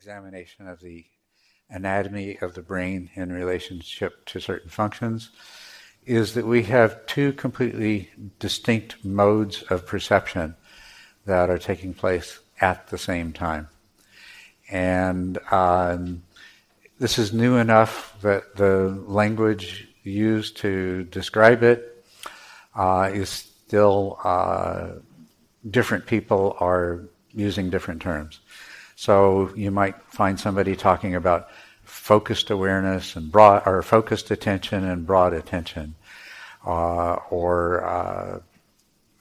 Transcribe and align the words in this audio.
examination 0.00 0.66
of 0.66 0.80
the 0.80 1.04
anatomy 1.68 2.38
of 2.40 2.54
the 2.54 2.62
brain 2.62 3.10
in 3.16 3.30
relationship 3.30 4.24
to 4.24 4.40
certain 4.40 4.70
functions 4.70 5.28
is 6.06 6.32
that 6.32 6.46
we 6.46 6.62
have 6.62 7.04
two 7.04 7.34
completely 7.34 8.10
distinct 8.38 9.04
modes 9.04 9.62
of 9.64 9.86
perception 9.86 10.56
that 11.26 11.50
are 11.50 11.58
taking 11.58 11.92
place 11.92 12.38
at 12.62 12.88
the 12.88 12.96
same 12.96 13.30
time. 13.30 13.68
And 14.70 15.38
um, 15.50 16.22
this 16.98 17.18
is 17.18 17.34
new 17.34 17.56
enough 17.56 18.16
that 18.22 18.56
the 18.56 19.04
language 19.06 19.86
used 20.02 20.56
to 20.58 21.04
describe 21.04 21.62
it 21.62 22.02
uh, 22.74 23.10
is 23.12 23.28
still 23.28 24.18
uh, 24.24 24.92
different 25.70 26.06
people 26.06 26.56
are 26.58 27.02
using 27.34 27.68
different 27.68 28.00
terms. 28.00 28.40
So 29.00 29.50
you 29.56 29.70
might 29.70 29.94
find 30.10 30.38
somebody 30.38 30.76
talking 30.76 31.14
about 31.14 31.48
focused 31.84 32.50
awareness 32.50 33.16
and 33.16 33.32
broad, 33.32 33.62
or 33.64 33.80
focused 33.80 34.30
attention 34.30 34.84
and 34.84 35.06
broad 35.06 35.32
attention, 35.32 35.94
uh, 36.66 37.14
or 37.30 37.82
uh, 37.82 38.40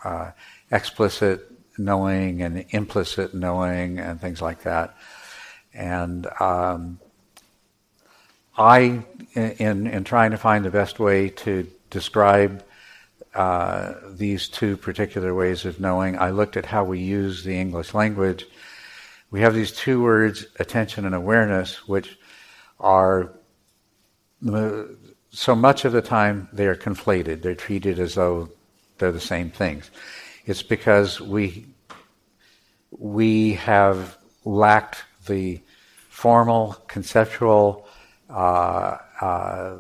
uh, 0.04 0.32
explicit 0.70 1.50
knowing 1.78 2.42
and 2.42 2.66
implicit 2.72 3.34
knowing 3.34 4.00
and 4.00 4.20
things 4.20 4.42
like 4.42 4.64
that. 4.64 4.98
And 5.74 6.28
um, 6.42 7.00
I, 8.58 9.06
in 9.34 9.88
in 9.88 10.04
trying 10.04 10.32
to 10.32 10.38
find 10.38 10.66
the 10.66 10.72
best 10.72 11.00
way 11.00 11.30
to 11.46 11.66
describe 11.90 12.66
uh, 13.34 13.94
these 14.10 14.50
two 14.50 14.76
particular 14.76 15.34
ways 15.34 15.64
of 15.64 15.80
knowing, 15.80 16.20
I 16.20 16.32
looked 16.32 16.58
at 16.58 16.66
how 16.66 16.84
we 16.84 17.00
use 17.00 17.46
the 17.46 17.58
English 17.58 17.94
language. 17.94 18.46
We 19.32 19.42
have 19.42 19.54
these 19.54 19.72
two 19.72 20.02
words, 20.02 20.46
attention 20.60 21.06
and 21.06 21.14
awareness, 21.14 21.88
which 21.88 22.18
are 22.80 23.32
so 25.32 25.56
much 25.56 25.86
of 25.86 25.92
the 25.92 26.02
time 26.02 26.50
they 26.52 26.66
are 26.68 26.76
conflated. 26.76 27.42
They're 27.42 27.56
treated 27.56 28.00
as 28.00 28.16
though 28.16 28.50
they're 28.98 29.12
the 29.12 29.20
same 29.20 29.52
things. 29.52 29.92
It's 30.46 30.64
because 30.64 31.22
we 31.22 31.66
we 32.92 33.54
have 33.54 34.18
lacked 34.46 35.04
the 35.28 35.62
formal, 36.10 36.74
conceptual, 36.88 37.88
uh, 38.30 38.98
uh, 39.22 39.78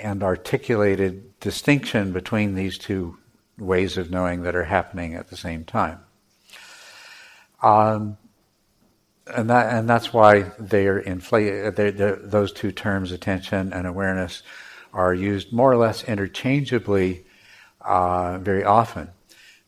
and 0.00 0.22
articulated 0.22 1.38
distinction 1.40 2.12
between 2.12 2.54
these 2.54 2.78
two 2.78 3.18
ways 3.58 3.98
of 3.98 4.10
knowing 4.10 4.42
that 4.42 4.54
are 4.54 4.64
happening 4.64 5.14
at 5.14 5.28
the 5.28 5.36
same 5.36 5.64
time. 5.64 5.98
Um, 7.62 8.16
and 9.34 9.50
that 9.50 9.74
and 9.74 9.88
that's 9.88 10.12
why 10.12 10.42
they 10.58 10.86
are 10.86 10.98
inflated. 10.98 11.76
those 12.30 12.52
two 12.52 12.72
terms, 12.72 13.12
attention 13.12 13.72
and 13.72 13.86
awareness, 13.86 14.42
are 14.92 15.14
used 15.14 15.52
more 15.52 15.72
or 15.72 15.76
less 15.76 16.04
interchangeably 16.04 17.24
uh, 17.80 18.38
very 18.38 18.64
often. 18.64 19.08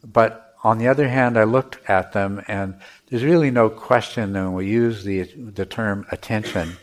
But 0.04 0.54
on 0.64 0.78
the 0.78 0.88
other 0.88 1.08
hand, 1.08 1.38
I 1.38 1.44
looked 1.44 1.78
at 1.88 2.12
them, 2.12 2.42
and 2.46 2.76
there's 3.08 3.24
really 3.24 3.50
no 3.50 3.68
question 3.68 4.32
that 4.32 4.44
when 4.44 4.54
we 4.54 4.66
use 4.68 5.04
the 5.04 5.22
the 5.22 5.66
term 5.66 6.06
attention, 6.10 6.76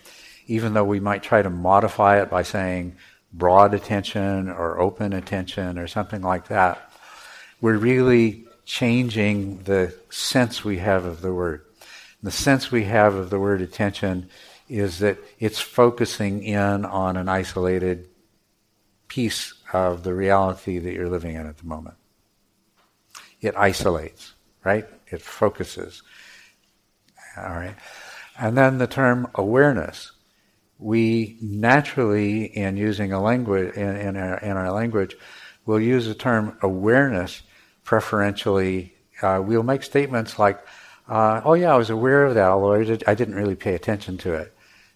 even 0.48 0.74
though 0.74 0.86
we 0.86 1.00
might 1.00 1.24
try 1.24 1.42
to 1.42 1.50
modify 1.50 2.22
it 2.22 2.30
by 2.30 2.44
saying 2.44 2.96
broad 3.32 3.74
attention 3.74 4.50
or 4.50 4.80
open 4.80 5.14
attention 5.14 5.78
or 5.78 5.88
something 5.88 6.22
like 6.22 6.48
that, 6.48 6.92
we're 7.62 7.78
really 7.78 8.46
changing 8.66 9.64
the 9.64 9.94
sense 10.10 10.64
we 10.64 10.78
have 10.78 11.06
of 11.06 11.22
the 11.22 11.34
word. 11.34 11.66
The 12.22 12.32
sense 12.32 12.72
we 12.72 12.84
have 12.86 13.16
of 13.16 13.30
the 13.30 13.40
word 13.40 13.62
attention 13.62 14.30
is 14.68 15.00
that 15.00 15.18
it's 15.40 15.60
focusing 15.60 16.44
in 16.44 16.86
on 16.86 17.18
an 17.18 17.30
isolated 17.30 18.10
piece 19.08 19.54
of 19.74 20.04
the 20.04 20.14
reality 20.14 20.80
that 20.80 20.94
you're 20.94 21.10
living 21.10 21.36
in 21.36 21.48
at 21.48 21.58
the 21.58 21.66
moment. 21.66 21.96
It 23.42 23.56
isolates, 23.56 24.34
right? 24.64 24.86
It 25.08 25.22
focuses. 25.22 26.04
All 27.38 27.56
right. 27.56 27.76
And 28.38 28.58
then 28.58 28.78
the 28.78 28.88
term 28.88 29.30
awareness 29.36 30.12
we 30.80 31.38
naturally, 31.42 32.46
in 32.46 32.78
using 32.78 33.12
a 33.12 33.22
language 33.22 33.76
in, 33.76 33.96
in, 33.98 34.16
our, 34.16 34.38
in 34.38 34.52
our 34.52 34.72
language, 34.72 35.16
will 35.66 35.80
use 35.80 36.08
the 36.08 36.16
term 36.16 36.58
awareness 36.62 37.44
preferentially. 37.84 38.94
Uh, 39.22 39.42
we'll 39.44 39.64
make 39.64 39.84
statements 39.84 40.40
like, 40.40 40.60
uh, 41.10 41.42
"Oh 41.44 41.56
yeah, 41.56 41.74
I 41.74 41.78
was 41.78 41.90
aware 41.90 42.26
of 42.26 42.36
that, 42.36 42.50
although 42.50 42.74
I, 42.74 42.84
did, 42.84 43.04
I 43.08 43.16
didn't 43.16 43.36
really 43.36 43.56
pay 43.56 43.76
attention 43.76 44.18
to 44.20 44.36
it." 44.36 44.54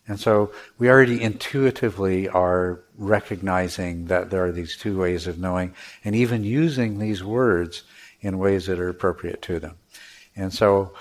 And 0.07 0.19
so 0.19 0.51
we 0.77 0.89
already 0.89 1.21
intuitively 1.21 2.27
are 2.27 2.81
recognizing 2.97 4.05
that 4.05 4.29
there 4.29 4.45
are 4.45 4.51
these 4.51 4.77
two 4.77 4.97
ways 4.97 5.27
of 5.27 5.39
knowing, 5.39 5.73
and 6.03 6.15
even 6.15 6.43
using 6.43 6.99
these 6.99 7.23
words 7.23 7.83
in 8.21 8.37
ways 8.37 8.65
that 8.67 8.79
are 8.79 8.89
appropriate 8.89 9.41
to 9.43 9.59
them. 9.59 9.75
And 10.35 10.53
so 10.53 10.93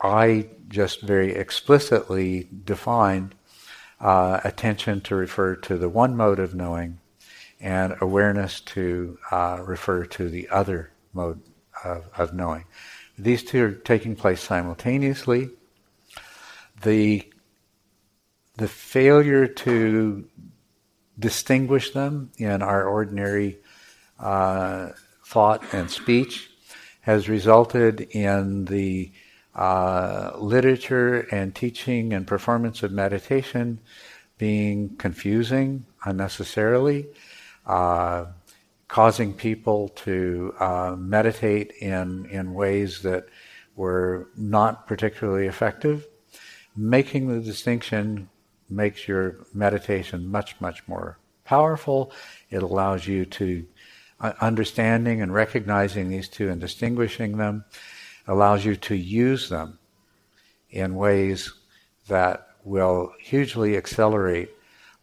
I 0.00 0.48
just 0.68 1.02
very 1.02 1.34
explicitly 1.34 2.48
defined 2.64 3.34
uh, 4.00 4.40
attention 4.44 5.00
to 5.02 5.16
refer 5.16 5.56
to 5.56 5.76
the 5.76 5.88
one 5.88 6.16
mode 6.16 6.38
of 6.38 6.54
knowing, 6.54 7.00
and 7.60 7.96
awareness 8.00 8.60
to 8.60 9.18
uh, 9.32 9.60
refer 9.64 10.04
to 10.06 10.28
the 10.28 10.48
other 10.48 10.92
mode 11.12 11.40
of, 11.84 12.08
of 12.16 12.32
knowing. 12.32 12.64
These 13.18 13.44
two 13.44 13.64
are 13.64 13.72
taking 13.72 14.16
place 14.16 14.40
simultaneously. 14.40 15.50
The 16.82 17.24
the 18.56 18.68
failure 18.68 19.46
to 19.46 20.28
distinguish 21.18 21.92
them 21.92 22.30
in 22.38 22.60
our 22.60 22.84
ordinary 22.86 23.58
uh, 24.18 24.90
thought 25.24 25.62
and 25.72 25.90
speech 25.90 26.50
has 27.00 27.28
resulted 27.28 28.00
in 28.00 28.64
the 28.64 29.12
uh, 29.54 30.32
literature 30.36 31.20
and 31.32 31.54
teaching 31.54 32.12
and 32.12 32.26
performance 32.26 32.82
of 32.82 32.92
meditation 32.92 33.80
being 34.38 34.96
confusing 34.96 35.84
unnecessarily, 36.04 37.06
uh, 37.66 38.26
causing 38.88 39.34
people 39.34 39.90
to 39.90 40.54
uh, 40.58 40.96
meditate 40.98 41.72
in, 41.80 42.26
in 42.26 42.54
ways 42.54 43.02
that 43.02 43.26
were 43.76 44.28
not 44.36 44.86
particularly 44.86 45.46
effective. 45.46 46.06
Making 46.74 47.28
the 47.28 47.40
distinction 47.40 48.28
makes 48.68 49.06
your 49.06 49.46
meditation 49.54 50.30
much, 50.30 50.60
much 50.60 50.86
more 50.88 51.18
powerful. 51.44 52.12
It 52.50 52.62
allows 52.62 53.06
you 53.06 53.24
to 53.26 53.66
uh, 54.20 54.32
understanding 54.40 55.22
and 55.22 55.32
recognizing 55.32 56.08
these 56.08 56.28
two 56.28 56.50
and 56.50 56.60
distinguishing 56.60 57.36
them 57.36 57.64
allows 58.26 58.64
you 58.64 58.76
to 58.76 58.94
use 58.94 59.48
them 59.48 59.78
in 60.70 60.94
ways 60.94 61.52
that 62.08 62.48
will 62.64 63.12
hugely 63.20 63.76
accelerate 63.76 64.50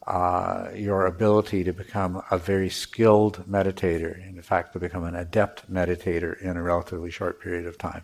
uh, 0.08 0.70
your 0.76 1.08
ability 1.08 1.64
to 1.64 1.74
become 1.74 2.22
a 2.30 2.38
very 2.38 2.70
skilled 2.70 3.44
meditator, 3.50 4.24
in 4.28 4.40
fact, 4.42 4.74
to 4.74 4.80
become 4.80 5.04
an 5.04 5.16
adept 5.16 5.72
meditator 5.72 6.40
in 6.42 6.58
a 6.58 6.62
relatively 6.62 7.10
short 7.10 7.42
period 7.42 7.66
of 7.66 7.78
time. 7.78 8.04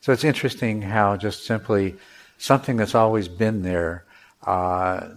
So 0.00 0.12
it's 0.12 0.24
interesting 0.24 0.82
how 0.82 1.16
just 1.16 1.44
simply 1.44 1.96
something 2.38 2.76
that's 2.76 2.94
always 2.94 3.28
been 3.28 3.62
there, 3.62 4.06
uh, 4.46 5.08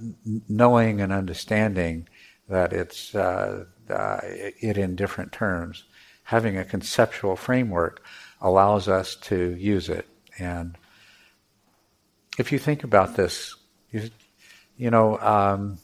knowing 0.50 1.02
and 1.02 1.12
understanding 1.12 2.08
that 2.50 2.74
it's 2.74 3.16
uh, 3.16 3.66
uh 3.90 4.20
it 4.24 4.78
in 4.78 4.96
different 4.96 5.32
terms, 5.32 5.86
having 6.24 6.58
a 6.58 6.66
conceptual 6.66 7.36
framework 7.36 8.04
allows 8.42 8.88
us 8.88 9.16
to 9.16 9.56
use 9.56 9.90
it. 9.90 10.08
And 10.38 10.78
if 12.38 12.52
you 12.52 12.60
think 12.60 12.84
about 12.84 13.16
this, 13.16 13.56
you, 13.92 14.10
you 14.78 14.92
know, 14.92 15.18
um, 15.20 15.78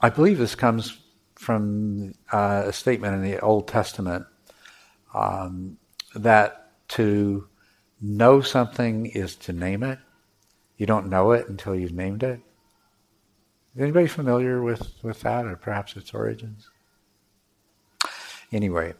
I 0.00 0.08
believe 0.08 0.38
this 0.38 0.54
comes 0.54 0.98
from 1.34 2.14
uh, 2.32 2.64
a 2.66 2.72
statement 2.72 3.14
in 3.14 3.22
the 3.22 3.40
Old 3.40 3.68
Testament 3.68 4.26
um, 5.14 5.76
that 6.14 6.70
to 6.88 7.48
know 8.00 8.40
something 8.40 9.06
is 9.06 9.36
to 9.36 9.52
name 9.52 9.82
it. 9.82 9.98
You 10.76 10.86
don't 10.86 11.08
know 11.08 11.32
it 11.32 11.48
until 11.48 11.74
you've 11.74 11.92
named 11.92 12.22
it. 12.22 12.40
Is 13.74 13.82
anybody 13.82 14.06
familiar 14.06 14.62
with, 14.62 14.92
with 15.02 15.20
that, 15.20 15.46
or 15.46 15.56
perhaps 15.56 15.96
its 15.96 16.12
origins? 16.12 16.68
Anyway, 18.52 18.94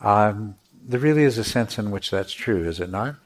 um, 0.00 0.56
there 0.82 1.00
really 1.00 1.24
is 1.24 1.38
a 1.38 1.44
sense 1.44 1.78
in 1.78 1.90
which 1.90 2.10
that's 2.10 2.32
true, 2.32 2.66
is 2.66 2.80
it 2.80 2.90
not? 2.90 3.16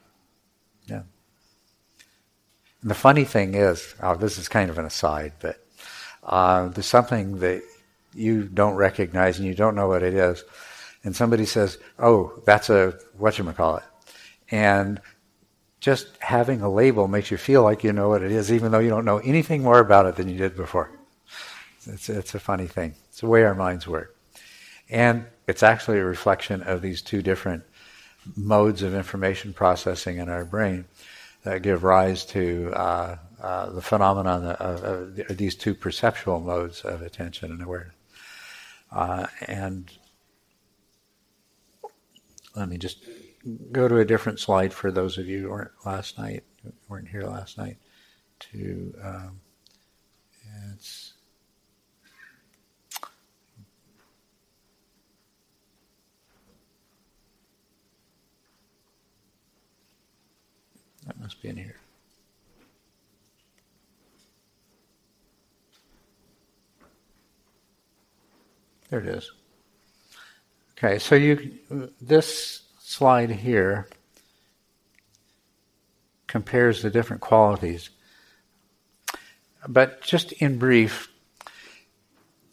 And 2.81 2.89
the 2.89 2.95
funny 2.95 3.25
thing 3.25 3.53
is, 3.53 3.93
oh, 4.01 4.15
this 4.15 4.37
is 4.37 4.47
kind 4.47 4.69
of 4.69 4.77
an 4.77 4.85
aside, 4.85 5.33
but 5.39 5.63
uh, 6.23 6.67
there's 6.69 6.85
something 6.85 7.39
that 7.39 7.61
you 8.13 8.43
don't 8.43 8.75
recognize 8.75 9.37
and 9.37 9.47
you 9.47 9.55
don't 9.55 9.75
know 9.75 9.87
what 9.87 10.03
it 10.03 10.13
is, 10.13 10.43
and 11.03 11.15
somebody 11.15 11.45
says, 11.45 11.77
"Oh, 11.97 12.41
that's 12.45 12.69
a 12.69 12.99
what 13.17 13.37
you 13.37 13.45
call 13.53 13.77
it," 13.77 13.83
and 14.49 14.99
just 15.81 16.09
having 16.19 16.61
a 16.61 16.69
label 16.69 17.07
makes 17.07 17.31
you 17.31 17.37
feel 17.37 17.63
like 17.63 17.83
you 17.83 17.91
know 17.91 18.09
what 18.09 18.21
it 18.21 18.31
is, 18.31 18.51
even 18.51 18.71
though 18.71 18.79
you 18.79 18.89
don't 18.89 19.05
know 19.05 19.17
anything 19.17 19.63
more 19.63 19.79
about 19.79 20.05
it 20.05 20.15
than 20.15 20.29
you 20.29 20.37
did 20.37 20.55
before. 20.55 20.91
It's, 21.87 22.07
it's 22.07 22.35
a 22.35 22.39
funny 22.39 22.67
thing. 22.67 22.93
It's 23.09 23.21
the 23.21 23.27
way 23.27 23.43
our 23.43 23.55
minds 23.55 23.87
work. 23.87 24.15
And 24.89 25.25
it's 25.47 25.63
actually 25.63 25.97
a 25.97 26.05
reflection 26.05 26.61
of 26.61 26.83
these 26.83 27.01
two 27.01 27.23
different 27.23 27.63
modes 28.35 28.83
of 28.83 28.93
information 28.93 29.53
processing 29.53 30.19
in 30.19 30.29
our 30.29 30.45
brain 30.45 30.85
that 31.43 31.61
give 31.61 31.83
rise 31.83 32.25
to 32.25 32.71
uh, 32.73 33.15
uh, 33.41 33.69
the 33.71 33.81
phenomenon 33.81 34.45
of, 34.45 34.83
of, 34.83 35.37
these 35.37 35.55
two 35.55 35.73
perceptual 35.73 36.39
modes 36.39 36.81
of 36.81 37.01
attention 37.01 37.51
and 37.51 37.61
awareness. 37.61 37.95
Uh, 38.91 39.25
and 39.47 39.91
let 42.55 42.69
me 42.69 42.77
just 42.77 43.03
go 43.71 43.87
to 43.87 43.97
a 43.97 44.05
different 44.05 44.39
slide 44.39 44.73
for 44.73 44.91
those 44.91 45.17
of 45.17 45.27
you 45.27 45.43
who 45.43 45.49
weren't 45.49 45.71
last 45.85 46.19
night, 46.19 46.43
weren't 46.87 47.07
here 47.07 47.23
last 47.23 47.57
night. 47.57 47.77
To 48.51 48.93
um, 49.03 49.39
it's 50.73 51.13
that 61.05 61.20
must 61.31 61.41
here. 61.57 61.77
There 68.89 68.99
it 68.99 69.07
is. 69.07 69.31
Okay, 70.77 70.99
so 70.99 71.15
you 71.15 71.59
this 72.01 72.63
slide 72.79 73.29
here 73.29 73.87
compares 76.27 76.81
the 76.81 76.89
different 76.89 77.21
qualities. 77.21 77.89
But 79.67 80.01
just 80.01 80.33
in 80.33 80.57
brief, 80.57 81.09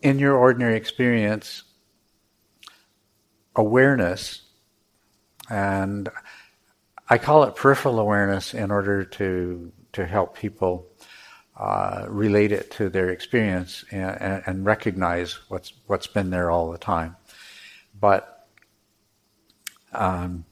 in 0.02 0.20
your 0.20 0.36
ordinary 0.36 0.76
experience, 0.76 1.64
awareness, 3.56 4.42
and 5.50 6.08
I 7.08 7.18
call 7.18 7.44
it 7.44 7.56
peripheral 7.56 7.98
awareness 7.98 8.54
in 8.54 8.70
order 8.70 9.04
to 9.04 9.72
to 9.92 10.06
help 10.06 10.36
people 10.36 10.86
uh, 11.56 12.04
relate 12.08 12.52
it 12.52 12.70
to 12.70 12.88
their 12.88 13.08
experience 13.08 13.84
and, 13.90 14.42
and, 14.46 14.64
recognize 14.64 15.38
what's 15.48 15.72
what's 15.86 16.06
been 16.06 16.30
there 16.30 16.50
all 16.50 16.70
the 16.70 16.78
time. 16.78 17.16
But 17.98 18.46
um, 19.92 20.44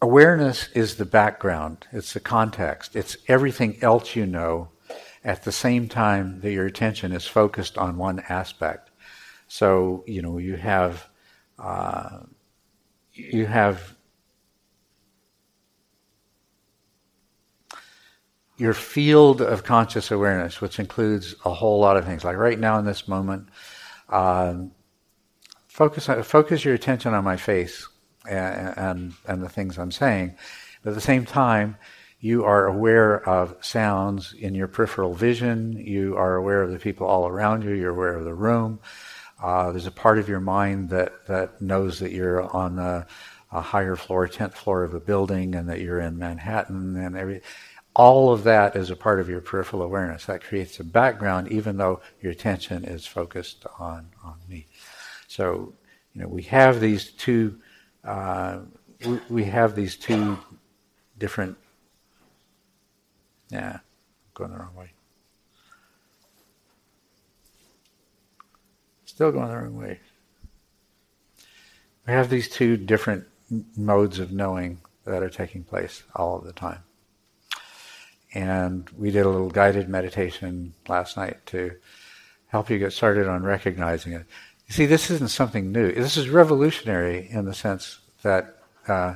awareness 0.00 0.68
is 0.70 0.96
the 0.96 1.04
background, 1.04 1.86
it's 1.92 2.12
the 2.12 2.20
context, 2.20 2.96
it's 2.96 3.16
everything 3.28 3.78
else 3.82 4.16
you 4.16 4.26
know 4.26 4.70
at 5.24 5.44
the 5.44 5.52
same 5.52 5.88
time 5.88 6.40
that 6.40 6.50
your 6.52 6.66
attention 6.66 7.12
is 7.12 7.26
focused 7.26 7.78
on 7.78 7.96
one 7.96 8.20
aspect. 8.28 8.90
So, 9.46 10.02
you 10.06 10.22
know, 10.22 10.38
you 10.38 10.56
have, 10.56 11.06
uh, 11.58 12.20
you 13.12 13.46
have 13.46 13.94
your 18.56 18.74
field 18.74 19.40
of 19.40 19.64
conscious 19.64 20.10
awareness, 20.10 20.60
which 20.60 20.78
includes 20.78 21.34
a 21.44 21.52
whole 21.52 21.80
lot 21.80 21.96
of 21.96 22.04
things. 22.04 22.24
Like 22.24 22.36
right 22.36 22.58
now 22.58 22.78
in 22.78 22.84
this 22.84 23.08
moment, 23.08 23.48
um, 24.08 24.72
focus 25.68 26.06
focus 26.26 26.64
your 26.64 26.74
attention 26.74 27.14
on 27.14 27.24
my 27.24 27.36
face 27.36 27.88
and, 28.28 28.74
and, 28.76 29.12
and 29.26 29.42
the 29.42 29.48
things 29.48 29.78
I'm 29.78 29.90
saying. 29.90 30.36
But 30.82 30.90
at 30.90 30.94
the 30.94 31.00
same 31.00 31.24
time, 31.24 31.76
you 32.20 32.44
are 32.44 32.66
aware 32.66 33.28
of 33.28 33.56
sounds 33.64 34.32
in 34.32 34.54
your 34.54 34.68
peripheral 34.68 35.14
vision. 35.14 35.72
You 35.72 36.16
are 36.16 36.36
aware 36.36 36.62
of 36.62 36.70
the 36.70 36.78
people 36.78 37.06
all 37.06 37.26
around 37.26 37.64
you. 37.64 37.72
You're 37.72 37.90
aware 37.90 38.14
of 38.14 38.24
the 38.24 38.34
room. 38.34 38.78
Uh, 39.42 39.72
there's 39.72 39.86
a 39.86 39.90
part 39.92 40.18
of 40.18 40.28
your 40.28 40.38
mind 40.38 40.90
that, 40.90 41.26
that 41.26 41.60
knows 41.60 41.98
that 41.98 42.12
you're 42.12 42.42
on 42.54 42.78
a, 42.78 43.06
a 43.50 43.60
higher 43.60 43.96
floor, 43.96 44.28
tenth 44.28 44.54
floor 44.54 44.84
of 44.84 44.94
a 44.94 45.00
building, 45.00 45.56
and 45.56 45.68
that 45.68 45.80
you're 45.80 45.98
in 45.98 46.16
Manhattan, 46.16 46.96
and 46.96 47.16
every. 47.16 47.42
All 47.94 48.32
of 48.32 48.44
that 48.44 48.74
is 48.74 48.90
a 48.90 48.96
part 48.96 49.20
of 49.20 49.28
your 49.28 49.40
peripheral 49.40 49.82
awareness. 49.82 50.24
That 50.24 50.42
creates 50.42 50.80
a 50.80 50.84
background, 50.84 51.52
even 51.52 51.76
though 51.76 52.00
your 52.22 52.32
attention 52.32 52.84
is 52.84 53.06
focused 53.06 53.66
on 53.78 54.08
on 54.24 54.36
me. 54.48 54.66
So, 55.28 55.74
you 56.14 56.22
know, 56.22 56.28
we 56.28 56.42
have 56.44 56.80
these 56.80 57.10
two, 57.12 57.58
uh, 58.04 58.60
we, 59.04 59.20
we, 59.28 59.44
have 59.44 59.74
these 59.74 59.96
two 59.96 60.38
different. 61.18 61.56
Yeah, 63.50 63.78
going 64.34 64.52
the 64.52 64.58
wrong 64.58 64.74
way. 64.74 64.92
Still 69.04 69.32
going 69.32 69.48
the 69.48 69.56
wrong 69.56 69.76
way. 69.76 70.00
We 72.06 72.14
have 72.14 72.30
these 72.30 72.48
two 72.48 72.78
different 72.78 73.24
modes 73.76 74.18
of 74.18 74.32
knowing 74.32 74.80
that 75.04 75.22
are 75.22 75.30
taking 75.30 75.64
place 75.64 76.02
all 76.14 76.38
of 76.38 76.44
the 76.44 76.52
time. 76.52 76.82
And 78.34 78.88
we 78.96 79.10
did 79.10 79.26
a 79.26 79.28
little 79.28 79.50
guided 79.50 79.88
meditation 79.88 80.74
last 80.88 81.16
night 81.16 81.44
to 81.46 81.76
help 82.46 82.70
you 82.70 82.78
get 82.78 82.92
started 82.92 83.28
on 83.28 83.42
recognizing 83.42 84.12
it. 84.12 84.26
You 84.68 84.74
see, 84.74 84.86
this 84.86 85.10
isn't 85.10 85.28
something 85.28 85.72
new. 85.72 85.92
This 85.92 86.16
is 86.16 86.28
revolutionary 86.28 87.28
in 87.30 87.44
the 87.44 87.54
sense 87.54 87.98
that 88.22 88.56
uh, 88.88 89.14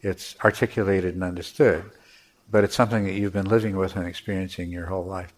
it's 0.00 0.36
articulated 0.44 1.14
and 1.14 1.24
understood, 1.24 1.90
but 2.50 2.62
it's 2.62 2.76
something 2.76 3.04
that 3.04 3.14
you've 3.14 3.32
been 3.32 3.48
living 3.48 3.76
with 3.76 3.96
and 3.96 4.06
experiencing 4.06 4.70
your 4.70 4.86
whole 4.86 5.04
life. 5.04 5.32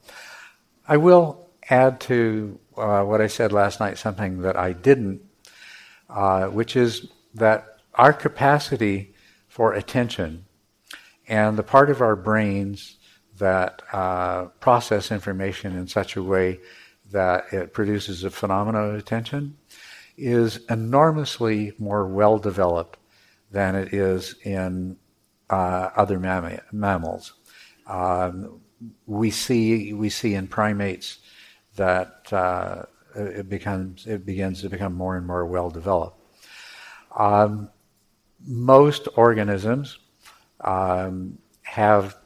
I 0.88 0.96
will 0.96 1.48
add 1.70 2.00
to 2.00 2.58
uh, 2.76 3.02
what 3.02 3.20
I 3.20 3.26
said 3.26 3.52
last 3.52 3.80
night 3.80 3.98
something 3.98 4.42
that 4.42 4.56
I 4.56 4.72
didn't, 4.72 5.22
uh, 6.10 6.46
which 6.48 6.76
is 6.76 7.08
that 7.34 7.78
our 7.94 8.12
capacity 8.12 9.14
for 9.48 9.72
attention 9.72 10.44
and 11.28 11.56
the 11.56 11.62
part 11.62 11.90
of 11.90 12.00
our 12.00 12.14
brains 12.14 12.95
that 13.38 13.82
uh, 13.92 14.46
process 14.60 15.10
information 15.10 15.76
in 15.76 15.86
such 15.86 16.16
a 16.16 16.22
way 16.22 16.60
that 17.10 17.52
it 17.52 17.72
produces 17.72 18.24
a 18.24 18.30
phenomenon 18.30 18.90
of 18.90 18.94
attention 18.96 19.56
is 20.16 20.60
enormously 20.70 21.72
more 21.78 22.06
well 22.06 22.38
developed 22.38 22.98
than 23.50 23.74
it 23.74 23.92
is 23.92 24.34
in 24.44 24.96
uh, 25.50 25.90
other 25.96 26.18
mam- 26.18 26.60
mammals. 26.72 27.34
Um, 27.86 28.60
we 29.06 29.30
see 29.30 29.92
we 29.92 30.10
see 30.10 30.34
in 30.34 30.48
primates 30.48 31.18
that 31.76 32.32
uh, 32.32 32.82
it 33.14 33.48
becomes 33.48 34.06
it 34.06 34.26
begins 34.26 34.62
to 34.62 34.68
become 34.68 34.94
more 34.94 35.16
and 35.16 35.26
more 35.26 35.46
well 35.46 35.70
developed. 35.70 36.20
Um, 37.16 37.70
most 38.46 39.08
organisms 39.16 39.98
um, 40.60 41.38
have 41.62 42.16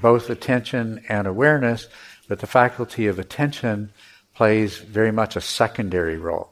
both 0.00 0.30
attention 0.30 1.02
and 1.08 1.26
awareness, 1.26 1.88
but 2.28 2.40
the 2.40 2.46
faculty 2.46 3.06
of 3.06 3.18
attention 3.18 3.92
plays 4.34 4.78
very 4.78 5.10
much 5.10 5.36
a 5.36 5.40
secondary 5.40 6.16
role. 6.16 6.50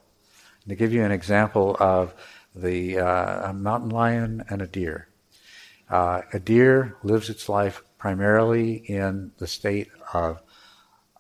And 0.65 0.71
to 0.71 0.77
give 0.77 0.93
you 0.93 1.05
an 1.05 1.13
example 1.13 1.77
of 1.79 2.15
the 2.57 2.99
uh, 2.99 3.51
a 3.51 3.53
mountain 3.53 3.91
lion 3.91 4.45
and 4.49 4.63
a 4.63 4.67
deer. 4.67 5.09
Uh, 5.89 6.23
a 6.33 6.41
deer 6.41 6.97
lives 7.03 7.31
its 7.31 7.49
life 7.49 7.83
primarily 7.99 8.75
in 8.75 9.33
the 9.39 9.47
state 9.47 9.91
of 10.13 10.41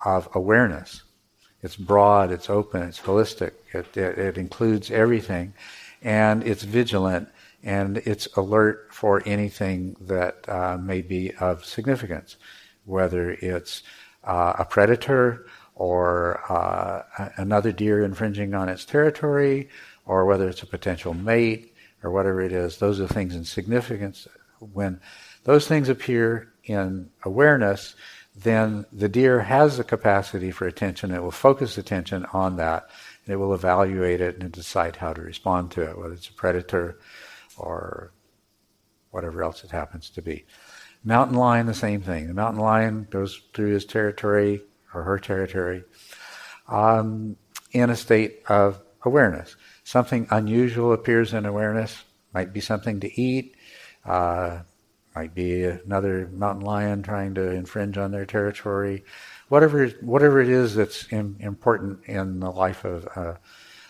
of 0.04 0.28
awareness. 0.34 1.02
It's 1.62 1.76
broad, 1.76 2.30
it's 2.32 2.50
open, 2.50 2.82
it's 2.82 3.00
holistic. 3.00 3.52
It, 3.72 3.96
it, 3.96 4.18
it 4.18 4.38
includes 4.38 4.90
everything, 4.90 5.54
and 6.02 6.42
it's 6.42 6.62
vigilant 6.62 7.28
and 7.62 7.98
it's 7.98 8.26
alert 8.36 8.88
for 8.92 9.22
anything 9.26 9.96
that 10.00 10.48
uh, 10.48 10.78
may 10.80 11.02
be 11.02 11.32
of 11.40 11.64
significance, 11.64 12.36
whether 12.84 13.32
it's 13.32 13.82
uh, 14.24 14.54
a 14.58 14.64
predator 14.64 15.46
or 15.74 16.40
uh, 16.50 17.02
another 17.36 17.72
deer 17.72 18.04
infringing 18.04 18.54
on 18.54 18.68
its 18.68 18.84
territory, 18.84 19.68
or 20.06 20.24
whether 20.24 20.48
it's 20.48 20.62
a 20.62 20.66
potential 20.66 21.12
mate, 21.12 21.74
or 22.02 22.10
whatever 22.10 22.40
it 22.40 22.52
is. 22.52 22.78
Those 22.78 23.00
are 23.00 23.08
things 23.08 23.34
in 23.34 23.44
significance. 23.44 24.26
When 24.72 25.00
those 25.44 25.66
things 25.66 25.88
appear 25.88 26.52
in 26.64 27.10
awareness, 27.24 27.94
then 28.34 28.84
the 28.92 29.08
deer 29.08 29.40
has 29.40 29.76
the 29.76 29.84
capacity 29.84 30.50
for 30.50 30.66
attention. 30.66 31.10
It 31.10 31.22
will 31.22 31.30
focus 31.30 31.78
attention 31.78 32.26
on 32.32 32.56
that, 32.56 32.90
and 33.24 33.32
it 33.32 33.36
will 33.36 33.54
evaluate 33.54 34.20
it 34.20 34.40
and 34.40 34.52
decide 34.52 34.96
how 34.96 35.12
to 35.12 35.22
respond 35.22 35.70
to 35.72 35.82
it, 35.82 35.98
whether 35.98 36.14
it's 36.14 36.28
a 36.28 36.32
predator 36.32 36.98
or 37.58 38.12
whatever 39.10 39.42
else 39.42 39.64
it 39.64 39.70
happens 39.70 40.10
to 40.10 40.22
be. 40.22 40.44
Mountain 41.04 41.36
lion, 41.36 41.66
the 41.66 41.74
same 41.74 42.02
thing. 42.02 42.26
The 42.26 42.34
mountain 42.34 42.60
lion 42.60 43.06
goes 43.10 43.40
through 43.54 43.72
his 43.72 43.84
territory, 43.84 44.62
or 44.92 45.02
her 45.02 45.18
territory 45.18 45.84
um, 46.68 47.36
in 47.72 47.90
a 47.90 47.96
state 47.96 48.42
of 48.48 48.80
awareness. 49.04 49.56
Something 49.84 50.26
unusual 50.30 50.92
appears 50.92 51.32
in 51.32 51.46
awareness, 51.46 52.04
might 52.34 52.52
be 52.52 52.60
something 52.60 53.00
to 53.00 53.20
eat, 53.20 53.56
uh, 54.04 54.60
Might 55.16 55.34
be 55.34 55.64
another 55.64 56.28
mountain 56.30 56.66
lion 56.66 57.02
trying 57.02 57.34
to 57.36 57.50
infringe 57.50 57.96
on 57.96 58.10
their 58.10 58.26
territory. 58.26 59.02
Whatever, 59.48 59.88
whatever 60.02 60.42
it 60.42 60.50
is 60.50 60.74
that's 60.74 61.06
important 61.10 62.04
in 62.04 62.40
the 62.40 62.50
life 62.50 62.84
of, 62.84 63.08
uh, 63.16 63.36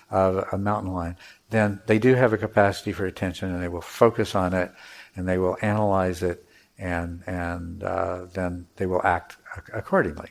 of 0.08 0.46
a 0.52 0.56
mountain 0.56 0.92
lion, 0.92 1.16
then 1.50 1.80
they 1.86 1.98
do 1.98 2.14
have 2.14 2.32
a 2.32 2.38
capacity 2.38 2.92
for 2.92 3.06
attention 3.06 3.52
and 3.52 3.62
they 3.62 3.68
will 3.68 3.80
focus 3.80 4.34
on 4.34 4.52
it 4.52 4.72
and 5.14 5.28
they 5.28 5.38
will 5.38 5.56
analyze 5.62 6.22
it 6.22 6.46
and, 6.78 7.22
and 7.26 7.82
uh, 7.82 8.26
then 8.32 8.66
they 8.76 8.86
will 8.86 9.04
act 9.04 9.36
accordingly. 9.72 10.30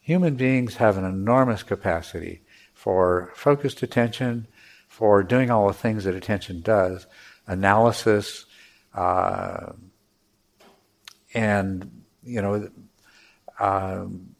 Human 0.00 0.34
beings 0.34 0.76
have 0.76 0.96
an 0.96 1.04
enormous 1.04 1.62
capacity 1.62 2.42
for 2.72 3.32
focused 3.34 3.82
attention, 3.82 4.46
for 4.88 5.22
doing 5.22 5.50
all 5.50 5.68
the 5.68 5.72
things 5.72 6.04
that 6.04 6.14
attention 6.14 6.60
does, 6.60 7.06
analysis, 7.46 8.46
uh, 8.94 9.72
and 11.34 12.02
you 12.24 12.42
know, 12.42 12.68
um, 13.58 14.34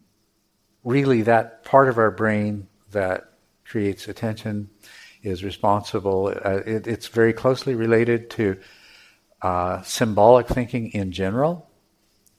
really 0.85 1.23
that 1.23 1.65
part 1.65 1.89
of 1.89 1.99
our 1.99 2.11
brain 2.11 2.67
that 2.91 3.33
creates 3.65 4.09
attention 4.09 4.69
is 5.23 5.45
responsible. 5.45 6.35
Uh, 6.45 6.61
it, 6.67 6.87
it's 6.87 7.09
very 7.09 7.33
closely 7.33 7.75
related 7.75 8.31
to 8.31 8.59
uh, 9.43 9.83
symbolic 9.83 10.49
thinking 10.49 10.89
in 10.93 11.13
general. 11.13 11.69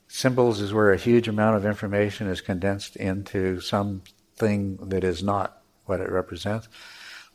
Symbols 0.08 0.62
is 0.62 0.74
where 0.74 0.92
a 0.92 0.98
huge 0.98 1.28
amount 1.28 1.58
of 1.58 1.66
information 1.66 2.28
is 2.28 2.42
condensed 2.42 2.96
into 2.96 3.60
something 3.60 4.78
that 4.78 5.04
is 5.04 5.24
not 5.24 5.62
what 5.86 6.00
it 6.00 6.10
represents. 6.12 6.68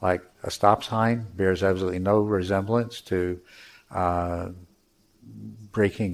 Like 0.00 0.22
a 0.42 0.50
stop 0.50 0.84
sign 0.84 1.26
bears 1.34 1.62
absolutely 1.62 1.98
no 1.98 2.20
resemblance 2.20 3.00
to 3.02 3.40
uh, 3.90 4.50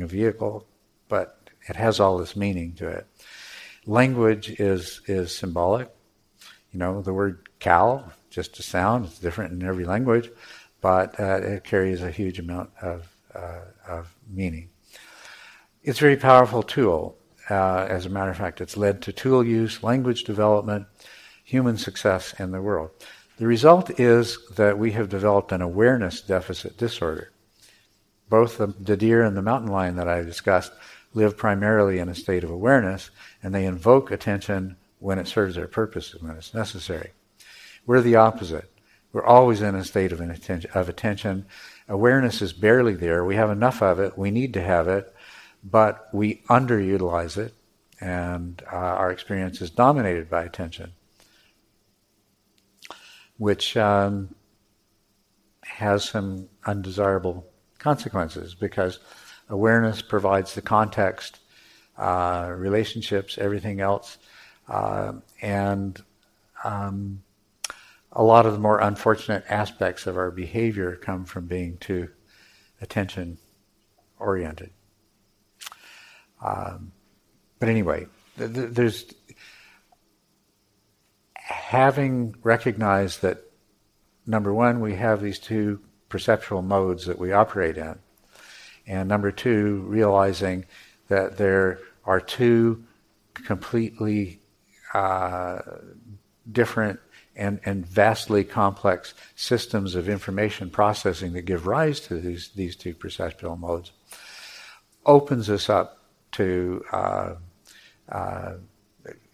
a 0.03 0.07
vehicle, 0.07 0.67
but 1.09 1.39
it 1.69 1.77
has 1.77 2.01
all 2.01 2.19
this 2.19 2.37
meaning 2.37 2.75
to 2.75 2.89
it. 2.89 3.07
Language 3.87 4.61
is 4.61 5.01
is 5.07 5.37
symbolic. 5.37 5.91
You 6.73 6.79
know, 6.79 7.03
the 7.03 7.13
word 7.13 7.49
cow, 7.61 8.11
just 8.35 8.59
a 8.59 8.63
sound, 8.63 9.07
it's 9.07 9.19
different 9.19 9.53
in 9.53 9.67
every 9.67 9.85
language, 9.85 10.31
but 10.81 11.19
uh, 11.21 11.41
it 11.43 11.65
carries 11.65 12.03
a 12.03 12.11
huge 12.11 12.39
amount 12.39 12.71
of 12.83 13.09
uh, 13.35 13.61
of 13.89 14.15
meaning. 14.29 14.69
It's 15.83 15.99
a 15.99 16.03
very 16.03 16.17
powerful 16.17 16.63
tool. 16.63 17.17
Uh, 17.51 17.87
as 17.89 18.07
a 18.07 18.09
matter 18.09 18.31
of 18.31 18.37
fact, 18.37 18.61
it's 18.61 18.77
led 18.77 19.03
to 19.03 19.13
tool 19.13 19.45
use, 19.45 19.83
language 19.83 20.25
development, 20.25 20.87
human 21.45 21.77
success 21.77 22.35
in 22.39 22.53
the 22.53 22.63
world. 22.63 22.91
The 23.37 23.47
result 23.47 24.01
is 24.01 24.39
that 24.55 24.79
we 24.79 24.93
have 24.93 25.09
developed 25.09 25.53
an 25.53 25.61
awareness 25.61 26.21
deficit 26.21 26.79
disorder. 26.79 27.33
Both 28.31 28.59
the, 28.59 28.69
the 28.69 28.97
deer 28.97 29.23
and 29.23 29.37
the 29.37 29.43
mountain 29.43 29.71
lion 29.71 29.97
that 29.97 30.09
I 30.09 30.23
discussed 30.23 30.73
live 31.13 31.37
primarily 31.37 31.99
in 31.99 32.09
a 32.09 32.15
state 32.15 32.45
of 32.45 32.51
awareness, 32.51 33.11
and 33.43 33.55
they 33.55 33.67
invoke 33.67 34.11
attention 34.11 34.77
when 35.01 35.19
it 35.19 35.29
serves 35.29 35.57
their 35.57 35.69
purpose 35.69 36.15
and 36.15 36.23
when 36.23 36.37
it's 36.37 36.55
necessary. 36.55 37.11
We're 37.87 38.01
the 38.01 38.17
opposite. 38.17 38.71
We're 39.13 39.25
always 39.25 39.63
in 39.63 39.75
a 39.75 39.85
state 39.85 40.13
of, 40.13 40.21
attention, 40.21 40.71
of 40.75 40.89
attention. 40.89 41.47
Awareness 41.89 42.43
is 42.43 42.53
barely 42.53 42.95
there. 42.95 43.25
We 43.25 43.37
have 43.37 43.51
enough 43.51 43.83
of 43.83 44.01
it. 44.01 44.19
We 44.19 44.31
need 44.31 44.55
to 44.55 44.63
have 44.63 44.89
it, 44.89 45.15
but 45.63 46.09
we 46.13 46.43
underutilize 46.49 47.37
it, 47.37 47.55
and 48.01 48.63
uh, 48.73 48.77
our 48.77 49.11
experience 49.13 49.61
is 49.61 49.71
dominated 49.71 50.29
by 50.29 50.45
attention 50.45 50.93
which 53.39 53.77
um, 53.77 54.35
has 55.63 56.05
some 56.05 56.49
undesirable 56.67 57.47
consequences 57.79 58.55
because 58.55 59.01
awareness 59.49 60.03
provides 60.03 60.55
the 60.55 60.63
context, 60.63 61.41
uh, 61.99 62.53
relationships, 62.57 63.39
everything 63.39 63.81
else, 63.81 64.19
uh, 64.69 65.13
and 65.43 66.03
um, 66.63 67.23
a 68.15 68.23
lot 68.23 68.47
of 68.47 68.53
the 68.53 68.59
more 68.59 68.79
unfortunate 68.79 69.45
aspects 69.49 70.07
of 70.07 70.17
our 70.17 70.31
behavior 70.31 70.97
come 70.97 71.25
from 71.25 71.47
being 71.47 71.77
too 71.79 72.09
attention 72.81 73.39
oriented. 74.19 74.71
Um, 76.43 76.93
but 77.59 77.69
anyway, 77.69 78.07
th- 78.39 78.53
th- 78.53 78.71
there's 78.71 79.15
having 81.35 82.37
recognized 82.43 83.23
that 83.23 83.39
number 84.27 84.55
one, 84.55 84.81
we 84.81 84.95
have 84.95 85.21
these 85.21 85.39
two 85.39 85.81
perceptual 86.09 86.63
modes 86.63 87.07
that 87.07 87.19
we 87.19 87.33
operate 87.33 87.77
in, 87.77 87.99
and 88.87 89.09
number 89.09 89.33
two, 89.33 89.85
realizing 89.87 90.67
that 91.09 91.37
there 91.37 91.81
are 92.05 92.21
two 92.21 92.85
completely 93.35 94.41
uh, 94.93 95.59
different 96.51 97.01
and, 97.37 97.61
and 97.65 97.87
vastly 97.87 98.45
complex 98.45 99.15
systems 99.37 99.95
of 99.95 100.09
information 100.09 100.71
processing 100.71 101.33
that 101.33 101.43
give 101.43 101.67
rise 101.67 102.01
to 102.01 102.21
these, 102.21 102.51
these 102.51 102.77
two 102.77 102.95
perceptual 102.95 103.57
modes, 103.57 103.93
opens 105.07 105.51
us 105.51 105.69
up 105.69 105.99
to 106.33 106.85
uh, 106.93 107.35
uh, 108.09 108.55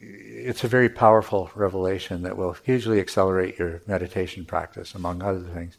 it's 0.00 0.64
a 0.64 0.68
very 0.68 0.88
powerful 0.88 1.50
revelation 1.54 2.22
that 2.22 2.36
will 2.36 2.52
hugely 2.64 3.00
accelerate 3.00 3.58
your 3.58 3.82
meditation 3.86 4.44
practice, 4.44 4.94
among 4.94 5.22
other 5.22 5.44
things. 5.54 5.76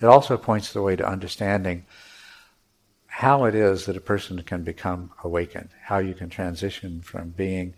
It 0.00 0.06
also 0.06 0.36
points 0.36 0.72
the 0.72 0.82
way 0.82 0.96
to 0.96 1.06
understanding 1.06 1.86
how 3.06 3.44
it 3.44 3.54
is 3.54 3.86
that 3.86 3.96
a 3.96 4.00
person 4.00 4.42
can 4.42 4.62
become 4.62 5.12
awakened, 5.24 5.70
how 5.82 5.98
you 5.98 6.14
can 6.14 6.30
transition 6.30 7.00
from 7.00 7.30
being 7.30 7.74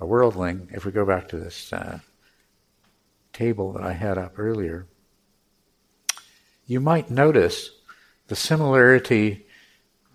a 0.00 0.06
worldling. 0.06 0.68
If 0.72 0.84
we 0.84 0.92
go 0.92 1.04
back 1.04 1.28
to 1.28 1.38
this 1.38 1.72
uh, 1.72 2.00
table 3.40 3.72
that 3.72 3.82
I 3.82 3.92
had 3.92 4.18
up 4.18 4.38
earlier, 4.38 4.86
you 6.66 6.80
might 6.80 7.10
notice 7.10 7.70
the 8.28 8.36
similarity 8.36 9.46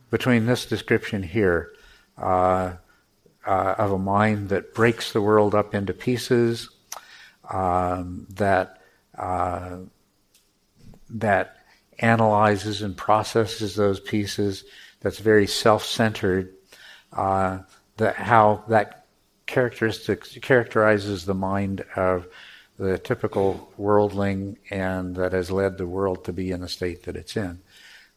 between 0.10 0.46
this 0.46 0.66
description 0.66 1.24
here. 1.24 1.72
Uh, 2.18 2.76
uh, 3.46 3.76
of 3.78 3.92
a 3.92 3.98
mind 3.98 4.50
that 4.50 4.74
breaks 4.74 5.14
the 5.14 5.22
world 5.22 5.54
up 5.54 5.76
into 5.76 5.94
pieces, 5.94 6.70
um, 7.50 8.26
that 8.32 8.82
uh, 9.18 9.78
that 11.10 11.58
analyzes 12.00 12.82
and 12.82 12.98
processes 12.98 13.76
those 13.76 14.00
pieces, 14.00 14.66
that's 15.02 15.20
very 15.20 15.48
self-centered, 15.48 16.54
uh, 17.14 17.60
that 17.98 18.16
how 18.16 18.64
that 18.68 19.06
characteristic 19.46 20.42
characterizes 20.42 21.26
the 21.26 21.36
mind 21.36 21.86
of 21.96 22.28
the 22.78 22.98
typical 22.98 23.72
worldling 23.78 24.58
and 24.70 25.16
that 25.16 25.32
has 25.32 25.50
led 25.50 25.78
the 25.78 25.88
world 25.88 26.26
to 26.26 26.34
be 26.34 26.52
in 26.52 26.62
the 26.62 26.68
state 26.68 27.04
that 27.04 27.16
it's 27.16 27.38
in. 27.38 27.60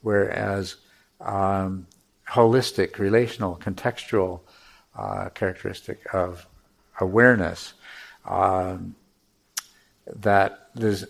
Whereas 0.01 0.77
um, 1.21 1.87
holistic, 2.29 2.99
relational, 2.99 3.57
contextual 3.57 4.41
uh, 4.97 5.29
characteristic 5.31 6.01
of 6.13 6.47
awareness 7.01 7.75
um, 8.25 8.97
that 10.17 10.71
there's 10.75 11.05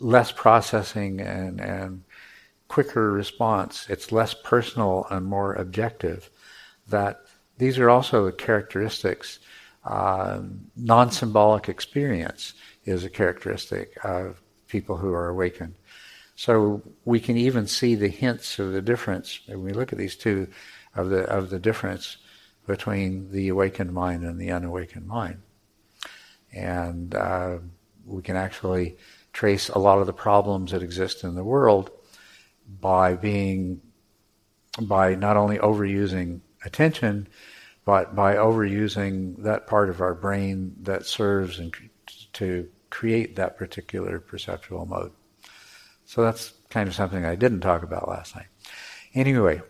less 0.00 0.32
processing 0.32 1.20
and, 1.20 1.60
and 1.60 2.02
quicker 2.68 3.12
response. 3.12 3.86
It's 3.88 4.12
less 4.12 4.34
personal 4.34 5.06
and 5.10 5.26
more 5.26 5.54
objective. 5.54 6.30
That 6.88 7.20
these 7.58 7.78
are 7.78 7.90
also 7.90 8.30
characteristics. 8.30 9.38
Um, 9.82 10.66
non-symbolic 10.76 11.70
experience 11.70 12.52
is 12.84 13.04
a 13.04 13.10
characteristic 13.10 13.96
of 14.04 14.40
people 14.68 14.96
who 14.96 15.12
are 15.12 15.28
awakened. 15.28 15.74
So 16.36 16.82
we 17.04 17.20
can 17.20 17.36
even 17.36 17.66
see 17.66 17.94
the 17.94 18.08
hints 18.08 18.58
of 18.58 18.72
the 18.72 18.80
difference 18.80 19.40
when 19.46 19.62
we 19.62 19.72
look 19.72 19.92
at 19.92 19.98
these 19.98 20.16
two 20.16 20.48
of 20.94 21.10
the 21.10 21.24
of 21.24 21.50
the 21.50 21.58
difference 21.58 22.16
between 22.66 23.30
the 23.30 23.48
awakened 23.48 23.92
mind 23.92 24.24
and 24.24 24.38
the 24.38 24.50
unawakened 24.50 25.06
mind. 25.06 25.42
And 26.52 27.14
uh, 27.14 27.58
we 28.06 28.22
can 28.22 28.36
actually 28.36 28.96
trace 29.32 29.68
a 29.68 29.78
lot 29.78 29.98
of 29.98 30.06
the 30.06 30.12
problems 30.12 30.72
that 30.72 30.82
exist 30.82 31.24
in 31.24 31.34
the 31.34 31.44
world 31.44 31.90
by 32.80 33.14
being, 33.14 33.80
by 34.80 35.14
not 35.14 35.36
only 35.36 35.58
overusing 35.58 36.40
attention, 36.64 37.28
but 37.84 38.14
by 38.14 38.36
overusing 38.36 39.42
that 39.42 39.66
part 39.66 39.90
of 39.90 40.00
our 40.00 40.14
brain 40.14 40.74
that 40.82 41.06
serves 41.06 41.58
and 41.58 41.74
to 42.34 42.68
create 42.90 43.36
that 43.36 43.56
particular 43.56 44.18
perceptual 44.18 44.86
mode. 44.86 45.12
So 46.04 46.22
that's 46.22 46.52
kind 46.70 46.88
of 46.88 46.94
something 46.94 47.24
I 47.24 47.36
didn't 47.36 47.60
talk 47.60 47.82
about 47.82 48.08
last 48.08 48.34
night. 48.34 48.46
Anyway, 49.14 49.62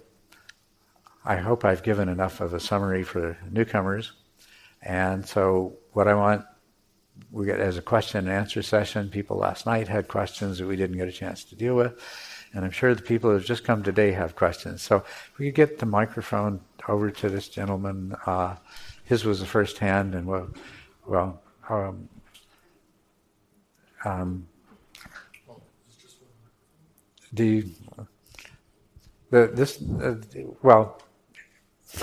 I 1.24 1.36
hope 1.36 1.64
I've 1.64 1.82
given 1.82 2.08
enough 2.08 2.40
of 2.40 2.54
a 2.54 2.60
summary 2.60 3.02
for 3.02 3.36
newcomers. 3.50 4.12
And 4.82 5.26
so, 5.26 5.74
what 5.92 6.08
I 6.08 6.14
want, 6.14 6.46
we 7.30 7.44
get 7.44 7.60
as 7.60 7.76
a 7.76 7.82
question 7.82 8.20
and 8.20 8.30
answer 8.30 8.62
session. 8.62 9.10
People 9.10 9.36
last 9.36 9.66
night 9.66 9.88
had 9.88 10.08
questions 10.08 10.56
that 10.58 10.66
we 10.66 10.76
didn't 10.76 10.96
get 10.96 11.08
a 11.08 11.12
chance 11.12 11.44
to 11.44 11.54
deal 11.54 11.74
with. 11.74 12.00
And 12.54 12.64
I'm 12.64 12.70
sure 12.70 12.94
the 12.94 13.02
people 13.02 13.30
who 13.30 13.36
have 13.36 13.44
just 13.44 13.64
come 13.64 13.82
today 13.82 14.12
have 14.12 14.34
questions. 14.34 14.80
So 14.80 14.96
if 14.96 15.38
we 15.38 15.46
could 15.46 15.54
get 15.54 15.78
the 15.78 15.86
microphone 15.86 16.60
over 16.88 17.10
to 17.10 17.28
this 17.28 17.48
gentleman. 17.48 18.16
Uh, 18.26 18.56
his 19.04 19.24
was 19.24 19.40
the 19.40 19.46
first 19.46 19.78
hand, 19.78 20.14
and 20.14 20.26
well, 20.26 20.48
well, 21.06 21.42
um, 21.68 22.08
um, 24.04 24.46
do 27.32 27.44
you, 27.44 27.70
the, 29.30 29.50
this, 29.52 29.80
uh, 29.82 30.16
well, 30.62 31.00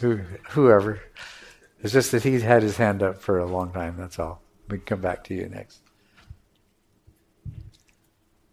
who, 0.00 0.20
whoever. 0.50 1.00
It's 1.82 1.92
just 1.92 2.12
that 2.12 2.22
he's 2.22 2.42
had 2.42 2.62
his 2.62 2.76
hand 2.76 3.02
up 3.02 3.20
for 3.20 3.38
a 3.38 3.46
long 3.46 3.72
time, 3.72 3.96
that's 3.98 4.18
all. 4.18 4.42
We 4.68 4.78
can 4.78 4.86
come 4.86 5.00
back 5.00 5.24
to 5.24 5.34
you 5.34 5.48
next. 5.48 5.80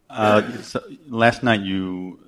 Uh, 0.10 0.52
so 0.64 0.82
last 1.08 1.44
night 1.44 1.62
you 1.62 2.20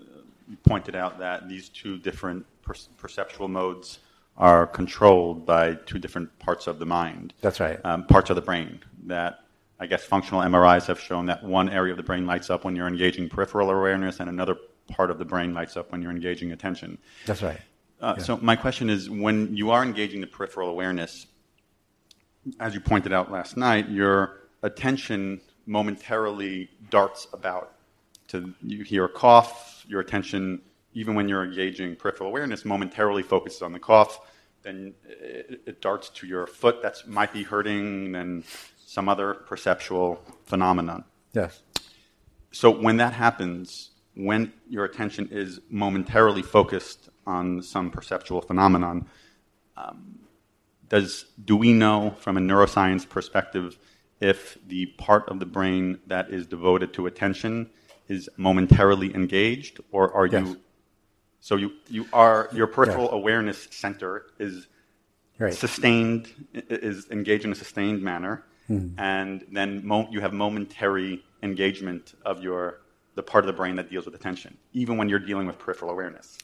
pointed 0.64 0.96
out 0.96 1.18
that 1.20 1.50
these 1.50 1.70
two 1.70 1.98
different 1.98 2.46
per- 2.62 2.76
perceptual 2.98 3.48
modes 3.48 4.00
are 4.38 4.68
controlled 4.68 5.46
by 5.46 5.74
two 5.74 6.00
different 6.00 6.38
parts 6.40 6.68
of 6.68 6.80
the 6.80 6.86
mind. 6.86 7.34
That's 7.42 7.60
right. 7.60 7.80
Um, 7.84 8.06
parts 8.06 8.30
of 8.30 8.36
the 8.36 8.42
brain. 8.42 8.80
That 9.06 9.40
I 9.80 9.88
guess 9.88 10.04
functional 10.04 10.42
MRIs 10.42 10.86
have 10.88 11.00
shown 11.00 11.26
that 11.28 11.44
one 11.44 11.70
area 11.70 11.92
of 11.92 11.98
the 11.98 12.04
brain 12.04 12.26
lights 12.26 12.50
up 12.50 12.64
when 12.64 12.76
you're 12.76 12.88
engaging 12.88 13.30
peripheral 13.30 13.70
awareness, 13.70 14.20
and 14.20 14.30
another 14.30 14.56
part 14.92 15.12
of 15.12 15.18
the 15.18 15.26
brain 15.26 15.54
lights 15.54 15.78
up 15.78 15.92
when 15.92 16.02
you're 16.02 16.12
engaging 16.12 16.52
attention. 16.52 16.98
That's 17.26 17.42
right. 17.42 17.60
Uh, 18.00 18.16
yeah. 18.18 18.24
So 18.24 18.38
my 18.38 18.56
question 18.56 18.90
is, 18.90 19.10
when 19.10 19.56
you 19.56 19.72
are 19.72 19.84
engaging 19.84 20.22
the 20.22 20.28
peripheral 20.28 20.70
awareness, 20.70 21.28
as 22.60 22.74
you 22.74 22.80
pointed 22.80 23.14
out 23.14 23.32
last 23.32 23.58
night, 23.58 23.90
your 23.90 24.42
attention 24.64 25.42
momentarily 25.66 26.70
darts 26.90 27.28
about. 27.34 27.74
To 28.30 28.54
you 28.62 28.84
hear 28.84 29.06
a 29.06 29.10
cough, 29.10 29.84
your 29.88 30.00
attention, 30.00 30.62
even 30.94 31.16
when 31.16 31.28
you're 31.28 31.44
engaging 31.44 31.96
peripheral 31.96 32.30
awareness, 32.30 32.66
momentarily 32.66 33.24
focuses 33.24 33.62
on 33.62 33.74
the 33.74 33.80
cough. 33.80 34.20
Then 34.64 34.94
it, 35.06 35.62
it 35.66 35.82
darts 35.82 36.10
to 36.10 36.28
your 36.28 36.48
foot 36.48 36.82
that 36.84 37.08
might 37.08 37.34
be 37.34 37.44
hurting, 37.44 38.12
then 38.12 38.44
some 38.92 39.08
other 39.08 39.36
perceptual 39.48 40.20
phenomenon. 40.44 41.06
Yes. 41.32 41.62
So 42.52 42.70
when 42.70 42.98
that 42.98 43.14
happens, 43.14 43.92
when 44.16 44.52
your 44.68 44.84
attention 44.84 45.30
is 45.32 45.62
momentarily 45.70 46.42
focused 46.42 47.08
on 47.26 47.62
some 47.62 47.90
perceptual 47.90 48.42
phenomenon, 48.42 49.08
um, 49.78 50.20
does 50.90 51.28
do 51.46 51.56
we 51.56 51.72
know 51.72 52.18
from 52.20 52.36
a 52.36 52.42
neuroscience 52.42 53.08
perspective 53.08 53.78
if 54.20 54.58
the 54.68 54.88
part 54.98 55.30
of 55.30 55.40
the 55.40 55.46
brain 55.46 56.00
that 56.08 56.30
is 56.30 56.46
devoted 56.46 56.94
to 56.96 57.08
attention 57.08 57.70
is 58.10 58.30
momentarily 58.36 59.16
engaged, 59.16 59.80
or 59.94 60.14
are 60.14 60.26
yes. 60.26 60.46
you? 60.46 60.60
So 61.40 61.56
you 61.56 61.72
you 61.88 62.08
are 62.12 62.50
your 62.52 62.68
peripheral 62.68 63.06
yes. 63.06 63.14
awareness 63.14 63.70
center 63.72 64.26
is 64.38 64.68
right. 65.40 65.54
sustained 65.54 66.28
is 66.54 67.08
engaged 67.10 67.46
in 67.46 67.54
a 67.54 67.56
sustained 67.56 68.02
manner, 68.02 68.44
mm. 68.70 68.94
and 68.98 69.46
then 69.52 69.86
mo- 69.86 70.08
you 70.12 70.22
have 70.22 70.34
momentary 70.34 71.24
engagement 71.44 72.14
of 72.26 72.44
your 72.44 72.82
the 73.16 73.24
part 73.24 73.44
of 73.44 73.48
the 73.48 73.54
brain 73.54 73.76
that 73.76 73.90
deals 73.90 74.06
with 74.06 74.16
attention, 74.16 74.58
even 74.74 74.98
when 74.98 75.10
you're 75.10 75.20
dealing 75.20 75.46
with 75.46 75.60
peripheral 75.60 75.92
awareness. 75.92 76.38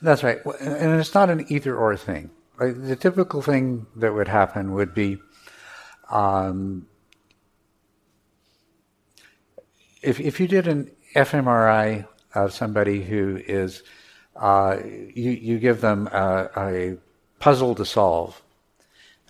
That's 0.00 0.22
right, 0.22 0.38
and 0.60 0.98
it's 0.98 1.14
not 1.14 1.28
an 1.28 1.44
either 1.48 1.76
or 1.76 1.96
thing. 1.96 2.30
The 2.58 2.96
typical 2.96 3.42
thing 3.42 3.86
that 3.96 4.14
would 4.14 4.28
happen 4.28 4.72
would 4.72 4.94
be. 4.94 5.18
Um, 6.10 6.86
if, 10.02 10.20
if 10.20 10.40
you 10.40 10.48
did 10.48 10.68
an 10.68 10.90
fMRI 11.14 12.06
of 12.34 12.52
somebody 12.52 13.02
who 13.02 13.40
is, 13.44 13.82
uh, 14.36 14.78
you, 14.84 15.30
you 15.30 15.58
give 15.58 15.80
them 15.80 16.06
a, 16.08 16.50
a, 16.56 16.96
puzzle 17.38 17.74
to 17.74 17.84
solve, 17.84 18.40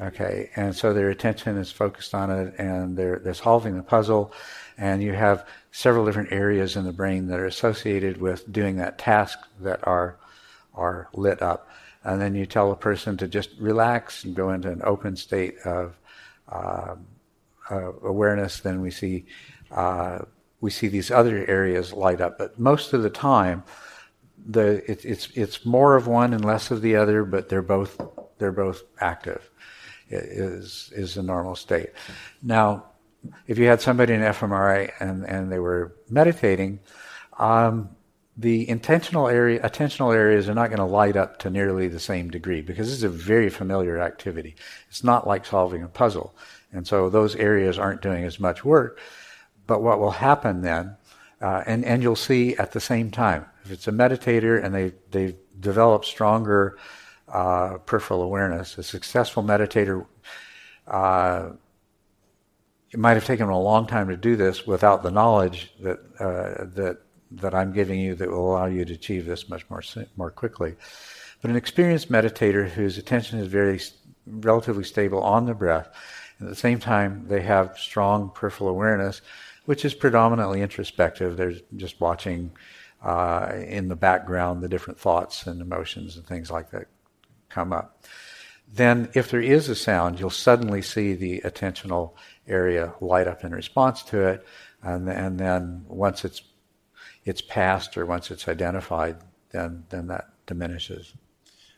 okay, 0.01 0.51
and 0.57 0.75
so 0.75 0.93
their 0.93 1.11
attention 1.11 1.57
is 1.57 1.71
focused 1.71 2.15
on 2.15 2.31
it 2.31 2.55
and 2.59 2.97
they're, 2.97 3.19
they're 3.19 3.35
solving 3.35 3.77
the 3.77 3.83
puzzle, 3.83 4.33
and 4.79 5.03
you 5.03 5.13
have 5.13 5.47
several 5.71 6.05
different 6.05 6.33
areas 6.33 6.77
in 6.77 6.85
the 6.85 6.93
brain 6.93 7.27
that 7.29 7.39
are 7.39 7.47
associated 7.47 8.21
with 8.21 8.51
doing 8.53 8.77
that 8.77 8.99
task 8.99 9.39
that 9.61 9.87
are, 9.87 10.17
are 10.75 11.09
lit 11.15 11.43
up. 11.43 11.69
And 12.05 12.21
then 12.21 12.35
you 12.35 12.47
tell 12.47 12.71
a 12.71 12.77
person 12.77 13.17
to 13.17 13.27
just 13.27 13.51
relax 13.59 14.25
and 14.25 14.35
go 14.35 14.51
into 14.51 14.71
an 14.71 14.81
open 14.85 15.17
state 15.17 15.59
of 15.65 15.99
uh, 16.49 16.95
uh, 17.71 17.93
awareness. 18.03 18.61
Then 18.61 18.81
we 18.81 18.91
see 18.91 19.27
uh, 19.73 20.21
we 20.61 20.71
see 20.71 20.89
these 20.89 21.11
other 21.11 21.45
areas 21.47 21.93
light 21.93 22.21
up. 22.21 22.39
But 22.39 22.59
most 22.59 22.93
of 22.93 23.03
the 23.03 23.11
time, 23.11 23.65
the 24.47 24.89
it, 24.91 25.05
it's 25.05 25.29
it's 25.35 25.67
more 25.67 25.97
of 25.97 26.07
one 26.07 26.33
and 26.33 26.45
less 26.45 26.71
of 26.71 26.81
the 26.81 26.97
other, 26.97 27.25
but 27.25 27.49
they're 27.49 27.63
both 27.63 28.01
they're 28.39 28.53
both 28.53 28.83
active. 29.01 29.51
Is 30.09 30.93
is 30.95 31.15
the 31.15 31.23
normal 31.23 31.57
state. 31.57 31.91
Now, 32.43 32.85
if 33.47 33.59
you 33.59 33.67
had 33.67 33.81
somebody 33.81 34.15
in 34.15 34.21
fMRI 34.21 34.93
and 35.01 35.25
and 35.25 35.51
they 35.51 35.59
were 35.59 35.97
meditating, 36.09 36.79
um, 37.39 37.91
the 38.37 38.69
intentional 38.69 39.29
area, 39.29 39.61
attentional 39.61 40.15
areas 40.15 40.49
are 40.49 40.55
not 40.55 40.69
going 40.69 40.79
to 40.79 40.85
light 40.85 41.17
up 41.17 41.39
to 41.39 41.51
nearly 41.51 41.89
the 41.89 41.99
same 41.99 42.31
degree 42.31 42.61
because 42.61 42.87
this 42.87 42.99
is 42.99 43.03
a 43.03 43.09
very 43.09 43.49
familiar 43.49 43.99
activity. 43.99 44.55
It's 44.89 45.03
not 45.03 45.27
like 45.27 45.47
solving 45.47 45.83
a 45.83 45.89
puzzle. 45.89 46.37
And 46.73 46.87
so 46.87 47.09
those 47.09 47.35
areas 47.37 47.79
aren't 47.79 48.03
doing 48.03 48.25
as 48.25 48.39
much 48.39 48.65
work. 48.65 49.01
But 49.67 49.83
what 49.83 49.99
will 49.99 50.11
happen 50.11 50.61
then, 50.61 50.97
uh, 51.41 51.63
and, 51.67 51.85
and 51.85 52.03
you'll 52.03 52.15
see 52.15 52.55
at 52.57 52.73
the 52.73 52.81
same 52.81 53.11
time, 53.11 53.47
if 53.65 53.73
it's 53.73 53.89
a 53.89 53.93
meditator 53.93 54.63
and 54.63 54.75
they, 54.75 54.93
they've 55.11 55.37
developed 55.59 56.05
stronger 56.05 56.77
uh, 57.29 57.79
peripheral 57.79 58.23
awareness, 58.23 58.79
a 58.79 58.83
successful 58.83 59.43
meditator, 59.43 60.07
uh, 60.87 61.51
it 62.93 62.99
might 62.99 63.15
have 63.15 63.25
taken 63.25 63.49
a 63.49 63.61
long 63.61 63.87
time 63.87 64.09
to 64.09 64.17
do 64.17 64.37
this 64.37 64.67
without 64.67 65.03
the 65.03 65.11
knowledge 65.11 65.73
that, 65.81 65.99
uh, 66.21 66.65
that, 66.75 66.99
that 67.33 67.55
I'm 67.55 67.73
giving 67.73 67.99
you 67.99 68.15
that 68.15 68.31
will 68.31 68.53
allow 68.53 68.67
you 68.67 68.85
to 68.85 68.95
achieve 68.95 69.27
this 69.27 69.49
much 69.49 69.69
more, 69.69 69.83
more 70.17 70.31
quickly. 70.31 70.77
But 71.43 71.51
an 71.51 71.57
experienced 71.57 72.11
meditator 72.11 72.69
whose 72.69 72.97
attention 72.97 73.41
is 73.41 73.49
very 73.49 73.81
relatively 74.27 74.85
stable 74.85 75.23
on 75.23 75.47
the 75.47 75.55
breath, 75.55 75.89
at 76.41 76.49
the 76.49 76.55
same 76.55 76.79
time 76.79 77.27
they 77.29 77.41
have 77.43 77.79
strong 77.79 78.31
peripheral 78.31 78.71
awareness, 78.71 79.21
which 79.65 79.85
is 79.85 79.95
predominantly 79.95 80.63
introspective. 80.63 81.37
They're 81.37 81.55
just 81.77 82.01
watching 82.01 82.53
uh, 83.03 83.53
in 83.67 83.89
the 83.89 83.97
background 83.97 84.63
the 84.63 84.69
different 84.69 84.99
thoughts 84.99 85.47
and 85.47 85.61
emotions 85.61 86.17
and 86.17 86.27
things 86.27 86.51
like 86.51 86.71
that 86.71 86.87
come 87.49 87.73
up. 87.73 88.05
Then, 88.73 89.09
if 89.15 89.31
there 89.31 89.41
is 89.41 89.69
a 89.69 89.75
sound, 89.75 90.19
you'll 90.19 90.31
suddenly 90.31 90.83
see 90.83 91.15
the 91.15 91.41
attentional 91.45 92.13
area 92.49 92.95
light 93.01 93.29
up 93.29 93.45
in 93.45 93.53
response 93.53 94.03
to 94.05 94.27
it, 94.27 94.47
and, 94.83 95.09
and 95.09 95.39
then 95.39 95.85
once 95.89 96.25
it's 96.25 96.43
it's 97.25 97.41
passed 97.41 97.97
or 97.97 98.07
once 98.07 98.31
it's 98.31 98.49
identified, 98.49 99.17
then 99.51 99.85
then 99.89 100.09
that 100.09 100.31
diminishes. 100.47 101.15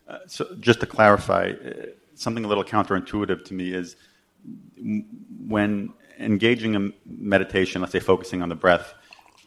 Uh, 0.08 0.18
so, 0.26 0.46
just 0.60 0.80
to 0.80 0.86
clarify, 0.86 1.52
uh, 1.52 1.72
something 2.14 2.44
a 2.44 2.48
little 2.48 2.64
counterintuitive 2.64 3.44
to 3.44 3.54
me 3.54 3.74
is 3.74 3.96
when 5.46 5.92
engaging 6.18 6.74
in 6.74 6.92
meditation, 7.06 7.80
let's 7.80 7.92
say 7.92 8.00
focusing 8.00 8.42
on 8.42 8.48
the 8.48 8.54
breath, 8.54 8.94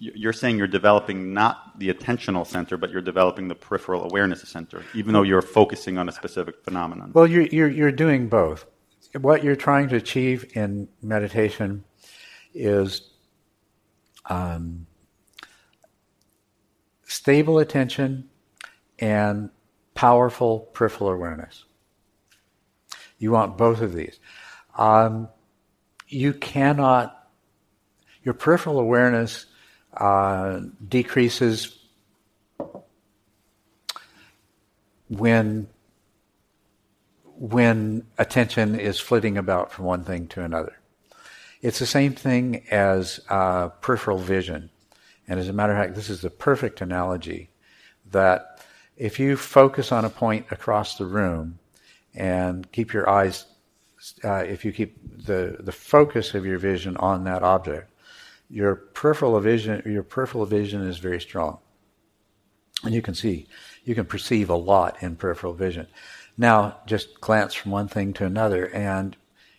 you're 0.02 0.34
saying 0.34 0.58
you're 0.58 0.68
developing 0.68 1.32
not 1.32 1.78
the 1.78 1.94
attentional 1.94 2.46
center, 2.46 2.76
but 2.76 2.90
you're 2.90 3.04
developing 3.04 3.48
the 3.48 3.54
peripheral 3.54 4.04
awareness 4.04 4.42
center, 4.50 4.84
even 4.96 5.14
though 5.14 5.22
you're 5.22 5.44
focusing 5.44 6.00
on 6.00 6.10
a 6.10 6.12
specific 6.12 6.64
phenomenon. 6.64 7.12
Well, 7.14 7.28
you're, 7.28 7.44
you're, 7.44 7.70
you're 7.70 7.92
doing 7.92 8.28
both. 8.28 8.66
What 9.20 9.44
you're 9.44 9.56
trying 9.56 9.90
to 9.90 9.98
achieve 9.98 10.58
in 10.58 10.88
meditation 11.04 11.84
is 12.56 13.12
um, 14.26 14.88
stable 17.04 17.60
attention 17.60 18.28
and 18.98 19.52
powerful 19.94 20.62
peripheral 20.74 21.12
awareness. 21.12 21.66
You 23.20 23.32
want 23.32 23.56
both 23.56 23.82
of 23.82 23.94
these. 23.94 24.20
Um, 24.76 25.30
you 26.08 26.34
cannot, 26.34 27.30
your 28.24 28.34
peripheral 28.34 28.80
awareness 28.80 29.46
uh, 29.96 30.62
decreases 30.88 31.78
when 35.10 35.68
when 37.36 38.06
attention 38.20 38.80
is 38.80 39.00
flitting 39.00 39.36
about 39.36 39.72
from 39.72 39.86
one 39.86 40.04
thing 40.04 40.28
to 40.28 40.44
another. 40.44 40.78
It's 41.62 41.80
the 41.80 41.88
same 41.88 42.14
thing 42.14 42.68
as 42.70 43.20
uh, 43.30 43.70
peripheral 43.70 44.20
vision. 44.20 44.70
And 45.28 45.40
as 45.40 45.48
a 45.48 45.54
matter 45.54 45.74
of 45.74 45.80
fact, 45.80 45.96
this 45.96 46.10
is 46.10 46.22
the 46.22 46.30
perfect 46.30 46.82
analogy 46.82 47.50
that 48.12 48.64
if 48.96 49.20
you 49.20 49.38
focus 49.38 49.92
on 49.92 50.06
a 50.06 50.10
point 50.10 50.46
across 50.52 50.98
the 50.98 51.06
room 51.06 51.58
and 52.14 52.72
keep 52.72 52.94
your 52.94 53.10
eyes 53.10 53.46
uh, 54.24 54.44
if 54.48 54.66
you 54.66 54.72
keep 54.72 54.98
the, 55.26 55.58
the 55.60 55.72
focus 55.72 56.34
of 56.34 56.46
your 56.46 56.58
vision 56.58 56.98
on 56.98 57.24
that 57.26 57.44
object, 57.44 57.91
your 58.52 58.76
peripheral 58.76 59.40
vision, 59.40 59.82
your 59.86 60.04
peripheral 60.04 60.46
vision 60.46 60.82
is 60.86 60.98
very 60.98 61.22
strong. 61.22 61.60
And 62.84 62.94
you 62.94 63.02
can 63.02 63.16
see, 63.16 63.48
you 63.86 63.96
can 63.96 64.06
perceive 64.06 64.50
a 64.50 64.56
lot 64.56 65.02
in 65.02 65.16
peripheral 65.16 65.54
vision. 65.54 65.88
Now, 66.38 66.78
just 66.86 67.22
glance 67.22 67.54
from 67.54 67.72
one 67.72 67.88
thing 67.88 68.14
to 68.14 68.26
another, 68.26 68.66
and 68.66 69.16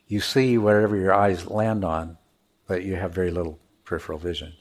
you 0.08 0.20
see 0.20 0.58
whatever 0.58 0.96
your 0.96 1.14
eyes 1.14 1.46
land 1.46 1.84
on, 1.84 2.18
but 2.66 2.84
you 2.84 2.96
have 2.96 3.12
very 3.12 3.30
little 3.30 3.58
peripheral 3.84 4.18
vision. 4.18 4.52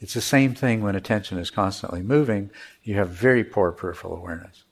It's 0.00 0.14
the 0.14 0.20
same 0.20 0.54
thing 0.54 0.82
when 0.82 0.94
attention 0.94 1.38
is 1.38 1.50
constantly 1.50 2.02
moving, 2.02 2.50
you 2.82 2.94
have 2.94 3.10
very 3.10 3.44
poor 3.44 3.72
peripheral 3.72 4.16
awareness. 4.16 4.64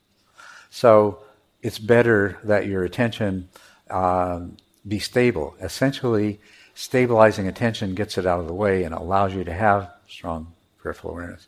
So 0.71 1.19
it's 1.61 1.79
better 1.79 2.39
that 2.45 2.67
your 2.67 2.85
attention 2.85 3.49
um, 3.91 4.57
be 4.87 4.99
stable. 4.99 5.57
Essentially, 5.61 6.41
stabilizing 6.75 7.49
attention 7.49 7.95
gets 7.95 8.19
it 8.19 8.27
out 8.27 8.41
of 8.41 8.47
the 8.47 8.55
way 8.55 8.85
and 8.85 8.95
allows 8.95 9.35
you 9.35 9.45
to 9.45 9.53
have 9.53 9.91
strong 10.09 10.53
peripheral 10.79 11.13
awareness. 11.13 11.47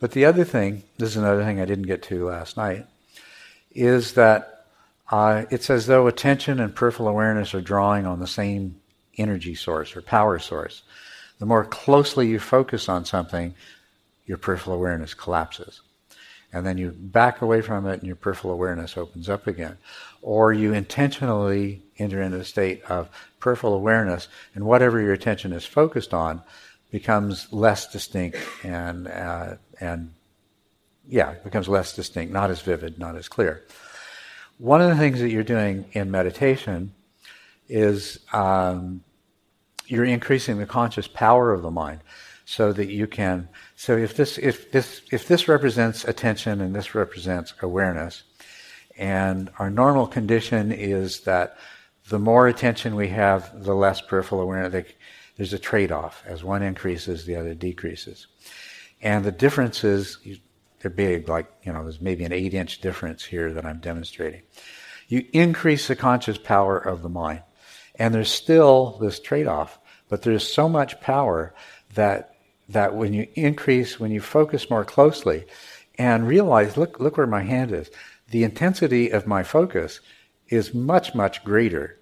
But 0.00 0.12
the 0.12 0.24
other 0.24 0.44
thing, 0.44 0.84
this 0.98 1.10
is 1.10 1.16
another 1.16 1.44
thing 1.44 1.60
I 1.60 1.64
didn't 1.64 1.86
get 1.86 2.02
to 2.04 2.26
last 2.26 2.56
night, 2.56 2.86
is 3.72 4.14
that 4.14 4.66
uh, 5.10 5.44
it's 5.50 5.70
as 5.70 5.86
though 5.86 6.06
attention 6.06 6.60
and 6.60 6.74
peripheral 6.74 7.08
awareness 7.08 7.54
are 7.54 7.60
drawing 7.60 8.06
on 8.06 8.20
the 8.20 8.26
same 8.26 8.80
energy 9.16 9.54
source 9.54 9.96
or 9.96 10.02
power 10.02 10.38
source. 10.38 10.82
The 11.38 11.46
more 11.46 11.64
closely 11.64 12.28
you 12.28 12.38
focus 12.38 12.88
on 12.88 13.04
something, 13.04 13.54
your 14.26 14.38
peripheral 14.38 14.76
awareness 14.76 15.14
collapses. 15.14 15.80
And 16.52 16.66
then 16.66 16.78
you 16.78 16.90
back 16.90 17.42
away 17.42 17.60
from 17.60 17.86
it 17.86 17.98
and 17.98 18.04
your 18.04 18.16
peripheral 18.16 18.54
awareness 18.54 18.96
opens 18.96 19.28
up 19.28 19.46
again. 19.46 19.76
Or 20.22 20.52
you 20.52 20.72
intentionally 20.72 21.82
enter 21.98 22.22
into 22.22 22.40
a 22.40 22.44
state 22.44 22.82
of 22.84 23.08
peripheral 23.40 23.74
awareness, 23.74 24.28
and 24.54 24.64
whatever 24.64 25.00
your 25.00 25.12
attention 25.12 25.52
is 25.52 25.64
focused 25.64 26.14
on 26.14 26.42
becomes 26.90 27.52
less 27.52 27.90
distinct 27.92 28.38
and 28.62 29.08
uh, 29.08 29.54
and 29.80 30.12
yeah, 31.06 31.34
becomes 31.44 31.68
less 31.68 31.96
distinct, 31.96 32.32
not 32.32 32.50
as 32.50 32.60
vivid, 32.60 32.98
not 32.98 33.16
as 33.16 33.28
clear. 33.28 33.64
One 34.58 34.82
of 34.82 34.88
the 34.90 34.96
things 34.96 35.20
that 35.20 35.30
you're 35.30 35.44
doing 35.44 35.86
in 35.92 36.10
meditation 36.10 36.92
is 37.68 38.18
um, 38.32 39.02
you're 39.86 40.04
increasing 40.04 40.58
the 40.58 40.66
conscious 40.66 41.08
power 41.08 41.52
of 41.52 41.62
the 41.62 41.70
mind, 41.70 42.00
so 42.44 42.72
that 42.72 42.88
you 42.88 43.06
can. 43.06 43.48
So 43.76 43.96
if 43.96 44.16
this 44.16 44.38
if 44.38 44.72
this 44.72 45.02
if 45.12 45.28
this 45.28 45.48
represents 45.48 46.04
attention 46.04 46.60
and 46.60 46.74
this 46.74 46.94
represents 46.94 47.54
awareness, 47.60 48.22
and 48.96 49.50
our 49.58 49.70
normal 49.70 50.06
condition 50.06 50.72
is 50.72 51.20
that 51.20 51.56
the 52.08 52.18
more 52.18 52.48
attention 52.48 52.96
we 52.96 53.08
have, 53.08 53.64
the 53.64 53.74
less 53.74 54.00
peripheral 54.00 54.40
awareness. 54.40 54.92
There's 55.36 55.52
a 55.52 55.58
trade-off. 55.58 56.22
As 56.26 56.42
one 56.42 56.62
increases, 56.62 57.24
the 57.24 57.36
other 57.36 57.54
decreases. 57.54 58.26
And 59.00 59.24
the 59.24 59.32
differences, 59.32 60.18
they're 60.80 60.90
big, 60.90 61.28
like, 61.28 61.46
you 61.62 61.72
know, 61.72 61.82
there's 61.82 62.00
maybe 62.00 62.24
an 62.24 62.32
eight 62.32 62.54
inch 62.54 62.80
difference 62.80 63.24
here 63.24 63.52
that 63.52 63.64
I'm 63.64 63.78
demonstrating. 63.78 64.42
You 65.06 65.24
increase 65.32 65.86
the 65.86 65.96
conscious 65.96 66.38
power 66.38 66.76
of 66.78 67.02
the 67.02 67.08
mind. 67.08 67.42
And 67.94 68.14
there's 68.14 68.30
still 68.30 68.98
this 69.00 69.20
trade-off, 69.20 69.78
but 70.08 70.22
there's 70.22 70.50
so 70.50 70.68
much 70.68 71.00
power 71.00 71.54
that, 71.94 72.34
that 72.68 72.94
when 72.94 73.12
you 73.12 73.28
increase, 73.34 74.00
when 74.00 74.10
you 74.10 74.20
focus 74.20 74.70
more 74.70 74.84
closely 74.84 75.44
and 75.98 76.26
realize, 76.26 76.76
look, 76.76 77.00
look 77.00 77.16
where 77.16 77.26
my 77.26 77.42
hand 77.42 77.72
is, 77.72 77.90
the 78.30 78.44
intensity 78.44 79.10
of 79.10 79.26
my 79.26 79.42
focus 79.42 80.00
is 80.48 80.74
much, 80.74 81.14
much 81.14 81.44
greater 81.44 81.97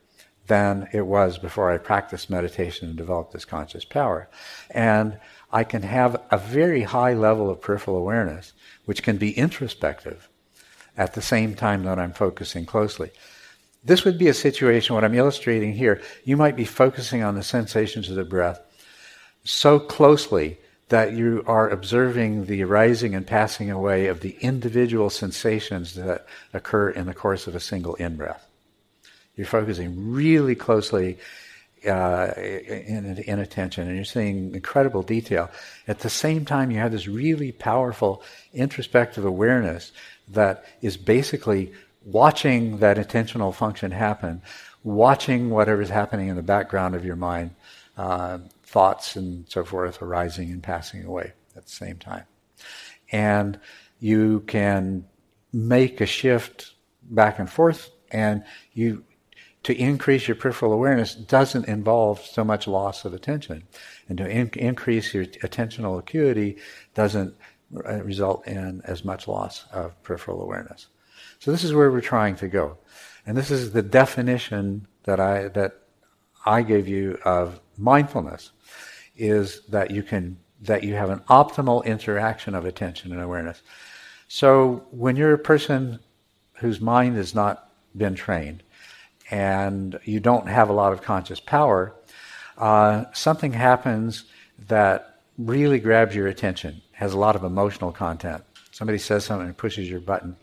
than 0.46 0.88
it 0.92 1.06
was 1.06 1.38
before 1.38 1.70
I 1.70 1.78
practiced 1.78 2.30
meditation 2.30 2.88
and 2.88 2.96
developed 2.96 3.32
this 3.32 3.44
conscious 3.44 3.84
power. 3.84 4.28
And 4.70 5.18
I 5.52 5.64
can 5.64 5.82
have 5.82 6.22
a 6.30 6.38
very 6.38 6.82
high 6.82 7.14
level 7.14 7.50
of 7.50 7.60
peripheral 7.60 7.96
awareness, 7.96 8.52
which 8.84 9.02
can 9.02 9.16
be 9.16 9.36
introspective 9.36 10.28
at 10.96 11.14
the 11.14 11.22
same 11.22 11.54
time 11.54 11.84
that 11.84 11.98
I'm 11.98 12.12
focusing 12.12 12.64
closely. 12.64 13.10
This 13.84 14.04
would 14.04 14.18
be 14.18 14.28
a 14.28 14.34
situation, 14.34 14.94
what 14.94 15.04
I'm 15.04 15.14
illustrating 15.14 15.72
here, 15.72 16.00
you 16.24 16.36
might 16.36 16.56
be 16.56 16.64
focusing 16.64 17.22
on 17.22 17.34
the 17.34 17.42
sensations 17.42 18.08
of 18.08 18.16
the 18.16 18.24
breath 18.24 18.60
so 19.44 19.78
closely 19.78 20.58
that 20.88 21.12
you 21.12 21.42
are 21.46 21.68
observing 21.68 22.46
the 22.46 22.62
arising 22.62 23.14
and 23.14 23.26
passing 23.26 23.70
away 23.70 24.06
of 24.06 24.20
the 24.20 24.36
individual 24.40 25.10
sensations 25.10 25.94
that 25.94 26.26
occur 26.52 26.90
in 26.90 27.06
the 27.06 27.14
course 27.14 27.46
of 27.46 27.54
a 27.54 27.60
single 27.60 27.94
in 27.94 28.16
breath. 28.16 28.45
You're 29.36 29.46
focusing 29.46 30.12
really 30.12 30.54
closely 30.54 31.18
uh, 31.86 32.32
in, 32.36 33.18
in 33.26 33.38
attention 33.38 33.86
and 33.86 33.96
you're 33.96 34.04
seeing 34.04 34.54
incredible 34.54 35.02
detail. 35.02 35.50
At 35.86 36.00
the 36.00 36.10
same 36.10 36.44
time, 36.44 36.70
you 36.70 36.78
have 36.78 36.92
this 36.92 37.06
really 37.06 37.52
powerful 37.52 38.22
introspective 38.52 39.24
awareness 39.24 39.92
that 40.28 40.64
is 40.80 40.96
basically 40.96 41.72
watching 42.04 42.78
that 42.78 42.98
intentional 42.98 43.52
function 43.52 43.90
happen, 43.90 44.42
watching 44.82 45.50
whatever's 45.50 45.90
happening 45.90 46.28
in 46.28 46.36
the 46.36 46.42
background 46.42 46.94
of 46.94 47.04
your 47.04 47.16
mind, 47.16 47.50
uh, 47.96 48.38
thoughts 48.64 49.16
and 49.16 49.44
so 49.48 49.64
forth 49.64 50.02
arising 50.02 50.50
and 50.50 50.62
passing 50.62 51.04
away 51.04 51.32
at 51.56 51.64
the 51.64 51.70
same 51.70 51.98
time. 51.98 52.24
And 53.12 53.60
you 54.00 54.40
can 54.46 55.06
make 55.52 56.00
a 56.00 56.06
shift 56.06 56.72
back 57.02 57.38
and 57.38 57.48
forth 57.48 57.90
and 58.10 58.44
you 58.72 59.04
to 59.66 59.74
increase 59.74 60.28
your 60.28 60.36
peripheral 60.36 60.72
awareness 60.72 61.16
doesn't 61.16 61.66
involve 61.66 62.24
so 62.24 62.44
much 62.44 62.68
loss 62.68 63.04
of 63.04 63.12
attention. 63.12 63.64
And 64.08 64.16
to 64.18 64.28
in- 64.28 64.50
increase 64.54 65.12
your 65.12 65.24
attentional 65.24 65.98
acuity 65.98 66.58
doesn't 66.94 67.34
uh, 67.84 68.00
result 68.04 68.46
in 68.46 68.80
as 68.84 69.04
much 69.04 69.26
loss 69.26 69.64
of 69.72 70.00
peripheral 70.04 70.40
awareness. 70.40 70.86
So 71.40 71.50
this 71.50 71.64
is 71.64 71.74
where 71.74 71.90
we're 71.90 72.00
trying 72.00 72.36
to 72.36 72.46
go. 72.46 72.78
And 73.26 73.36
this 73.36 73.50
is 73.50 73.72
the 73.72 73.82
definition 73.82 74.86
that 75.02 75.18
I, 75.18 75.48
that 75.48 75.82
I 76.44 76.62
gave 76.62 76.86
you 76.86 77.18
of 77.24 77.60
mindfulness 77.76 78.52
is 79.16 79.62
that 79.62 79.90
you 79.90 80.04
can, 80.04 80.38
that 80.62 80.84
you 80.84 80.94
have 80.94 81.10
an 81.10 81.24
optimal 81.28 81.84
interaction 81.84 82.54
of 82.54 82.66
attention 82.66 83.10
and 83.10 83.20
awareness. 83.20 83.62
So 84.28 84.86
when 84.92 85.16
you're 85.16 85.34
a 85.34 85.38
person 85.38 85.98
whose 86.52 86.80
mind 86.80 87.16
has 87.16 87.34
not 87.34 87.72
been 87.96 88.14
trained, 88.14 88.62
and 89.30 89.98
you 90.04 90.20
don't 90.20 90.48
have 90.48 90.68
a 90.68 90.72
lot 90.72 90.92
of 90.92 91.02
conscious 91.02 91.40
power, 91.40 91.94
uh, 92.58 93.04
something 93.12 93.52
happens 93.52 94.24
that 94.68 95.20
really 95.38 95.78
grabs 95.78 96.14
your 96.14 96.26
attention, 96.26 96.80
has 96.92 97.12
a 97.12 97.18
lot 97.18 97.36
of 97.36 97.44
emotional 97.44 97.92
content. 97.92 98.42
Somebody 98.70 98.98
says 98.98 99.24
something 99.24 99.46
and 99.46 99.56
pushes 99.56 99.90
your 99.90 100.00
button. 100.00 100.36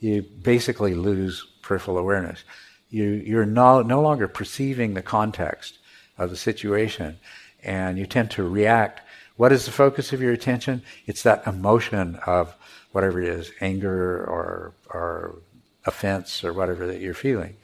You 0.00 0.22
basically 0.22 0.94
lose 0.94 1.46
peripheral 1.62 1.98
awareness. 1.98 2.44
You, 2.90 3.04
you're 3.04 3.46
no, 3.46 3.82
no 3.82 4.00
longer 4.00 4.28
perceiving 4.28 4.94
the 4.94 5.02
context 5.02 5.78
of 6.18 6.30
the 6.30 6.36
situation, 6.36 7.18
and 7.62 7.98
you 7.98 8.06
tend 8.06 8.30
to 8.32 8.48
react. 8.48 9.00
What 9.36 9.52
is 9.52 9.66
the 9.66 9.72
focus 9.72 10.12
of 10.12 10.22
your 10.22 10.32
attention? 10.32 10.82
It's 11.06 11.22
that 11.24 11.46
emotion 11.46 12.16
of 12.26 12.54
whatever 12.92 13.20
it 13.20 13.28
is, 13.28 13.50
anger 13.60 14.24
or, 14.24 14.72
or 14.90 15.36
offense 15.84 16.42
or 16.42 16.52
whatever 16.52 16.86
that 16.86 17.00
you're 17.00 17.14
feeling 17.14 17.56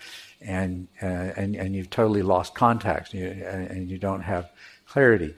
and, 0.45 0.89
uh, 1.03 1.07
and, 1.07 1.57
and 1.57 1.75
you've 1.75 1.91
totally 1.91 2.23
lost 2.23 2.55
context 2.55 3.15
and 3.15 3.23
you, 3.23 3.45
and 3.45 3.91
you 3.91 3.99
don't 3.99 4.23
have 4.23 4.51
clarity. 4.87 5.35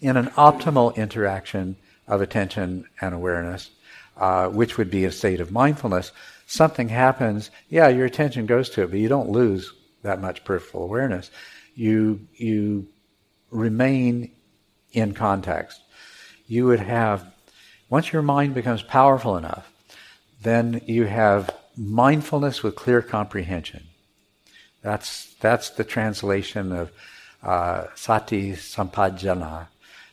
In 0.00 0.16
an 0.16 0.26
optimal 0.30 0.94
interaction 0.96 1.76
of 2.06 2.20
attention 2.20 2.86
and 3.00 3.14
awareness, 3.14 3.70
uh, 4.16 4.48
which 4.48 4.78
would 4.78 4.90
be 4.90 5.04
a 5.04 5.12
state 5.12 5.40
of 5.40 5.50
mindfulness, 5.50 6.12
something 6.46 6.88
happens, 6.88 7.50
yeah, 7.68 7.88
your 7.88 8.06
attention 8.06 8.46
goes 8.46 8.70
to 8.70 8.82
it, 8.82 8.90
but 8.90 8.98
you 8.98 9.08
don't 9.08 9.30
lose 9.30 9.72
that 10.02 10.20
much 10.20 10.44
peripheral 10.44 10.84
awareness. 10.84 11.30
You, 11.74 12.26
you 12.34 12.88
remain 13.50 14.32
in 14.92 15.14
context. 15.14 15.80
You 16.46 16.66
would 16.66 16.80
have, 16.80 17.26
once 17.88 18.12
your 18.12 18.22
mind 18.22 18.54
becomes 18.54 18.82
powerful 18.82 19.36
enough, 19.36 19.70
then 20.42 20.80
you 20.86 21.04
have 21.04 21.54
mindfulness 21.76 22.62
with 22.62 22.76
clear 22.76 23.02
comprehension. 23.02 23.84
That's, 24.86 25.34
that's 25.40 25.70
the 25.70 25.82
translation 25.82 26.70
of 26.70 26.92
uh, 27.42 27.86
sati 27.96 28.52
sampajañña 28.52 29.66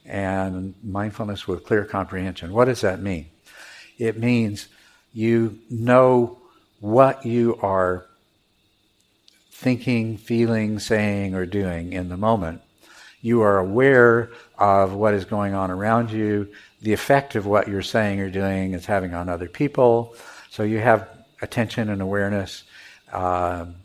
and 0.03 0.73
mindfulness 0.83 1.47
with 1.47 1.63
clear 1.63 1.85
comprehension. 1.85 2.51
What 2.51 2.65
does 2.65 2.81
that 2.81 2.99
mean? 2.99 3.27
It 3.99 4.17
means 4.17 4.69
you 5.13 5.59
know 5.69 6.39
what 6.79 7.23
you 7.23 7.59
are 7.61 8.07
thinking, 9.51 10.17
feeling, 10.17 10.79
saying, 10.79 11.35
or 11.35 11.45
doing 11.45 11.93
in 11.93 12.09
the 12.09 12.17
moment. 12.17 12.63
You 13.21 13.43
are 13.43 13.59
aware 13.59 14.31
of 14.57 14.93
what 14.95 15.13
is 15.13 15.25
going 15.25 15.53
on 15.53 15.69
around 15.69 16.09
you, 16.09 16.49
the 16.81 16.93
effect 16.93 17.35
of 17.35 17.45
what 17.45 17.67
you're 17.67 17.83
saying 17.83 18.21
or 18.21 18.31
doing 18.31 18.73
is 18.73 18.87
having 18.87 19.13
on 19.13 19.29
other 19.29 19.47
people. 19.47 20.15
So 20.49 20.63
you 20.63 20.79
have 20.79 21.07
attention 21.43 21.89
and 21.89 22.01
awareness. 22.01 22.63
Um, 23.11 23.75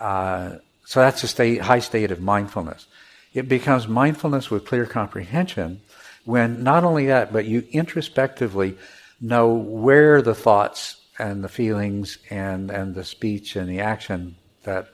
uh, 0.00 0.56
so 0.84 1.00
that's 1.00 1.22
a 1.22 1.28
state, 1.28 1.60
high 1.60 1.78
state 1.78 2.10
of 2.10 2.20
mindfulness. 2.20 2.86
It 3.32 3.48
becomes 3.48 3.86
mindfulness 3.86 4.50
with 4.50 4.66
clear 4.66 4.86
comprehension 4.86 5.82
when 6.24 6.64
not 6.64 6.84
only 6.84 7.06
that, 7.06 7.32
but 7.32 7.44
you 7.44 7.64
introspectively 7.70 8.76
know 9.20 9.52
where 9.52 10.22
the 10.22 10.34
thoughts 10.34 10.96
and 11.18 11.44
the 11.44 11.48
feelings 11.48 12.18
and, 12.30 12.70
and 12.70 12.94
the 12.94 13.04
speech 13.04 13.54
and 13.54 13.68
the 13.68 13.80
action 13.80 14.36
that 14.64 14.88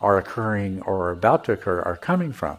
are 0.00 0.18
occurring 0.18 0.82
or 0.82 1.06
are 1.06 1.12
about 1.12 1.44
to 1.44 1.52
occur 1.52 1.80
are 1.80 1.96
coming 1.96 2.32
from 2.32 2.58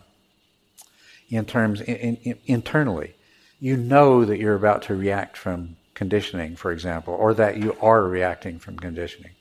in 1.30 1.46
terms 1.46 1.82
in, 1.82 2.16
in, 2.18 2.40
internally. 2.46 3.14
You 3.60 3.78
know 3.78 4.26
that 4.26 4.40
you're 4.40 4.56
about 4.56 4.84
to 4.84 4.96
react 4.96 5.38
from 5.38 5.76
conditioning, 5.94 6.56
for 6.56 6.72
example, 6.72 7.14
or 7.14 7.34
that 7.34 7.58
you 7.58 7.76
are 7.82 8.04
reacting 8.04 8.58
from 8.58 8.80
conditioning. 8.80 9.32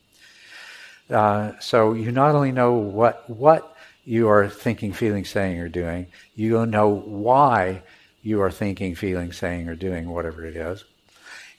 Uh, 1.10 1.52
so 1.60 1.94
you 1.94 2.12
not 2.12 2.34
only 2.34 2.52
know 2.52 2.74
what 2.74 3.28
what 3.30 3.74
you 4.04 4.28
are 4.28 4.48
thinking, 4.48 4.92
feeling, 4.92 5.24
saying, 5.24 5.58
or 5.58 5.68
doing, 5.68 6.06
you 6.34 6.64
know 6.66 6.88
why 6.88 7.82
you 8.22 8.40
are 8.40 8.50
thinking, 8.50 8.94
feeling, 8.94 9.32
saying, 9.32 9.68
or 9.68 9.74
doing 9.74 10.08
whatever 10.08 10.44
it 10.44 10.56
is. 10.56 10.84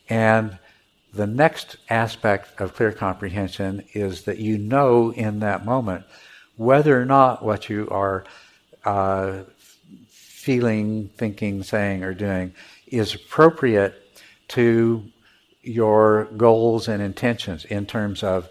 And 0.10 0.58
the 1.14 1.28
next 1.28 1.78
aspect 1.90 2.60
of 2.60 2.76
clear 2.76 2.92
comprehension 2.92 3.84
is 3.94 4.24
that 4.24 4.38
you 4.38 4.58
know 4.58 5.12
in 5.12 5.40
that 5.40 5.66
moment 5.66 6.06
whether 6.58 7.00
or 7.00 7.06
not 7.06 7.44
what 7.44 7.70
you 7.70 7.88
are 7.90 8.26
uh, 8.86 9.40
feeling, 10.10 11.10
thinking, 11.16 11.64
saying, 11.64 12.04
or 12.04 12.14
doing 12.14 12.54
is 12.88 13.16
appropriate 13.16 13.96
to 14.50 15.04
your 15.62 16.26
goals 16.38 16.88
and 16.88 17.02
intentions 17.02 17.66
in 17.66 17.86
terms 17.86 18.24
of 18.24 18.50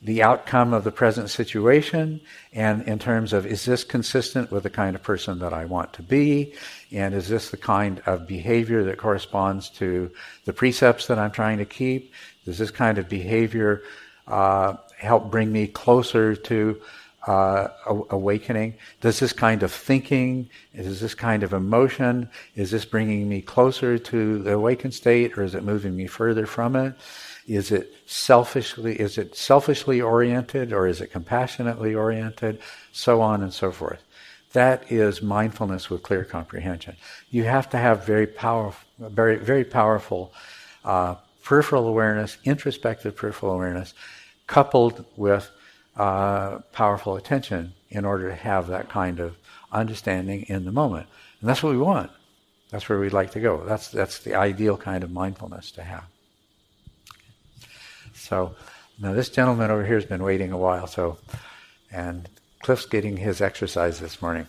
the 0.00 0.22
outcome 0.22 0.72
of 0.72 0.84
the 0.84 0.92
present 0.92 1.28
situation 1.28 2.20
and 2.52 2.82
in 2.82 2.98
terms 2.98 3.32
of 3.32 3.44
is 3.44 3.64
this 3.64 3.82
consistent 3.82 4.50
with 4.50 4.62
the 4.62 4.70
kind 4.70 4.94
of 4.94 5.02
person 5.02 5.40
that 5.40 5.52
I 5.52 5.64
want 5.64 5.92
to 5.94 6.02
be 6.02 6.54
and 6.92 7.14
is 7.14 7.28
this 7.28 7.50
the 7.50 7.56
kind 7.56 8.00
of 8.06 8.28
behavior 8.28 8.84
that 8.84 8.98
corresponds 8.98 9.68
to 9.70 10.10
the 10.44 10.52
precepts 10.52 11.08
that 11.08 11.18
I'm 11.18 11.32
trying 11.32 11.58
to 11.58 11.64
keep 11.64 12.12
does 12.44 12.58
this 12.58 12.70
kind 12.70 12.98
of 12.98 13.08
behavior 13.08 13.82
uh, 14.28 14.76
help 14.96 15.30
bring 15.30 15.50
me 15.52 15.66
closer 15.66 16.36
to 16.36 16.80
uh, 17.26 17.68
awakening? 18.10 18.74
Does 19.00 19.20
this 19.20 19.32
kind 19.32 19.62
of 19.62 19.72
thinking, 19.72 20.48
is 20.72 21.00
this 21.00 21.14
kind 21.14 21.42
of 21.42 21.52
emotion, 21.52 22.30
is 22.54 22.70
this 22.70 22.84
bringing 22.84 23.28
me 23.28 23.42
closer 23.42 23.98
to 23.98 24.38
the 24.42 24.54
awakened 24.54 24.94
state, 24.94 25.36
or 25.36 25.42
is 25.42 25.54
it 25.54 25.62
moving 25.62 25.94
me 25.94 26.06
further 26.06 26.46
from 26.46 26.74
it? 26.74 26.94
Is 27.48 27.72
it 27.72 27.94
selfishly, 28.04 29.00
is 29.00 29.16
it 29.16 29.34
selfishly 29.34 30.02
oriented, 30.02 30.70
or 30.70 30.86
is 30.86 31.00
it 31.00 31.10
compassionately 31.10 31.94
oriented? 31.94 32.60
So 32.92 33.22
on 33.22 33.42
and 33.42 33.52
so 33.52 33.72
forth. 33.72 34.02
That 34.52 34.92
is 34.92 35.22
mindfulness 35.22 35.88
with 35.88 36.02
clear 36.02 36.24
comprehension. 36.24 36.96
You 37.30 37.44
have 37.44 37.70
to 37.70 37.78
have 37.78 38.04
very 38.04 38.26
powerful, 38.26 38.86
very 38.98 39.36
very 39.36 39.64
powerful 39.64 40.32
uh, 40.84 41.14
peripheral 41.42 41.88
awareness, 41.88 42.36
introspective 42.44 43.16
peripheral 43.16 43.54
awareness, 43.54 43.94
coupled 44.46 45.06
with 45.16 45.50
uh, 45.96 46.58
powerful 46.72 47.16
attention 47.16 47.72
in 47.88 48.04
order 48.04 48.28
to 48.28 48.34
have 48.34 48.66
that 48.66 48.90
kind 48.90 49.20
of 49.20 49.36
understanding 49.72 50.42
in 50.48 50.66
the 50.66 50.72
moment. 50.72 51.06
And 51.40 51.48
that's 51.48 51.62
what 51.62 51.72
we 51.72 51.78
want. 51.78 52.10
That's 52.70 52.88
where 52.88 53.00
we'd 53.00 53.14
like 53.14 53.30
to 53.32 53.40
go. 53.40 53.64
That's, 53.64 53.88
that's 53.88 54.18
the 54.18 54.34
ideal 54.34 54.76
kind 54.76 55.02
of 55.02 55.10
mindfulness 55.10 55.70
to 55.72 55.82
have. 55.82 56.04
So, 58.28 58.54
now 58.98 59.14
this 59.14 59.30
gentleman 59.30 59.70
over 59.70 59.86
here 59.86 59.94
has 59.94 60.04
been 60.04 60.22
waiting 60.22 60.52
a 60.52 60.58
while, 60.58 60.86
so, 60.86 61.16
and 61.90 62.28
Cliff's 62.60 62.84
getting 62.84 63.16
his 63.16 63.40
exercise 63.40 64.00
this 64.00 64.20
morning. 64.20 64.46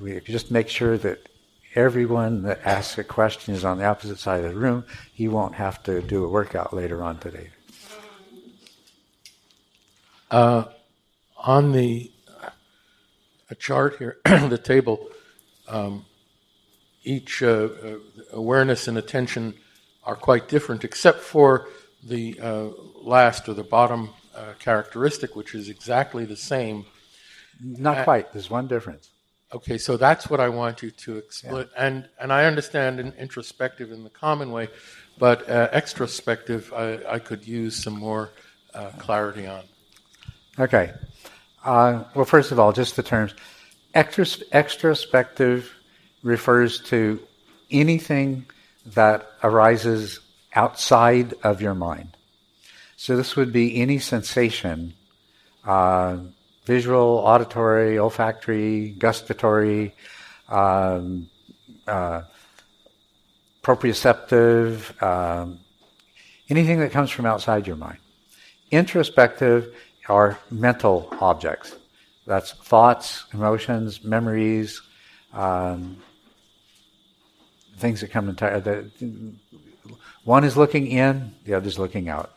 We 0.00 0.20
just 0.20 0.52
make 0.52 0.68
sure 0.68 0.96
that 0.98 1.28
everyone 1.74 2.42
that 2.42 2.64
asks 2.64 2.98
a 2.98 3.02
question 3.02 3.52
is 3.52 3.64
on 3.64 3.78
the 3.78 3.84
opposite 3.84 4.20
side 4.20 4.44
of 4.44 4.54
the 4.54 4.60
room. 4.60 4.84
He 5.12 5.26
won't 5.26 5.56
have 5.56 5.82
to 5.82 6.00
do 6.02 6.24
a 6.24 6.28
workout 6.28 6.72
later 6.72 7.02
on 7.02 7.18
today. 7.18 7.50
Uh, 10.30 10.66
on 11.38 11.72
the 11.72 12.12
a 13.50 13.56
chart 13.56 13.96
here, 13.96 14.18
the 14.24 14.56
table, 14.62 15.08
um, 15.66 16.04
each 17.02 17.42
uh, 17.42 17.46
uh, 17.46 17.96
awareness 18.32 18.86
and 18.86 18.96
attention 18.96 19.54
are 20.04 20.16
quite 20.16 20.46
different, 20.46 20.84
except 20.84 21.18
for 21.18 21.66
the 22.02 22.38
uh, 22.40 22.68
last 23.00 23.48
or 23.48 23.54
the 23.54 23.64
bottom 23.64 24.10
uh, 24.34 24.52
characteristic, 24.58 25.36
which 25.36 25.54
is 25.54 25.68
exactly 25.68 26.24
the 26.24 26.36
same. 26.36 26.84
Not 27.60 27.98
uh, 27.98 28.04
quite. 28.04 28.32
There's 28.32 28.50
one 28.50 28.66
difference. 28.66 29.10
Okay, 29.52 29.76
so 29.76 29.96
that's 29.96 30.30
what 30.30 30.40
I 30.40 30.48
want 30.48 30.82
you 30.82 30.90
to 30.90 31.18
explain. 31.18 31.56
Yeah. 31.56 31.86
And 31.86 32.08
and 32.18 32.32
I 32.32 32.46
understand 32.46 32.98
in 32.98 33.12
introspective 33.12 33.92
in 33.92 34.02
the 34.02 34.10
common 34.10 34.50
way, 34.50 34.68
but 35.18 35.48
uh, 35.48 35.68
extrospective, 35.70 36.72
I, 36.72 37.14
I 37.14 37.18
could 37.18 37.46
use 37.46 37.76
some 37.76 37.94
more 37.94 38.30
clarity 38.98 39.46
on. 39.46 39.64
Okay. 40.58 40.92
Uh, 41.64 42.04
well, 42.14 42.24
first 42.24 42.52
of 42.52 42.58
all, 42.58 42.72
just 42.72 42.96
the 42.96 43.02
terms. 43.02 43.34
Extras- 43.94 44.42
extrospective 44.52 45.66
refers 46.22 46.80
to 46.80 47.20
anything 47.70 48.46
that 48.86 49.26
arises 49.42 50.20
outside 50.54 51.34
of 51.42 51.62
your 51.62 51.74
mind. 51.74 52.16
So 52.96 53.16
this 53.16 53.36
would 53.36 53.52
be 53.52 53.80
any 53.80 53.98
sensation, 53.98 54.94
uh, 55.64 56.18
visual, 56.64 57.18
auditory, 57.24 57.98
olfactory, 57.98 58.90
gustatory, 58.90 59.94
um, 60.48 61.28
uh, 61.86 62.22
proprioceptive, 63.62 65.02
um, 65.02 65.58
anything 66.48 66.80
that 66.80 66.92
comes 66.92 67.10
from 67.10 67.26
outside 67.26 67.66
your 67.66 67.76
mind. 67.76 67.98
Introspective 68.70 69.74
are 70.08 70.38
mental 70.50 71.08
objects. 71.20 71.76
That's 72.26 72.52
thoughts, 72.52 73.24
emotions, 73.32 74.04
memories, 74.04 74.80
um, 75.32 75.96
things 77.78 78.00
that 78.00 78.10
come 78.10 78.28
into 78.28 78.90
one 80.24 80.44
is 80.44 80.56
looking 80.56 80.86
in, 80.86 81.34
the 81.44 81.54
other 81.54 81.66
is 81.66 81.78
looking 81.78 82.08
out. 82.08 82.32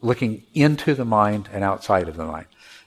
Looking 0.00 0.44
into 0.54 0.94
the 0.94 1.04
mind 1.04 1.48
and 1.52 1.64
outside 1.64 2.08
of 2.08 2.16
the 2.16 2.26
mind. 2.26 2.46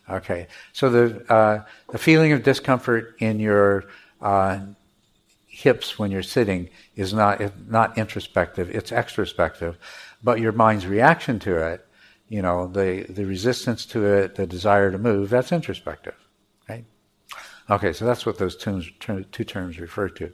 Okay, 0.09 0.47
so 0.71 0.89
the 0.89 1.33
uh, 1.33 1.63
the 1.89 1.97
feeling 1.97 2.31
of 2.31 2.43
discomfort 2.43 3.15
in 3.19 3.39
your 3.39 3.85
uh, 4.21 4.59
hips 5.47 5.99
when 5.99 6.11
you're 6.11 6.23
sitting 6.23 6.69
is 6.95 7.13
not 7.13 7.41
not 7.69 7.97
introspective; 7.97 8.69
it's 8.69 8.91
extrospective. 8.91 9.75
But 10.23 10.39
your 10.39 10.51
mind's 10.51 10.85
reaction 10.85 11.39
to 11.39 11.57
it 11.57 11.87
you 12.29 12.41
know, 12.41 12.67
the, 12.67 13.05
the 13.09 13.25
resistance 13.25 13.85
to 13.87 14.05
it, 14.05 14.35
the 14.35 14.45
desire 14.45 14.91
to 14.91 14.97
move, 14.97 15.29
that's 15.29 15.51
introspective, 15.51 16.15
right? 16.67 16.85
Okay, 17.69 17.93
so 17.93 18.05
that's 18.05 18.25
what 18.25 18.37
those 18.37 18.57
terms, 18.57 18.89
two 18.99 19.43
terms 19.43 19.79
refer 19.79 20.09
to. 20.09 20.31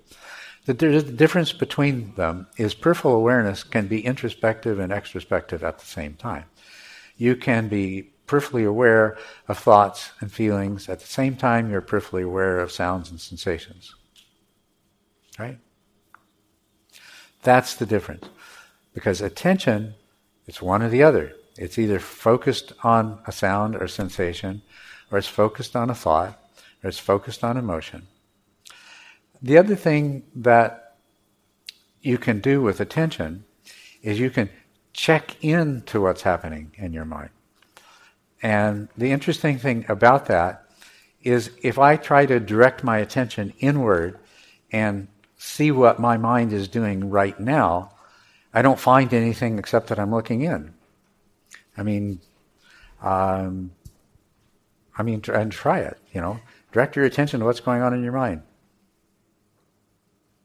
The, 0.65 0.73
difference 0.73 1.51
between 1.51 2.15
them 2.15 2.47
is 2.57 2.73
peripheral 2.73 3.15
awareness 3.15 3.63
can 3.63 3.87
be 3.87 4.05
introspective 4.05 4.79
and 4.79 4.93
extrospective 4.93 5.61
at 5.61 5.79
the 5.79 5.85
same 5.85 6.13
time. 6.13 6.45
You 7.17 7.35
can 7.35 7.67
be 7.67 8.13
peripherally 8.27 8.65
aware 8.65 9.17
of 9.49 9.57
thoughts 9.57 10.11
and 10.21 10.31
feelings 10.31 10.87
at 10.87 11.01
the 11.01 11.07
same 11.07 11.35
time 11.35 11.69
you're 11.69 11.81
peripherally 11.81 12.23
aware 12.23 12.59
of 12.59 12.71
sounds 12.71 13.11
and 13.11 13.19
sensations. 13.19 13.93
Right? 15.37 15.59
That's 17.41 17.75
the 17.75 17.85
difference. 17.85 18.25
Because 18.93 19.19
attention, 19.19 19.95
it's 20.47 20.61
one 20.61 20.81
or 20.81 20.89
the 20.89 21.03
other. 21.03 21.33
It's 21.57 21.77
either 21.77 21.99
focused 21.99 22.71
on 22.83 23.19
a 23.27 23.31
sound 23.31 23.75
or 23.75 23.87
sensation, 23.87 24.61
or 25.11 25.17
it's 25.17 25.27
focused 25.27 25.75
on 25.75 25.89
a 25.89 25.95
thought, 25.95 26.39
or 26.83 26.87
it's 26.87 26.99
focused 26.99 27.43
on 27.43 27.57
emotion. 27.57 28.07
The 29.43 29.57
other 29.57 29.75
thing 29.75 30.23
that 30.35 30.95
you 32.01 32.17
can 32.17 32.39
do 32.39 32.61
with 32.61 32.79
attention 32.79 33.43
is 34.01 34.19
you 34.19 34.29
can 34.29 34.49
check 34.93 35.35
in 35.43 35.81
to 35.87 36.01
what's 36.01 36.21
happening 36.21 36.71
in 36.75 36.93
your 36.93 37.03
mind. 37.03 37.29
And 38.41 38.87
the 38.97 39.11
interesting 39.11 39.57
thing 39.57 39.85
about 39.89 40.27
that 40.27 40.65
is 41.23 41.51
if 41.61 41.77
I 41.77 41.97
try 41.97 42.25
to 42.25 42.39
direct 42.39 42.83
my 42.83 42.97
attention 42.97 43.53
inward 43.59 44.17
and 44.71 45.07
see 45.37 45.71
what 45.71 45.99
my 45.99 46.17
mind 46.17 46.53
is 46.53 46.67
doing 46.67 47.09
right 47.09 47.37
now, 47.37 47.91
I 48.53 48.61
don't 48.61 48.79
find 48.79 49.13
anything 49.13 49.59
except 49.59 49.87
that 49.87 49.99
I'm 49.99 50.11
looking 50.11 50.41
in. 50.41 50.73
I 51.77 51.83
mean, 51.83 52.21
um, 53.01 53.71
I 54.97 55.03
mean, 55.03 55.21
and 55.33 55.51
try 55.51 55.79
it. 55.79 55.97
You 56.13 56.21
know, 56.21 56.39
direct 56.71 56.95
your 56.95 57.05
attention 57.05 57.39
to 57.39 57.45
what's 57.45 57.59
going 57.59 57.81
on 57.81 57.93
in 57.93 58.03
your 58.03 58.13
mind. 58.13 58.43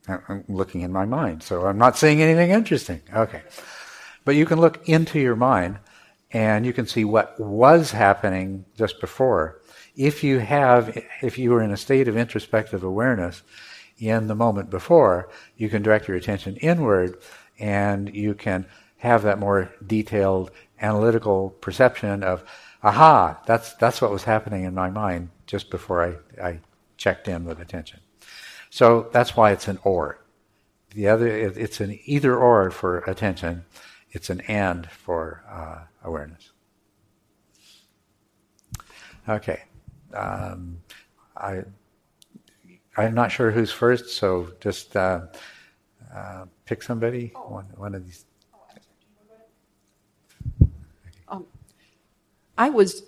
I'm 0.09 0.45
looking 0.49 0.81
in 0.81 0.93
my 0.93 1.05
mind, 1.05 1.43
so 1.43 1.67
I'm 1.67 1.79
not 1.79 1.97
seeing 1.97 2.23
anything 2.23 2.51
interesting. 2.51 3.03
Okay, 3.15 3.43
but 4.25 4.37
you 4.37 4.47
can 4.47 4.61
look 4.61 4.89
into 4.89 5.19
your 5.19 5.37
mind, 5.37 5.79
and 6.33 6.67
you 6.67 6.73
can 6.73 6.87
see 6.87 7.05
what 7.05 7.39
was 7.41 7.93
happening 7.93 8.65
just 8.77 9.01
before, 9.01 9.61
if 9.99 10.23
you 10.23 10.39
have, 10.39 10.97
if 11.23 11.39
you 11.39 11.51
were 11.51 11.63
in 11.63 11.73
a 11.73 11.77
state 11.77 12.07
of 12.07 12.17
introspective 12.17 12.85
awareness 12.85 13.43
in 13.99 14.29
the 14.29 14.35
moment 14.35 14.71
before, 14.71 15.29
you 15.57 15.69
can 15.69 15.83
direct 15.83 16.07
your 16.07 16.17
attention 16.17 16.57
inward 16.57 17.19
and 17.59 18.15
you 18.15 18.33
can 18.35 18.65
have 18.99 19.23
that 19.25 19.41
more 19.41 19.73
detailed 19.85 20.53
analytical 20.81 21.51
perception 21.61 22.23
of, 22.23 22.45
aha, 22.83 23.41
that's, 23.45 23.75
that's 23.75 24.01
what 24.01 24.13
was 24.13 24.23
happening 24.23 24.63
in 24.63 24.73
my 24.73 24.89
mind 24.89 25.31
just 25.47 25.69
before 25.69 26.05
I, 26.05 26.41
I 26.41 26.61
checked 26.97 27.27
in 27.27 27.45
with 27.45 27.61
attention. 27.61 27.99
So 28.71 29.09
that's 29.13 29.37
why 29.37 29.53
it's 29.53 29.69
an 29.69 29.79
or. 29.83 30.21
The 30.91 31.09
other, 31.09 31.27
it's 31.27 31.81
an 31.81 31.99
either 32.05 32.37
or 32.37 32.71
for 32.71 32.99
attention. 33.01 33.65
It's 34.11 34.31
an 34.31 34.41
and 34.43 34.91
for 34.91 35.45
uh, 35.49 35.85
awareness. 36.07 36.53
Okay. 39.29 39.63
Um, 40.15 40.79
I, 41.37 41.63
I'm 42.97 43.15
not 43.15 43.31
sure 43.31 43.51
who's 43.51 43.71
first, 43.71 44.09
so 44.09 44.49
just 44.61 44.97
uh, 44.97 45.21
uh, 46.15 46.47
pick 46.65 46.83
somebody. 46.83 47.33
One, 47.47 47.67
one 47.77 47.95
of 47.95 48.05
these. 48.05 48.25
Um, 51.29 51.47
I 52.57 52.71
was 52.71 53.03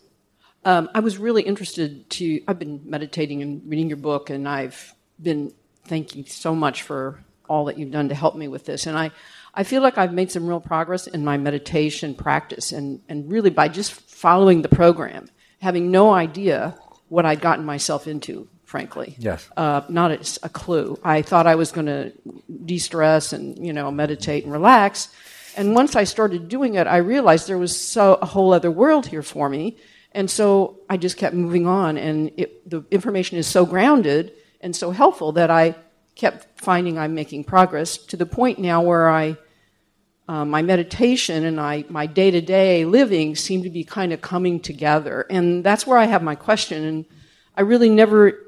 um, 0.65 0.91
I 0.95 1.01
was 1.01 1.17
really 1.17 1.43
interested 1.43 2.09
to. 2.11 2.43
I've 2.47 2.59
been 2.59 2.83
meditating 2.85 3.41
and 3.41 3.63
reading 3.67 3.89
your 3.89 3.97
book, 3.97 4.29
and 4.29 4.47
I've 4.47 4.95
been 5.23 5.53
thanking 5.85 6.25
you 6.25 6.31
so 6.31 6.55
much 6.55 6.83
for 6.83 7.21
all 7.49 7.65
that 7.67 7.79
you've 7.79 7.91
done 7.91 8.09
to 8.09 8.15
help 8.15 8.37
me 8.37 8.49
with 8.49 8.65
this. 8.65 8.87
And 8.87 8.97
I, 8.97 9.11
I 9.55 9.65
feel 9.65 9.83
like 9.83 9.99
I've 9.99 10.13
made 10.13 10.31
some 10.31 10.47
real 10.47 10.61
progress 10.61 11.07
in 11.07 11.25
my 11.25 11.37
meditation 11.37 12.15
practice, 12.15 12.73
and 12.73 13.01
and 13.09 13.31
really 13.31 13.51
by 13.51 13.69
just 13.69 13.93
following 13.93 14.63
the 14.63 14.69
program, 14.69 15.29
having 15.61 15.91
no 15.91 16.13
idea 16.13 16.79
what 17.09 17.27
I'd 17.27 17.41
gotten 17.41 17.65
myself 17.65 18.07
into. 18.07 18.49
Frankly, 18.65 19.17
yes, 19.19 19.49
uh, 19.57 19.81
not 19.89 20.13
a, 20.13 20.39
a 20.45 20.49
clue. 20.49 20.97
I 21.03 21.23
thought 21.23 21.49
I 21.49 21.57
was 21.57 21.73
going 21.73 21.87
to 21.87 22.13
de-stress 22.65 23.33
and 23.33 23.59
you 23.67 23.73
know 23.73 23.91
meditate 23.91 24.45
and 24.45 24.53
relax. 24.53 25.09
And 25.57 25.75
once 25.75 25.97
I 25.97 26.05
started 26.05 26.49
doing 26.49 26.77
it, 26.77 26.87
I 26.87 26.99
realized 26.99 27.49
there 27.49 27.59
was 27.59 27.77
so 27.77 28.15
a 28.23 28.27
whole 28.27 28.53
other 28.53 28.71
world 28.71 29.09
here 29.09 29.23
for 29.23 29.49
me 29.49 29.77
and 30.13 30.31
so 30.31 30.81
I 30.89 30.97
just 30.97 31.17
kept 31.17 31.35
moving 31.35 31.67
on, 31.67 31.97
and 31.97 32.33
it, 32.37 32.69
the 32.69 32.83
information 32.91 33.39
is 33.39 33.47
so 33.47 33.65
grounded 33.65 34.33
and 34.61 34.75
so 34.75 34.91
helpful 34.91 35.33
that 35.33 35.51
I 35.51 35.75
kept 36.15 36.61
finding 36.61 36.99
I'm 36.99 37.15
making 37.15 37.45
progress 37.45 37.97
to 37.97 38.17
the 38.17 38.27
point 38.27 38.59
now 38.59 38.83
where 38.83 39.09
I, 39.09 39.37
uh, 40.29 40.45
my 40.45 40.63
meditation 40.63 41.45
and 41.45 41.59
I, 41.59 41.85
my 41.89 42.07
day 42.07 42.31
to 42.31 42.41
day 42.41 42.85
living 42.85 43.35
seem 43.37 43.63
to 43.63 43.71
be 43.71 43.85
kind 43.85 44.13
of 44.13 44.21
coming 44.21 44.61
together. 44.61 45.27
And 45.31 45.65
that's 45.65 45.87
where 45.87 45.99
I 45.99 46.05
have 46.05 46.23
my 46.23 46.35
question. 46.35 46.85
And 46.85 47.05
I 47.57 47.63
really 47.63 47.89
never, 47.89 48.39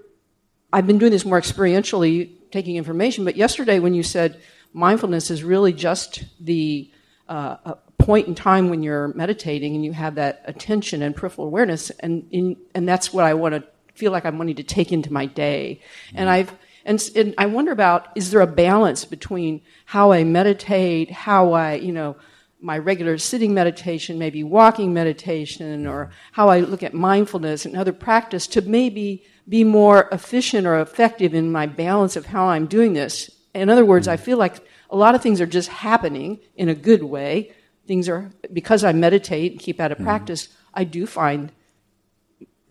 I've 0.73 0.87
been 0.87 0.99
doing 0.99 1.13
this 1.13 1.25
more 1.25 1.41
experientially, 1.41 2.31
taking 2.51 2.77
information, 2.77 3.25
but 3.25 3.37
yesterday 3.37 3.79
when 3.79 3.95
you 3.95 4.03
said 4.03 4.41
mindfulness 4.75 5.31
is 5.31 5.43
really 5.43 5.73
just 5.73 6.25
the 6.41 6.91
uh, 7.29 7.75
point 7.99 8.27
in 8.27 8.35
time 8.35 8.69
when 8.69 8.83
you're 8.83 9.09
meditating 9.15 9.75
and 9.75 9.85
you 9.85 9.93
have 9.93 10.17
that 10.17 10.43
attention 10.45 11.03
and 11.03 11.17
peripheral 11.17 11.47
awareness, 11.47 11.91
and 12.01 12.27
in, 12.31 12.57
and 12.75 12.87
that's 12.87 13.13
what 13.13 13.25
I 13.25 13.35
want 13.35 13.55
to 13.55 13.65
feel 14.03 14.11
like 14.11 14.27
I'm 14.27 14.37
wanting 14.37 14.57
to 14.57 14.65
take 14.65 14.91
into 14.91 15.13
my 15.13 15.27
day. 15.27 15.79
Mm-hmm. 16.09 16.19
And 16.19 16.29
I've 16.29 16.53
and, 16.85 17.11
and 17.15 17.35
I 17.39 17.47
wonder 17.47 17.71
about 17.71 18.09
is 18.17 18.33
there 18.33 18.41
a 18.41 18.49
balance 18.49 19.05
between 19.05 19.63
how 19.85 20.11
I 20.11 20.25
meditate, 20.25 21.09
how 21.13 21.53
I 21.53 21.75
you 21.75 21.93
know 21.93 22.17
my 22.61 22.79
regular 22.79 23.17
sitting 23.17 23.55
meditation, 23.55 24.19
maybe 24.19 24.43
walking 24.43 24.93
meditation, 24.93 25.87
or 25.87 26.11
how 26.33 26.49
I 26.49 26.59
look 26.59 26.83
at 26.83 26.95
mindfulness 26.95 27.65
and 27.65 27.77
other 27.77 27.93
practice 27.93 28.49
to 28.49 28.61
maybe 28.63 29.23
be 29.49 29.63
more 29.63 30.09
efficient 30.11 30.67
or 30.67 30.81
effective 30.81 31.33
in 31.33 31.53
my 31.53 31.67
balance 31.67 32.17
of 32.17 32.27
how 32.27 32.47
I'm 32.49 32.67
doing 32.67 32.95
this. 32.95 33.31
In 33.55 33.71
other 33.71 33.85
words, 33.85 34.09
I 34.09 34.17
mm-hmm. 34.17 34.25
feel 34.25 34.39
like 34.39 34.57
a 34.91 34.97
lot 34.97 35.15
of 35.15 35.23
things 35.23 35.41
are 35.41 35.47
just 35.47 35.69
happening 35.69 36.41
in 36.57 36.69
a 36.69 36.75
good 36.75 37.05
way, 37.05 37.53
things 37.87 38.09
are 38.09 38.33
because 38.53 38.83
I 38.83 38.91
meditate 38.91 39.53
and 39.53 39.61
keep 39.61 39.79
out 39.79 39.93
of 39.93 39.99
mm-hmm. 39.99 40.11
practice. 40.11 40.49
I 40.75 40.83
do 40.83 41.07
find 41.07 41.53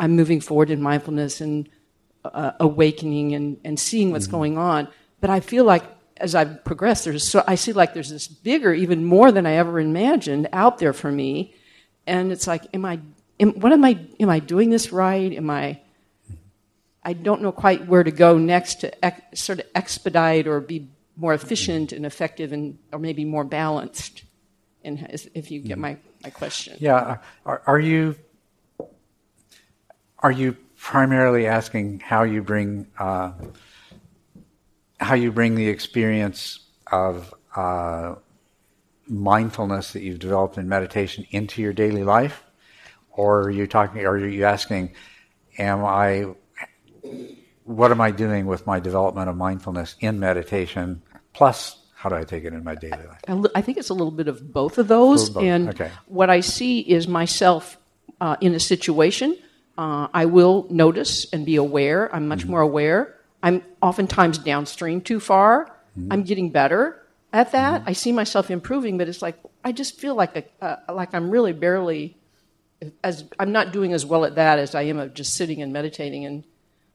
I'm 0.01 0.15
moving 0.15 0.41
forward 0.41 0.69
in 0.69 0.81
mindfulness 0.81 1.39
and 1.39 1.69
uh, 2.25 2.51
awakening 2.59 3.35
and, 3.35 3.57
and 3.63 3.79
seeing 3.79 4.11
what's 4.11 4.25
mm-hmm. 4.25 4.35
going 4.35 4.57
on. 4.57 4.87
But 5.21 5.29
I 5.29 5.39
feel 5.39 5.63
like 5.63 5.83
as 6.17 6.35
I've 6.35 6.63
progressed, 6.65 7.05
there's 7.05 7.27
so 7.27 7.43
I 7.47 7.55
see 7.55 7.71
like 7.71 7.93
there's 7.93 8.09
this 8.09 8.27
bigger, 8.27 8.73
even 8.73 9.05
more 9.05 9.31
than 9.31 9.45
I 9.45 9.53
ever 9.53 9.79
imagined, 9.79 10.49
out 10.51 10.79
there 10.79 10.91
for 10.91 11.11
me. 11.11 11.55
And 12.05 12.31
it's 12.31 12.47
like, 12.47 12.65
am 12.73 12.83
I? 12.83 12.99
Am, 13.39 13.53
what 13.59 13.71
am 13.71 13.85
I? 13.85 13.99
Am 14.19 14.29
I 14.29 14.39
doing 14.39 14.71
this 14.71 14.91
right? 14.91 15.31
Am 15.31 15.49
I? 15.49 15.79
I 17.03 17.13
don't 17.13 17.41
know 17.41 17.51
quite 17.51 17.87
where 17.87 18.03
to 18.03 18.11
go 18.11 18.37
next 18.37 18.81
to 18.81 18.91
sort 19.33 19.59
of 19.59 19.65
expedite 19.73 20.47
or 20.47 20.59
be 20.59 20.89
more 21.15 21.33
efficient 21.33 21.91
and 21.91 22.05
effective 22.05 22.51
and 22.51 22.77
or 22.91 22.99
maybe 22.99 23.23
more 23.25 23.43
balanced 23.43 24.23
and 24.83 25.07
if 25.33 25.51
you 25.51 25.59
get 25.59 25.77
my, 25.77 25.97
my 26.23 26.29
question. 26.29 26.77
Yeah. 26.79 27.17
Are, 27.45 27.61
are 27.65 27.79
you 27.79 28.15
are 30.21 30.31
you 30.31 30.55
primarily 30.77 31.47
asking 31.47 31.99
how 31.99 32.23
you 32.23 32.41
bring 32.41 32.87
uh, 32.97 33.31
how 34.99 35.15
you 35.15 35.31
bring 35.31 35.55
the 35.55 35.67
experience 35.67 36.59
of 36.91 37.33
uh, 37.55 38.15
mindfulness 39.07 39.93
that 39.93 40.01
you've 40.01 40.19
developed 40.19 40.57
in 40.57 40.69
meditation 40.69 41.25
into 41.31 41.61
your 41.61 41.73
daily 41.73 42.03
life, 42.03 42.43
or 43.11 43.41
are 43.41 43.49
you 43.49 43.67
talking? 43.67 44.01
Or 44.01 44.11
are 44.11 44.27
you 44.27 44.45
asking, 44.45 44.93
am 45.57 45.83
I? 45.83 46.27
What 47.63 47.91
am 47.91 48.01
I 48.01 48.11
doing 48.11 48.47
with 48.47 48.67
my 48.67 48.79
development 48.79 49.29
of 49.29 49.37
mindfulness 49.37 49.95
in 49.99 50.19
meditation 50.19 51.01
plus 51.33 51.77
how 51.93 52.09
do 52.09 52.15
I 52.15 52.23
take 52.23 52.43
it 52.43 52.53
in 52.53 52.63
my 52.63 52.73
daily 52.73 53.05
life? 53.05 53.49
I 53.53 53.61
think 53.61 53.77
it's 53.77 53.89
a 53.89 53.93
little 53.93 54.11
bit 54.11 54.27
of 54.27 54.51
both 54.51 54.79
of 54.79 54.87
those. 54.87 55.29
Both. 55.29 55.43
And 55.43 55.69
okay. 55.69 55.91
what 56.07 56.31
I 56.31 56.39
see 56.39 56.79
is 56.79 57.07
myself 57.07 57.77
uh, 58.19 58.37
in 58.41 58.55
a 58.55 58.59
situation. 58.59 59.37
Uh, 59.77 60.07
I 60.13 60.25
will 60.25 60.67
notice 60.69 61.31
and 61.31 61.45
be 61.45 61.55
aware. 61.55 62.13
I'm 62.13 62.27
much 62.27 62.41
mm-hmm. 62.41 62.51
more 62.51 62.61
aware. 62.61 63.15
I'm 63.41 63.63
oftentimes 63.81 64.37
downstream 64.37 65.01
too 65.01 65.19
far. 65.19 65.65
Mm-hmm. 65.97 66.11
I'm 66.11 66.23
getting 66.23 66.51
better 66.51 67.01
at 67.33 67.51
that. 67.53 67.81
Mm-hmm. 67.81 67.89
I 67.89 67.93
see 67.93 68.11
myself 68.11 68.51
improving, 68.51 68.97
but 68.97 69.07
it's 69.07 69.21
like 69.21 69.37
I 69.63 69.71
just 69.71 69.99
feel 69.99 70.15
like 70.15 70.35
a, 70.35 70.65
uh, 70.65 70.93
like 70.93 71.13
I'm 71.13 71.31
really 71.31 71.53
barely 71.53 72.17
as 73.03 73.23
I'm 73.39 73.51
not 73.51 73.71
doing 73.71 73.93
as 73.93 74.05
well 74.05 74.25
at 74.25 74.35
that 74.35 74.59
as 74.59 74.75
I 74.75 74.83
am 74.83 74.99
of 74.99 75.13
just 75.13 75.35
sitting 75.35 75.61
and 75.61 75.71
meditating 75.71 76.25
and 76.25 76.43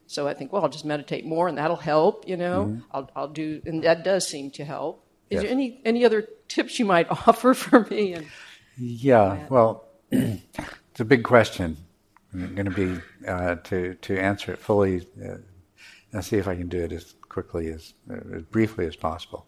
so 0.07 0.29
I 0.29 0.35
think, 0.35 0.53
well, 0.53 0.63
I'll 0.63 0.69
just 0.69 0.85
meditate 0.85 1.27
more, 1.27 1.49
and 1.49 1.59
that'll 1.59 1.77
help. 1.77 2.29
You 2.29 2.37
know, 2.37 2.67
mm-hmm. 2.67 2.81
I'll, 2.93 3.11
I'll 3.17 3.29
do, 3.29 3.61
and 3.67 3.83
that 3.83 4.05
does 4.05 4.27
seem 4.27 4.51
to 4.53 4.65
help. 4.65 5.05
Is 5.31 5.37
yes. 5.37 5.43
there 5.43 5.51
any 5.51 5.81
any 5.85 6.05
other 6.05 6.29
tips 6.49 6.79
you 6.79 6.85
might 6.85 7.11
offer 7.27 7.55
for 7.55 7.85
me? 7.91 8.13
And 8.15 8.27
yeah, 8.77 9.47
well, 9.49 9.89
it's 10.11 11.01
a 11.01 11.05
big 11.05 11.25
question. 11.25 11.77
Going 12.37 12.67
to 12.67 12.71
be 12.71 13.01
uh, 13.27 13.55
to 13.55 13.95
to 13.95 14.19
answer 14.19 14.53
it 14.53 14.59
fully, 14.59 15.07
uh, 15.25 15.37
and 16.13 16.23
see 16.23 16.37
if 16.37 16.47
I 16.47 16.55
can 16.55 16.69
do 16.69 16.85
it 16.85 16.93
as 16.93 17.15
quickly 17.29 17.69
as 17.69 17.95
uh, 18.11 18.37
as 18.37 18.43
briefly 18.43 18.87
as 18.87 18.95
possible. 18.95 19.47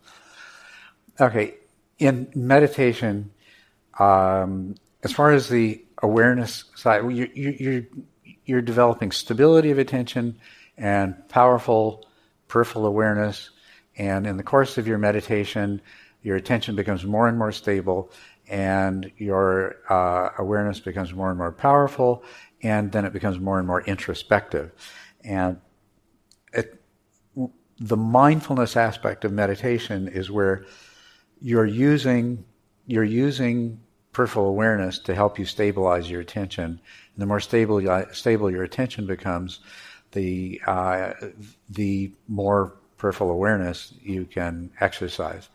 Okay, 1.20 1.54
in 1.98 2.30
meditation, 2.34 3.30
um, 3.98 4.76
as 5.02 5.12
far 5.12 5.32
as 5.32 5.50
the 5.50 5.84
awareness 6.02 6.64
side, 6.76 7.02
you, 7.12 7.28
you, 7.34 7.56
you're 7.58 7.82
you're 8.46 8.62
developing 8.62 9.12
stability 9.12 9.70
of 9.70 9.78
attention 9.78 10.38
and 10.78 11.28
powerful 11.28 12.06
peripheral 12.46 12.86
awareness. 12.86 13.50
And 13.98 14.26
in 14.26 14.38
the 14.38 14.42
course 14.42 14.78
of 14.78 14.86
your 14.86 14.96
meditation, 14.96 15.82
your 16.22 16.36
attention 16.36 16.74
becomes 16.74 17.04
more 17.04 17.28
and 17.28 17.36
more 17.36 17.52
stable, 17.52 18.10
and 18.48 19.10
your 19.18 19.76
uh, 19.90 20.30
awareness 20.38 20.80
becomes 20.80 21.12
more 21.12 21.28
and 21.28 21.36
more 21.36 21.52
powerful, 21.52 22.24
and 22.62 22.92
then 22.92 23.04
it 23.04 23.12
becomes 23.12 23.38
more 23.38 23.58
and 23.58 23.66
more 23.66 23.82
introspective. 23.82 24.72
And 25.24 25.60
it, 26.52 26.80
the 27.78 27.96
mindfulness 27.96 28.76
aspect 28.76 29.24
of 29.24 29.32
meditation 29.32 30.08
is 30.08 30.30
where 30.30 30.64
you're 31.40 31.66
using 31.66 32.44
you're 32.86 33.04
using 33.04 33.80
peripheral 34.12 34.46
awareness 34.46 34.98
to 34.98 35.14
help 35.14 35.38
you 35.38 35.44
stabilize 35.44 36.10
your 36.10 36.20
attention. 36.20 36.64
And 36.64 36.80
the 37.16 37.26
more 37.26 37.40
stable 37.40 37.80
stable 38.12 38.50
your 38.50 38.64
attention 38.64 39.06
becomes, 39.06 39.60
the 40.12 40.60
uh, 40.66 41.12
the 41.70 42.12
more 42.26 42.76
peripheral 42.96 43.30
awareness 43.30 43.94
you 44.02 44.24
can 44.24 44.70
exercise. 44.80 45.48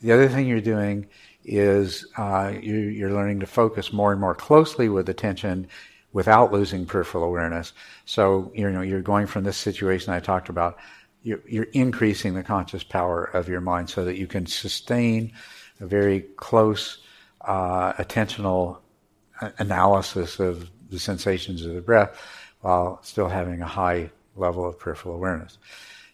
The 0.00 0.12
other 0.12 0.28
thing 0.28 0.46
you're 0.46 0.60
doing 0.60 1.06
is 1.44 2.06
uh, 2.16 2.54
you, 2.60 2.74
you're 2.74 3.12
learning 3.12 3.40
to 3.40 3.46
focus 3.46 3.92
more 3.92 4.12
and 4.12 4.20
more 4.20 4.34
closely 4.34 4.88
with 4.88 5.08
attention 5.08 5.68
without 6.16 6.50
losing 6.50 6.86
peripheral 6.86 7.24
awareness. 7.24 7.74
So 8.06 8.50
you 8.54 8.70
know 8.70 8.80
you're 8.80 9.02
going 9.02 9.26
from 9.26 9.44
this 9.44 9.58
situation 9.58 10.14
I 10.14 10.20
talked 10.20 10.48
about. 10.48 10.78
You're, 11.22 11.42
you're 11.46 11.68
increasing 11.74 12.32
the 12.32 12.42
conscious 12.42 12.82
power 12.82 13.24
of 13.24 13.50
your 13.50 13.60
mind 13.60 13.90
so 13.90 14.02
that 14.06 14.16
you 14.16 14.26
can 14.26 14.46
sustain 14.46 15.34
a 15.78 15.86
very 15.86 16.20
close 16.38 17.00
uh, 17.42 17.92
attentional 18.02 18.78
analysis 19.58 20.40
of 20.40 20.70
the 20.88 20.98
sensations 20.98 21.66
of 21.66 21.74
the 21.74 21.82
breath 21.82 22.18
while 22.62 22.98
still 23.02 23.28
having 23.28 23.60
a 23.60 23.66
high 23.66 24.10
level 24.36 24.66
of 24.66 24.78
peripheral 24.78 25.16
awareness. 25.16 25.58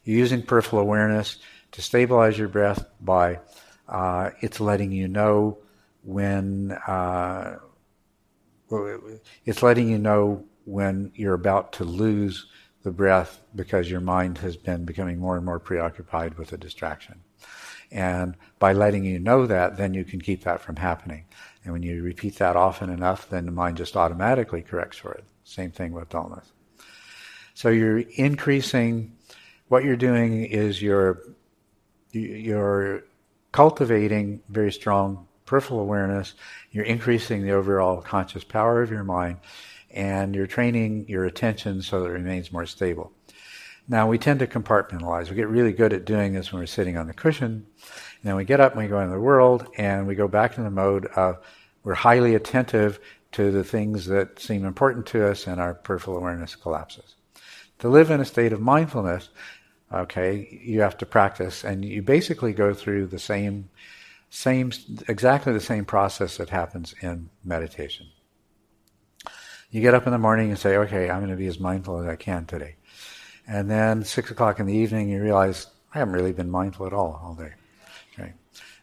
You're 0.03 0.19
using 0.19 0.43
peripheral 0.43 0.83
awareness 0.83 1.39
to 1.71 1.81
stabilize 1.81 2.37
your 2.37 2.49
breath 2.49 2.85
by 3.01 3.39
uh, 3.89 4.31
it's 4.41 4.59
letting 4.59 4.91
you 4.91 5.07
know 5.07 5.59
when 6.03 6.73
uh, 6.89 7.59
it's 9.45 9.63
letting 9.63 9.89
you 9.89 9.99
know 9.99 10.45
when 10.65 11.13
you're 11.15 11.35
about 11.35 11.73
to 11.75 11.85
lose 11.85 12.47
the 12.83 12.91
breath 12.91 13.41
because 13.55 13.91
your 13.91 14.01
mind 14.01 14.39
has 14.39 14.57
been 14.57 14.85
becoming 14.85 15.19
more 15.19 15.37
and 15.37 15.45
more 15.45 15.59
preoccupied 15.59 16.37
with 16.39 16.53
a 16.53 16.57
distraction. 16.57 17.21
And 17.91 18.37
by 18.59 18.73
letting 18.73 19.05
you 19.05 19.19
know 19.19 19.47
that, 19.47 19.77
then 19.77 19.93
you 19.95 20.05
can 20.05 20.21
keep 20.21 20.45
that 20.45 20.61
from 20.61 20.77
happening. 20.77 21.27
And 21.65 21.73
when 21.73 21.83
you 21.83 22.03
repeat 22.03 22.37
that 22.37 22.57
often 22.57 22.91
enough, 22.91 23.29
then 23.29 23.47
the 23.47 23.53
mind 23.53 23.77
just 23.77 23.97
automatically 23.97 24.63
corrects 24.63 24.97
for 24.97 25.13
it. 25.13 25.25
Same 25.45 25.71
thing 25.71 25.93
with 25.93 26.09
dullness. 26.09 26.53
So 27.55 27.69
you're 27.69 27.99
increasing, 27.99 29.17
what 29.69 29.85
you're 29.85 29.97
doing 29.97 30.45
is 30.45 30.81
you're, 30.81 31.23
you're 32.13 33.05
cultivating 33.53 34.43
very 34.49 34.73
strong 34.73 35.29
peripheral 35.53 35.81
awareness, 35.81 36.33
you're 36.71 36.83
increasing 36.83 37.43
the 37.43 37.51
overall 37.51 38.01
conscious 38.01 38.43
power 38.43 38.81
of 38.81 38.91
your 38.91 39.05
mind, 39.05 39.37
and 39.91 40.35
you're 40.35 40.47
training 40.47 41.05
your 41.11 41.27
attention 41.27 41.83
so 41.83 42.01
that 42.01 42.09
it 42.09 42.13
remains 42.13 42.51
more 42.51 42.65
stable. 42.65 43.13
Now, 43.87 44.09
we 44.09 44.17
tend 44.17 44.41
to 44.41 44.47
compartmentalize. 44.47 45.29
We 45.29 45.37
get 45.37 45.49
really 45.49 45.75
good 45.75 45.93
at 45.93 46.07
doing 46.07 46.33
this 46.33 46.51
when 46.51 46.61
we're 46.61 46.67
sitting 46.67 46.97
on 46.97 47.07
the 47.07 47.13
cushion. 47.13 47.67
And 47.83 48.25
then 48.25 48.37
we 48.37 48.47
get 48.47 48.61
up 48.61 48.73
and 48.73 48.83
we 48.83 48.89
go 48.89 49.01
into 49.01 49.13
the 49.13 49.21
world 49.21 49.67
and 49.77 50.07
we 50.07 50.15
go 50.15 50.27
back 50.27 50.55
to 50.55 50.63
the 50.63 50.71
mode 50.71 51.05
of 51.05 51.37
we're 51.85 51.93
highly 51.93 52.35
attentive 52.35 52.99
to 53.33 53.51
the 53.51 53.63
things 53.63 54.07
that 54.07 54.39
seem 54.39 54.65
important 54.65 55.05
to 55.09 55.29
us 55.29 55.47
and 55.47 55.61
our 55.61 55.75
peripheral 55.75 56.17
awareness 56.17 56.57
collapses. 56.57 57.17
To 57.81 57.91
live 57.91 58.11
in 58.11 58.23
a 58.23 58.25
state 58.25 58.55
of 58.55 58.63
mindfulness, 58.63 59.29
okay, 59.93 60.61
you 60.65 60.81
have 60.81 60.97
to 60.97 61.05
practice 61.05 61.63
and 61.63 61.85
you 61.85 62.01
basically 62.01 62.55
go 62.55 62.73
through 62.73 63.09
the 63.09 63.19
same, 63.19 63.69
same, 64.35 64.73
exactly 65.09 65.53
the 65.53 65.61
same 65.61 65.85
process 65.85 66.39
that 66.39 66.49
happens 66.49 66.95
in 67.03 67.29
meditation. 67.45 68.07
You 69.71 69.83
get 69.83 69.93
up 69.93 70.07
in 70.07 70.13
the 70.13 70.19
morning 70.19 70.49
and 70.49 70.59
say, 70.59 70.79
okay, 70.79 71.11
I'm 71.11 71.21
going 71.21 71.31
to 71.31 71.37
be 71.37 71.49
as 71.49 71.61
mindful 71.61 72.01
as 72.01 72.09
I 72.09 72.17
can 72.17 72.47
today. 72.47 72.77
And 73.47 73.71
then 73.71 74.03
six 74.05 74.31
o'clock 74.31 74.59
in 74.59 74.65
the 74.65 74.75
evening, 74.75 75.11
you 75.11 75.23
realize 75.23 75.67
I 75.95 75.99
haven't 75.99 76.15
really 76.15 76.33
been 76.33 76.51
mindful 76.51 76.87
at 76.87 76.95
all 76.95 77.21
all 77.23 77.35
day. 77.35 77.53
Okay. 78.15 78.33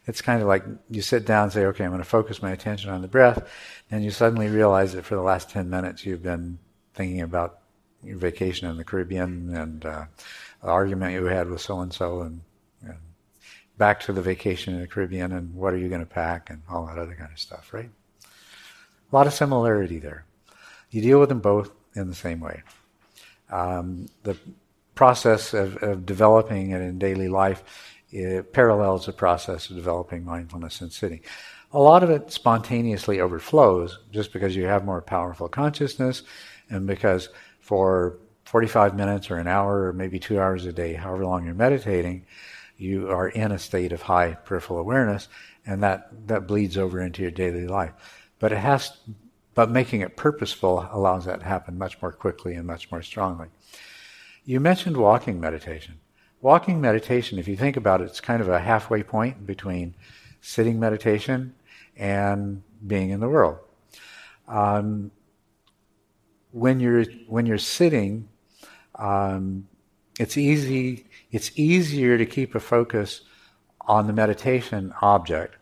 It's 0.05 0.21
kind 0.21 0.39
of 0.39 0.47
like 0.47 0.63
you 0.87 1.01
sit 1.01 1.25
down 1.25 1.45
and 1.45 1.51
say, 1.51 1.65
okay, 1.65 1.83
I'm 1.83 1.89
going 1.89 2.03
to 2.03 2.07
focus 2.07 2.43
my 2.43 2.51
attention 2.51 2.91
on 2.91 3.01
the 3.01 3.07
breath. 3.07 3.49
And 3.89 4.03
you 4.03 4.11
suddenly 4.11 4.49
realize 4.49 4.93
that 4.93 5.03
for 5.03 5.15
the 5.15 5.21
last 5.21 5.49
10 5.49 5.67
minutes, 5.67 6.05
you've 6.05 6.21
been 6.21 6.59
thinking 6.93 7.21
about 7.21 7.61
your 8.03 8.17
vacation 8.17 8.69
in 8.69 8.77
the 8.77 8.83
Caribbean 8.83 9.55
and 9.55 9.83
uh, 9.83 10.05
the 10.61 10.67
argument 10.69 11.13
you 11.13 11.25
had 11.25 11.49
with 11.49 11.61
so 11.61 11.79
and 11.79 11.91
so 11.91 12.21
and 12.21 12.41
back 13.79 14.01
to 14.01 14.13
the 14.13 14.21
vacation 14.21 14.75
in 14.75 14.81
the 14.81 14.87
Caribbean 14.87 15.31
and 15.31 15.55
what 15.55 15.73
are 15.73 15.77
you 15.77 15.87
going 15.87 16.01
to 16.01 16.05
pack 16.05 16.49
and 16.49 16.61
all 16.69 16.85
that 16.85 16.99
other 16.99 17.15
kind 17.15 17.31
of 17.31 17.39
stuff, 17.39 17.73
right? 17.73 17.89
A 19.11 19.15
lot 19.15 19.25
of 19.25 19.33
similarity 19.33 19.99
there. 19.99 20.25
You 20.91 21.01
deal 21.01 21.19
with 21.19 21.29
them 21.29 21.39
both 21.39 21.71
in 21.95 22.09
the 22.09 22.15
same 22.15 22.41
way. 22.41 22.61
Um, 23.49 24.07
the 24.23 24.37
process 24.95 25.53
of, 25.53 25.77
of, 25.77 26.05
developing 26.05 26.71
it 26.71 26.81
in 26.81 26.99
daily 26.99 27.29
life 27.29 27.63
parallels 28.51 29.05
the 29.05 29.13
process 29.13 29.69
of 29.69 29.77
developing 29.77 30.25
mindfulness 30.25 30.81
in 30.81 30.89
sitting. 30.89 31.21
A 31.71 31.79
lot 31.79 32.03
of 32.03 32.09
it 32.09 32.31
spontaneously 32.31 33.21
overflows 33.21 33.99
just 34.11 34.33
because 34.33 34.55
you 34.55 34.65
have 34.65 34.83
more 34.83 35.01
powerful 35.01 35.47
consciousness 35.47 36.23
and 36.69 36.85
because 36.85 37.29
for 37.61 38.17
45 38.43 38.95
minutes 38.95 39.31
or 39.31 39.37
an 39.37 39.47
hour 39.47 39.85
or 39.85 39.93
maybe 39.93 40.19
two 40.19 40.39
hours 40.39 40.65
a 40.65 40.73
day, 40.73 40.93
however 40.93 41.25
long 41.25 41.45
you're 41.45 41.53
meditating, 41.53 42.25
you 42.79 43.09
are 43.09 43.27
in 43.27 43.51
a 43.51 43.59
state 43.59 43.91
of 43.91 44.03
high 44.03 44.33
peripheral 44.33 44.79
awareness 44.79 45.27
and 45.65 45.83
that, 45.83 46.09
that 46.27 46.47
bleeds 46.47 46.77
over 46.77 46.99
into 46.99 47.21
your 47.21 47.31
daily 47.31 47.67
life. 47.67 47.91
But 48.39 48.51
it 48.51 48.57
has 48.57 48.97
but 49.59 49.69
making 49.69 49.99
it 49.99 50.15
purposeful 50.15 50.87
allows 50.91 51.25
that 51.25 51.41
to 51.41 51.45
happen 51.45 51.77
much 51.77 52.01
more 52.01 52.13
quickly 52.13 52.55
and 52.55 52.65
much 52.65 52.89
more 52.91 53.01
strongly. 53.01 53.49
You 54.45 54.61
mentioned 54.61 54.95
walking 54.95 55.39
meditation. 55.39 55.99
Walking 56.41 56.79
meditation, 56.79 57.37
if 57.37 57.47
you 57.47 57.57
think 57.57 57.75
about 57.75 57.99
it, 57.99 58.05
it's 58.05 58.21
kind 58.21 58.41
of 58.41 58.47
a 58.47 58.59
halfway 58.59 59.03
point 59.03 59.45
between 59.45 59.95
sitting 60.39 60.79
meditation 60.79 61.53
and 61.97 62.63
being 62.87 63.09
in 63.09 63.19
the 63.19 63.27
world. 63.27 63.57
Um, 64.47 65.11
when 66.51 66.79
you're 66.79 67.03
when 67.27 67.45
you're 67.45 67.57
sitting, 67.57 68.29
um, 68.95 69.67
it's 70.19 70.37
easy. 70.37 71.07
It's 71.31 71.51
easier 71.55 72.17
to 72.17 72.25
keep 72.25 72.53
a 72.53 72.59
focus 72.59 73.21
on 73.81 74.05
the 74.05 74.13
meditation 74.13 74.93
object 75.01 75.55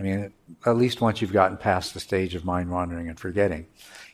I 0.00 0.02
mean, 0.02 0.32
at 0.64 0.78
least 0.78 1.02
once 1.02 1.20
you've 1.20 1.32
gotten 1.32 1.58
past 1.58 1.92
the 1.92 2.00
stage 2.00 2.34
of 2.34 2.42
mind 2.42 2.70
wandering 2.70 3.10
and 3.10 3.20
forgetting, 3.20 3.66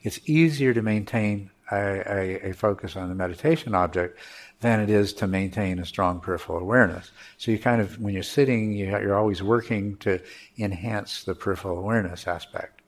it's 0.03 0.19
easier 0.29 0.75
to 0.75 0.83
maintain 0.83 1.53
a, 1.71 1.77
a, 1.77 2.51
a, 2.51 2.53
focus 2.55 2.97
on 2.97 3.09
the 3.09 3.15
meditation 3.15 3.73
object 3.73 4.19
than 4.61 4.81
it 4.81 4.91
is 4.91 5.13
to 5.15 5.29
maintain 5.29 5.79
a 5.79 5.87
strong 5.87 6.19
peripheral 6.19 6.59
awareness. 6.59 7.13
So 7.37 7.53
you 7.53 7.61
kind 7.61 7.81
of, 7.81 8.01
when 8.01 8.15
you're 8.15 8.25
sitting, 8.25 8.73
you, 8.73 8.87
you're 8.87 9.17
always 9.17 9.45
working 9.45 9.97
to 9.99 10.21
enhance 10.59 11.23
the 11.23 11.37
peripheral 11.37 11.79
awareness 11.79 12.27
aspect. 12.27 12.83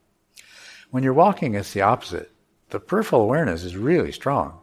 When 0.90 1.04
you're 1.04 1.14
walking, 1.14 1.54
it's 1.54 1.72
the 1.72 1.82
opposite. 1.82 2.32
The 2.70 2.80
peripheral 2.80 3.22
awareness 3.22 3.62
is 3.62 3.76
really 3.76 4.10
strong. 4.10 4.58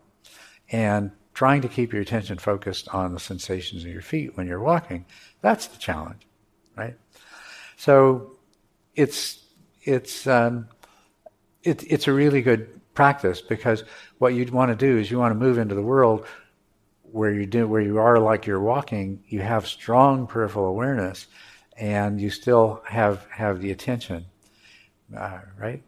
And 0.69 1.11
trying 1.35 1.61
to 1.61 1.67
keep 1.67 1.93
your 1.93 2.01
attention 2.01 2.37
focused 2.37 2.87
on 2.89 3.13
the 3.13 3.19
sensations 3.19 3.83
of 3.83 3.91
your 3.91 4.01
feet 4.01 4.35
when 4.35 4.47
you're 4.47 4.61
walking, 4.61 5.05
that's 5.41 5.67
the 5.67 5.77
challenge, 5.77 6.25
right? 6.75 6.95
So 7.77 8.37
it's 8.95 9.43
it's 9.83 10.25
um, 10.25 10.69
it, 11.61 11.83
it's 11.91 12.07
a 12.07 12.13
really 12.13 12.41
good 12.41 12.81
practice 12.95 13.41
because 13.41 13.83
what 14.17 14.33
you'd 14.33 14.49
want 14.49 14.71
to 14.71 14.75
do 14.75 14.97
is 14.97 15.11
you 15.11 15.19
want 15.19 15.31
to 15.31 15.39
move 15.39 15.57
into 15.57 15.75
the 15.75 15.81
world 15.81 16.25
where 17.11 17.33
you 17.33 17.45
do 17.45 17.67
where 17.67 17.81
you 17.81 17.97
are 17.97 18.17
like 18.17 18.47
you're 18.47 18.61
walking. 18.61 19.21
You 19.27 19.41
have 19.41 19.67
strong 19.67 20.27
peripheral 20.27 20.67
awareness, 20.67 21.27
and 21.77 22.19
you 22.19 22.29
still 22.29 22.81
have 22.87 23.27
have 23.29 23.59
the 23.59 23.71
attention, 23.71 24.25
uh, 25.15 25.41
right? 25.59 25.83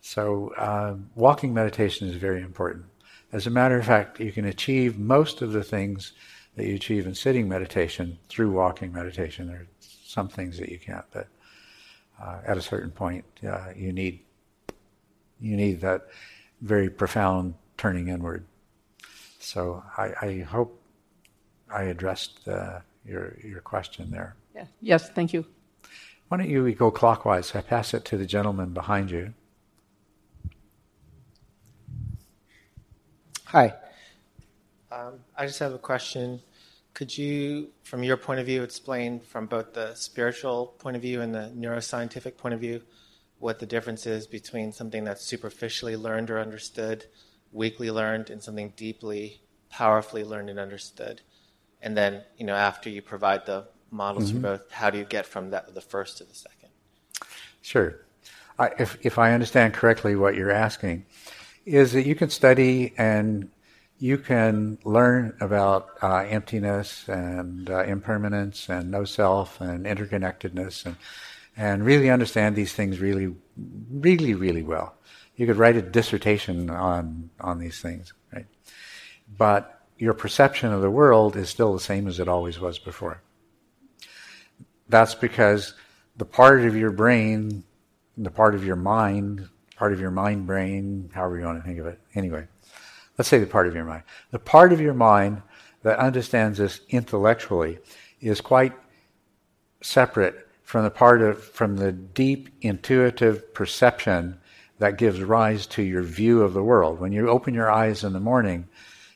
So 0.00 0.52
uh, 0.56 0.94
walking 1.16 1.52
meditation 1.52 2.08
is 2.08 2.14
very 2.14 2.42
important. 2.42 2.84
As 3.32 3.46
a 3.46 3.50
matter 3.50 3.78
of 3.78 3.86
fact, 3.86 4.20
you 4.20 4.30
can 4.30 4.44
achieve 4.44 4.98
most 4.98 5.40
of 5.40 5.52
the 5.52 5.64
things 5.64 6.12
that 6.56 6.66
you 6.66 6.74
achieve 6.74 7.06
in 7.06 7.14
sitting 7.14 7.48
meditation 7.48 8.18
through 8.28 8.50
walking 8.50 8.92
meditation. 8.92 9.46
There 9.46 9.56
are 9.56 9.68
some 9.80 10.28
things 10.28 10.58
that 10.58 10.68
you 10.68 10.78
can't, 10.78 11.06
but 11.12 11.28
uh, 12.22 12.40
at 12.46 12.58
a 12.58 12.62
certain 12.62 12.90
point, 12.90 13.24
uh, 13.46 13.68
you 13.74 13.92
need 13.92 14.20
you 15.40 15.56
need 15.56 15.80
that 15.80 16.06
very 16.60 16.88
profound 16.88 17.54
turning 17.76 18.08
inward. 18.08 18.44
So 19.40 19.82
I, 19.96 20.12
I 20.20 20.38
hope 20.40 20.80
I 21.74 21.84
addressed 21.84 22.46
uh, 22.46 22.80
your 23.04 23.38
your 23.42 23.60
question 23.60 24.10
there. 24.10 24.36
Yeah. 24.54 24.66
Yes. 24.82 25.08
Thank 25.08 25.32
you. 25.32 25.46
Why 26.28 26.36
don't 26.36 26.50
you 26.50 26.70
go 26.74 26.90
clockwise? 26.90 27.54
I 27.54 27.62
pass 27.62 27.94
it 27.94 28.04
to 28.06 28.18
the 28.18 28.26
gentleman 28.26 28.74
behind 28.74 29.10
you. 29.10 29.32
Hi. 33.52 33.74
Um, 34.90 35.20
I 35.36 35.44
just 35.44 35.58
have 35.58 35.74
a 35.74 35.78
question. 35.78 36.40
Could 36.94 37.18
you, 37.18 37.68
from 37.82 38.02
your 38.02 38.16
point 38.16 38.40
of 38.40 38.46
view, 38.46 38.62
explain 38.62 39.20
from 39.20 39.44
both 39.44 39.74
the 39.74 39.94
spiritual 39.94 40.68
point 40.78 40.96
of 40.96 41.02
view 41.02 41.20
and 41.20 41.34
the 41.34 41.52
neuroscientific 41.54 42.38
point 42.38 42.54
of 42.54 42.60
view 42.60 42.80
what 43.40 43.58
the 43.58 43.66
difference 43.66 44.06
is 44.06 44.26
between 44.26 44.72
something 44.72 45.04
that's 45.04 45.22
superficially 45.22 45.96
learned 45.96 46.30
or 46.30 46.40
understood, 46.40 47.04
weakly 47.52 47.90
learned, 47.90 48.30
and 48.30 48.42
something 48.42 48.72
deeply, 48.74 49.42
powerfully 49.68 50.24
learned 50.24 50.48
and 50.48 50.58
understood? 50.58 51.20
And 51.82 51.94
then, 51.94 52.22
you 52.38 52.46
know, 52.46 52.54
after 52.54 52.88
you 52.88 53.02
provide 53.02 53.44
the 53.44 53.66
models 53.90 54.30
mm-hmm. 54.32 54.40
for 54.40 54.56
both, 54.56 54.70
how 54.70 54.88
do 54.88 54.96
you 54.96 55.04
get 55.04 55.26
from 55.26 55.50
that 55.50 55.74
the 55.74 55.82
first 55.82 56.16
to 56.18 56.24
the 56.24 56.34
second? 56.34 56.70
Sure. 57.60 58.00
I, 58.58 58.70
if 58.78 58.96
if 59.04 59.18
I 59.18 59.34
understand 59.34 59.74
correctly, 59.74 60.16
what 60.16 60.36
you're 60.36 60.50
asking 60.50 61.04
is 61.64 61.92
that 61.92 62.06
you 62.06 62.14
can 62.14 62.30
study 62.30 62.92
and 62.98 63.50
you 63.98 64.18
can 64.18 64.78
learn 64.84 65.36
about 65.40 65.90
uh, 66.02 66.24
emptiness 66.28 67.08
and 67.08 67.70
uh, 67.70 67.84
impermanence 67.84 68.68
and 68.68 68.90
no 68.90 69.04
self 69.04 69.60
and 69.60 69.86
interconnectedness 69.86 70.86
and 70.86 70.96
and 71.56 71.84
really 71.84 72.10
understand 72.10 72.56
these 72.56 72.72
things 72.72 72.98
really, 72.98 73.34
really, 73.90 74.34
really 74.34 74.62
well. 74.62 74.94
You 75.36 75.46
could 75.46 75.56
write 75.56 75.76
a 75.76 75.82
dissertation 75.82 76.70
on 76.70 77.30
on 77.40 77.58
these 77.58 77.80
things, 77.80 78.12
right? 78.32 78.46
But 79.36 79.82
your 79.98 80.14
perception 80.14 80.72
of 80.72 80.82
the 80.82 80.90
world 80.90 81.36
is 81.36 81.48
still 81.48 81.72
the 81.72 81.80
same 81.80 82.08
as 82.08 82.18
it 82.18 82.28
always 82.28 82.58
was 82.58 82.78
before. 82.78 83.22
That's 84.88 85.14
because 85.14 85.74
the 86.16 86.24
part 86.24 86.64
of 86.64 86.76
your 86.76 86.90
brain, 86.90 87.64
the 88.16 88.30
part 88.30 88.54
of 88.54 88.64
your 88.64 88.76
mind, 88.76 89.48
part 89.82 89.92
of 89.92 89.98
your 89.98 90.12
mind 90.12 90.46
brain, 90.46 91.10
however 91.12 91.36
you 91.36 91.44
want 91.44 91.60
to 91.60 91.66
think 91.66 91.80
of 91.80 91.86
it, 91.88 91.98
anyway, 92.14 92.46
let's 93.18 93.28
say 93.28 93.40
the 93.40 93.46
part 93.48 93.66
of 93.66 93.74
your 93.74 93.84
mind. 93.84 94.04
The 94.30 94.38
part 94.38 94.72
of 94.72 94.80
your 94.80 94.94
mind 94.94 95.42
that 95.82 95.98
understands 95.98 96.58
this 96.58 96.78
intellectually 96.88 97.80
is 98.20 98.40
quite 98.40 98.74
separate 99.80 100.46
from 100.62 100.84
the 100.84 100.90
part 100.90 101.20
of 101.20 101.42
from 101.42 101.78
the 101.78 101.90
deep 101.90 102.48
intuitive 102.60 103.52
perception 103.54 104.38
that 104.78 104.98
gives 104.98 105.20
rise 105.20 105.66
to 105.66 105.82
your 105.82 106.02
view 106.02 106.42
of 106.42 106.54
the 106.54 106.62
world. 106.62 107.00
When 107.00 107.10
you 107.10 107.28
open 107.28 107.52
your 107.52 107.68
eyes 107.68 108.04
in 108.04 108.12
the 108.12 108.20
morning, 108.20 108.68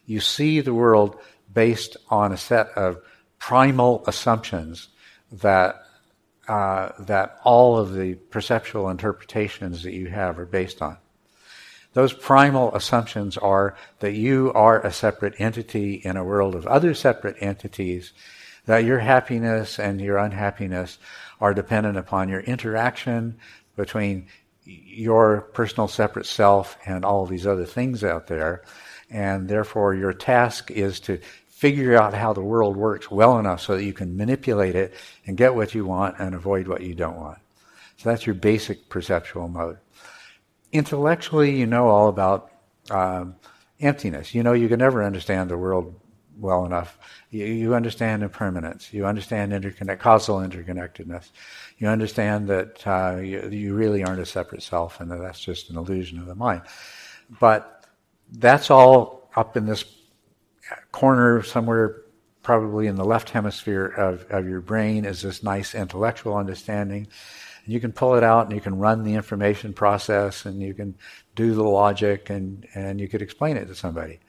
you 0.04 0.18
see 0.18 0.60
the 0.62 0.74
world 0.74 1.16
based 1.54 1.96
on 2.10 2.32
a 2.32 2.36
set 2.36 2.70
of 2.70 3.00
primal 3.38 4.02
assumptions 4.08 4.88
that 5.30 5.85
uh, 6.48 6.90
that 7.00 7.38
all 7.44 7.78
of 7.78 7.94
the 7.94 8.14
perceptual 8.14 8.88
interpretations 8.88 9.82
that 9.82 9.92
you 9.92 10.08
have 10.08 10.38
are 10.38 10.46
based 10.46 10.80
on. 10.82 10.96
Those 11.92 12.12
primal 12.12 12.74
assumptions 12.74 13.38
are 13.38 13.74
that 14.00 14.12
you 14.12 14.52
are 14.52 14.80
a 14.80 14.92
separate 14.92 15.34
entity 15.38 15.94
in 15.94 16.16
a 16.16 16.24
world 16.24 16.54
of 16.54 16.66
other 16.66 16.92
separate 16.92 17.36
entities, 17.40 18.12
that 18.66 18.84
your 18.84 18.98
happiness 18.98 19.78
and 19.78 20.00
your 20.00 20.18
unhappiness 20.18 20.98
are 21.40 21.54
dependent 21.54 21.96
upon 21.96 22.28
your 22.28 22.40
interaction 22.40 23.38
between 23.76 24.26
your 24.64 25.42
personal 25.52 25.88
separate 25.88 26.26
self 26.26 26.76
and 26.84 27.04
all 27.04 27.24
these 27.24 27.46
other 27.46 27.64
things 27.64 28.04
out 28.04 28.26
there. 28.26 28.62
And 29.08 29.48
therefore, 29.48 29.94
your 29.94 30.12
task 30.12 30.70
is 30.70 31.00
to 31.00 31.20
figure 31.56 31.96
out 31.96 32.12
how 32.12 32.34
the 32.34 32.42
world 32.42 32.76
works 32.76 33.10
well 33.10 33.38
enough 33.38 33.62
so 33.62 33.74
that 33.74 33.82
you 33.82 33.94
can 33.94 34.14
manipulate 34.14 34.74
it 34.74 34.92
and 35.24 35.38
get 35.38 35.54
what 35.54 35.74
you 35.74 35.86
want 35.86 36.14
and 36.18 36.34
avoid 36.34 36.68
what 36.68 36.82
you 36.82 36.94
don't 36.94 37.16
want. 37.16 37.38
So 37.96 38.10
that's 38.10 38.26
your 38.26 38.34
basic 38.34 38.90
perceptual 38.90 39.48
mode. 39.48 39.78
Intellectually, 40.70 41.58
you 41.58 41.64
know 41.64 41.88
all 41.88 42.08
about 42.08 42.50
um, 42.90 43.36
emptiness. 43.80 44.34
You 44.34 44.42
know 44.42 44.52
you 44.52 44.68
can 44.68 44.78
never 44.78 45.02
understand 45.02 45.48
the 45.48 45.56
world 45.56 45.98
well 46.38 46.66
enough. 46.66 46.98
You, 47.30 47.46
you 47.46 47.74
understand 47.74 48.22
impermanence. 48.22 48.92
You 48.92 49.06
understand 49.06 49.52
interconnect, 49.52 49.98
causal 49.98 50.40
interconnectedness. 50.40 51.30
You 51.78 51.88
understand 51.88 52.48
that 52.48 52.86
uh, 52.86 53.16
you, 53.16 53.48
you 53.48 53.74
really 53.74 54.04
aren't 54.04 54.20
a 54.20 54.26
separate 54.26 54.62
self 54.62 55.00
and 55.00 55.10
that 55.10 55.20
that's 55.20 55.40
just 55.40 55.70
an 55.70 55.78
illusion 55.78 56.18
of 56.18 56.26
the 56.26 56.34
mind. 56.34 56.60
But 57.40 57.86
that's 58.30 58.70
all 58.70 59.30
up 59.34 59.56
in 59.56 59.64
this 59.64 59.95
corner 60.92 61.42
somewhere 61.42 62.02
probably 62.42 62.86
in 62.86 62.94
the 62.94 63.04
left 63.04 63.30
hemisphere 63.30 63.86
of, 63.86 64.24
of 64.30 64.48
your 64.48 64.60
brain 64.60 65.04
is 65.04 65.22
this 65.22 65.42
nice 65.42 65.74
intellectual 65.74 66.36
understanding. 66.36 67.08
And 67.64 67.74
you 67.74 67.80
can 67.80 67.92
pull 67.92 68.14
it 68.14 68.22
out 68.22 68.46
and 68.46 68.54
you 68.54 68.60
can 68.60 68.78
run 68.78 69.02
the 69.02 69.14
information 69.14 69.72
process 69.72 70.46
and 70.46 70.60
you 70.60 70.72
can 70.72 70.96
do 71.34 71.54
the 71.54 71.64
logic 71.64 72.30
and, 72.30 72.66
and 72.74 73.00
you 73.00 73.08
could 73.08 73.22
explain 73.22 73.56
it 73.56 73.66
to 73.66 73.74
somebody. 73.74 74.20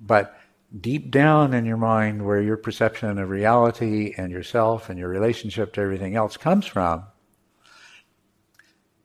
But 0.00 0.36
deep 0.80 1.10
down 1.10 1.54
in 1.54 1.64
your 1.64 1.76
mind, 1.76 2.24
where 2.24 2.42
your 2.42 2.56
perception 2.56 3.18
of 3.18 3.30
reality 3.30 4.14
and 4.16 4.32
yourself 4.32 4.90
and 4.90 4.98
your 4.98 5.08
relationship 5.08 5.72
to 5.74 5.80
everything 5.80 6.16
else 6.16 6.36
comes 6.36 6.66
from, 6.66 7.04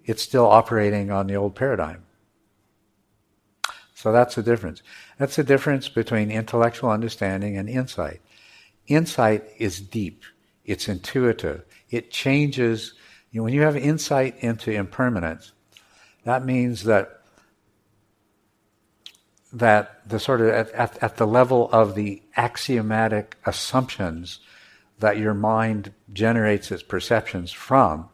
it's 0.06 0.24
still 0.24 0.48
operating 0.48 1.12
on 1.12 1.28
the 1.28 1.36
old 1.36 1.56
paradigm. 1.56 2.04
So 4.00 4.14
that's 4.14 4.36
the 4.36 4.44
difference. 4.44 4.82
That's 5.18 5.36
the 5.36 5.44
difference 5.44 5.90
between 5.90 6.32
intellectual 6.32 6.90
understanding 6.90 7.58
and 7.58 7.68
insight. 7.68 8.22
Insight 8.88 9.44
is 9.58 9.82
deep. 9.82 10.24
It's 10.64 10.88
intuitive. 10.88 11.66
It 11.90 12.10
changes. 12.10 12.94
You 13.30 13.42
know, 13.42 13.44
when 13.44 13.54
you 13.54 13.64
have 13.64 13.76
insight 13.76 14.38
into 14.40 14.72
impermanence, 14.72 15.52
that 16.24 16.46
means 16.46 16.86
that 16.86 17.20
that 19.52 20.08
the 20.08 20.20
sort 20.20 20.40
of 20.40 20.48
at, 20.48 20.72
at, 20.72 21.04
at 21.04 21.18
the 21.18 21.28
level 21.28 21.70
of 21.74 21.96
the 21.96 22.24
axiomatic 22.38 23.36
assumptions 23.46 24.40
that 25.00 25.18
your 25.18 25.34
mind 25.34 25.92
generates 26.14 26.72
its 26.72 26.84
perceptions 26.84 27.52
from, 27.52 28.08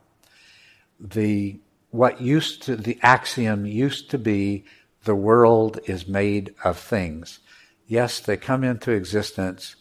the 0.99 1.59
what 1.91 2.19
used 2.19 2.63
to 2.63 2.75
the 2.75 2.97
axiom 3.03 3.67
used 3.67 4.09
to 4.09 4.17
be 4.17 4.65
the 5.05 5.15
world 5.15 5.79
is 5.85 6.07
made 6.07 6.53
of 6.63 6.77
things. 6.77 7.39
Yes, 7.87 8.19
they 8.19 8.37
come 8.37 8.63
into 8.63 8.91
existence 8.91 9.75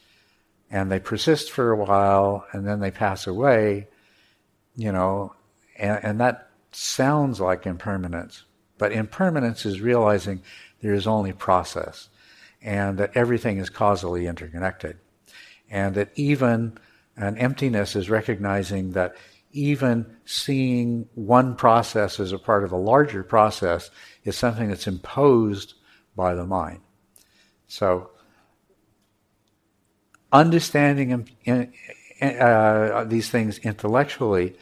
and 0.70 0.90
they 0.90 1.00
persist 1.00 1.50
for 1.50 1.70
a 1.70 1.76
while 1.76 2.46
and 2.52 2.66
then 2.66 2.80
they 2.80 2.90
pass 2.90 3.26
away, 3.26 3.88
you 4.76 4.92
know, 4.92 5.34
and, 5.78 6.04
and 6.04 6.20
that 6.20 6.50
sounds 6.72 7.40
like 7.40 7.66
impermanence. 7.66 8.44
But 8.78 8.92
impermanence 8.92 9.64
is 9.64 9.80
realizing 9.80 10.42
there 10.80 10.94
is 10.94 11.06
only 11.06 11.32
process 11.32 12.08
and 12.60 12.98
that 12.98 13.16
everything 13.16 13.58
is 13.58 13.70
causally 13.70 14.26
interconnected. 14.26 14.98
And 15.70 15.94
that 15.94 16.10
even 16.16 16.78
an 17.16 17.38
emptiness 17.38 17.96
is 17.96 18.10
recognizing 18.10 18.92
that 18.92 19.16
even 19.54 20.16
seeing 20.24 21.08
one 21.14 21.54
process 21.54 22.18
as 22.20 22.32
a 22.32 22.38
part 22.38 22.64
of 22.64 22.72
a 22.72 22.76
larger 22.76 23.22
process 23.22 23.90
is 24.24 24.36
something 24.36 24.68
that's 24.68 24.88
imposed 24.88 25.74
by 26.16 26.34
the 26.34 26.44
mind. 26.44 26.80
So, 27.68 28.10
understanding 30.32 31.28
uh, 32.20 33.04
these 33.04 33.30
things 33.30 33.58
intellectually, 33.58 34.56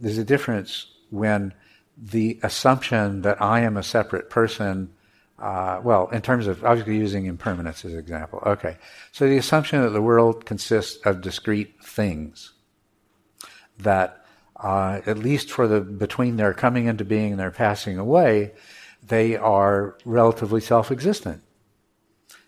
there's 0.00 0.18
a 0.18 0.24
difference 0.24 0.86
when 1.10 1.54
the 1.96 2.40
assumption 2.42 3.22
that 3.22 3.40
I 3.40 3.60
am 3.60 3.76
a 3.76 3.82
separate 3.82 4.28
person, 4.28 4.92
uh, 5.38 5.80
well, 5.84 6.08
in 6.08 6.22
terms 6.22 6.48
of, 6.48 6.64
I 6.64 6.74
was 6.74 6.86
using 6.86 7.26
impermanence 7.26 7.84
as 7.84 7.92
an 7.92 7.98
example. 8.00 8.42
Okay. 8.44 8.76
So 9.12 9.28
the 9.28 9.36
assumption 9.36 9.82
that 9.82 9.90
the 9.90 10.02
world 10.02 10.46
consists 10.46 11.04
of 11.06 11.20
discrete 11.20 11.82
things 11.82 12.52
that 13.82 14.24
uh, 14.56 15.00
at 15.06 15.18
least 15.18 15.50
for 15.50 15.66
the 15.66 15.80
between 15.80 16.36
their 16.36 16.52
coming 16.52 16.86
into 16.86 17.04
being 17.04 17.32
and 17.32 17.40
their 17.40 17.50
passing 17.50 17.98
away, 17.98 18.52
they 19.06 19.36
are 19.36 19.96
relatively 20.04 20.60
self-existent. 20.60 21.42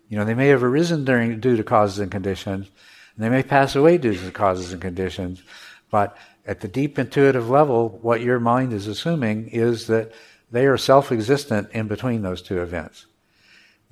You 0.09 0.19
know, 0.19 0.25
they 0.25 0.35
may 0.35 0.49
have 0.49 0.63
arisen 0.63 1.05
during 1.05 1.41
due 1.41 1.57
to 1.57 1.65
causes 1.65 1.99
and 1.99 2.11
conditions, 2.11 2.69
and 3.17 3.25
they 3.25 3.31
may 3.31 3.43
pass 3.43 3.75
away 3.75 3.97
due 3.97 4.15
to 4.15 4.31
causes 4.31 4.73
and 4.73 4.83
conditions, 4.83 5.43
but 5.91 6.17
at 6.45 6.61
the 6.61 6.69
deep 6.69 6.99
intuitive 6.99 7.49
level, 7.49 7.99
what 8.03 8.21
your 8.21 8.41
mind 8.41 8.73
is 8.73 8.87
assuming 8.87 9.49
is 9.49 9.87
that 9.87 10.13
they 10.51 10.67
are 10.67 10.77
self-existent 10.77 11.71
in 11.73 11.89
between 11.89 12.23
those 12.23 12.43
two 12.43 12.61
events. 12.61 13.07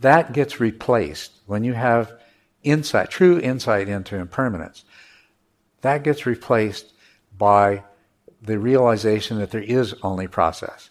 That 0.01 0.33
gets 0.33 0.61
replaced 0.61 1.33
when 1.47 1.65
you 1.65 1.73
have 1.75 2.13
insight, 2.63 3.11
true 3.11 3.39
insight 3.39 3.89
into 3.89 4.17
impermanence. 4.17 4.85
That 5.83 6.03
gets 6.05 6.27
replaced 6.27 6.90
by 7.41 7.83
the 8.43 8.59
realization 8.59 9.39
that 9.39 9.51
there 9.51 9.63
is 9.63 9.95
only 10.03 10.29
process. 10.29 10.91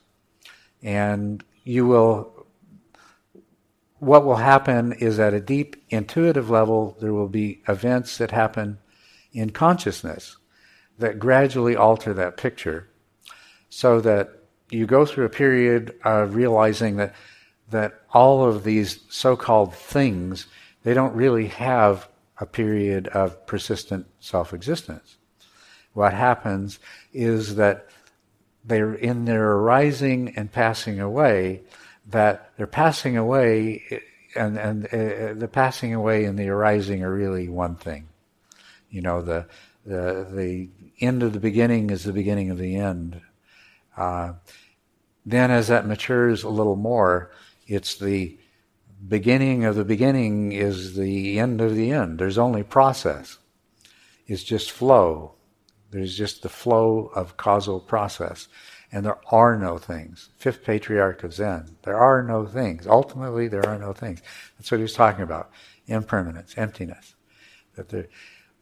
And 0.81 1.43
you 1.63 1.85
will, 1.85 2.47
what 3.99 4.25
will 4.25 4.37
happen 4.37 4.93
is 4.93 5.19
at 5.19 5.35
a 5.35 5.39
deep 5.39 5.75
intuitive 5.89 6.49
level, 6.49 6.97
there 6.99 7.13
will 7.13 7.29
be 7.29 7.61
events 7.67 8.17
that 8.17 8.31
happen 8.31 8.79
in 9.31 9.51
consciousness 9.51 10.37
that 10.97 11.19
gradually 11.19 11.75
alter 11.75 12.13
that 12.15 12.35
picture 12.35 12.89
so 13.69 14.01
that 14.01 14.29
you 14.71 14.87
go 14.87 15.05
through 15.05 15.25
a 15.25 15.29
period 15.29 15.95
of 16.03 16.35
realizing 16.35 16.97
that 16.97 17.13
that 17.69 18.01
all 18.11 18.43
of 18.43 18.63
these 18.63 19.01
so-called 19.09 19.75
things 19.75 20.47
they 20.81 20.93
don't 20.95 21.13
really 21.13 21.47
have 21.47 22.09
a 22.39 22.45
period 22.45 23.07
of 23.09 23.45
persistent 23.45 24.07
self-existence 24.19 25.18
what 25.93 26.13
happens 26.13 26.79
is 27.13 27.55
that 27.55 27.87
they're 28.63 28.93
in 28.93 29.25
their 29.25 29.51
arising 29.51 30.33
and 30.35 30.51
passing 30.51 30.99
away, 30.99 31.61
that 32.07 32.51
they're 32.57 32.67
passing 32.67 33.17
away, 33.17 34.01
and, 34.35 34.57
and 34.57 34.85
uh, 34.87 35.33
the 35.33 35.49
passing 35.51 35.93
away 35.93 36.25
and 36.25 36.37
the 36.37 36.49
arising 36.49 37.03
are 37.03 37.13
really 37.13 37.49
one 37.49 37.75
thing. 37.75 38.07
You 38.89 39.01
know, 39.01 39.21
the, 39.21 39.45
the, 39.85 40.27
the 40.31 40.69
end 40.99 41.23
of 41.23 41.33
the 41.33 41.39
beginning 41.39 41.89
is 41.89 42.03
the 42.03 42.13
beginning 42.13 42.49
of 42.51 42.57
the 42.57 42.75
end. 42.75 43.21
Uh, 43.95 44.33
then 45.25 45.51
as 45.51 45.67
that 45.67 45.85
matures 45.85 46.43
a 46.43 46.49
little 46.49 46.75
more, 46.75 47.31
it's 47.67 47.95
the 47.95 48.37
beginning 49.07 49.65
of 49.65 49.75
the 49.75 49.85
beginning 49.85 50.51
is 50.51 50.95
the 50.95 51.39
end 51.39 51.61
of 51.61 51.75
the 51.75 51.91
end. 51.91 52.19
There's 52.19 52.37
only 52.37 52.63
process. 52.63 53.37
It's 54.27 54.43
just 54.43 54.71
flow. 54.71 55.33
There's 55.91 56.17
just 56.17 56.43
the 56.43 56.49
flow 56.49 57.11
of 57.15 57.37
causal 57.37 57.79
process. 57.79 58.47
And 58.91 59.05
there 59.05 59.19
are 59.31 59.55
no 59.57 59.77
things. 59.77 60.29
Fifth 60.37 60.63
patriarch 60.63 61.23
of 61.23 61.33
Zen. 61.33 61.77
There 61.83 61.97
are 61.97 62.23
no 62.23 62.45
things. 62.45 62.87
Ultimately, 62.87 63.47
there 63.47 63.65
are 63.67 63.77
no 63.77 63.93
things. 63.93 64.21
That's 64.57 64.71
what 64.71 64.77
he 64.77 64.83
was 64.83 64.93
talking 64.93 65.23
about. 65.23 65.51
Impermanence, 65.87 66.55
emptiness. 66.57 67.15
That 67.75 67.89
there, 67.89 68.07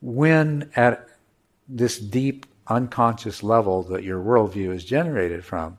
when 0.02 0.70
at 0.76 1.08
this 1.70 1.98
deep 1.98 2.46
unconscious 2.68 3.42
level 3.42 3.84
that 3.84 4.04
your 4.04 4.22
worldview 4.22 4.74
is 4.74 4.84
generated 4.84 5.46
from, 5.46 5.78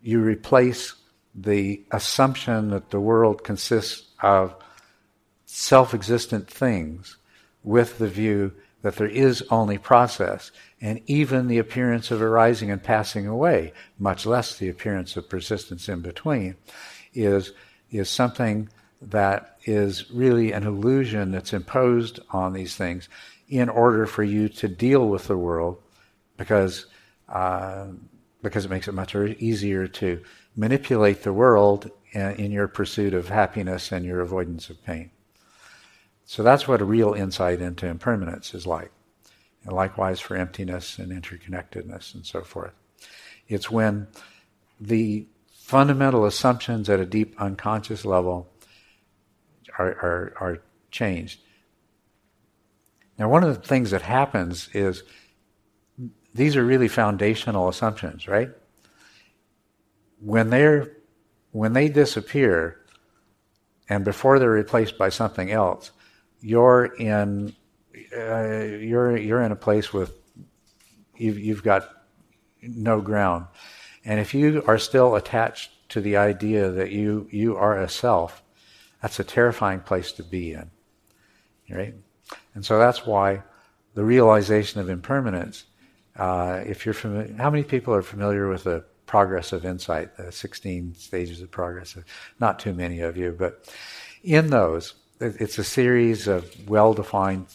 you 0.00 0.20
replace 0.20 0.94
the 1.34 1.84
assumption 1.90 2.70
that 2.70 2.90
the 2.90 3.00
world 3.00 3.44
consists 3.44 4.06
of 4.22 4.54
self 5.44 5.92
existent 5.92 6.48
things 6.48 7.18
with 7.62 7.98
the 7.98 8.08
view 8.08 8.52
that 8.86 8.94
there 8.94 9.08
is 9.08 9.42
only 9.50 9.78
process, 9.78 10.52
and 10.80 11.00
even 11.06 11.48
the 11.48 11.58
appearance 11.58 12.12
of 12.12 12.22
arising 12.22 12.70
and 12.70 12.80
passing 12.80 13.26
away, 13.26 13.72
much 13.98 14.24
less 14.24 14.56
the 14.56 14.68
appearance 14.68 15.16
of 15.16 15.28
persistence 15.28 15.88
in 15.88 16.02
between, 16.02 16.54
is, 17.12 17.52
is 17.90 18.08
something 18.08 18.68
that 19.02 19.58
is 19.64 20.08
really 20.12 20.52
an 20.52 20.62
illusion 20.62 21.32
that's 21.32 21.52
imposed 21.52 22.20
on 22.30 22.52
these 22.52 22.76
things 22.76 23.08
in 23.48 23.68
order 23.68 24.06
for 24.06 24.22
you 24.22 24.48
to 24.48 24.68
deal 24.68 25.08
with 25.08 25.26
the 25.26 25.36
world 25.36 25.82
because 26.36 26.86
uh, 27.28 27.88
because 28.40 28.64
it 28.64 28.70
makes 28.70 28.86
it 28.86 28.94
much 28.94 29.16
easier 29.16 29.88
to 29.88 30.22
manipulate 30.54 31.24
the 31.24 31.32
world 31.32 31.90
in, 32.12 32.30
in 32.36 32.52
your 32.52 32.68
pursuit 32.68 33.14
of 33.14 33.28
happiness 33.30 33.90
and 33.90 34.04
your 34.04 34.20
avoidance 34.20 34.70
of 34.70 34.80
pain. 34.84 35.10
So 36.26 36.42
that's 36.42 36.66
what 36.66 36.82
a 36.82 36.84
real 36.84 37.14
insight 37.14 37.60
into 37.60 37.86
impermanence 37.86 38.52
is 38.52 38.66
like. 38.66 38.90
And 39.64 39.72
likewise 39.72 40.20
for 40.20 40.36
emptiness 40.36 40.98
and 40.98 41.10
interconnectedness 41.10 42.14
and 42.14 42.26
so 42.26 42.42
forth. 42.42 42.72
It's 43.48 43.70
when 43.70 44.08
the 44.80 45.26
fundamental 45.50 46.24
assumptions 46.26 46.88
at 46.90 47.00
a 47.00 47.06
deep 47.06 47.40
unconscious 47.40 48.04
level 48.04 48.48
are, 49.78 49.88
are, 49.88 50.34
are 50.40 50.58
changed. 50.90 51.40
Now, 53.18 53.28
one 53.28 53.42
of 53.42 53.54
the 53.54 53.66
things 53.66 53.92
that 53.92 54.02
happens 54.02 54.68
is 54.74 55.02
these 56.34 56.56
are 56.56 56.64
really 56.64 56.88
foundational 56.88 57.68
assumptions, 57.68 58.28
right? 58.28 58.50
When 60.20 60.50
they're 60.50 60.92
when 61.52 61.72
they 61.72 61.88
disappear 61.88 62.78
and 63.88 64.04
before 64.04 64.38
they're 64.38 64.50
replaced 64.50 64.98
by 64.98 65.08
something 65.08 65.50
else, 65.50 65.90
you're 66.46 66.84
in 66.84 67.54
uh, 68.16 68.64
you're 68.90 69.16
you're 69.16 69.42
in 69.42 69.50
a 69.50 69.56
place 69.56 69.92
with 69.92 70.12
you've, 71.16 71.38
you've 71.38 71.62
got 71.64 71.90
no 72.62 73.00
ground, 73.00 73.46
and 74.04 74.20
if 74.20 74.32
you 74.32 74.62
are 74.68 74.78
still 74.78 75.16
attached 75.16 75.70
to 75.88 76.00
the 76.00 76.16
idea 76.16 76.70
that 76.70 76.92
you 76.92 77.28
you 77.32 77.56
are 77.56 77.80
a 77.80 77.88
self, 77.88 78.44
that's 79.02 79.18
a 79.18 79.24
terrifying 79.24 79.80
place 79.80 80.12
to 80.12 80.22
be 80.22 80.52
in, 80.52 80.70
right? 81.68 81.94
And 82.54 82.64
so 82.64 82.78
that's 82.78 83.04
why 83.04 83.42
the 83.94 84.04
realization 84.04 84.80
of 84.80 84.88
impermanence 84.88 85.64
uh, 86.16 86.62
if 86.64 86.86
you're 86.86 86.94
familiar, 86.94 87.34
how 87.34 87.50
many 87.50 87.62
people 87.62 87.92
are 87.92 88.02
familiar 88.02 88.48
with 88.48 88.64
the 88.64 88.84
progress 89.06 89.52
of 89.52 89.64
insight, 89.64 90.16
the 90.16 90.32
16 90.32 90.94
stages 90.94 91.42
of 91.42 91.50
progress? 91.50 91.96
Not 92.40 92.58
too 92.58 92.72
many 92.72 93.00
of 93.00 93.16
you, 93.16 93.34
but 93.38 93.68
in 94.22 94.48
those, 94.48 94.94
it's 95.20 95.58
a 95.58 95.64
series 95.64 96.26
of 96.28 96.68
well-defined 96.68 97.46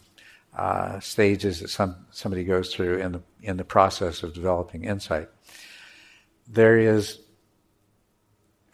uh, 0.57 0.99
stages 0.99 1.59
that 1.59 1.69
some 1.69 1.95
somebody 2.11 2.43
goes 2.43 2.73
through 2.73 2.97
in 2.97 3.11
the 3.13 3.21
in 3.41 3.57
the 3.57 3.63
process 3.63 4.23
of 4.23 4.33
developing 4.33 4.83
insight. 4.85 5.29
There 6.47 6.77
is, 6.77 7.19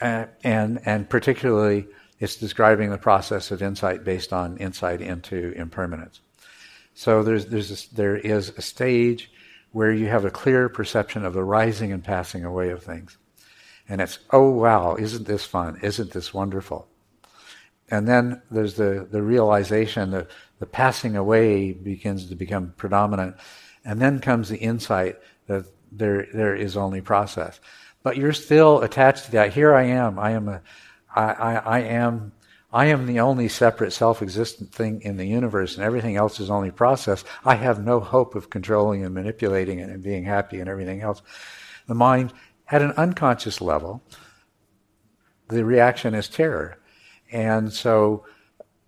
uh, 0.01 0.25
and 0.43 0.79
and 0.85 1.09
particularly, 1.09 1.88
it's 2.19 2.35
describing 2.35 2.89
the 2.89 2.97
process 2.97 3.51
of 3.51 3.61
insight 3.61 4.03
based 4.03 4.33
on 4.33 4.57
insight 4.57 5.01
into 5.01 5.51
impermanence. 5.55 6.21
So 6.93 7.23
there's 7.23 7.45
there's 7.47 7.71
a, 7.71 7.95
there 7.95 8.17
is 8.17 8.49
a 8.57 8.61
stage 8.61 9.31
where 9.71 9.91
you 9.91 10.07
have 10.07 10.25
a 10.25 10.31
clear 10.31 10.69
perception 10.69 11.25
of 11.25 11.33
the 11.33 11.43
rising 11.43 11.91
and 11.91 12.03
passing 12.03 12.43
away 12.43 12.69
of 12.69 12.81
things. 12.81 13.17
And 13.89 14.01
it's, 14.01 14.19
oh 14.31 14.49
wow, 14.49 14.95
isn't 14.95 15.27
this 15.27 15.45
fun? 15.45 15.79
Isn't 15.83 16.11
this 16.11 16.33
wonderful? 16.33 16.88
And 17.89 18.07
then 18.07 18.41
there's 18.51 18.75
the, 18.75 19.07
the 19.09 19.21
realization 19.21 20.11
that 20.11 20.27
the 20.59 20.65
passing 20.65 21.15
away 21.15 21.71
begins 21.71 22.27
to 22.27 22.35
become 22.35 22.73
predominant. 22.77 23.38
And 23.85 24.01
then 24.01 24.19
comes 24.19 24.49
the 24.49 24.57
insight 24.57 25.17
that 25.47 25.65
there, 25.91 26.27
there 26.33 26.55
is 26.55 26.75
only 26.75 27.01
process. 27.01 27.59
But 28.03 28.17
you're 28.17 28.33
still 28.33 28.81
attached 28.81 29.25
to 29.25 29.31
that. 29.31 29.53
Here 29.53 29.73
I 29.73 29.83
am. 29.83 30.19
I 30.19 30.31
am 30.31 30.49
a, 30.49 30.61
I, 31.15 31.23
I, 31.23 31.55
I 31.55 31.79
am 31.79 32.33
I 32.71 32.88
am 32.88 33.05
the 33.05 33.21
only 33.21 33.47
separate 33.47 33.91
self 33.91 34.21
existent 34.21 34.73
thing 34.73 35.01
in 35.01 35.17
the 35.17 35.25
universe, 35.25 35.75
and 35.75 35.83
everything 35.83 36.17
else 36.17 36.39
is 36.39 36.49
only 36.49 36.71
process. 36.71 37.23
I 37.45 37.55
have 37.55 37.83
no 37.83 37.99
hope 37.99 38.35
of 38.35 38.49
controlling 38.49 39.05
and 39.05 39.15
manipulating 39.15 39.79
it 39.79 39.89
and 39.89 40.03
being 40.03 40.25
happy 40.25 40.59
and 40.59 40.69
everything 40.69 41.01
else. 41.01 41.21
The 41.88 41.95
mind, 41.95 42.33
at 42.69 42.81
an 42.81 42.91
unconscious 42.91 43.61
level, 43.61 44.03
the 45.47 45.63
reaction 45.63 46.13
is 46.13 46.27
terror. 46.27 46.77
And 47.32 47.71
so, 47.71 48.25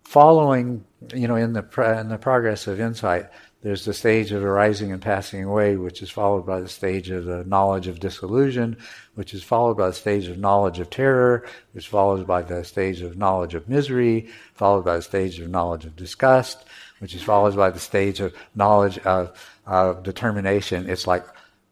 following, 0.04 0.84
you 1.14 1.28
know, 1.28 1.36
in 1.36 1.52
the, 1.52 1.98
in 1.98 2.08
the 2.08 2.18
progress 2.18 2.66
of 2.66 2.80
insight, 2.80 3.26
there's 3.62 3.84
the 3.84 3.92
stage 3.92 4.32
of 4.32 4.42
arising 4.42 4.90
and 4.90 5.02
passing 5.02 5.44
away, 5.44 5.76
which 5.76 6.00
is 6.00 6.08
followed 6.08 6.46
by 6.46 6.60
the 6.60 6.68
stage 6.68 7.10
of 7.10 7.26
the 7.26 7.44
knowledge 7.44 7.88
of 7.88 8.00
dissolution, 8.00 8.78
which 9.16 9.34
is 9.34 9.42
followed 9.42 9.76
by 9.76 9.88
the 9.88 9.94
stage 9.94 10.28
of 10.28 10.38
knowledge 10.38 10.78
of 10.78 10.88
terror, 10.88 11.44
which 11.72 11.84
is 11.84 11.88
followed 11.88 12.26
by 12.26 12.40
the 12.40 12.64
stage 12.64 13.02
of 13.02 13.18
knowledge 13.18 13.54
of 13.54 13.68
misery, 13.68 14.28
followed 14.54 14.86
by 14.86 14.96
the 14.96 15.02
stage 15.02 15.38
of 15.40 15.50
knowledge 15.50 15.84
of 15.84 15.94
disgust, 15.94 16.64
which 17.00 17.14
is 17.14 17.22
followed 17.22 17.54
by 17.54 17.68
the 17.68 17.78
stage 17.78 18.20
of 18.20 18.34
knowledge 18.54 18.98
of, 19.00 19.38
of 19.66 20.02
determination. 20.02 20.88
It's 20.88 21.06
like, 21.06 21.26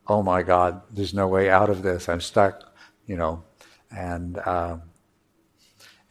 oh 0.06 0.22
my 0.22 0.42
God, 0.42 0.82
there's 0.90 1.14
no 1.14 1.26
way 1.26 1.48
out 1.48 1.70
of 1.70 1.82
this. 1.82 2.06
I'm 2.06 2.20
stuck, 2.20 2.70
you 3.06 3.16
know, 3.16 3.42
and 3.90 4.38
um, 4.46 4.82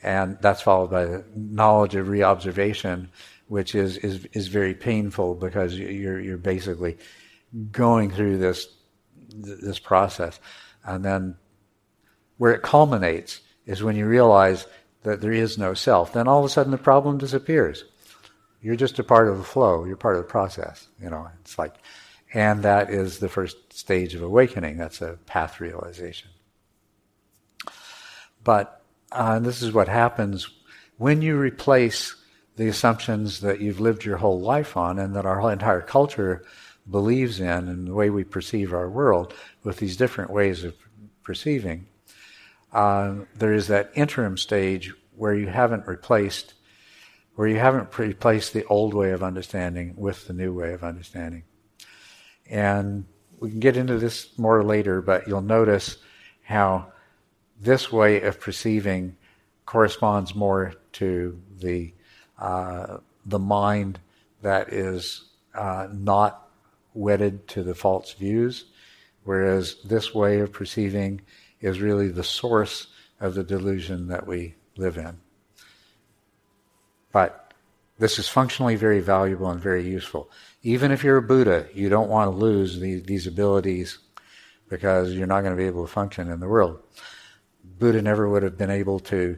and 0.03 0.37
that's 0.41 0.61
followed 0.61 0.91
by 0.91 1.23
knowledge 1.35 1.95
of 1.95 2.07
reobservation, 2.07 3.07
which 3.47 3.75
is, 3.75 3.97
is, 3.97 4.25
is 4.33 4.47
very 4.47 4.73
painful 4.73 5.35
because 5.35 5.77
you're, 5.77 6.19
you're 6.19 6.37
basically 6.37 6.97
going 7.71 8.11
through 8.11 8.37
this, 8.37 8.67
this 9.29 9.79
process. 9.79 10.39
And 10.83 11.03
then 11.03 11.35
where 12.37 12.53
it 12.53 12.61
culminates 12.61 13.41
is 13.65 13.83
when 13.83 13.95
you 13.95 14.05
realize 14.05 14.67
that 15.03 15.21
there 15.21 15.31
is 15.31 15.57
no 15.57 15.73
self. 15.73 16.13
Then 16.13 16.27
all 16.27 16.39
of 16.39 16.45
a 16.45 16.49
sudden 16.49 16.71
the 16.71 16.77
problem 16.77 17.17
disappears. 17.17 17.83
You're 18.61 18.75
just 18.75 18.99
a 18.99 19.03
part 19.03 19.29
of 19.29 19.37
the 19.37 19.43
flow. 19.43 19.85
You're 19.85 19.97
part 19.97 20.15
of 20.15 20.23
the 20.23 20.29
process. 20.29 20.87
You 21.01 21.09
know, 21.09 21.27
it's 21.41 21.57
like, 21.57 21.75
and 22.33 22.63
that 22.63 22.89
is 22.89 23.19
the 23.19 23.29
first 23.29 23.73
stage 23.73 24.15
of 24.15 24.21
awakening. 24.21 24.77
That's 24.77 25.01
a 25.01 25.17
path 25.25 25.61
realization. 25.61 26.29
But 28.43 28.76
uh, 29.11 29.39
this 29.39 29.61
is 29.61 29.71
what 29.71 29.87
happens 29.87 30.49
when 30.97 31.21
you 31.21 31.37
replace 31.37 32.15
the 32.55 32.67
assumptions 32.67 33.41
that 33.41 33.61
you've 33.61 33.79
lived 33.79 34.03
your 34.03 34.17
whole 34.17 34.41
life 34.41 34.75
on 34.75 34.99
and 34.99 35.15
that 35.15 35.25
our 35.25 35.51
entire 35.51 35.81
culture 35.81 36.43
believes 36.89 37.39
in 37.39 37.67
and 37.67 37.87
the 37.87 37.93
way 37.93 38.09
we 38.09 38.23
perceive 38.23 38.73
our 38.73 38.89
world 38.89 39.33
with 39.63 39.77
these 39.77 39.97
different 39.97 40.31
ways 40.31 40.63
of 40.63 40.75
perceiving. 41.23 41.87
Uh, 42.71 43.15
there 43.35 43.53
is 43.53 43.67
that 43.67 43.91
interim 43.93 44.37
stage 44.37 44.93
where 45.15 45.35
you 45.35 45.47
haven't 45.47 45.87
replaced 45.87 46.53
where 47.35 47.47
you 47.47 47.59
haven't 47.59 47.95
replaced 47.99 48.53
the 48.53 48.65
old 48.65 48.95
way 48.95 49.11
of 49.11 49.21
understanding 49.21 49.93
with 49.95 50.25
the 50.25 50.33
new 50.33 50.51
way 50.51 50.73
of 50.73 50.83
understanding. 50.83 51.43
And 52.49 53.05
we 53.39 53.51
can 53.51 53.59
get 53.59 53.77
into 53.77 53.99
this 53.99 54.35
more 54.39 54.63
later, 54.63 55.03
but 55.03 55.27
you'll 55.27 55.41
notice 55.41 55.97
how 56.41 56.91
this 57.59 57.91
way 57.91 58.21
of 58.21 58.39
perceiving 58.39 59.15
corresponds 59.65 60.35
more 60.35 60.73
to 60.93 61.39
the 61.59 61.93
uh, 62.39 62.97
the 63.25 63.39
mind 63.39 63.99
that 64.41 64.71
is 64.71 65.25
uh, 65.53 65.87
not 65.91 66.49
wedded 66.93 67.47
to 67.47 67.63
the 67.63 67.75
false 67.75 68.13
views, 68.13 68.65
whereas 69.23 69.77
this 69.83 70.13
way 70.13 70.39
of 70.39 70.53
perceiving 70.53 71.21
is 71.59 71.81
really 71.81 72.09
the 72.09 72.23
source 72.23 72.87
of 73.19 73.33
the 73.33 73.43
delusion 73.43 74.07
that 74.07 74.27
we 74.27 74.55
live 74.77 74.97
in. 74.97 75.17
But 77.11 77.53
this 77.99 78.19
is 78.19 78.29
functionally 78.29 78.75
very 78.75 78.99
valuable 78.99 79.49
and 79.49 79.59
very 79.59 79.87
useful. 79.87 80.29
Even 80.61 80.91
if 80.91 81.03
you're 81.03 81.17
a 81.17 81.21
Buddha, 81.21 81.67
you 81.73 81.89
don't 81.89 82.09
want 82.09 82.31
to 82.31 82.37
lose 82.37 82.79
the, 82.79 82.99
these 82.99 83.25
abilities 83.25 83.97
because 84.69 85.13
you're 85.13 85.27
not 85.27 85.41
going 85.41 85.55
to 85.55 85.61
be 85.61 85.67
able 85.67 85.85
to 85.85 85.91
function 85.91 86.29
in 86.29 86.39
the 86.39 86.47
world. 86.47 86.79
Buddha 87.79 88.01
never 88.01 88.27
would 88.27 88.43
have 88.43 88.57
been 88.57 88.69
able 88.69 88.99
to 89.01 89.37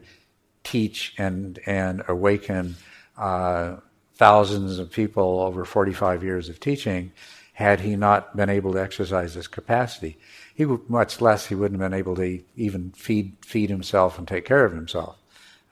teach 0.64 1.14
and, 1.18 1.60
and 1.66 2.04
awaken 2.08 2.76
uh, 3.18 3.78
thousands 4.16 4.80
of 4.80 4.92
people 4.92 5.40
over 5.42 5.66
45 5.66 6.24
years 6.24 6.50
of 6.50 6.60
teaching 6.60 7.12
had 7.54 7.82
he 7.82 7.96
not 7.96 8.38
been 8.38 8.50
able 8.50 8.72
to 8.72 8.82
exercise 8.82 9.34
this 9.34 9.48
capacity. 9.48 10.18
He 10.56 10.66
would, 10.66 10.90
much 10.90 11.20
less 11.20 11.48
he 11.48 11.56
wouldn't 11.56 11.82
have 11.82 11.92
been 11.92 11.98
able 11.98 12.16
to 12.16 12.42
even 12.56 12.92
feed 12.92 13.36
feed 13.46 13.70
himself 13.70 14.18
and 14.18 14.28
take 14.28 14.46
care 14.46 14.64
of 14.64 14.72
himself. 14.72 15.18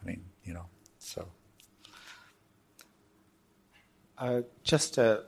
I 0.01 0.05
mean, 0.05 0.26
you 0.43 0.53
know, 0.53 0.65
so. 0.99 1.28
Uh, 4.18 4.41
just 4.63 4.95
to 4.95 5.24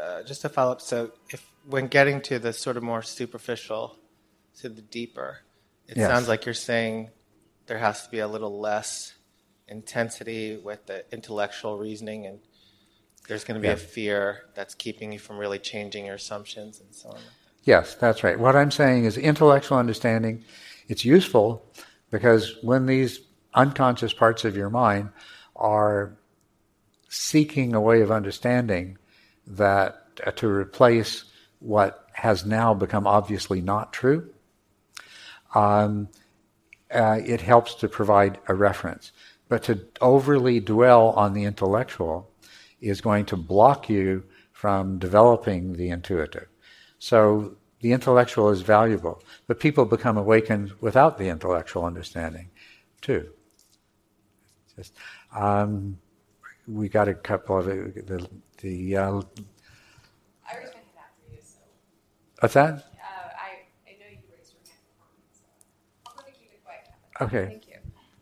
uh, 0.00 0.22
just 0.24 0.42
to 0.42 0.48
follow 0.48 0.72
up, 0.72 0.80
so 0.80 1.12
if 1.28 1.48
when 1.68 1.86
getting 1.86 2.20
to 2.22 2.40
the 2.40 2.52
sort 2.52 2.76
of 2.76 2.82
more 2.82 3.02
superficial, 3.02 3.96
to 4.58 4.68
the 4.68 4.82
deeper, 4.82 5.42
it 5.90 5.96
Yes. 5.96 6.08
sounds 6.08 6.28
like 6.28 6.46
you're 6.46 6.54
saying 6.54 7.10
there 7.66 7.78
has 7.78 8.04
to 8.04 8.10
be 8.10 8.20
a 8.20 8.28
little 8.28 8.60
less 8.60 9.14
intensity 9.68 10.56
with 10.56 10.86
the 10.86 11.04
intellectual 11.12 11.78
reasoning, 11.78 12.26
and 12.26 12.38
there's 13.28 13.44
going 13.44 13.56
to 13.56 13.60
be 13.60 13.68
Yeah. 13.68 13.74
a 13.74 13.76
fear 13.76 14.42
that's 14.54 14.74
keeping 14.74 15.12
you 15.12 15.18
from 15.18 15.36
really 15.36 15.58
changing 15.58 16.06
your 16.06 16.14
assumptions 16.14 16.80
and 16.80 16.94
so 16.94 17.10
on. 17.10 17.18
Yes, 17.64 17.94
that's 17.96 18.22
right. 18.24 18.38
What 18.38 18.56
I'm 18.56 18.70
saying 18.70 19.04
is 19.04 19.18
intellectual 19.18 19.78
understanding, 19.78 20.44
it's 20.88 21.04
useful 21.04 21.62
because 22.10 22.56
when 22.62 22.86
these 22.86 23.20
unconscious 23.54 24.12
parts 24.12 24.44
of 24.44 24.56
your 24.56 24.70
mind 24.70 25.10
are 25.56 26.16
seeking 27.08 27.74
a 27.74 27.80
way 27.80 28.00
of 28.00 28.10
understanding 28.10 28.96
that 29.46 30.06
uh, 30.24 30.30
to 30.32 30.48
replace 30.48 31.24
what 31.58 32.06
has 32.12 32.46
now 32.46 32.72
become 32.74 33.06
obviously 33.06 33.60
not 33.60 33.92
true, 33.92 34.32
um, 35.54 36.08
uh, 36.92 37.20
it 37.24 37.40
helps 37.40 37.74
to 37.76 37.88
provide 37.88 38.38
a 38.48 38.54
reference. 38.54 39.12
But 39.48 39.62
to 39.64 39.80
overly 40.00 40.60
dwell 40.60 41.10
on 41.10 41.32
the 41.32 41.44
intellectual 41.44 42.30
is 42.80 43.00
going 43.00 43.26
to 43.26 43.36
block 43.36 43.88
you 43.88 44.24
from 44.52 44.98
developing 44.98 45.72
the 45.74 45.90
intuitive. 45.90 46.46
So 46.98 47.56
the 47.80 47.92
intellectual 47.92 48.50
is 48.50 48.60
valuable, 48.60 49.22
but 49.46 49.58
people 49.58 49.84
become 49.84 50.18
awakened 50.18 50.72
without 50.80 51.18
the 51.18 51.28
intellectual 51.28 51.84
understanding, 51.84 52.50
too. 53.00 53.30
Just, 54.76 54.94
um, 55.34 55.98
we 56.68 56.88
got 56.88 57.08
a 57.08 57.14
couple 57.14 57.58
of 57.58 57.68
it, 57.68 58.06
the 58.06 58.28
the. 58.58 58.96
Uh, 58.96 59.02
I 59.02 59.06
already 59.08 59.24
had 60.46 60.84
that 60.94 61.10
for 61.16 61.32
you, 61.32 61.38
so 61.40 61.58
what's 62.40 62.54
that? 62.54 62.74
uh, 62.74 63.28
I, 63.34 63.64
I 63.88 63.92
know 63.98 64.06
you 64.10 64.18
raised 64.30 64.52
your 64.52 64.62
hand 64.68 64.82
before 64.86 65.08
me, 65.16 65.24
so 65.32 65.44
I'm 66.06 66.16
going 66.16 66.32
to 66.32 66.38
keep 66.38 66.52
it 66.52 66.62
quiet. 66.64 66.86
Okay. 67.20 67.46
Thank 67.46 67.68
you. 67.68 67.76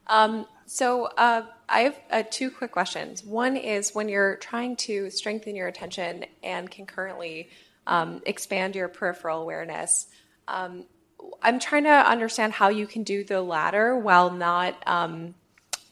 Um, 0.06 0.46
so 0.66 1.04
uh, 1.06 1.42
I 1.68 1.80
have 1.80 2.00
uh, 2.10 2.22
two 2.30 2.50
quick 2.50 2.72
questions. 2.72 3.24
One 3.24 3.56
is 3.56 3.94
when 3.94 4.08
you're 4.08 4.36
trying 4.36 4.76
to 4.76 5.10
strengthen 5.10 5.54
your 5.56 5.68
attention 5.68 6.24
and 6.42 6.70
concurrently 6.70 7.50
um, 7.86 8.22
expand 8.26 8.74
your 8.74 8.88
peripheral 8.88 9.40
awareness. 9.42 10.06
Um, 10.46 10.84
I'm 11.42 11.58
trying 11.58 11.84
to 11.84 11.90
understand 11.90 12.52
how 12.52 12.68
you 12.68 12.86
can 12.86 13.02
do 13.02 13.24
the 13.24 13.40
latter 13.42 13.96
while 13.96 14.30
not 14.30 14.74
um, 14.86 15.34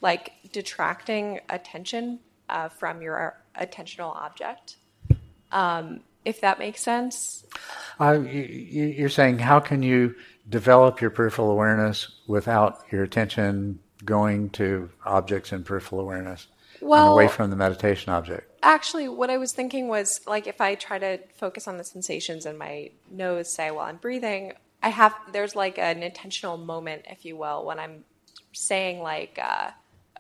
like 0.01 0.33
detracting 0.53 1.41
attention 1.49 2.21
uh, 2.49 2.69
from 2.69 3.03
your 3.03 3.39
attentional 3.59 4.15
object. 4.15 4.77
Um, 5.53 6.01
if 6.25 6.41
that 6.41 6.59
makes 6.59 6.81
sense. 6.81 7.45
Uh, 8.01 8.13
you, 8.21 8.43
you- 8.43 8.87
you're 8.87 9.09
saying 9.09 9.39
how 9.39 9.61
can 9.61 9.83
you 9.83 10.15
develop 10.49 11.01
your 11.01 11.11
peripheral 11.11 11.51
awareness 11.51 12.09
without 12.27 12.81
your 12.91 13.03
attention 13.03 13.79
going 14.05 14.51
to 14.51 14.91
objects 15.05 15.53
in 15.53 15.65
peripheral 15.65 16.01
awareness 16.01 16.47
and 16.81 16.91
away 16.91 17.29
from 17.29 17.51
the 17.51 17.57
meditation 17.57 18.13
object? 18.13 18.51
Actually, 18.63 19.09
what 19.09 19.31
I 19.31 19.39
was 19.39 19.53
thinking 19.53 19.89
was 19.89 20.21
like 20.27 20.47
if 20.47 20.61
I 20.61 20.75
try 20.75 20.99
to 20.99 21.19
focus 21.37 21.69
on 21.69 21.79
the 21.79 21.85
sensations 21.85 22.47
in 22.47 22.59
my 22.59 22.91
nose, 23.11 23.53
say 23.53 23.71
while 23.71 23.87
I'm 23.87 23.97
breathing, 23.97 24.53
I 24.83 24.91
have 24.91 25.15
there's 25.33 25.57
like 25.57 25.79
an 25.79 26.03
intentional 26.03 26.57
moment, 26.57 27.07
if 27.09 27.25
you 27.25 27.37
will, 27.37 27.65
when 27.65 27.79
I'm 27.79 28.05
saying 28.53 29.01
like, 29.01 29.39
uh, 29.43 29.71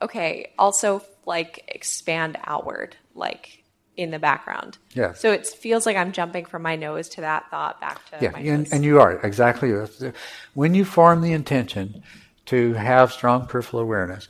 okay, 0.02 0.52
also 0.58 1.02
like 1.24 1.64
expand 1.68 2.38
outward, 2.44 2.96
like 3.14 3.64
in 3.96 4.10
the 4.10 4.18
background. 4.18 4.78
Yeah. 4.94 5.14
So 5.14 5.32
it 5.32 5.46
feels 5.46 5.86
like 5.86 5.96
I'm 5.96 6.12
jumping 6.12 6.44
from 6.44 6.62
my 6.62 6.76
nose 6.76 7.08
to 7.10 7.20
that 7.22 7.50
thought 7.50 7.80
back 7.80 8.04
to 8.10 8.18
Yeah, 8.20 8.30
my 8.30 8.40
and, 8.40 8.68
and 8.72 8.84
you 8.84 9.00
are 9.00 9.12
exactly. 9.24 9.72
When 10.54 10.74
you 10.74 10.84
form 10.84 11.22
the 11.22 11.32
intention 11.32 12.02
to 12.46 12.74
have 12.74 13.12
strong 13.12 13.46
peripheral 13.46 13.82
awareness, 13.82 14.28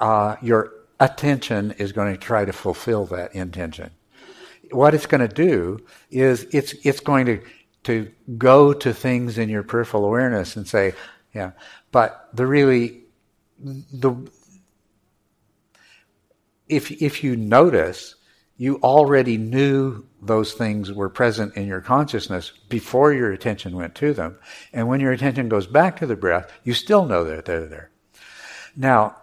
uh, 0.00 0.36
your 0.40 0.72
attention 1.00 1.72
is 1.72 1.92
going 1.92 2.12
to 2.12 2.18
try 2.18 2.44
to 2.44 2.52
fulfill 2.52 3.06
that 3.06 3.34
intention. 3.34 3.90
What 4.70 4.94
it's 4.94 5.06
going 5.06 5.26
to 5.26 5.34
do 5.34 5.84
is 6.10 6.46
it's 6.52 6.72
it's 6.84 7.00
going 7.00 7.26
to 7.26 7.40
to 7.84 8.10
go 8.38 8.72
to 8.72 8.94
things 8.94 9.38
in 9.38 9.48
your 9.48 9.64
peripheral 9.64 10.04
awareness 10.04 10.56
and 10.56 10.66
say, 10.66 10.94
yeah, 11.34 11.52
but 11.90 12.28
the 12.32 12.46
really 12.46 13.00
the 13.58 14.14
if 16.68 16.90
if 17.02 17.22
you 17.22 17.36
notice, 17.36 18.14
you 18.62 18.76
already 18.76 19.36
knew 19.36 20.04
those 20.22 20.52
things 20.52 20.92
were 20.92 21.08
present 21.08 21.56
in 21.56 21.66
your 21.66 21.80
consciousness 21.80 22.52
before 22.68 23.12
your 23.12 23.32
attention 23.32 23.74
went 23.74 23.92
to 23.96 24.14
them, 24.14 24.38
and 24.72 24.86
when 24.86 25.00
your 25.00 25.10
attention 25.10 25.48
goes 25.48 25.66
back 25.66 25.96
to 25.96 26.06
the 26.06 26.14
breath, 26.14 26.48
you 26.62 26.72
still 26.72 27.04
know 27.04 27.24
that 27.24 27.44
they're 27.44 27.66
there. 27.66 27.90
Now, 28.76 29.16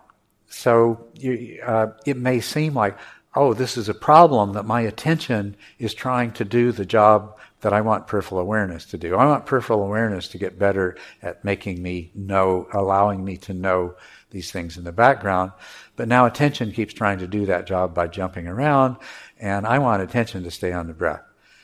so 0.49 1.07
you, 1.13 1.61
uh, 1.65 1.91
it 2.05 2.17
may 2.17 2.41
seem 2.41 2.73
like, 2.73 2.97
oh, 3.33 3.53
this 3.53 3.77
is 3.77 3.87
a 3.87 3.93
problem 3.93 4.51
that 4.53 4.65
my 4.65 4.81
attention 4.81 5.55
is 5.77 5.93
trying 5.93 6.31
to 6.33 6.43
do 6.43 6.73
the 6.73 6.85
job 6.85 7.37
that 7.61 7.71
I 7.71 7.79
want 7.79 8.07
peripheral 8.07 8.41
awareness 8.41 8.85
to 8.87 8.97
do. 8.97 9.15
I 9.15 9.25
want 9.25 9.45
peripheral 9.45 9.83
awareness 9.83 10.27
to 10.29 10.37
get 10.37 10.59
better 10.59 10.97
at 11.21 11.45
making 11.45 11.81
me 11.81 12.11
know, 12.13 12.67
allowing 12.73 13.23
me 13.23 13.37
to 13.37 13.53
know 13.53 13.95
these 14.31 14.51
things 14.51 14.77
in 14.77 14.83
the 14.83 14.91
background. 14.91 15.51
But 15.95 16.07
now 16.07 16.25
attention 16.25 16.71
keeps 16.71 16.93
trying 16.93 17.19
to 17.19 17.27
do 17.27 17.47
that 17.47 17.67
job 17.67 17.93
by 17.93 18.07
jumping 18.07 18.47
around, 18.47 18.97
and 19.39 19.65
I 19.65 19.79
want 19.79 20.03
attention 20.03 20.43
to 20.43 20.51
stay 20.51 20.71
on 20.71 20.87
the 20.87 20.93
breath. 20.93 21.23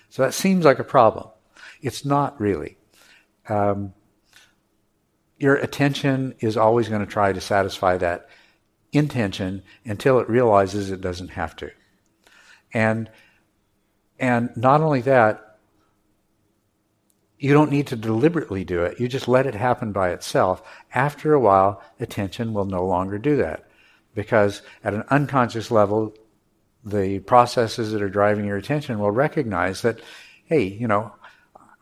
So 0.10 0.24
that 0.24 0.34
seems 0.34 0.66
like 0.66 0.80
a 0.80 0.84
problem. 0.84 1.28
It's 1.82 2.06
not 2.06 2.40
really. 2.40 2.78
Um, 3.50 3.94
your 5.38 5.56
attention 5.56 6.36
is 6.40 6.58
always 6.58 6.88
going 6.88 7.06
to 7.06 7.12
try 7.12 7.34
to 7.34 7.42
satisfy 7.42 7.98
that 7.98 8.30
intention 8.92 9.64
until 9.84 10.20
it 10.20 10.30
realizes 10.30 10.90
it 10.90 11.02
doesn't 11.02 11.30
have 11.30 11.56
to. 11.58 11.72
And 12.74 13.10
and 14.18 14.56
not 14.56 14.80
only 14.80 15.02
that, 15.02 15.58
you 17.38 17.54
don't 17.54 17.72
need 17.72 17.88
to 17.88 17.98
deliberately 17.98 18.64
do 18.64 18.84
it. 18.84 19.00
You 19.00 19.10
just 19.10 19.28
let 19.28 19.46
it 19.46 19.56
happen 19.56 19.92
by 19.92 20.12
itself. 20.12 20.64
After 20.94 21.34
a 21.34 21.40
while, 21.40 21.82
attention 22.00 22.54
will 22.54 22.66
no 22.66 22.86
longer 22.86 23.18
do 23.18 23.36
that. 23.38 23.68
Because 24.14 24.62
at 24.86 24.94
an 24.94 25.04
unconscious 25.10 25.70
level, 25.70 26.14
the 26.86 27.20
processes 27.20 27.92
that 27.92 28.02
are 28.02 28.10
driving 28.10 28.46
your 28.46 28.58
attention 28.58 29.00
will 29.00 29.12
recognize 29.12 29.82
that, 29.82 30.00
hey, 30.46 30.64
you 30.64 30.88
know, 30.88 31.14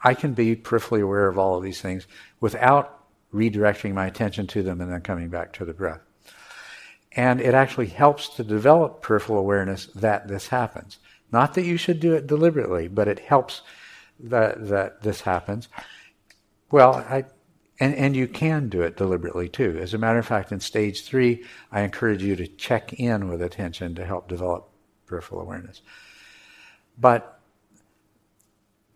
I 0.04 0.14
can 0.14 0.34
be 0.34 0.56
peripherally 0.56 1.04
aware 1.04 1.28
of 1.28 1.38
all 1.38 1.58
of 1.58 1.64
these 1.64 1.82
things 1.82 2.08
without 2.40 3.06
redirecting 3.34 3.94
my 3.94 4.06
attention 4.08 4.48
to 4.48 4.64
them 4.64 4.80
and 4.80 4.92
then 4.92 5.02
coming 5.02 5.30
back 5.30 5.54
to 5.54 5.66
the 5.66 5.74
breath. 5.74 6.02
And 7.12 7.42
it 7.42 7.54
actually 7.54 7.88
helps 7.88 8.30
to 8.30 8.44
develop 8.44 9.02
peripheral 9.02 9.40
awareness 9.40 9.88
that 9.96 10.28
this 10.28 10.48
happens. 10.48 11.00
Not 11.32 11.54
that 11.56 11.66
you 11.66 11.78
should 11.78 12.00
do 12.00 12.14
it 12.14 12.28
deliberately, 12.28 12.88
but 12.88 13.08
it 13.08 13.20
helps 13.20 13.62
that, 14.20 14.68
that 14.68 15.04
this 15.04 15.22
happens. 15.22 15.68
Well, 16.72 16.96
I, 16.96 17.26
and, 17.80 17.96
and 17.96 18.16
you 18.16 18.28
can 18.28 18.70
do 18.70 18.82
it 18.82 18.98
deliberately 18.98 19.50
too. 19.50 19.78
As 19.80 19.94
a 19.94 19.98
matter 19.98 20.20
of 20.20 20.26
fact, 20.26 20.52
in 20.52 20.60
stage 20.60 21.04
three, 21.04 21.44
I 21.72 21.82
encourage 21.82 22.24
you 22.24 22.36
to 22.36 22.48
check 22.48 22.94
in 22.94 23.28
with 23.28 23.42
attention 23.42 23.96
to 23.96 24.06
help 24.06 24.28
develop 24.28 24.73
peripheral 25.14 25.42
awareness. 25.42 25.82
But 26.98 27.40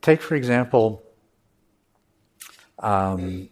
take, 0.02 0.22
for 0.22 0.36
example, 0.36 1.04
um, 2.80 3.50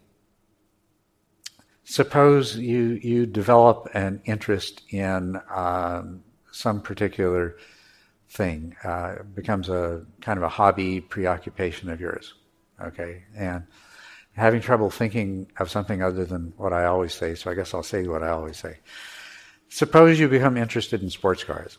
suppose 1.84 2.56
you, 2.56 2.98
you 3.02 3.26
develop 3.26 3.88
an 3.94 4.20
interest 4.24 4.82
in 4.90 5.40
um, 5.54 6.24
some 6.50 6.80
particular 6.80 7.56
thing, 8.28 8.74
uh, 8.82 9.16
becomes 9.34 9.68
a 9.68 10.04
kind 10.20 10.38
of 10.38 10.42
a 10.42 10.48
hobby 10.48 11.00
preoccupation 11.00 11.88
of 11.88 12.00
yours, 12.00 12.34
okay? 12.82 13.22
And 13.36 13.64
having 14.34 14.60
trouble 14.60 14.90
thinking 14.90 15.52
of 15.58 15.70
something 15.70 16.02
other 16.02 16.24
than 16.24 16.52
what 16.56 16.72
I 16.72 16.86
always 16.86 17.14
say, 17.14 17.36
so 17.36 17.48
I 17.50 17.54
guess 17.54 17.72
I'll 17.74 17.84
say 17.84 18.06
what 18.08 18.24
I 18.24 18.30
always 18.30 18.56
say. 18.56 18.78
Suppose 19.68 20.18
you 20.18 20.28
become 20.28 20.56
interested 20.56 21.02
in 21.02 21.10
sports 21.10 21.44
cars, 21.44 21.78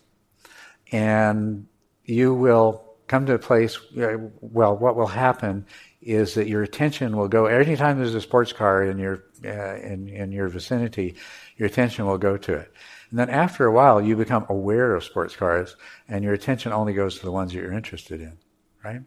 and 0.91 1.67
you 2.03 2.33
will 2.33 2.83
come 3.07 3.25
to 3.25 3.33
a 3.33 3.39
place, 3.39 3.77
uh, 3.97 4.17
well, 4.41 4.75
what 4.75 4.95
will 4.95 5.07
happen 5.07 5.65
is 6.01 6.35
that 6.35 6.47
your 6.47 6.63
attention 6.63 7.17
will 7.17 7.27
go, 7.27 7.45
anytime 7.45 7.97
there's 7.97 8.15
a 8.15 8.21
sports 8.21 8.53
car 8.53 8.83
in 8.83 8.97
your, 8.97 9.23
uh, 9.45 9.75
in, 9.77 10.07
in 10.07 10.31
your 10.31 10.47
vicinity, 10.47 11.15
your 11.57 11.67
attention 11.67 12.05
will 12.05 12.17
go 12.17 12.37
to 12.37 12.53
it. 12.53 12.71
And 13.09 13.19
then 13.19 13.29
after 13.29 13.65
a 13.65 13.71
while, 13.71 14.01
you 14.01 14.15
become 14.15 14.45
aware 14.49 14.93
of 14.93 15.03
sports 15.03 15.35
cars, 15.35 15.75
and 16.07 16.23
your 16.23 16.33
attention 16.33 16.71
only 16.73 16.93
goes 16.93 17.17
to 17.19 17.25
the 17.25 17.31
ones 17.31 17.51
that 17.51 17.59
you're 17.59 17.71
interested 17.71 18.21
in, 18.21 18.37
right? 18.83 19.01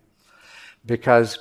Because 0.84 1.38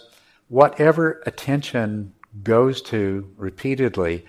whatever 0.49 1.21
attention 1.25 2.13
goes 2.43 2.81
to 2.81 3.33
repeatedly 3.37 4.25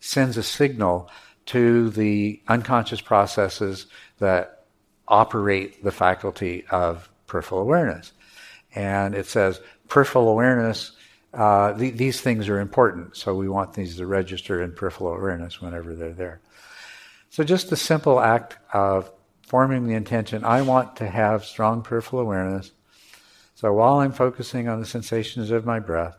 sends 0.00 0.36
a 0.36 0.42
signal 0.42 1.10
to 1.46 1.90
the 1.90 2.42
unconscious 2.48 3.00
processes 3.00 3.86
that 4.18 4.55
operate 5.08 5.82
the 5.82 5.92
faculty 5.92 6.64
of 6.70 7.08
peripheral 7.26 7.60
awareness. 7.60 8.12
And 8.74 9.14
it 9.14 9.26
says 9.26 9.60
peripheral 9.88 10.28
awareness 10.28 10.92
uh, 11.36 11.72
the, 11.72 11.90
these 11.90 12.20
things 12.20 12.48
are 12.48 12.60
important, 12.60 13.14
so 13.14 13.34
we 13.34 13.46
want 13.48 13.74
these 13.74 13.96
to 13.96 14.06
register 14.06 14.62
in 14.62 14.72
peripheral 14.72 15.14
awareness 15.14 15.60
whenever 15.60 15.94
they're 15.94 16.14
there. 16.14 16.40
So 17.28 17.44
just 17.44 17.68
the 17.68 17.76
simple 17.76 18.20
act 18.20 18.56
of 18.72 19.10
forming 19.42 19.86
the 19.86 19.94
intention, 19.94 20.44
I 20.44 20.62
want 20.62 20.96
to 20.96 21.06
have 21.06 21.44
strong 21.44 21.82
peripheral 21.82 22.22
awareness. 22.22 22.72
So 23.54 23.70
while 23.74 23.98
I'm 23.98 24.12
focusing 24.12 24.66
on 24.66 24.80
the 24.80 24.86
sensations 24.86 25.50
of 25.50 25.66
my 25.66 25.78
breath, 25.78 26.16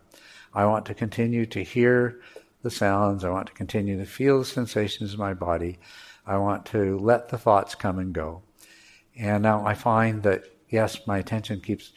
I 0.54 0.66
want 0.66 0.86
to 0.86 0.94
continue 0.94 1.46
to 1.46 1.64
hear 1.64 2.20
the 2.62 2.70
sounds. 2.70 3.24
I 3.24 3.30
want 3.30 3.48
to 3.48 3.52
continue 3.54 3.98
to 3.98 4.06
feel 4.06 4.38
the 4.38 4.44
sensations 4.44 5.14
of 5.14 5.18
my 5.18 5.34
body. 5.34 5.78
I 6.26 6.36
want 6.36 6.66
to 6.66 6.96
let 6.98 7.28
the 7.28 7.38
thoughts 7.38 7.74
come 7.74 7.98
and 7.98 8.12
go. 8.12 8.42
And 9.18 9.42
now 9.42 9.66
I 9.66 9.74
find 9.74 10.22
that, 10.22 10.44
yes, 10.68 11.06
my 11.06 11.18
attention 11.18 11.60
keeps 11.60 11.92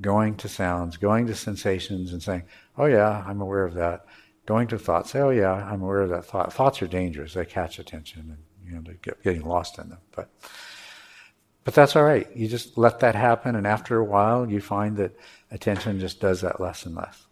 going 0.00 0.36
to 0.36 0.48
sounds, 0.48 0.96
going 0.96 1.26
to 1.26 1.34
sensations, 1.34 2.12
and 2.12 2.22
saying, 2.22 2.44
oh, 2.78 2.86
yeah, 2.86 3.22
I'm 3.26 3.40
aware 3.40 3.64
of 3.64 3.74
that. 3.74 4.06
Going 4.46 4.66
to 4.68 4.78
thoughts, 4.78 5.10
say, 5.10 5.20
oh, 5.20 5.30
yeah, 5.30 5.52
I'm 5.52 5.82
aware 5.82 6.00
of 6.00 6.08
that 6.10 6.24
thought. 6.24 6.52
Thoughts 6.52 6.82
are 6.82 6.86
dangerous. 6.88 7.34
They 7.34 7.44
catch 7.44 7.78
attention 7.78 8.20
and, 8.30 8.38
you 8.66 8.74
know, 8.74 8.82
they 8.84 8.98
get 9.02 9.22
getting 9.22 9.44
lost 9.44 9.78
in 9.78 9.90
them. 9.90 9.98
But, 10.16 10.30
but 11.62 11.74
that's 11.74 11.94
all 11.94 12.04
right. 12.04 12.26
You 12.34 12.48
just 12.48 12.76
let 12.76 13.00
that 13.00 13.14
happen, 13.14 13.54
and 13.54 13.66
after 13.66 13.98
a 13.98 14.04
while, 14.04 14.50
you 14.50 14.60
find 14.60 14.96
that 14.96 15.14
attention 15.50 16.00
just 16.00 16.20
does 16.20 16.40
that 16.40 16.58
less 16.58 16.86
and 16.86 16.96
less. 16.96 17.26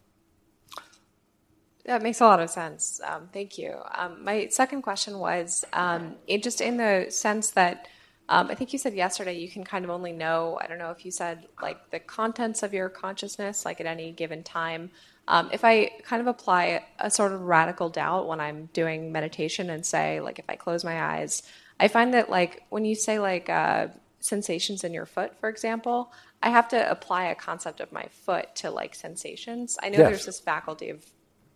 That 1.86 2.02
makes 2.02 2.20
a 2.20 2.24
lot 2.24 2.40
of 2.40 2.50
sense. 2.50 3.00
Um, 3.02 3.28
thank 3.32 3.58
you. 3.58 3.74
Um, 3.92 4.22
my 4.22 4.48
second 4.48 4.82
question 4.82 5.18
was 5.18 5.64
um, 5.72 6.14
just 6.40 6.60
in 6.60 6.76
the 6.76 7.06
sense 7.08 7.50
that 7.50 7.88
um, 8.30 8.46
I 8.48 8.54
think 8.54 8.72
you 8.72 8.78
said 8.78 8.94
yesterday 8.94 9.36
you 9.38 9.48
can 9.50 9.64
kind 9.64 9.84
of 9.84 9.90
only 9.90 10.12
know, 10.12 10.58
I 10.62 10.66
don't 10.68 10.78
know 10.78 10.92
if 10.92 11.04
you 11.04 11.10
said 11.10 11.46
like 11.60 11.90
the 11.90 11.98
contents 11.98 12.62
of 12.62 12.72
your 12.72 12.88
consciousness, 12.88 13.64
like 13.64 13.80
at 13.80 13.86
any 13.86 14.12
given 14.12 14.42
time. 14.42 14.90
Um, 15.28 15.50
if 15.52 15.64
I 15.64 15.90
kind 16.04 16.20
of 16.20 16.26
apply 16.26 16.84
a 16.98 17.10
sort 17.10 17.32
of 17.32 17.42
radical 17.42 17.88
doubt 17.88 18.26
when 18.26 18.40
I'm 18.40 18.68
doing 18.72 19.12
meditation 19.12 19.70
and 19.70 19.84
say, 19.84 20.20
like, 20.20 20.38
if 20.40 20.44
I 20.48 20.56
close 20.56 20.82
my 20.84 21.00
eyes, 21.00 21.42
I 21.78 21.86
find 21.86 22.14
that, 22.14 22.30
like, 22.30 22.64
when 22.70 22.84
you 22.84 22.96
say, 22.96 23.20
like, 23.20 23.48
uh, 23.48 23.88
sensations 24.18 24.82
in 24.82 24.92
your 24.92 25.06
foot, 25.06 25.38
for 25.38 25.48
example, 25.48 26.12
I 26.42 26.50
have 26.50 26.66
to 26.68 26.90
apply 26.90 27.26
a 27.26 27.36
concept 27.36 27.78
of 27.80 27.92
my 27.92 28.06
foot 28.24 28.56
to, 28.56 28.70
like, 28.72 28.96
sensations. 28.96 29.78
I 29.80 29.88
know 29.90 29.98
Yes. 29.98 30.08
there's 30.08 30.26
this 30.26 30.40
faculty 30.40 30.90
of 30.90 31.04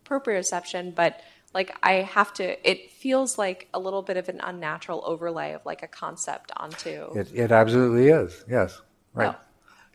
proprioception, 0.05 0.95
but 0.95 1.21
like 1.55 1.77
I 1.83 1.95
have 1.95 2.35
to, 2.35 2.69
it 2.69 2.91
feels 2.91 3.39
like 3.39 3.69
a 3.73 3.79
little 3.79 4.03
bit 4.03 4.17
of 4.17 4.29
an 4.29 4.41
unnatural 4.43 5.03
overlay 5.07 5.53
of 5.53 5.65
like 5.65 5.83
a 5.83 5.89
concept 5.89 6.51
onto. 6.57 7.13
It, 7.15 7.31
it 7.33 7.53
absolutely 7.53 8.09
is. 8.09 8.45
Yes. 8.49 8.81
Right. 9.15 9.35
Oh. 9.35 9.41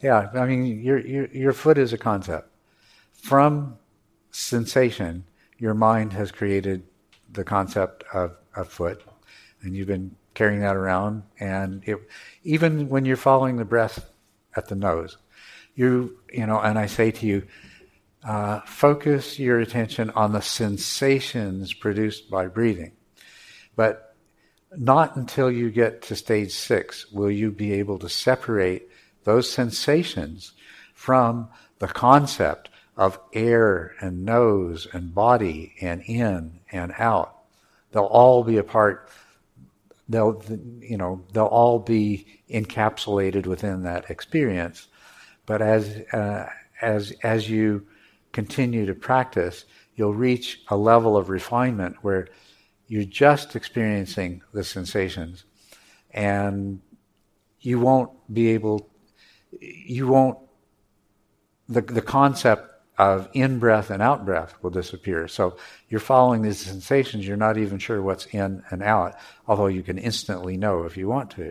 Yeah. 0.02 0.30
I 0.34 0.46
mean, 0.46 0.82
your, 0.82 1.00
your, 1.00 1.28
your 1.28 1.54
foot 1.54 1.78
is 1.78 1.92
a 1.92 1.98
concept. 1.98 2.50
From 3.12 3.78
sensation, 4.32 5.26
your 5.58 5.74
mind 5.74 6.14
has 6.14 6.32
created 6.32 6.84
the 7.34 7.44
concept 7.44 8.06
of 8.14 8.38
a 8.56 8.64
foot, 8.64 9.04
and 9.62 9.76
you've 9.76 9.88
been 9.88 10.16
carrying 10.34 10.62
that 10.62 10.78
around. 10.78 11.24
And 11.40 11.84
it, 11.86 11.98
even 12.44 12.88
when 12.88 13.04
you're 13.04 13.18
following 13.18 13.58
the 13.58 13.66
breath 13.66 14.10
at 14.56 14.70
the 14.70 14.76
nose, 14.76 15.18
you, 15.76 16.18
you 16.32 16.46
know, 16.46 16.60
and 16.62 16.80
I 16.80 16.86
say 16.86 17.12
to 17.12 17.26
you, 17.26 17.46
uh, 18.24 18.60
focus 18.62 19.40
your 19.40 19.60
attention 19.60 20.10
on 20.12 20.34
the 20.34 20.42
sensations 20.42 21.74
produced 21.74 22.30
by 22.30 22.48
breathing. 22.48 22.92
But 23.76 24.16
not 24.76 25.16
until 25.16 25.50
you 25.50 25.72
get 25.72 26.02
to 26.04 26.16
stage 26.16 26.52
six 26.52 27.12
will 27.12 27.32
you 27.32 27.52
be 27.52 27.74
able 27.74 27.98
to 28.00 28.10
separate 28.10 28.90
those 29.24 29.52
sensations 29.52 30.54
from 30.94 31.50
the 31.80 31.88
concept 31.88 32.70
of 32.98 33.20
air 33.34 33.96
and 34.02 34.26
nose 34.26 34.88
and 34.92 35.16
body 35.16 35.74
and 35.82 36.02
in 36.02 36.60
and 36.72 36.94
out. 37.00 37.36
They'll 37.92 38.04
all 38.04 38.44
be 38.44 38.58
a 38.58 38.64
part. 38.64 39.10
They'll, 40.10 40.44
you 40.82 40.98
know, 40.98 41.24
they'll 41.32 41.46
all 41.46 41.80
be 41.80 42.28
encapsulated 42.50 43.46
within 43.46 43.84
that 43.84 44.10
experience. 44.10 44.88
But 45.46 45.62
as 45.62 45.88
uh, 46.12 46.50
as 46.82 47.14
as 47.24 47.50
you 47.50 47.88
continue 48.40 48.86
to 48.86 48.94
practice, 48.94 49.66
you'll 49.96 50.14
reach 50.30 50.62
a 50.70 50.78
level 50.78 51.18
of 51.18 51.28
refinement 51.28 51.98
where 52.04 52.30
you're 52.88 53.04
just 53.04 53.54
experiencing 53.54 54.42
the 54.54 54.64
sensations. 54.64 55.44
And 56.12 56.82
you 57.60 57.82
won't 57.82 58.12
be 58.34 58.48
able 58.58 58.90
you 59.60 60.08
won't 60.08 60.38
the, 61.68 61.82
the 61.82 62.02
concept 62.02 62.64
of 62.98 63.28
in 63.34 63.60
breath 63.60 63.90
and 63.90 64.02
out 64.02 64.26
breath 64.26 64.54
will 64.62 64.70
disappear. 64.70 65.28
So 65.28 65.58
you're 65.90 66.00
following 66.00 66.42
these 66.42 66.60
sensations 66.60 67.28
you're 67.28 67.46
not 67.48 67.58
even 67.58 67.78
sure 67.78 68.02
what's 68.02 68.28
in 68.28 68.64
and 68.72 68.82
out 68.82 69.16
although 69.48 69.68
you 69.68 69.84
can 69.84 69.98
instantly 69.98 70.56
know 70.56 70.86
if 70.86 70.96
you 70.96 71.10
want 71.10 71.32
to. 71.32 71.48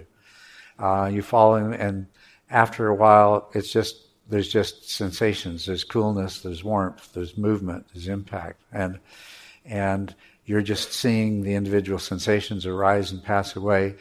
Uh, 0.78 1.10
you 1.12 1.20
follow 1.20 1.56
and 1.56 2.06
after 2.48 2.88
a 2.88 2.94
while 2.94 3.50
it's 3.54 3.70
just 3.70 4.07
there's 4.28 4.48
just 4.48 4.90
sensations. 4.90 5.66
There's 5.66 5.84
coolness 5.84 6.42
there's 6.42 6.64
warmth 6.64 7.12
there's 7.14 7.36
movement 7.36 7.86
there's 7.92 8.08
impact. 8.08 8.60
And 8.72 8.98
and 9.64 10.14
you're 10.44 10.62
just 10.62 10.92
seeing 10.92 11.42
the 11.42 11.54
individual 11.54 11.98
sensations 11.98 12.66
arise 12.66 13.12
and 13.12 13.22
pass 13.22 13.56
away. 13.56 13.96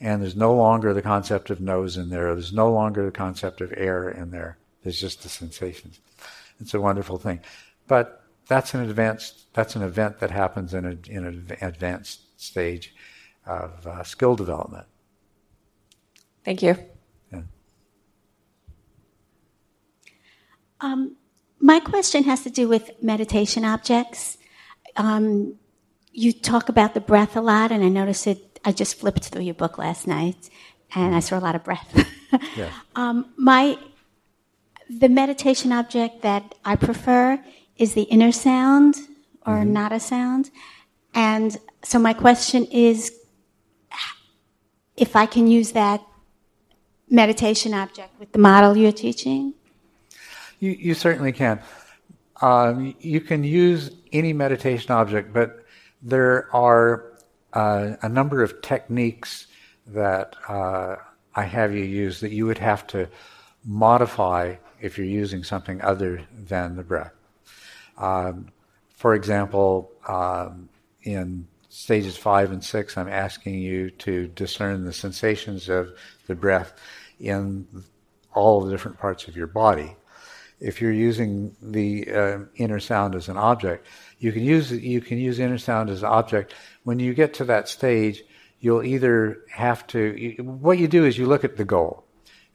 And 0.00 0.20
there's 0.20 0.36
no 0.36 0.54
longer 0.54 0.92
the 0.92 1.02
concept 1.02 1.50
of 1.50 1.60
nose 1.60 1.96
in 1.96 2.08
there. 2.08 2.34
There's 2.34 2.52
no 2.52 2.72
longer 2.72 3.04
the 3.04 3.12
concept 3.12 3.60
of 3.60 3.72
air 3.76 4.08
in 4.08 4.32
there. 4.32 4.58
There's 4.82 5.00
just 5.00 5.22
the 5.22 5.28
sensations. 5.28 6.00
It's 6.60 6.74
a 6.74 6.80
wonderful 6.80 7.18
thing. 7.18 7.40
But 7.86 8.22
that's 8.48 8.74
an 8.74 8.82
advanced 8.82 9.52
that's 9.54 9.76
an 9.76 9.82
event 9.82 10.18
that 10.20 10.30
happens 10.30 10.74
in, 10.74 10.84
a, 10.84 10.96
in 11.08 11.24
an 11.24 11.56
advanced 11.60 12.40
stage 12.40 12.94
of 13.46 13.86
uh, 13.86 14.02
skill 14.02 14.36
development. 14.36 14.86
Thank 16.44 16.62
you. 16.62 16.76
Um, 20.82 21.16
my 21.60 21.78
question 21.80 22.24
has 22.24 22.42
to 22.42 22.50
do 22.50 22.68
with 22.68 22.90
meditation 23.00 23.64
objects. 23.64 24.36
Um, 24.96 25.54
you 26.12 26.32
talk 26.32 26.68
about 26.68 26.92
the 26.94 27.00
breath 27.00 27.36
a 27.36 27.40
lot, 27.40 27.70
and 27.72 27.82
I 27.82 27.88
noticed 27.88 28.26
it. 28.26 28.58
I 28.64 28.72
just 28.72 28.98
flipped 28.98 29.24
through 29.28 29.42
your 29.42 29.54
book 29.54 29.78
last 29.78 30.06
night, 30.06 30.50
and 30.94 31.14
I 31.14 31.20
saw 31.20 31.38
a 31.38 31.40
lot 31.40 31.54
of 31.54 31.64
breath. 31.64 32.06
Yes. 32.56 32.72
um, 32.96 33.30
my 33.36 33.76
the 34.88 35.10
meditation 35.10 35.70
object 35.70 36.22
that 36.22 36.54
I 36.64 36.76
prefer 36.76 37.38
is 37.76 37.92
the 37.92 38.04
inner 38.04 38.32
sound 38.32 38.96
or 39.44 39.66
not 39.66 39.92
a 39.92 40.00
sound, 40.00 40.50
and 41.12 41.58
so 41.82 41.98
my 41.98 42.14
question 42.14 42.64
is, 42.64 43.12
if 44.96 45.14
I 45.14 45.26
can 45.26 45.46
use 45.46 45.72
that 45.72 46.00
meditation 47.10 47.74
object 47.74 48.18
with 48.18 48.32
the 48.32 48.38
model 48.38 48.74
you're 48.76 48.92
teaching. 48.92 49.52
You, 50.62 50.76
you 50.78 50.94
certainly 50.94 51.32
can. 51.32 51.60
Um, 52.40 52.94
you 53.00 53.20
can 53.20 53.42
use 53.42 53.90
any 54.12 54.32
meditation 54.32 54.92
object, 54.92 55.32
but 55.32 55.66
there 56.00 56.54
are 56.54 57.18
uh, 57.52 57.96
a 58.00 58.08
number 58.08 58.44
of 58.44 58.62
techniques 58.62 59.48
that 59.88 60.36
uh, 60.48 60.96
I 61.34 61.42
have 61.42 61.74
you 61.74 61.82
use 61.82 62.20
that 62.20 62.30
you 62.30 62.46
would 62.46 62.58
have 62.58 62.86
to 62.88 63.08
modify 63.64 64.54
if 64.80 64.96
you're 64.96 65.04
using 65.04 65.42
something 65.42 65.82
other 65.82 66.24
than 66.32 66.76
the 66.76 66.84
breath. 66.84 67.12
Um, 67.98 68.52
for 68.94 69.14
example, 69.14 69.90
um, 70.06 70.68
in 71.02 71.48
stages 71.70 72.16
five 72.16 72.52
and 72.52 72.62
six, 72.62 72.96
I'm 72.96 73.08
asking 73.08 73.54
you 73.54 73.90
to 73.90 74.28
discern 74.28 74.84
the 74.84 74.92
sensations 74.92 75.68
of 75.68 75.92
the 76.28 76.36
breath 76.36 76.72
in 77.18 77.66
all 78.32 78.60
the 78.60 78.70
different 78.70 79.00
parts 79.00 79.26
of 79.26 79.36
your 79.36 79.48
body. 79.48 79.96
If 80.62 80.80
you're 80.80 80.92
using 80.92 81.56
the 81.60 82.12
uh, 82.12 82.38
inner 82.54 82.78
sound 82.78 83.16
as 83.16 83.28
an 83.28 83.36
object, 83.36 83.88
you 84.20 84.30
can 84.30 84.44
use 84.44 84.70
you 84.70 85.00
can 85.00 85.18
use 85.18 85.40
inner 85.40 85.58
sound 85.58 85.90
as 85.90 86.04
an 86.04 86.08
object. 86.08 86.54
When 86.84 87.00
you 87.00 87.14
get 87.14 87.34
to 87.34 87.44
that 87.46 87.68
stage, 87.68 88.22
you'll 88.60 88.84
either 88.84 89.40
have 89.50 89.84
to. 89.88 89.98
You, 90.16 90.44
what 90.44 90.78
you 90.78 90.86
do 90.86 91.04
is 91.04 91.18
you 91.18 91.26
look 91.26 91.42
at 91.42 91.56
the 91.56 91.64
goal, 91.64 92.04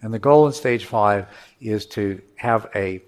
and 0.02 0.14
the 0.14 0.20
goal 0.20 0.48
in 0.48 0.54
stage 0.54 0.86
five 0.86 1.28
is 1.60 1.86
to 1.88 2.22
have 2.38 2.70
a 2.74 3.02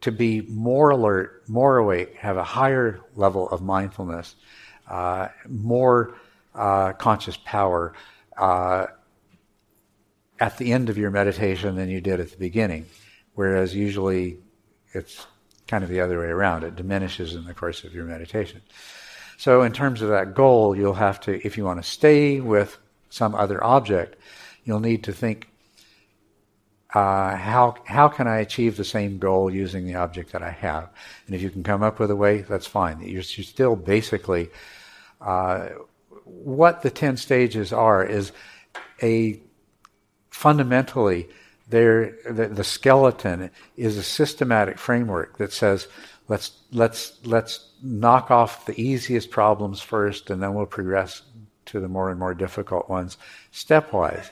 to 0.00 0.10
be 0.10 0.40
more 0.48 0.90
alert, 0.90 1.42
more 1.48 1.76
awake, 1.76 2.14
have 2.16 2.38
a 2.38 2.44
higher 2.44 3.00
level 3.14 3.50
of 3.50 3.60
mindfulness, 3.60 4.36
uh, 4.88 5.28
more 5.48 6.14
uh, 6.54 6.94
conscious 6.94 7.36
power 7.36 7.92
uh, 8.38 8.86
at 10.40 10.56
the 10.56 10.72
end 10.72 10.88
of 10.88 10.96
your 10.96 11.10
meditation 11.10 11.76
than 11.76 11.90
you 11.90 12.00
did 12.00 12.20
at 12.20 12.30
the 12.30 12.38
beginning. 12.38 12.86
Whereas 13.34 13.74
usually 13.74 14.38
it's 14.96 15.26
kind 15.68 15.84
of 15.84 15.90
the 15.90 16.00
other 16.00 16.18
way 16.18 16.26
around. 16.26 16.64
It 16.64 16.76
diminishes 16.76 17.34
in 17.34 17.44
the 17.44 17.54
course 17.54 17.84
of 17.84 17.94
your 17.94 18.04
meditation. 18.04 18.62
So, 19.38 19.62
in 19.62 19.72
terms 19.72 20.02
of 20.02 20.08
that 20.08 20.34
goal, 20.34 20.76
you'll 20.76 20.94
have 20.94 21.20
to, 21.22 21.46
if 21.46 21.56
you 21.56 21.64
want 21.64 21.82
to 21.82 21.88
stay 21.88 22.40
with 22.40 22.78
some 23.10 23.34
other 23.34 23.62
object, 23.62 24.16
you'll 24.64 24.80
need 24.80 25.04
to 25.04 25.12
think 25.12 25.48
uh, 26.94 27.36
how 27.36 27.74
how 27.84 28.08
can 28.08 28.26
I 28.26 28.38
achieve 28.38 28.76
the 28.76 28.84
same 28.84 29.18
goal 29.18 29.52
using 29.52 29.84
the 29.84 29.96
object 29.96 30.32
that 30.32 30.42
I 30.42 30.50
have? 30.50 30.88
And 31.26 31.34
if 31.34 31.42
you 31.42 31.50
can 31.50 31.62
come 31.62 31.82
up 31.82 31.98
with 31.98 32.10
a 32.10 32.16
way, 32.16 32.40
that's 32.40 32.66
fine. 32.66 33.00
You're, 33.00 33.22
you're 33.22 33.44
still 33.44 33.76
basically 33.76 34.48
uh, 35.20 35.68
what 36.24 36.82
the 36.82 36.90
ten 36.90 37.18
stages 37.18 37.72
are 37.72 38.04
is 38.04 38.32
a 39.02 39.40
fundamentally 40.30 41.28
the, 41.68 42.50
the 42.52 42.64
skeleton 42.64 43.50
is 43.76 43.96
a 43.96 44.02
systematic 44.02 44.78
framework 44.78 45.38
that 45.38 45.52
says 45.52 45.88
let's 46.28 46.52
let's 46.72 47.18
let's 47.24 47.70
knock 47.82 48.30
off 48.30 48.66
the 48.66 48.80
easiest 48.80 49.30
problems 49.30 49.80
first 49.80 50.30
and 50.30 50.42
then 50.42 50.54
we'll 50.54 50.66
progress 50.66 51.22
to 51.66 51.80
the 51.80 51.88
more 51.88 52.10
and 52.10 52.18
more 52.18 52.34
difficult 52.34 52.88
ones 52.88 53.18
stepwise. 53.52 54.30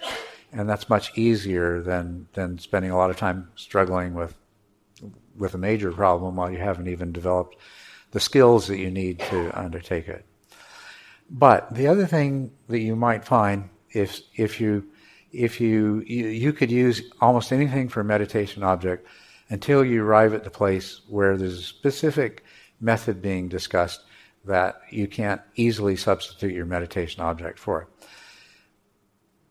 And 0.52 0.68
that's 0.68 0.88
much 0.88 1.16
easier 1.18 1.82
than 1.82 2.28
than 2.34 2.58
spending 2.58 2.90
a 2.90 2.96
lot 2.96 3.10
of 3.10 3.16
time 3.16 3.50
struggling 3.56 4.14
with 4.14 4.34
with 5.36 5.54
a 5.54 5.58
major 5.58 5.90
problem 5.90 6.36
while 6.36 6.50
you 6.50 6.58
haven't 6.58 6.88
even 6.88 7.12
developed 7.12 7.56
the 8.12 8.20
skills 8.20 8.68
that 8.68 8.78
you 8.78 8.90
need 8.90 9.18
to 9.18 9.50
undertake 9.58 10.06
it. 10.06 10.24
But 11.28 11.74
the 11.74 11.88
other 11.88 12.06
thing 12.06 12.52
that 12.68 12.78
you 12.78 12.94
might 12.94 13.24
find 13.24 13.70
if 13.90 14.20
if 14.36 14.60
you 14.60 14.86
if 15.34 15.60
you, 15.60 16.02
you, 16.06 16.26
you 16.26 16.52
could 16.52 16.70
use 16.70 17.02
almost 17.20 17.52
anything 17.52 17.88
for 17.88 18.00
a 18.00 18.04
meditation 18.04 18.62
object 18.62 19.06
until 19.48 19.84
you 19.84 20.02
arrive 20.02 20.32
at 20.32 20.44
the 20.44 20.50
place 20.50 21.00
where 21.08 21.36
there's 21.36 21.58
a 21.58 21.62
specific 21.62 22.44
method 22.80 23.20
being 23.20 23.48
discussed 23.48 24.04
that 24.44 24.80
you 24.90 25.08
can't 25.08 25.40
easily 25.56 25.96
substitute 25.96 26.52
your 26.52 26.66
meditation 26.66 27.22
object 27.22 27.58
for. 27.58 27.88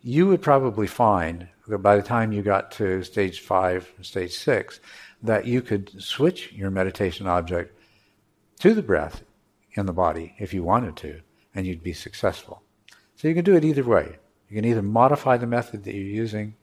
You 0.02 0.28
would 0.28 0.42
probably 0.42 0.88
find 0.88 1.48
that 1.68 1.80
by 1.80 1.96
the 1.96 2.04
time 2.04 2.32
you 2.32 2.42
got 2.42 2.72
to 2.74 3.04
stage 3.04 3.40
five, 3.40 3.92
stage 4.02 4.34
six, 4.34 4.80
that 5.22 5.46
you 5.46 5.62
could 5.62 6.02
switch 6.02 6.52
your 6.52 6.70
meditation 6.70 7.28
object 7.28 7.78
to 8.60 8.74
the 8.74 8.82
breath 8.82 9.24
in 9.74 9.86
the 9.86 9.94
body 9.94 10.36
if 10.40 10.54
you 10.54 10.64
wanted 10.64 10.96
to, 10.98 11.22
and 11.56 11.66
you'd 11.66 11.84
be 11.84 11.94
successful. 11.94 12.62
So 13.16 13.28
you 13.28 13.34
can 13.34 13.46
do 13.46 13.56
it 13.56 13.66
either 13.66 13.84
way. 13.84 14.18
You 14.54 14.62
can 14.62 14.70
either 14.70 14.84
modify 14.84 15.38
the 15.38 15.48
method 15.48 15.84
that 15.86 15.96
you're 15.96 16.04
using, 16.04 16.54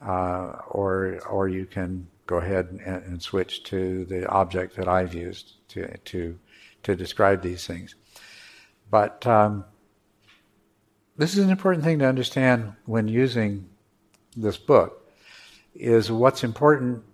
uh, 0.00 0.52
or 0.70 1.20
or 1.28 1.48
you 1.48 1.66
can 1.66 2.08
go 2.24 2.38
ahead 2.38 2.68
and, 2.70 3.04
and, 3.04 3.22
switch 3.22 3.62
to 3.64 4.06
the 4.06 4.26
object 4.26 4.74
that 4.76 4.88
I've 4.88 5.12
used 5.12 5.68
to 5.68 5.98
to 5.98 6.38
to 6.82 6.96
describe 6.96 7.42
these 7.42 7.66
things. 7.66 7.94
But 8.90 9.26
um, 9.26 9.66
this 11.18 11.34
is 11.36 11.44
an 11.44 11.50
important 11.50 11.84
thing 11.84 11.98
to 11.98 12.06
understand 12.06 12.72
when 12.86 13.06
using 13.06 13.68
this 14.34 14.56
book. 14.56 15.12
Is 15.74 16.10
what's 16.10 16.42
important 16.42 17.04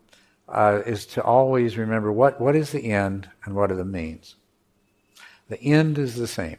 uh, 0.48 0.82
is 0.86 1.04
to 1.07 1.22
always 1.24 1.76
remember 1.76 2.12
what 2.12 2.40
what 2.40 2.54
is 2.54 2.70
the 2.70 2.92
end 2.92 3.28
and 3.44 3.57
what 3.57 3.72
are 3.72 3.76
the 3.76 3.84
means. 3.84 4.36
The 5.48 5.61
end 5.61 5.98
is 5.98 6.14
the 6.14 6.28
same. 6.28 6.59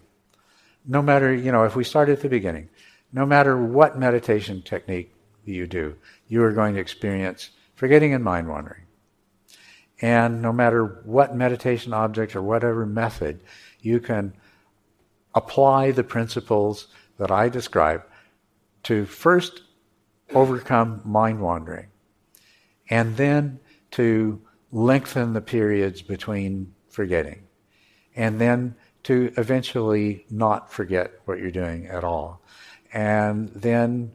No 0.86 1.02
matter 1.02 1.34
you 1.34 1.54
know 1.54 1.64
if 1.64 1.78
we 1.78 1.86
start 1.86 2.10
at 2.10 2.20
the 2.20 2.28
beginning, 2.28 2.68
no 3.12 3.26
matter 3.26 3.58
what 3.58 3.98
meditation 3.98 4.62
technique 4.62 5.14
you 5.46 5.68
do, 5.68 5.96
you 6.28 6.44
are 6.44 6.52
going 6.52 6.76
to 6.76 6.82
experience 6.82 7.52
forgetting 7.76 8.14
and 8.14 8.24
mind 8.24 8.48
wandering. 8.48 8.84
And 10.02 10.42
no 10.42 10.52
matter 10.52 11.02
what 11.06 11.36
meditation 11.36 11.94
object 11.94 12.36
or 12.36 12.42
whatever 12.42 12.86
method, 12.86 13.40
you 13.82 14.00
can 14.00 14.34
apply 15.34 15.92
the 15.92 16.04
principles 16.04 16.88
that 17.18 17.32
I 17.32 17.50
describe 17.50 18.04
to 18.84 19.06
first 19.06 19.62
overcome 20.34 21.02
mind 21.04 21.40
wandering 21.40 21.88
and 22.90 23.18
then 23.18 23.60
to 23.92 24.42
lengthen 24.72 25.34
the 25.34 25.42
periods 25.42 26.02
between 26.02 26.74
forgetting 26.90 27.44
and 28.16 28.40
then 28.42 28.76
to 29.04 29.32
eventually 29.38 30.26
not 30.30 30.72
forget 30.72 31.12
what 31.26 31.40
you're 31.40 31.52
doing 31.52 31.88
at 31.88 32.04
all. 32.04 32.42
And 32.94 33.50
then, 33.50 34.12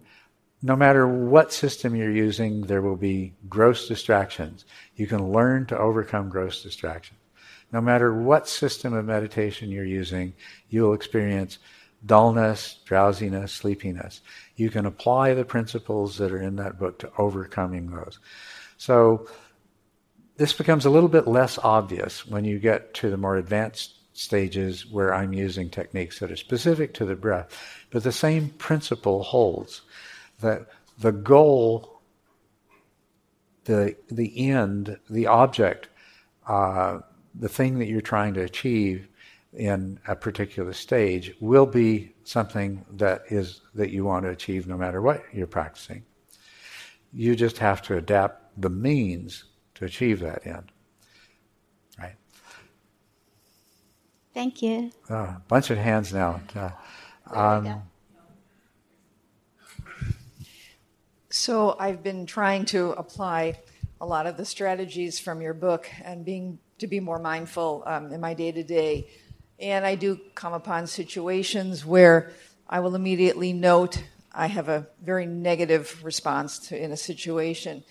no 0.62 0.76
matter 0.76 1.06
what 1.06 1.52
system 1.52 1.94
you're 1.94 2.10
using, 2.10 2.62
there 2.62 2.82
will 2.82 2.96
be 2.96 3.34
gross 3.48 3.88
distractions. 3.88 4.64
You 4.96 5.06
can 5.06 5.32
learn 5.32 5.66
to 5.66 5.78
overcome 5.78 6.28
gross 6.28 6.62
distractions. 6.62 7.18
No 7.72 7.80
matter 7.80 8.14
what 8.14 8.48
system 8.48 8.92
of 8.92 9.06
meditation 9.06 9.70
you're 9.70 9.84
using, 9.84 10.34
you'll 10.68 10.92
experience 10.92 11.58
dullness, 12.04 12.80
drowsiness, 12.84 13.52
sleepiness. 13.52 14.20
You 14.56 14.70
can 14.70 14.86
apply 14.86 15.34
the 15.34 15.44
principles 15.44 16.18
that 16.18 16.32
are 16.32 16.42
in 16.42 16.56
that 16.56 16.78
book 16.78 16.98
to 16.98 17.10
overcoming 17.16 17.90
those. 17.90 18.18
So, 18.76 19.26
this 20.36 20.52
becomes 20.52 20.84
a 20.84 20.90
little 20.90 21.08
bit 21.08 21.28
less 21.28 21.58
obvious 21.58 22.26
when 22.26 22.44
you 22.44 22.58
get 22.58 22.94
to 22.94 23.10
the 23.10 23.16
more 23.16 23.36
advanced 23.36 23.94
stages 24.12 24.86
where 24.86 25.14
I'm 25.14 25.32
using 25.32 25.70
techniques 25.70 26.18
that 26.18 26.30
are 26.30 26.36
specific 26.36 26.94
to 26.94 27.04
the 27.04 27.14
breath. 27.14 27.81
But 27.92 28.04
the 28.04 28.12
same 28.12 28.48
principle 28.48 29.22
holds 29.22 29.82
that 30.40 30.66
the 30.98 31.12
goal, 31.12 32.00
the, 33.64 33.94
the 34.10 34.50
end, 34.50 34.98
the 35.10 35.26
object, 35.26 35.88
uh, 36.48 37.00
the 37.34 37.50
thing 37.50 37.78
that 37.78 37.88
you're 37.88 38.00
trying 38.00 38.34
to 38.34 38.42
achieve 38.42 39.08
in 39.52 40.00
a 40.08 40.16
particular 40.16 40.72
stage 40.72 41.34
will 41.40 41.66
be 41.66 42.14
something 42.24 42.84
that 42.92 43.22
is 43.28 43.60
that 43.74 43.90
you 43.90 44.04
want 44.04 44.24
to 44.24 44.30
achieve 44.30 44.66
no 44.66 44.78
matter 44.78 45.02
what 45.02 45.22
you're 45.32 45.46
practicing. 45.46 46.02
You 47.12 47.36
just 47.36 47.58
have 47.58 47.82
to 47.82 47.98
adapt 47.98 48.58
the 48.60 48.70
means 48.70 49.44
to 49.74 49.84
achieve 49.84 50.20
that 50.20 50.46
end. 50.46 50.72
Right? 51.98 52.16
Thank 54.32 54.62
you. 54.62 54.90
A 55.10 55.14
uh, 55.14 55.36
bunch 55.48 55.68
of 55.68 55.76
hands 55.76 56.14
now. 56.14 56.40
Uh, 56.56 56.70
um, 57.32 57.82
so 61.30 61.76
I've 61.78 62.02
been 62.02 62.26
trying 62.26 62.66
to 62.66 62.90
apply 62.90 63.60
a 64.00 64.06
lot 64.06 64.26
of 64.26 64.36
the 64.36 64.44
strategies 64.44 65.18
from 65.18 65.40
your 65.40 65.54
book 65.54 65.88
and 66.04 66.24
being 66.24 66.58
to 66.78 66.86
be 66.86 67.00
more 67.00 67.18
mindful 67.18 67.84
um, 67.86 68.12
in 68.12 68.20
my 68.20 68.34
day 68.34 68.52
to 68.52 68.62
day. 68.62 69.08
And 69.58 69.86
I 69.86 69.94
do 69.94 70.20
come 70.34 70.52
upon 70.52 70.86
situations 70.86 71.86
where 71.86 72.32
I 72.68 72.80
will 72.80 72.94
immediately 72.94 73.52
note 73.52 74.02
I 74.34 74.46
have 74.48 74.68
a 74.68 74.88
very 75.02 75.26
negative 75.26 76.04
response 76.04 76.58
to 76.68 76.82
in 76.82 76.90
a 76.90 76.96
situation, 76.96 77.84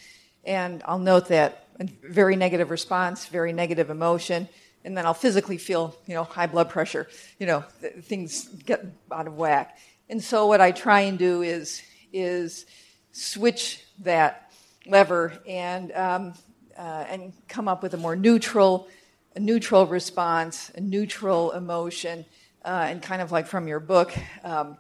and 0.43 0.81
I'll 0.85 0.99
note 0.99 1.27
that 1.29 1.67
very 2.03 2.35
negative 2.35 2.71
response, 2.71 3.27
very 3.27 3.53
negative 3.53 3.89
emotion 3.89 4.49
and 4.83 4.97
then 4.97 5.05
I'll 5.05 5.13
physically 5.13 5.57
feel, 5.57 5.95
you 6.07 6.15
know, 6.15 6.23
high 6.23 6.47
blood 6.47 6.69
pressure, 6.69 7.07
you 7.39 7.47
know, 7.47 7.63
th- 7.81 8.03
things 8.03 8.45
get 8.65 8.85
out 9.11 9.27
of 9.27 9.35
whack. 9.35 9.77
And 10.09 10.23
so 10.23 10.47
what 10.47 10.61
I 10.61 10.71
try 10.71 11.01
and 11.01 11.17
do 11.17 11.41
is 11.41 11.81
is 12.13 12.65
switch 13.11 13.83
that 13.99 14.51
lever 14.85 15.33
and 15.47 15.91
um, 15.93 16.33
uh, 16.77 17.05
and 17.07 17.33
come 17.47 17.67
up 17.67 17.83
with 17.83 17.93
a 17.93 17.97
more 17.97 18.15
neutral, 18.15 18.87
a 19.35 19.39
neutral 19.39 19.85
response, 19.85 20.71
a 20.75 20.81
neutral 20.81 21.51
emotion, 21.51 22.25
uh, 22.65 22.87
and 22.89 23.01
kind 23.01 23.21
of 23.21 23.31
like 23.31 23.47
from 23.47 23.67
your 23.67 23.79
book. 23.79 24.13
Um, 24.43 24.77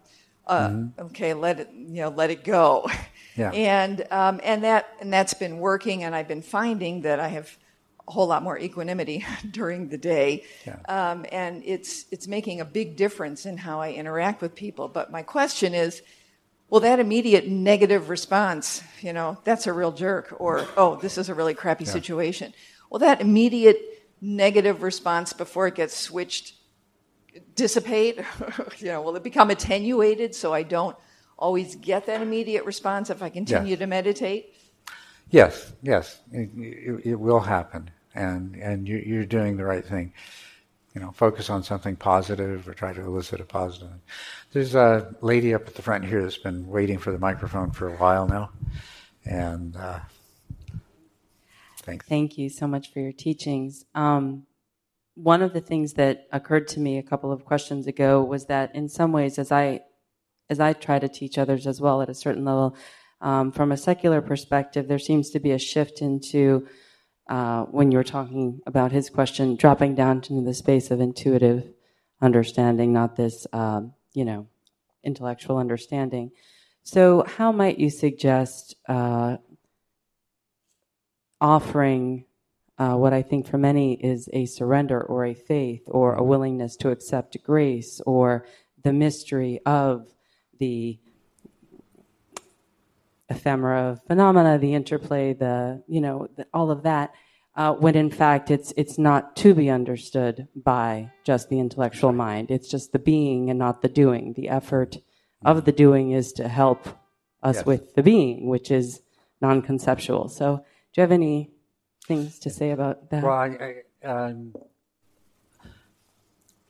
uh, 0.47 0.67
mm-hmm. 0.67 1.01
Okay, 1.05 1.33
let 1.33 1.59
it 1.59 1.69
you 1.73 2.01
know 2.01 2.09
let 2.09 2.29
it 2.29 2.43
go, 2.43 2.89
yeah. 3.37 3.51
and 3.51 4.05
um, 4.11 4.41
and 4.43 4.63
that 4.63 4.89
and 4.99 5.13
that's 5.13 5.33
been 5.33 5.59
working, 5.59 6.03
and 6.03 6.15
I've 6.15 6.27
been 6.27 6.41
finding 6.41 7.01
that 7.01 7.19
I 7.19 7.29
have 7.29 7.55
a 8.07 8.11
whole 8.11 8.27
lot 8.27 8.43
more 8.43 8.57
equanimity 8.57 9.25
during 9.51 9.89
the 9.89 9.97
day, 9.97 10.43
yeah. 10.65 10.79
um, 10.87 11.25
and 11.31 11.63
it's 11.65 12.05
it's 12.11 12.27
making 12.27 12.61
a 12.61 12.65
big 12.65 12.95
difference 12.95 13.45
in 13.45 13.57
how 13.57 13.81
I 13.81 13.91
interact 13.91 14.41
with 14.41 14.55
people. 14.55 14.87
But 14.87 15.11
my 15.11 15.23
question 15.23 15.73
is, 15.73 16.01
well, 16.69 16.81
that 16.81 16.99
immediate 16.99 17.47
negative 17.47 18.09
response, 18.09 18.83
you 19.01 19.13
know, 19.13 19.37
that's 19.43 19.67
a 19.67 19.73
real 19.73 19.91
jerk, 19.91 20.35
or 20.39 20.67
oh, 20.77 20.97
this 21.01 21.17
is 21.17 21.29
a 21.29 21.33
really 21.33 21.53
crappy 21.53 21.85
yeah. 21.85 21.91
situation. 21.91 22.53
Well, 22.89 22.99
that 22.99 23.21
immediate 23.21 23.79
negative 24.21 24.83
response 24.83 25.33
before 25.33 25.67
it 25.67 25.75
gets 25.75 25.97
switched 25.97 26.53
dissipate? 27.55 28.19
you 28.77 28.87
know, 28.87 29.01
will 29.01 29.15
it 29.15 29.23
become 29.23 29.49
attenuated 29.49 30.35
so 30.35 30.53
I 30.53 30.63
don't 30.63 30.95
always 31.37 31.75
get 31.75 32.05
that 32.05 32.21
immediate 32.21 32.65
response 32.65 33.09
if 33.09 33.21
I 33.21 33.29
continue 33.29 33.75
to 33.75 33.87
meditate? 33.87 34.53
Yes, 35.31 35.71
yes, 35.81 36.19
it, 36.33 36.49
it, 36.57 37.05
it 37.05 37.15
will 37.15 37.39
happen, 37.39 37.89
and 38.13 38.55
and 38.57 38.85
you, 38.87 38.97
you're 38.97 39.25
doing 39.25 39.55
the 39.55 39.63
right 39.63 39.83
thing. 39.83 40.13
You 40.93 40.99
know, 40.99 41.11
focus 41.11 41.49
on 41.49 41.63
something 41.63 41.95
positive 41.95 42.67
or 42.67 42.73
try 42.73 42.91
to 42.91 43.01
elicit 43.01 43.39
a 43.39 43.45
positive. 43.45 43.87
There's 44.51 44.75
a 44.75 45.15
lady 45.21 45.53
up 45.53 45.65
at 45.67 45.75
the 45.75 45.81
front 45.81 46.03
here 46.03 46.21
that's 46.21 46.37
been 46.37 46.67
waiting 46.67 46.97
for 46.97 47.13
the 47.13 47.17
microphone 47.17 47.71
for 47.71 47.87
a 47.87 47.95
while 47.95 48.27
now, 48.27 48.49
and 49.23 49.77
uh, 49.77 49.99
thanks. 51.77 52.05
Thank 52.07 52.37
you 52.37 52.49
so 52.49 52.67
much 52.67 52.91
for 52.91 52.99
your 52.99 53.13
teachings. 53.13 53.85
Um, 53.95 54.47
one 55.15 55.41
of 55.41 55.53
the 55.53 55.61
things 55.61 55.93
that 55.93 56.27
occurred 56.33 56.67
to 56.69 56.81
me 56.81 56.97
a 56.97 57.03
couple 57.03 57.31
of 57.31 57.45
questions 57.45 57.87
ago 57.87 58.21
was 58.21 58.47
that 58.47 58.75
in 58.75 58.89
some 58.89 59.13
ways, 59.13 59.39
as 59.39 59.49
I 59.49 59.79
as 60.49 60.59
I 60.59 60.73
try 60.73 60.99
to 60.99 61.07
teach 61.07 61.37
others 61.37 61.65
as 61.65 61.79
well 61.79 62.01
at 62.01 62.09
a 62.09 62.13
certain 62.13 62.43
level, 62.43 62.75
Um, 63.21 63.51
from 63.51 63.71
a 63.71 63.77
secular 63.77 64.21
perspective, 64.21 64.87
there 64.87 64.99
seems 64.99 65.29
to 65.31 65.39
be 65.39 65.51
a 65.51 65.59
shift 65.59 66.01
into 66.01 66.67
uh, 67.29 67.63
when 67.65 67.91
you 67.91 67.97
were 67.97 68.03
talking 68.03 68.59
about 68.65 68.91
his 68.91 69.09
question, 69.09 69.55
dropping 69.55 69.95
down 69.95 70.17
into 70.17 70.41
the 70.41 70.53
space 70.53 70.91
of 70.91 70.99
intuitive 70.99 71.71
understanding, 72.19 72.91
not 72.91 73.15
this, 73.15 73.47
um, 73.53 73.93
you 74.13 74.25
know, 74.25 74.47
intellectual 75.03 75.57
understanding. 75.57 76.31
So, 76.83 77.23
how 77.25 77.51
might 77.51 77.77
you 77.77 77.89
suggest 77.89 78.75
uh, 78.89 79.37
offering 81.39 82.25
uh, 82.77 82.95
what 82.95 83.13
I 83.13 83.21
think 83.21 83.47
for 83.47 83.59
many 83.59 83.93
is 83.93 84.27
a 84.33 84.47
surrender 84.47 84.99
or 84.99 85.25
a 85.25 85.35
faith 85.35 85.83
or 85.85 86.15
a 86.15 86.23
willingness 86.23 86.75
to 86.77 86.89
accept 86.89 87.37
grace 87.43 88.01
or 88.07 88.47
the 88.83 88.93
mystery 88.93 89.59
of 89.65 90.07
the 90.57 90.99
ephemera 93.31 93.91
of 93.91 94.03
phenomena, 94.07 94.57
the 94.57 94.73
interplay, 94.73 95.33
the 95.33 95.83
you 95.87 96.01
know 96.01 96.27
the, 96.35 96.45
all 96.53 96.69
of 96.71 96.83
that, 96.83 97.13
uh, 97.55 97.73
when 97.73 97.95
in 97.95 98.09
fact 98.09 98.51
it's 98.51 98.73
it's 98.77 98.97
not 98.97 99.35
to 99.37 99.53
be 99.53 99.69
understood 99.69 100.47
by 100.55 101.11
just 101.23 101.49
the 101.49 101.59
intellectual 101.59 102.11
mind. 102.11 102.51
It's 102.51 102.69
just 102.69 102.91
the 102.91 102.99
being 102.99 103.49
and 103.49 103.57
not 103.57 103.81
the 103.81 103.89
doing. 103.89 104.33
The 104.33 104.49
effort 104.49 104.97
of 105.43 105.65
the 105.65 105.71
doing 105.71 106.11
is 106.11 106.33
to 106.33 106.47
help 106.47 106.87
us 107.41 107.57
yes. 107.57 107.65
with 107.65 107.95
the 107.95 108.03
being, 108.03 108.47
which 108.47 108.69
is 108.69 109.01
non-conceptual. 109.41 110.29
So, 110.29 110.57
do 110.57 111.01
you 111.01 111.01
have 111.01 111.11
any 111.11 111.49
things 112.05 112.39
to 112.39 112.49
say 112.49 112.71
about 112.71 113.09
that? 113.09 113.23
Well, 113.23 113.33
I, 113.33 113.73
I, 114.03 114.07
um, 114.07 114.53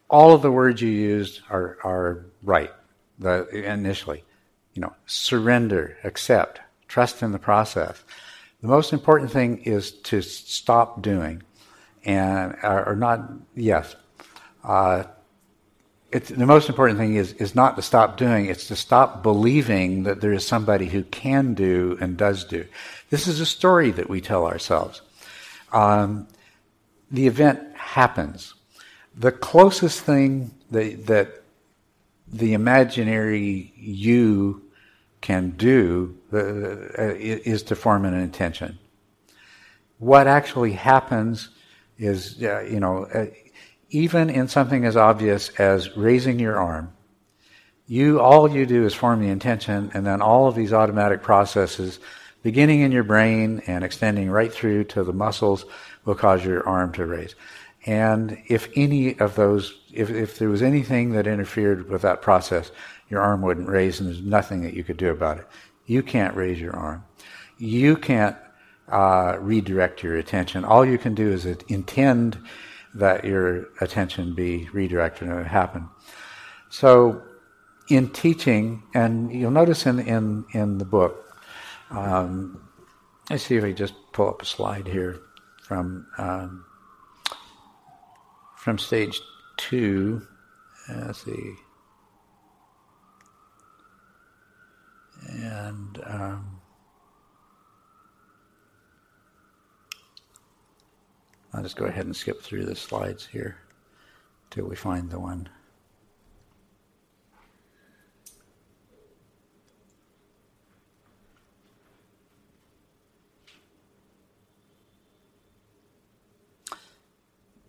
all 0.10 0.34
of 0.34 0.42
the 0.42 0.52
words 0.52 0.82
you 0.82 0.90
used 0.90 1.42
are 1.50 1.78
are 1.84 2.26
right. 2.44 2.72
The, 3.20 3.48
initially, 3.50 4.24
you 4.74 4.82
know, 4.82 4.94
surrender, 5.06 5.98
accept, 6.04 6.62
trust 6.88 7.22
in 7.22 7.32
the 7.32 7.40
process. 7.40 8.04
The 8.62 8.68
most 8.68 8.94
important 8.94 9.32
thing 9.32 9.60
is 9.60 9.92
to 9.92 10.22
stop 10.22 11.02
doing, 11.02 11.44
and 12.06 12.56
or 12.64 12.96
not. 12.96 13.32
Yes, 13.56 13.96
uh, 14.64 15.04
it's, 16.12 16.30
the 16.30 16.46
most 16.46 16.70
important 16.70 17.00
thing 17.00 17.16
is 17.16 17.34
is 17.34 17.56
not 17.56 17.76
to 17.78 17.82
stop 17.82 18.18
doing. 18.18 18.46
It's 18.46 18.68
to 18.68 18.76
stop 18.76 19.24
believing 19.24 20.04
that 20.04 20.22
there 20.22 20.34
is 20.34 20.46
somebody 20.46 20.88
who 20.88 21.04
can 21.04 21.54
do 21.54 21.98
and 22.00 22.18
does 22.18 22.46
do. 22.46 22.66
This 23.10 23.28
is 23.28 23.40
a 23.40 23.46
story 23.46 23.92
that 23.92 24.10
we 24.10 24.22
tell 24.22 24.46
ourselves 24.46 25.02
um, 25.72 26.28
the 27.10 27.28
event 27.28 27.76
happens. 27.76 28.54
The 29.16 29.32
closest 29.32 30.02
thing 30.02 30.52
that, 30.72 31.08
that 31.08 31.41
the 32.32 32.54
imaginary 32.54 33.74
you 33.76 34.64
can 35.20 35.52
do 35.52 36.18
uh, 36.34 36.38
uh, 36.38 37.14
is 37.18 37.64
to 37.64 37.76
form 37.76 38.06
an 38.06 38.14
intention. 38.14 38.80
What 40.00 40.28
actually 40.28 40.74
happens 40.74 41.50
is, 41.98 42.42
uh, 42.42 42.62
you 42.62 42.80
know, 42.80 43.06
uh, 43.06 43.28
even 43.90 44.30
in 44.30 44.48
something 44.48 44.86
as 44.86 44.96
obvious 44.96 45.50
as 45.60 45.96
raising 45.96 46.40
your 46.40 46.58
arm, 46.58 46.94
you 47.88 48.22
all 48.22 48.50
you 48.50 48.66
do 48.66 48.86
is 48.86 48.94
form 48.94 49.20
the 49.20 49.28
intention, 49.28 49.92
and 49.94 50.06
then 50.06 50.22
all 50.22 50.48
of 50.48 50.56
these 50.56 50.74
automatic 50.74 51.22
processes 51.22 52.00
beginning 52.42 52.80
in 52.80 52.92
your 52.92 53.04
brain 53.04 53.62
and 53.68 53.84
extending 53.84 54.32
right 54.32 54.52
through 54.52 54.86
to 54.86 55.04
the 55.04 55.14
muscles 55.14 55.66
will 56.06 56.16
cause 56.16 56.44
your 56.44 56.68
arm 56.68 56.94
to 56.94 57.06
raise. 57.06 57.36
And 57.86 58.38
if 58.48 58.70
any 58.76 59.18
of 59.20 59.36
those, 59.36 59.80
if, 59.92 60.10
if 60.10 60.38
there 60.38 60.50
was 60.50 60.62
anything 60.62 61.12
that 61.12 61.26
interfered 61.26 61.90
with 61.90 62.04
that 62.04 62.22
process, 62.22 62.72
your 63.10 63.22
arm 63.22 63.42
wouldn't 63.42 63.68
raise 63.68 64.00
and 64.00 64.08
there's 64.08 64.22
nothing 64.22 64.62
that 64.62 64.74
you 64.74 64.84
could 64.84 64.98
do 64.98 65.10
about 65.10 65.40
it. 65.40 65.48
You 65.86 66.04
can't 66.04 66.36
raise 66.36 66.60
your 66.60 66.76
arm. 66.76 67.04
You 67.58 67.98
can't 67.98 68.38
uh, 68.88 69.38
redirect 69.40 70.04
your 70.04 70.18
attention. 70.18 70.64
All 70.64 70.86
you 70.86 70.98
can 70.98 71.16
do 71.16 71.32
is 71.32 71.46
intend 71.46 72.38
that 72.94 73.26
your 73.26 73.70
attention 73.80 74.36
be 74.36 74.70
redirected 74.74 75.28
and 75.28 75.40
it 75.40 75.48
happen. 75.48 75.90
So, 76.70 77.22
in 77.90 78.10
teaching, 78.10 78.84
and 78.94 79.34
you'll 79.34 79.52
notice 79.52 79.86
in, 79.86 80.00
in, 80.00 80.46
in 80.54 80.78
the 80.78 80.86
book, 80.86 81.38
um, 81.90 82.70
let's 83.30 83.44
see 83.44 83.58
if 83.58 83.64
we 83.64 83.74
just 83.74 83.94
pull 84.14 84.30
up 84.30 84.42
a 84.42 84.46
slide 84.46 84.88
here 84.88 85.20
from 85.62 86.08
um, 86.18 86.66
from 88.62 88.78
stage 88.78 89.20
two. 89.58 90.22
Let's 90.88 91.26
see, 91.26 91.54
and 95.30 96.00
um, 96.06 96.62
I'll 101.52 101.64
just 101.64 101.76
go 101.76 101.86
ahead 101.86 102.06
and 102.06 102.16
skip 102.16 102.44
through 102.44 102.66
the 102.66 102.76
slides 102.76 103.26
here 103.26 103.58
till 104.52 104.66
we 104.66 104.76
find 104.76 105.10
the 105.10 105.20
one. 105.20 105.50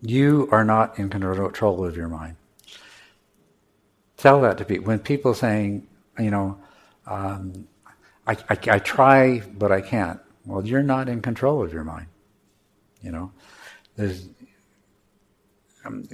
You 0.05 0.49
are 0.51 0.65
not 0.65 0.99
in 0.99 1.09
control 1.09 1.85
of 1.85 1.95
your 1.95 2.09
mind. 2.09 2.35
Tell 4.17 4.41
that 4.41 4.57
to 4.57 4.65
people. 4.65 4.85
When 4.85 4.99
people 4.99 5.33
saying, 5.33 5.87
you 6.19 6.29
know, 6.29 6.59
um, 7.07 7.67
I, 8.27 8.33
I, 8.49 8.57
I, 8.67 8.79
try, 8.79 9.39
but 9.39 9.71
I 9.71 9.79
can't. 9.79 10.19
Well, 10.45 10.65
you're 10.65 10.83
not 10.83 11.07
in 11.07 11.21
control 11.21 11.63
of 11.63 11.71
your 11.71 11.85
mind. 11.85 12.07
You 13.01 13.11
know, 13.11 13.31
there's, 13.95 14.27
um, 15.85 16.07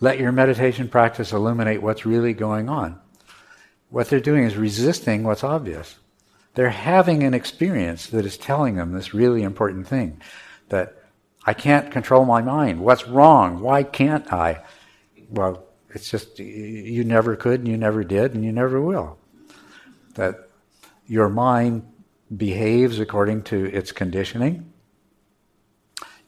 let 0.00 0.18
your 0.18 0.32
meditation 0.32 0.88
practice 0.88 1.32
illuminate 1.32 1.82
what's 1.82 2.04
really 2.04 2.32
going 2.32 2.68
on. 2.68 3.00
What 3.90 4.10
they're 4.10 4.18
doing 4.18 4.42
is 4.42 4.56
resisting 4.56 5.22
what's 5.22 5.44
obvious. 5.44 5.96
They're 6.54 6.70
having 6.70 7.22
an 7.22 7.34
experience 7.34 8.08
that 8.08 8.26
is 8.26 8.36
telling 8.36 8.74
them 8.74 8.92
this 8.92 9.14
really 9.14 9.44
important 9.44 9.86
thing 9.86 10.20
that 10.68 11.05
I 11.46 11.54
can't 11.54 11.92
control 11.92 12.24
my 12.24 12.42
mind. 12.42 12.80
What's 12.80 13.06
wrong? 13.06 13.60
Why 13.60 13.84
can't 13.84 14.32
I? 14.32 14.64
Well, 15.30 15.64
it's 15.90 16.10
just 16.10 16.40
you 16.40 17.04
never 17.04 17.36
could 17.36 17.60
and 17.60 17.68
you 17.68 17.76
never 17.76 18.02
did 18.02 18.34
and 18.34 18.44
you 18.44 18.52
never 18.52 18.80
will. 18.80 19.18
That 20.14 20.48
your 21.06 21.28
mind 21.28 21.86
behaves 22.36 22.98
according 22.98 23.42
to 23.44 23.66
its 23.66 23.92
conditioning, 23.92 24.72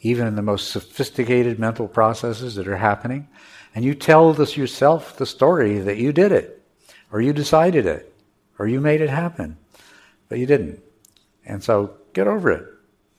even 0.00 0.28
in 0.28 0.36
the 0.36 0.42
most 0.42 0.70
sophisticated 0.70 1.58
mental 1.58 1.88
processes 1.88 2.54
that 2.54 2.68
are 2.68 2.76
happening. 2.76 3.28
And 3.74 3.84
you 3.84 3.94
tell 3.94 4.32
this 4.32 4.56
yourself 4.56 5.16
the 5.16 5.26
story 5.26 5.80
that 5.80 5.98
you 5.98 6.12
did 6.12 6.30
it, 6.30 6.62
or 7.10 7.20
you 7.20 7.32
decided 7.32 7.86
it, 7.86 8.14
or 8.58 8.68
you 8.68 8.80
made 8.80 9.00
it 9.00 9.10
happen, 9.10 9.56
but 10.28 10.38
you 10.38 10.46
didn't. 10.46 10.80
And 11.44 11.62
so 11.62 11.94
get 12.12 12.28
over 12.28 12.50
it. 12.50 12.66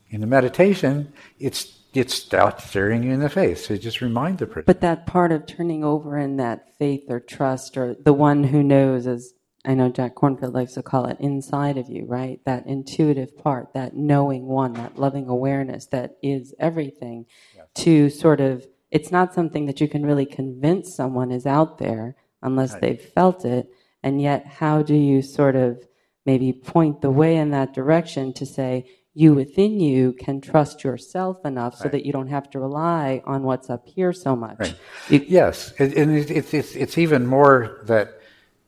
In 0.09 0.21
the 0.21 0.27
meditation, 0.27 1.11
it's 1.39 1.78
it's 1.93 2.31
not 2.31 2.61
staring 2.61 3.03
you 3.03 3.11
in 3.11 3.19
the 3.19 3.29
face. 3.29 3.67
So 3.67 3.75
just 3.77 4.01
remind 4.01 4.37
the 4.37 4.47
person. 4.47 4.65
But 4.67 4.81
that 4.81 5.05
part 5.05 5.31
of 5.31 5.45
turning 5.45 5.83
over 5.83 6.17
in 6.17 6.37
that 6.37 6.77
faith 6.77 7.05
or 7.09 7.19
trust 7.19 7.77
or 7.77 7.95
the 7.95 8.13
one 8.13 8.43
who 8.43 8.61
knows, 8.61 9.07
as 9.07 9.33
I 9.65 9.73
know 9.73 9.89
Jack 9.89 10.15
Kornfield 10.15 10.53
likes 10.53 10.73
to 10.73 10.83
call 10.83 11.05
it, 11.05 11.17
inside 11.19 11.77
of 11.77 11.89
you, 11.89 12.05
right? 12.05 12.39
That 12.45 12.67
intuitive 12.67 13.37
part, 13.37 13.73
that 13.73 13.95
knowing 13.95 14.45
one, 14.45 14.73
that 14.73 14.97
loving 14.97 15.27
awareness 15.27 15.87
that 15.87 16.17
is 16.21 16.53
everything 16.59 17.25
yeah. 17.55 17.63
to 17.75 18.09
sort 18.09 18.39
of, 18.39 18.65
it's 18.91 19.11
not 19.11 19.33
something 19.33 19.65
that 19.65 19.81
you 19.81 19.87
can 19.87 20.05
really 20.05 20.25
convince 20.25 20.95
someone 20.95 21.31
is 21.31 21.45
out 21.45 21.77
there 21.77 22.15
unless 22.41 22.73
right. 22.73 22.81
they've 22.81 23.01
felt 23.01 23.45
it. 23.45 23.67
And 24.01 24.21
yet, 24.21 24.45
how 24.45 24.81
do 24.81 24.95
you 24.95 25.21
sort 25.21 25.55
of 25.55 25.85
maybe 26.25 26.53
point 26.53 27.01
the 27.01 27.11
way 27.11 27.35
in 27.35 27.49
that 27.51 27.73
direction 27.73 28.33
to 28.33 28.45
say, 28.45 28.85
you 29.19 29.33
within 29.33 29.73
you 29.81 30.13
can 30.13 30.39
trust 30.39 30.83
yourself 30.87 31.35
enough 31.43 31.75
so 31.75 31.83
right. 31.83 31.91
that 31.91 32.05
you 32.05 32.13
don't 32.17 32.29
have 32.29 32.49
to 32.49 32.57
rely 32.57 33.21
on 33.25 33.43
what's 33.43 33.69
up 33.69 33.85
here 33.85 34.13
so 34.13 34.33
much. 34.45 34.59
Right. 34.59 34.75
You, 35.09 35.25
yes, 35.27 35.73
and 35.77 35.91
it, 35.93 36.31
it, 36.31 36.53
it's, 36.53 36.73
it's 36.83 36.97
even 36.97 37.27
more 37.27 37.81
that 37.83 38.07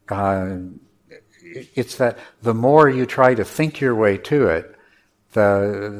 uh, 0.10 0.58
it's 1.80 1.96
that 1.96 2.18
the 2.42 2.54
more 2.54 2.90
you 2.90 3.06
try 3.06 3.34
to 3.34 3.46
think 3.46 3.80
your 3.80 3.96
way 3.96 4.18
to 4.18 4.48
it, 4.48 4.76
the, 5.32 5.50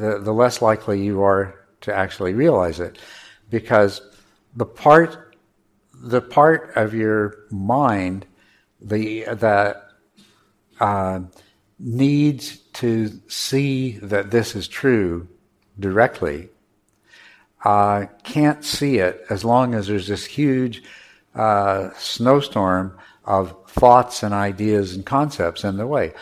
the, 0.02 0.20
the 0.22 0.34
less 0.34 0.62
likely 0.62 1.02
you 1.02 1.22
are 1.22 1.44
to 1.82 1.94
actually 1.94 2.34
realize 2.34 2.82
it, 2.82 3.00
because 3.50 4.02
the 4.56 4.66
part 4.66 5.38
the 6.04 6.22
part 6.22 6.76
of 6.76 6.94
your 6.94 7.46
mind 7.52 8.26
the 8.82 9.24
that 9.32 9.88
uh, 10.80 11.22
needs 11.82 12.58
to 12.74 13.20
see 13.28 13.98
that 14.00 14.32
this 14.32 14.56
is 14.56 14.68
true 14.68 15.28
directly 15.80 16.50
uh, 17.64 18.06
can't 18.24 18.64
see 18.66 18.98
it 18.98 19.24
as 19.30 19.46
long 19.46 19.74
as 19.76 19.88
there's 19.88 20.08
this 20.08 20.26
huge 20.26 20.84
uh, 21.36 21.90
snowstorm 21.98 22.98
of 23.26 23.56
thoughts 23.68 24.24
and 24.24 24.34
ideas 24.34 24.96
and 24.96 25.06
concepts 25.06 25.64
in 25.64 25.78
the 25.78 25.88
way. 25.88 26.14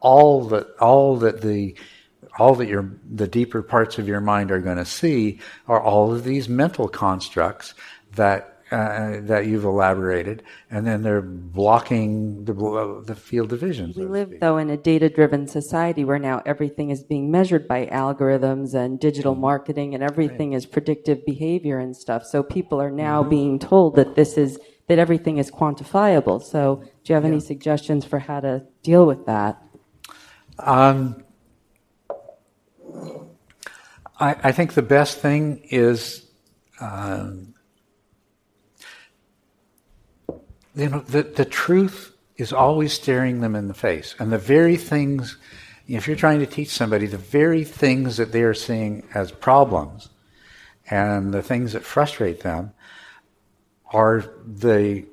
all 0.00 0.44
that 0.44 0.66
all 0.80 1.16
that 1.16 1.42
the 1.42 1.76
all 2.38 2.54
that 2.54 2.68
your 2.68 2.90
the 3.14 3.28
deeper 3.28 3.62
parts 3.62 3.98
of 3.98 4.08
your 4.08 4.20
mind 4.20 4.50
are 4.50 4.60
going 4.60 4.78
to 4.78 4.84
see 4.84 5.38
are 5.68 5.80
all 5.80 6.12
of 6.12 6.24
these 6.24 6.48
mental 6.48 6.88
constructs 6.88 7.74
that 8.14 8.49
uh, 8.70 9.20
that 9.22 9.46
you've 9.46 9.64
elaborated, 9.64 10.42
and 10.70 10.86
then 10.86 11.02
they're 11.02 11.22
blocking 11.22 12.44
the 12.44 12.54
the 13.04 13.14
field 13.14 13.52
of 13.52 13.60
vision. 13.60 13.92
We 13.96 14.04
live 14.04 14.38
though 14.40 14.58
in 14.58 14.70
a 14.70 14.76
data-driven 14.76 15.48
society 15.48 16.04
where 16.04 16.18
now 16.18 16.42
everything 16.46 16.90
is 16.90 17.02
being 17.02 17.30
measured 17.30 17.66
by 17.66 17.86
algorithms 17.86 18.74
and 18.74 19.00
digital 19.00 19.32
Mm-hmm. 19.34 19.40
marketing, 19.40 19.94
and 19.94 20.02
everything 20.02 20.52
is 20.52 20.66
predictive 20.66 21.24
behavior 21.26 21.78
and 21.78 21.96
stuff. 21.96 22.24
So 22.24 22.42
people 22.42 22.80
are 22.80 22.90
now 22.90 23.22
being 23.22 23.58
told 23.58 23.96
that 23.96 24.14
this 24.14 24.36
is 24.36 24.58
that 24.88 24.98
everything 24.98 25.38
is 25.38 25.50
quantifiable. 25.50 26.42
So 26.42 26.82
do 27.04 27.12
you 27.12 27.14
have 27.14 27.24
any 27.24 27.40
suggestions 27.40 28.04
for 28.04 28.18
how 28.18 28.40
to 28.40 28.64
deal 28.82 29.06
with 29.06 29.26
that? 29.26 29.62
Um, 30.58 31.24
I, 34.18 34.36
I 34.42 34.52
think 34.52 34.74
the 34.74 34.82
best 34.82 35.18
thing 35.18 35.62
is, 35.70 36.26
um, 36.80 37.49
you 40.74 40.88
know, 40.88 41.00
the, 41.00 41.22
the 41.22 41.44
truth 41.44 42.14
is 42.36 42.52
always 42.52 42.92
staring 42.92 43.40
them 43.40 43.54
in 43.54 43.68
the 43.68 43.74
face. 43.74 44.14
And 44.18 44.32
the 44.32 44.38
very 44.38 44.76
things, 44.76 45.36
if 45.86 46.06
you're 46.06 46.16
trying 46.16 46.40
to 46.40 46.46
teach 46.46 46.70
somebody, 46.70 47.06
the 47.06 47.18
very 47.18 47.64
things 47.64 48.16
that 48.16 48.32
they 48.32 48.42
are 48.42 48.54
seeing 48.54 49.06
as 49.14 49.30
problems 49.30 50.08
and 50.88 51.34
the 51.34 51.42
things 51.42 51.72
that 51.72 51.84
frustrate 51.84 52.40
them 52.40 52.72
are 53.92 54.24
the, 54.46 55.04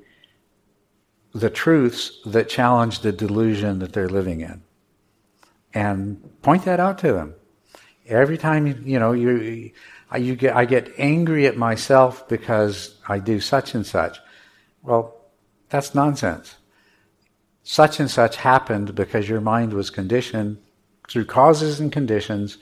the 1.32 1.50
truths 1.50 2.18
that 2.24 2.48
challenge 2.48 3.00
the 3.00 3.12
delusion 3.12 3.80
that 3.80 3.92
they're 3.92 4.08
living 4.08 4.40
in 4.40 4.62
and 5.74 6.42
point 6.42 6.64
that 6.64 6.80
out 6.80 6.98
to 6.98 7.12
them. 7.12 7.34
Every 8.06 8.38
time 8.38 8.66
you, 8.86 8.98
know 8.98 9.12
you, 9.12 9.70
you 10.16 10.36
get, 10.36 10.56
I 10.56 10.64
get 10.64 10.94
angry 10.96 11.46
at 11.46 11.56
myself 11.56 12.26
because 12.28 12.94
I 13.06 13.18
do 13.18 13.38
such 13.38 13.74
and 13.74 13.86
such. 13.86 14.18
Well, 14.82 15.17
that's 15.68 15.94
nonsense. 15.94 16.56
Such 17.62 18.00
and 18.00 18.10
such 18.10 18.36
happened 18.36 18.94
because 18.94 19.28
your 19.28 19.40
mind 19.40 19.72
was 19.72 19.90
conditioned 19.90 20.58
through 21.08 21.26
causes 21.26 21.80
and 21.80 21.92
conditions. 21.92 22.58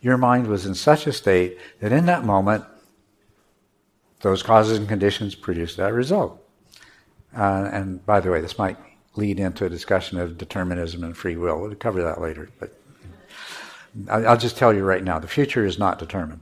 Your 0.00 0.16
mind 0.16 0.46
was 0.46 0.66
in 0.66 0.74
such 0.74 1.06
a 1.06 1.12
state 1.12 1.58
that 1.80 1.92
in 1.92 2.06
that 2.06 2.24
moment, 2.24 2.64
those 4.20 4.42
causes 4.42 4.78
and 4.78 4.88
conditions 4.88 5.34
produced 5.34 5.76
that 5.76 5.92
result. 5.92 6.40
Uh, 7.36 7.68
and 7.72 8.04
by 8.06 8.20
the 8.20 8.30
way, 8.30 8.40
this 8.40 8.58
might 8.58 8.76
lead 9.16 9.40
into 9.40 9.64
a 9.64 9.70
discussion 9.70 10.18
of 10.18 10.38
determinism 10.38 11.04
and 11.04 11.16
free 11.16 11.36
will. 11.36 11.60
We'll 11.60 11.74
cover 11.74 12.02
that 12.02 12.20
later. 12.20 12.48
But 12.58 12.78
I'll 14.08 14.36
just 14.36 14.56
tell 14.56 14.72
you 14.72 14.84
right 14.84 15.04
now 15.04 15.18
the 15.18 15.28
future 15.28 15.64
is 15.64 15.78
not 15.78 15.98
determined, 15.98 16.40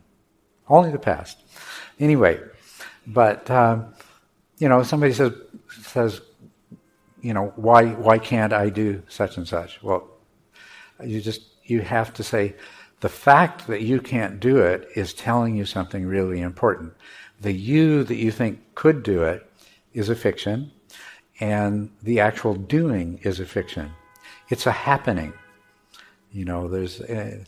only 0.68 0.90
the 0.90 0.98
past. 0.98 1.38
Anyway, 2.00 2.40
but, 3.06 3.50
um, 3.50 3.94
you 4.58 4.68
know, 4.68 4.82
somebody 4.82 5.12
says, 5.12 5.32
says, 5.80 6.20
you 7.20 7.32
know, 7.32 7.52
why, 7.56 7.86
why 7.92 8.18
can't 8.18 8.52
I 8.52 8.68
do 8.68 9.02
such 9.08 9.36
and 9.36 9.46
such? 9.46 9.82
Well, 9.82 10.08
you 11.04 11.20
just, 11.20 11.42
you 11.64 11.80
have 11.80 12.12
to 12.14 12.22
say, 12.22 12.54
the 13.00 13.08
fact 13.08 13.66
that 13.66 13.82
you 13.82 14.00
can't 14.00 14.38
do 14.38 14.58
it 14.58 14.88
is 14.94 15.12
telling 15.12 15.56
you 15.56 15.64
something 15.64 16.06
really 16.06 16.40
important. 16.40 16.94
The 17.40 17.52
you 17.52 18.04
that 18.04 18.14
you 18.14 18.30
think 18.30 18.74
could 18.76 19.02
do 19.02 19.24
it 19.24 19.44
is 19.92 20.08
a 20.08 20.14
fiction, 20.14 20.70
and 21.40 21.90
the 22.02 22.20
actual 22.20 22.54
doing 22.54 23.18
is 23.24 23.40
a 23.40 23.44
fiction. 23.44 23.90
It's 24.50 24.66
a 24.66 24.72
happening. 24.72 25.32
You 26.30 26.44
know, 26.44 26.68
there's 26.68 27.00
uh, 27.00 27.38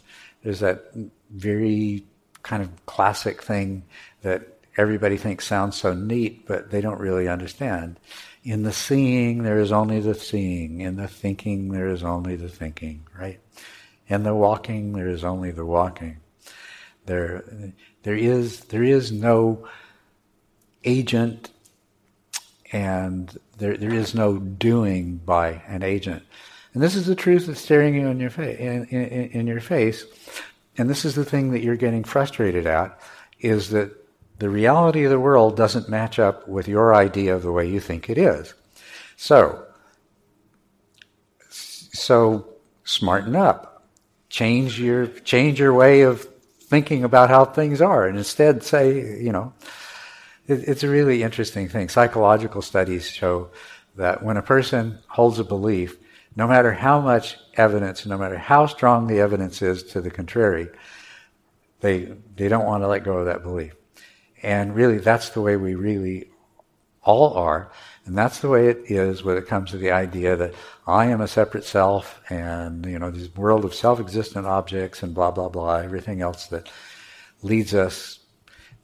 there's 0.42 0.58
that 0.58 0.92
very 1.30 2.04
kind 2.42 2.62
of 2.62 2.86
classic 2.86 3.40
thing 3.40 3.84
that 4.22 4.53
everybody 4.76 5.16
thinks 5.16 5.46
sounds 5.46 5.76
so 5.76 5.94
neat, 5.94 6.46
but 6.46 6.70
they 6.70 6.80
don't 6.80 7.00
really 7.00 7.28
understand. 7.28 7.98
In 8.42 8.62
the 8.62 8.72
seeing, 8.72 9.42
there 9.42 9.58
is 9.58 9.72
only 9.72 10.00
the 10.00 10.14
seeing. 10.14 10.80
In 10.80 10.96
the 10.96 11.08
thinking, 11.08 11.70
there 11.70 11.88
is 11.88 12.02
only 12.02 12.36
the 12.36 12.48
thinking. 12.48 13.06
Right? 13.18 13.40
In 14.08 14.22
the 14.22 14.34
walking, 14.34 14.92
there 14.92 15.08
is 15.08 15.24
only 15.24 15.50
the 15.50 15.64
walking. 15.64 16.18
There, 17.06 17.44
there 18.02 18.16
is 18.16 18.60
there 18.60 18.82
is 18.82 19.12
no 19.12 19.68
agent 20.84 21.50
and 22.72 23.38
there, 23.58 23.76
there 23.76 23.94
is 23.94 24.14
no 24.14 24.38
doing 24.38 25.16
by 25.18 25.62
an 25.68 25.82
agent. 25.82 26.22
And 26.72 26.82
this 26.82 26.96
is 26.96 27.06
the 27.06 27.14
truth 27.14 27.46
that's 27.46 27.60
staring 27.60 27.94
you 27.94 28.08
in 28.08 28.18
your, 28.18 28.30
fa- 28.30 28.60
in, 28.60 28.84
in, 28.86 29.30
in 29.30 29.46
your 29.46 29.60
face. 29.60 30.04
And 30.76 30.90
this 30.90 31.04
is 31.04 31.14
the 31.14 31.24
thing 31.24 31.52
that 31.52 31.62
you're 31.62 31.76
getting 31.76 32.02
frustrated 32.02 32.66
at, 32.66 32.98
is 33.38 33.70
that 33.70 33.92
the 34.38 34.50
reality 34.50 35.04
of 35.04 35.10
the 35.10 35.20
world 35.20 35.56
doesn't 35.56 35.88
match 35.88 36.18
up 36.18 36.46
with 36.48 36.66
your 36.66 36.94
idea 36.94 37.34
of 37.34 37.42
the 37.42 37.52
way 37.52 37.68
you 37.68 37.80
think 37.80 38.10
it 38.10 38.18
is. 38.18 38.54
So, 39.16 39.64
so 41.50 42.48
smarten 42.84 43.36
up. 43.36 43.86
Change 44.28 44.80
your, 44.80 45.06
change 45.06 45.60
your 45.60 45.72
way 45.72 46.02
of 46.02 46.28
thinking 46.60 47.04
about 47.04 47.30
how 47.30 47.44
things 47.44 47.80
are 47.80 48.06
and 48.06 48.18
instead 48.18 48.64
say, 48.64 49.20
you 49.22 49.30
know, 49.30 49.52
it, 50.48 50.68
it's 50.68 50.82
a 50.82 50.88
really 50.88 51.22
interesting 51.22 51.68
thing. 51.68 51.88
Psychological 51.88 52.62
studies 52.62 53.08
show 53.08 53.50
that 53.96 54.22
when 54.24 54.36
a 54.36 54.42
person 54.42 54.98
holds 55.06 55.38
a 55.38 55.44
belief, 55.44 55.96
no 56.34 56.48
matter 56.48 56.72
how 56.72 57.00
much 57.00 57.36
evidence, 57.54 58.04
no 58.06 58.18
matter 58.18 58.36
how 58.36 58.66
strong 58.66 59.06
the 59.06 59.20
evidence 59.20 59.62
is 59.62 59.84
to 59.84 60.00
the 60.00 60.10
contrary, 60.10 60.68
they, 61.80 62.12
they 62.34 62.48
don't 62.48 62.66
want 62.66 62.82
to 62.82 62.88
let 62.88 63.04
go 63.04 63.18
of 63.18 63.26
that 63.26 63.44
belief. 63.44 63.74
And 64.44 64.74
really, 64.74 64.98
that's 64.98 65.30
the 65.30 65.40
way 65.40 65.56
we 65.56 65.74
really 65.74 66.28
all 67.02 67.32
are. 67.34 67.72
And 68.04 68.16
that's 68.16 68.40
the 68.40 68.50
way 68.50 68.68
it 68.68 68.90
is 68.90 69.24
when 69.24 69.38
it 69.38 69.46
comes 69.46 69.70
to 69.70 69.78
the 69.78 69.90
idea 69.90 70.36
that 70.36 70.52
I 70.86 71.06
am 71.06 71.22
a 71.22 71.28
separate 71.28 71.64
self 71.64 72.20
and, 72.28 72.84
you 72.84 72.98
know, 72.98 73.10
this 73.10 73.34
world 73.34 73.64
of 73.64 73.74
self-existent 73.74 74.46
objects 74.46 75.02
and 75.02 75.14
blah, 75.14 75.30
blah, 75.30 75.48
blah, 75.48 75.76
everything 75.76 76.20
else 76.20 76.48
that 76.48 76.68
leads 77.42 77.74
us. 77.74 78.18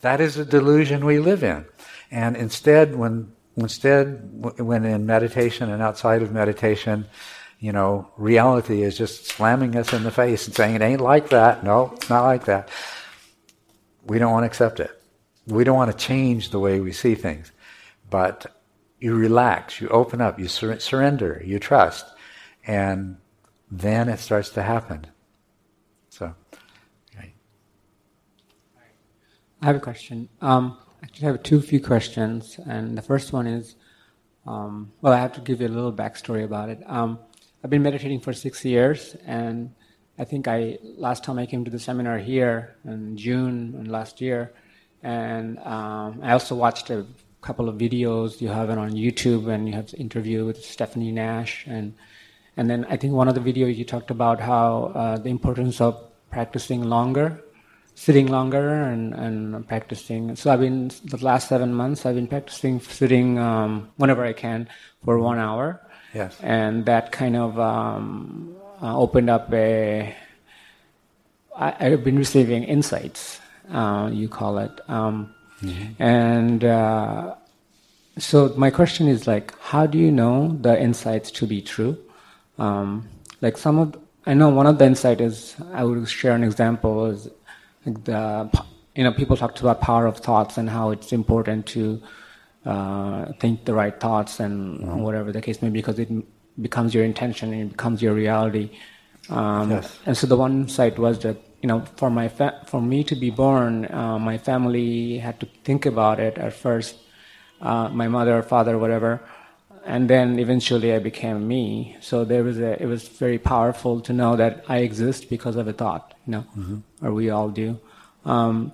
That 0.01 0.23
is 0.23 0.39
a 0.39 0.47
delusion 0.47 1.05
we 1.05 1.19
live 1.19 1.45
in. 1.45 1.67
And 2.11 2.37
instead, 2.39 2.97
when, 2.97 3.31
instead, 3.57 4.31
when 4.59 4.87
in 4.87 5.05
meditation 5.05 5.71
and 5.71 5.83
outside 5.83 6.23
of 6.23 6.33
meditation, 6.33 7.07
you 7.59 7.73
know, 7.73 8.11
reality 8.17 8.83
is 8.83 8.97
just 8.97 9.27
slamming 9.27 9.77
us 9.77 9.93
in 9.93 10.05
the 10.05 10.11
face 10.11 10.47
and 10.47 10.57
saying, 10.57 10.77
it 10.77 10.83
ain't 10.83 11.03
like 11.03 11.29
that. 11.29 11.63
No, 11.63 11.93
it's 11.97 12.09
not 12.09 12.25
like 12.25 12.47
that. 12.47 12.71
We 14.07 14.19
don't 14.19 14.33
want 14.33 14.45
to 14.45 14.47
accept 14.47 14.81
it. 14.81 15.00
We 15.47 15.65
don't 15.65 15.77
want 15.77 15.91
to 15.91 15.97
change 15.97 16.51
the 16.51 16.59
way 16.59 16.81
we 16.81 16.93
see 16.93 17.15
things. 17.15 17.53
But 18.09 18.47
you 18.99 19.15
relax, 19.15 19.81
you 19.81 19.89
open 19.89 20.21
up, 20.21 20.39
you 20.39 20.49
sur- 20.49 20.79
surrender, 20.79 21.43
you 21.45 21.59
trust, 21.59 22.07
and 22.67 23.17
then 23.71 24.09
it 24.09 24.19
starts 24.19 24.51
to 24.51 24.63
happen. 24.63 25.07
So, 26.11 26.35
right. 27.17 27.33
I 29.63 29.67
have 29.67 29.77
a 29.77 29.81
question. 29.81 30.29
Um, 30.41 30.77
actually, 31.03 31.29
I 31.29 31.33
have 31.33 31.43
two 31.43 31.63
few 31.63 31.81
questions, 31.81 32.59
and 32.67 32.97
the 32.99 33.03
first 33.03 33.33
one 33.33 33.47
is, 33.47 33.77
um, 34.47 34.93
well, 35.01 35.13
I 35.13 35.19
have 35.19 35.33
to 35.35 35.41
give 35.41 35.61
you 35.61 35.69
a 35.69 35.69
little 35.69 35.93
backstory 35.93 36.45
about 36.45 36.69
it. 36.69 36.83
Um, 36.87 37.19
I've 37.63 37.71
been 37.71 37.83
meditating 37.83 38.21
for 38.21 38.33
six 38.33 38.65
years, 38.65 39.17
and 39.27 39.73
I 40.19 40.25
think 40.25 40.49
I 40.49 40.79
last 40.83 41.25
time 41.25 41.39
I 41.39 41.47
came 41.47 41.65
to 41.65 41.71
the 41.71 41.79
seminar 41.79 42.19
here 42.19 42.77
in 42.85 43.17
June 43.17 43.75
and 43.79 43.91
last 43.91 44.21
year, 44.21 44.53
and 45.03 45.59
um, 45.59 46.21
I 46.23 46.33
also 46.33 46.55
watched 46.55 46.91
a 46.91 47.07
couple 47.41 47.69
of 47.69 47.77
videos 47.77 48.41
you 48.41 48.49
have 48.49 48.71
it 48.71 48.79
on 48.79 48.93
YouTube, 48.93 49.49
and 49.49 49.69
you 49.69 49.75
have 49.75 49.95
interview 49.95 50.45
with 50.45 50.65
Stephanie 50.65 51.13
Nash, 51.13 51.65
and 51.67 51.95
and 52.57 52.69
then 52.69 52.85
I 52.89 52.97
think 52.97 53.15
one 53.15 53.29
of 53.29 53.35
the 53.35 53.41
videos 53.41 53.77
you 53.77 53.85
talked 53.85 54.11
about 54.11 54.41
how 54.41 54.93
uh, 54.95 55.17
the 55.19 55.31
importance 55.31 55.81
of 55.81 55.99
practicing 56.31 56.85
longer, 56.85 57.43
sitting 57.95 58.27
longer, 58.27 58.83
and 58.83 59.15
and 59.15 59.67
practicing. 59.67 60.37
So 60.37 60.53
I've 60.53 60.61
been 60.61 60.91
the 61.05 61.19
last 61.23 61.49
seven 61.49 61.75
months 61.75 62.05
I've 62.05 62.17
been 62.17 62.29
practicing 62.29 62.81
sitting 62.81 63.39
um, 63.39 63.89
whenever 63.97 64.25
I 64.25 64.33
can 64.33 64.69
for 65.05 65.19
one 65.19 65.39
hour. 65.39 65.81
Yes. 66.15 66.37
And 66.43 66.87
that 66.87 67.13
kind 67.13 67.37
of 67.37 67.59
um, 67.59 68.57
uh, 68.83 68.99
opened 68.99 69.31
up 69.31 69.53
a. 69.53 70.15
I, 71.57 71.75
I've 71.81 72.05
been 72.05 72.17
receiving 72.17 72.65
insights, 72.65 73.40
uh, 73.73 74.11
you 74.13 74.29
call 74.29 74.59
it, 74.59 74.81
um, 74.89 75.35
and 75.99 76.65
uh, 76.65 77.35
so 78.19 78.53
my 78.57 78.71
question 78.71 79.09
is 79.09 79.27
like, 79.27 79.59
how 79.61 79.87
do 79.87 79.99
you 79.99 80.11
know 80.11 80.57
the 80.61 80.81
insights 80.81 81.31
to 81.33 81.47
be 81.47 81.61
true? 81.63 81.99
Um, 82.59 83.09
like 83.41 83.57
some 83.57 83.79
of, 83.79 83.97
I 84.27 84.35
know 84.35 84.49
one 84.51 84.67
of 84.67 84.79
the 84.79 84.85
insights 84.85 85.21
is 85.21 85.57
I 85.73 85.85
would 85.85 86.09
share 86.09 86.35
an 86.35 86.45
example 86.45 87.07
is 87.07 87.29
like 87.87 88.05
the 88.05 88.51
you 88.95 89.05
know 89.05 89.13
people 89.13 89.37
talked 89.37 89.61
about 89.61 89.81
power 89.81 90.07
of 90.07 90.19
thoughts 90.19 90.59
and 90.59 90.69
how 90.69 90.91
it's 90.91 91.13
important 91.13 91.67
to 91.67 92.03
uh, 92.67 93.33
think 93.41 93.65
the 93.65 93.73
right 93.73 93.99
thoughts 93.99 94.41
and 94.41 95.03
whatever 95.03 95.33
the 95.33 95.41
case 95.41 95.63
may 95.63 95.69
be 95.69 95.81
because 95.81 95.99
it 95.99 96.11
becomes 96.61 96.95
your 96.95 97.05
intention 97.05 97.53
and 97.53 97.63
it 97.63 97.71
becomes 97.71 98.03
your 98.03 98.13
reality. 98.13 98.71
Um, 99.31 99.71
Yes. 99.71 99.99
And 100.07 100.17
so 100.17 100.27
the 100.27 100.37
one 100.37 100.69
side 100.69 100.99
was 100.99 101.21
that 101.21 101.37
you 101.61 101.69
know 101.69 101.85
for 101.97 102.11
my 102.11 102.29
fa- 102.29 102.63
for 102.67 102.81
me 102.81 103.05
to 103.05 103.17
be 103.17 103.31
born, 103.31 103.93
uh, 103.93 104.19
my 104.19 104.39
family 104.39 105.19
had 105.19 105.39
to 105.41 105.47
think 105.65 105.87
about 105.87 106.21
it 106.21 106.39
at 106.39 106.53
first. 106.53 106.97
Uh, 107.61 107.89
my 107.91 108.09
mother, 108.09 108.43
father, 108.43 108.79
whatever, 108.79 109.21
and 109.85 110.09
then 110.09 110.39
eventually 110.39 110.95
I 110.95 110.99
became 110.99 111.47
me. 111.47 111.97
So 112.01 112.25
there 112.25 112.43
was 112.43 112.59
a 112.59 112.83
it 112.83 112.87
was 112.87 113.09
very 113.09 113.39
powerful 113.39 114.01
to 114.03 114.13
know 114.13 114.37
that 114.37 114.65
I 114.69 114.79
exist 114.79 115.29
because 115.29 115.57
of 115.57 115.69
a 115.69 115.73
thought, 115.73 116.15
you 116.27 116.33
know, 116.33 116.45
or 117.03 117.13
we 117.13 117.31
all 117.31 117.51
do. 117.51 117.79
Um, 118.25 118.73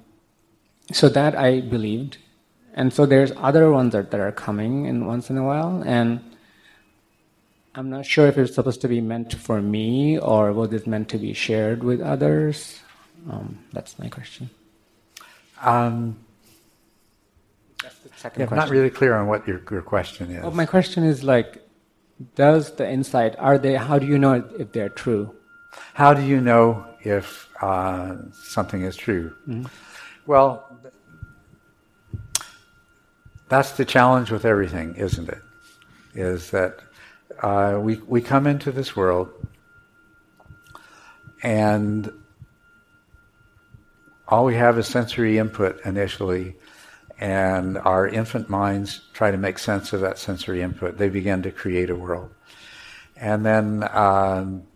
so 0.92 1.08
that 1.08 1.36
I 1.36 1.60
believed, 1.60 2.18
and 2.74 2.92
so 2.92 3.06
there's 3.06 3.32
other 3.36 3.70
ones 3.70 3.92
that, 3.92 4.10
that 4.12 4.20
are 4.20 4.32
coming 4.32 4.86
in 4.86 5.06
once 5.06 5.30
in 5.30 5.36
a 5.36 5.44
while, 5.44 5.82
and 5.84 6.20
I'm 7.77 7.90
not 7.90 8.07
sure 8.07 8.27
if 8.27 8.39
it's 8.39 8.55
supposed 8.55 8.81
to 8.81 8.89
be 8.89 9.03
meant 9.03 9.35
for 9.35 9.61
me 9.61 10.19
or 10.19 10.51
was 10.53 10.73
it 10.73 10.86
meant 10.86 11.11
to 11.11 11.19
be 11.19 11.35
shared 11.35 11.85
with 11.85 12.01
others. 12.01 12.81
Um, 13.31 13.59
that's 13.73 13.98
my 13.98 14.09
question. 14.09 14.48
Um, 15.62 16.16
That's 17.82 17.98
the 17.98 18.09
second 18.16 18.40
yeah, 18.40 18.48
I'm 18.51 18.57
not 18.57 18.70
really 18.70 18.89
clear 18.89 19.15
on 19.15 19.27
what 19.27 19.47
your, 19.47 19.61
your 19.70 19.82
question 19.82 20.31
is. 20.31 20.43
Well, 20.43 20.53
my 20.53 20.65
question 20.65 21.05
is 21.05 21.23
like, 21.23 21.62
does 22.35 22.73
the 22.77 22.89
insight 22.89 23.36
are 23.39 23.59
they? 23.59 23.74
How 23.74 23.98
do 23.98 24.07
you 24.07 24.19
know 24.19 24.43
if 24.59 24.73
they're 24.73 24.89
true? 24.89 25.35
How 25.93 26.15
do 26.15 26.23
you 26.23 26.40
know 26.40 26.86
if 27.03 27.48
uh, 27.61 28.16
something 28.32 28.82
is 28.82 28.97
true? 28.97 29.35
Well, 30.27 30.65
that's 33.51 33.73
the 33.73 33.85
challenge 33.85 34.31
with 34.31 34.47
everything, 34.47 34.94
isn't 34.97 35.28
it? 35.28 35.43
Is 36.15 36.51
that 36.53 36.81
uh, 37.40 37.78
we 37.81 37.97
we 37.97 38.20
come 38.20 38.47
into 38.47 38.73
this 38.73 38.97
world 38.97 39.31
and 41.43 42.11
all 44.28 44.44
we 44.44 44.55
have 44.55 44.78
is 44.78 44.86
sensory 44.86 45.39
input 45.39 45.81
initially, 45.85 46.57
and 47.20 47.78
our 47.78 48.09
infant 48.09 48.48
minds 48.48 49.03
try 49.12 49.31
to 49.31 49.36
make 49.36 49.59
sense 49.59 49.93
of 49.93 50.01
that 50.01 50.19
sensory 50.19 50.62
input. 50.62 50.98
They 50.98 51.09
begin 51.09 51.43
to 51.43 51.53
create 51.53 51.90
a 51.90 51.97
world, 51.97 52.31
and 53.16 53.44
then. 53.47 53.89
Um, 53.93 54.66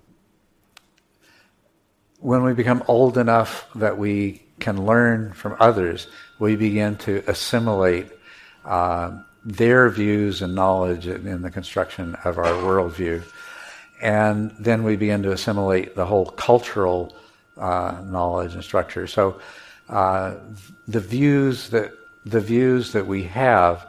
when 2.20 2.42
we 2.42 2.52
become 2.52 2.84
old 2.86 3.16
enough 3.16 3.66
that 3.74 3.98
we 3.98 4.42
can 4.60 4.84
learn 4.84 5.32
from 5.32 5.56
others, 5.58 6.06
we 6.38 6.54
begin 6.54 6.96
to 6.96 7.24
assimilate 7.26 8.08
uh, 8.64 9.22
their 9.44 9.88
views 9.88 10.42
and 10.42 10.54
knowledge 10.54 11.06
in, 11.06 11.42
the 11.42 11.50
construction 11.50 12.14
of 12.24 12.38
our 12.38 12.44
worldview. 12.44 13.22
And 14.00 14.50
then 14.58 14.82
we 14.82 14.96
begin 14.96 15.22
to 15.22 15.32
assimilate 15.32 15.94
the 15.94 16.06
whole 16.06 16.26
cultural 16.26 17.14
uh, 17.56 18.00
knowledge 18.04 18.54
and 18.54 18.64
structure. 18.64 19.06
So 19.06 19.40
uh, 19.88 20.36
the 20.88 21.00
views 21.00 21.70
that 21.70 21.92
the 22.26 22.40
views 22.40 22.92
that 22.92 23.06
we 23.06 23.22
have 23.24 23.88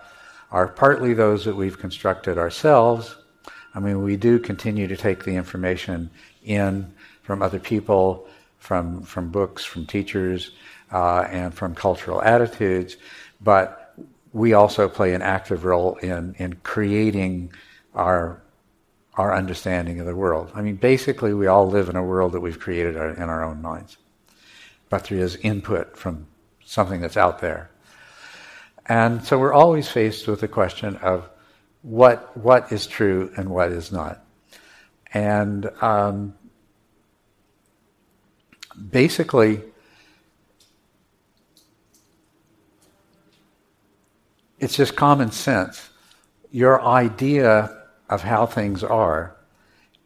are 0.51 0.67
partly 0.67 1.13
those 1.13 1.45
that 1.45 1.55
we've 1.55 1.77
constructed 1.77 2.37
ourselves. 2.37 3.15
I 3.75 3.79
mean, 3.79 4.03
we 4.03 4.15
do 4.17 4.39
continue 4.39 4.87
to 4.87 4.97
take 4.97 5.23
the 5.23 5.35
information 5.35 6.09
in 6.43 6.93
from 7.23 7.41
other 7.41 7.59
people, 7.59 8.27
from 8.57 9.03
from 9.03 9.29
books, 9.29 9.63
from 9.63 9.85
teachers, 9.85 10.51
uh, 10.91 11.21
and 11.29 11.53
from 11.53 11.75
cultural 11.75 12.21
attitudes, 12.21 12.97
but 13.41 13.80
we 14.33 14.53
also 14.53 14.87
play 14.87 15.13
an 15.13 15.21
active 15.21 15.65
role 15.65 15.95
in 15.97 16.35
in 16.37 16.53
creating 16.63 17.51
our 17.93 18.41
our 19.15 19.35
understanding 19.35 19.99
of 19.99 20.05
the 20.05 20.15
world. 20.15 20.51
I 20.55 20.61
mean, 20.61 20.77
basically, 20.77 21.33
we 21.33 21.47
all 21.47 21.69
live 21.69 21.89
in 21.89 21.95
a 21.95 22.03
world 22.03 22.31
that 22.31 22.39
we've 22.39 22.59
created 22.59 22.95
our, 22.95 23.09
in 23.09 23.23
our 23.23 23.43
own 23.43 23.61
minds, 23.61 23.97
but 24.89 25.05
there 25.05 25.19
is 25.19 25.35
input 25.37 25.97
from 25.97 26.27
something 26.63 27.01
that's 27.01 27.17
out 27.17 27.39
there, 27.39 27.69
and 28.85 29.23
so 29.23 29.37
we're 29.37 29.53
always 29.53 29.89
faced 29.89 30.27
with 30.27 30.39
the 30.39 30.47
question 30.47 30.95
of 30.97 31.29
what 31.81 32.35
what 32.37 32.71
is 32.71 32.87
true 32.87 33.31
and 33.35 33.49
what 33.49 33.71
is 33.71 33.91
not, 33.91 34.23
and 35.13 35.69
um, 35.81 36.33
basically, 38.89 39.61
it's 44.61 44.75
just 44.75 44.95
common 44.95 45.31
sense. 45.31 45.89
Your 46.51 46.81
idea 46.81 47.75
of 48.09 48.21
how 48.21 48.45
things 48.45 48.83
are, 48.83 49.35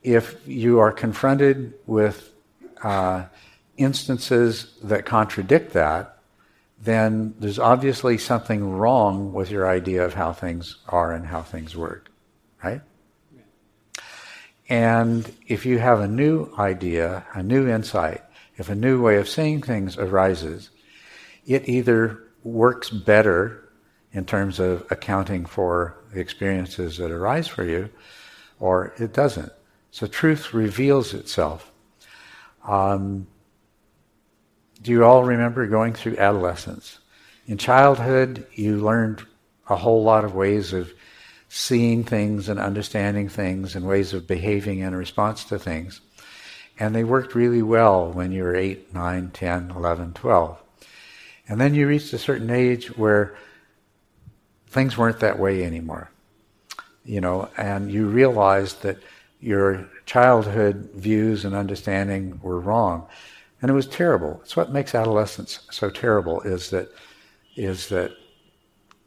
if 0.01 0.35
you 0.47 0.79
are 0.79 0.91
confronted 0.91 1.73
with 1.85 2.33
uh, 2.81 3.25
instances 3.77 4.73
that 4.83 5.05
contradict 5.05 5.73
that, 5.73 6.17
then 6.81 7.35
there's 7.39 7.59
obviously 7.59 8.17
something 8.17 8.77
wrong 8.77 9.33
with 9.33 9.51
your 9.51 9.67
idea 9.67 10.05
of 10.05 10.13
how 10.13 10.31
things 10.31 10.77
are 10.87 11.11
and 11.11 11.25
how 11.25 11.41
things 11.41 11.75
work, 11.75 12.09
right? 12.63 12.81
And 14.69 15.29
if 15.47 15.65
you 15.65 15.79
have 15.79 15.99
a 15.99 16.07
new 16.07 16.49
idea, 16.57 17.25
a 17.33 17.43
new 17.43 17.67
insight, 17.67 18.23
if 18.55 18.69
a 18.69 18.75
new 18.75 19.01
way 19.01 19.17
of 19.17 19.27
seeing 19.27 19.61
things 19.61 19.97
arises, 19.97 20.69
it 21.45 21.67
either 21.67 22.23
works 22.43 22.89
better 22.89 23.64
in 24.15 24.25
terms 24.25 24.59
of 24.61 24.87
accounting 24.89 25.45
for 25.45 25.97
the 26.13 26.21
experiences 26.21 26.97
that 26.97 27.11
arise 27.11 27.49
for 27.49 27.65
you, 27.65 27.89
or 28.61 28.93
it 28.97 29.13
doesn't. 29.13 29.51
So 29.91 30.07
truth 30.07 30.53
reveals 30.53 31.13
itself. 31.13 31.69
Um, 32.65 33.27
do 34.81 34.91
you 34.91 35.03
all 35.03 35.25
remember 35.25 35.67
going 35.67 35.93
through 35.93 36.17
adolescence? 36.17 36.99
In 37.45 37.57
childhood, 37.57 38.47
you 38.53 38.77
learned 38.77 39.21
a 39.67 39.75
whole 39.75 40.03
lot 40.03 40.23
of 40.23 40.33
ways 40.33 40.71
of 40.71 40.93
seeing 41.49 42.05
things 42.05 42.47
and 42.47 42.57
understanding 42.57 43.27
things 43.27 43.75
and 43.75 43.85
ways 43.85 44.13
of 44.13 44.27
behaving 44.27 44.79
in 44.79 44.95
response 44.95 45.43
to 45.45 45.59
things. 45.59 45.99
And 46.79 46.95
they 46.95 47.03
worked 47.03 47.35
really 47.35 47.61
well 47.61 48.11
when 48.11 48.31
you 48.31 48.43
were 48.43 48.55
8, 48.55 48.93
9, 48.93 49.31
10, 49.31 49.71
11, 49.71 50.13
12. 50.13 50.61
And 51.49 51.59
then 51.59 51.73
you 51.73 51.87
reached 51.87 52.13
a 52.13 52.17
certain 52.17 52.49
age 52.49 52.97
where 52.97 53.35
things 54.75 54.97
weren't 54.97 55.21
that 55.21 55.39
way 55.39 55.63
anymore. 55.63 56.11
You 57.05 57.21
know, 57.21 57.49
and 57.57 57.89
you 57.89 58.07
realized 58.07 58.83
that 58.83 58.97
your 59.39 59.87
childhood 60.05 60.89
views 60.93 61.45
and 61.45 61.55
understanding 61.55 62.39
were 62.43 62.59
wrong. 62.59 63.07
And 63.61 63.71
it 63.71 63.73
was 63.73 63.87
terrible. 63.87 64.41
It's 64.43 64.57
what 64.57 64.71
makes 64.71 64.93
adolescence 64.93 65.59
so 65.71 65.89
terrible 65.89 66.41
is 66.41 66.69
that 66.71 66.89
is 67.55 67.87
that 67.89 68.11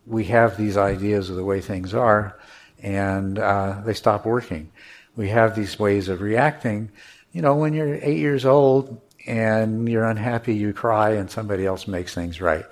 we 0.06 0.24
have 0.24 0.56
these 0.56 0.78
ideas 0.78 1.28
of 1.28 1.36
the 1.36 1.44
way 1.44 1.60
things 1.60 1.92
are, 1.92 2.38
and 2.82 3.38
uh, 3.38 3.82
they 3.84 3.92
stop 3.92 4.24
working. 4.24 4.72
We 5.16 5.28
have 5.28 5.54
these 5.54 5.78
ways 5.78 6.08
of 6.08 6.22
reacting. 6.22 6.90
You 7.32 7.42
know, 7.42 7.56
when 7.56 7.74
you're 7.74 7.96
eight 7.96 8.16
years 8.16 8.46
old 8.46 9.02
and 9.26 9.86
you're 9.86 10.06
unhappy, 10.06 10.54
you 10.54 10.72
cry, 10.72 11.10
and 11.10 11.30
somebody 11.30 11.66
else 11.66 11.86
makes 11.86 12.14
things 12.14 12.40
right. 12.40 12.64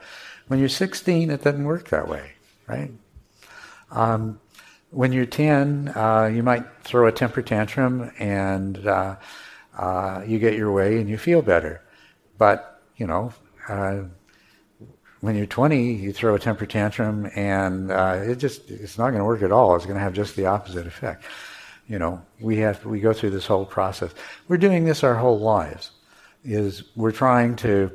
When 0.49 0.61
you're 0.61 0.71
16, 0.71 1.31
it 1.31 1.43
doesn't 1.45 1.65
work 1.65 1.91
that 1.91 2.09
way, 2.09 2.36
right? 2.67 2.93
Um, 3.91 4.41
when 4.91 5.13
you're 5.13 5.27
10, 5.27 5.93
uh, 5.95 6.31
you 6.33 6.43
might 6.43 6.65
throw 6.83 7.07
a 7.07 7.13
temper 7.13 7.43
tantrum 7.43 8.11
and 8.19 8.87
uh, 8.87 9.17
uh, 9.77 10.23
you 10.27 10.39
get 10.39 10.55
your 10.55 10.73
way 10.73 10.99
and 10.99 11.09
you 11.09 11.19
feel 11.19 11.43
better. 11.43 11.83
But, 12.39 12.83
you 12.97 13.07
know, 13.07 13.33
uh, 13.69 14.03
when 15.21 15.37
you're 15.37 15.47
20, 15.47 15.95
you 15.95 16.13
throw 16.13 16.35
a 16.35 16.39
temper 16.39 16.67
tantrum 16.67 17.31
and 17.35 17.91
uh, 17.91 18.21
it 18.23 18.37
just, 18.37 18.71
it's 18.71 18.99
not 18.99 19.11
going 19.11 19.21
to 19.21 19.25
work 19.25 19.43
at 19.43 19.53
all. 19.53 19.75
It's 19.77 19.87
going 19.87 19.97
to 19.97 20.03
have 20.03 20.13
just 20.13 20.37
the 20.37 20.47
opposite 20.47 20.87
effect. 20.87 21.25
You 21.89 21.99
know, 21.99 22.23
we 22.41 22.57
have, 22.59 22.85
we 22.85 23.01
go 23.01 23.13
through 23.13 23.31
this 23.31 23.47
whole 23.47 23.65
process. 23.65 24.13
We're 24.49 24.57
doing 24.57 24.85
this 24.85 25.05
our 25.05 25.15
whole 25.15 25.39
lives, 25.39 25.93
is 26.45 26.85
we're 26.97 27.13
trying 27.13 27.57
to, 27.57 27.93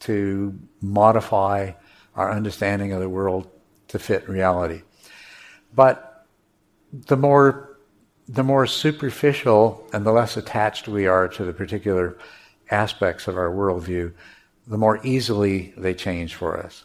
to 0.00 0.58
modify 0.80 1.72
our 2.20 2.30
understanding 2.30 2.92
of 2.92 3.00
the 3.00 3.08
world 3.08 3.50
to 3.88 3.98
fit 3.98 4.28
reality. 4.28 4.82
But 5.74 6.26
the 6.92 7.16
more 7.16 7.78
the 8.28 8.44
more 8.44 8.66
superficial 8.66 9.84
and 9.92 10.06
the 10.06 10.12
less 10.12 10.36
attached 10.36 10.86
we 10.86 11.06
are 11.06 11.26
to 11.26 11.44
the 11.44 11.52
particular 11.52 12.16
aspects 12.70 13.26
of 13.26 13.36
our 13.36 13.50
worldview, 13.50 14.12
the 14.68 14.78
more 14.78 15.00
easily 15.02 15.74
they 15.76 15.94
change 15.94 16.36
for 16.36 16.56
us. 16.56 16.84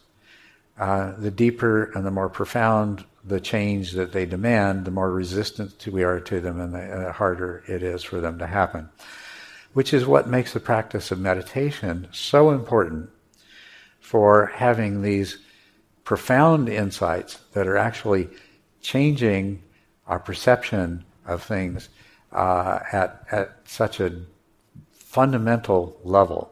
Uh, 0.79 1.11
the 1.19 1.29
deeper 1.29 1.91
and 1.93 2.03
the 2.03 2.11
more 2.11 2.29
profound 2.29 3.05
the 3.23 3.39
change 3.39 3.91
that 3.91 4.11
they 4.11 4.25
demand, 4.25 4.85
the 4.85 4.91
more 4.91 5.11
resistant 5.11 5.85
we 5.85 6.03
are 6.03 6.19
to 6.19 6.39
them, 6.39 6.59
and 6.59 6.73
the 6.73 7.11
harder 7.11 7.63
it 7.67 7.83
is 7.83 8.03
for 8.03 8.19
them 8.19 8.39
to 8.39 8.47
happen. 8.47 8.89
Which 9.73 9.93
is 9.93 10.05
what 10.05 10.27
makes 10.27 10.53
the 10.53 10.59
practice 10.59 11.11
of 11.11 11.19
meditation 11.19 12.07
so 12.11 12.49
important 12.49 13.09
for 14.15 14.45
having 14.45 15.01
these 15.01 15.39
profound 16.05 16.69
insights 16.69 17.37
that 17.51 17.67
are 17.67 17.75
actually 17.75 18.29
changing 18.79 19.61
our 20.07 20.19
perception 20.19 21.03
of 21.25 21.43
things 21.43 21.89
uh, 22.31 22.79
at, 22.93 23.25
at 23.29 23.59
such 23.65 23.99
a 23.99 24.21
fundamental 24.93 25.99
level. 26.05 26.49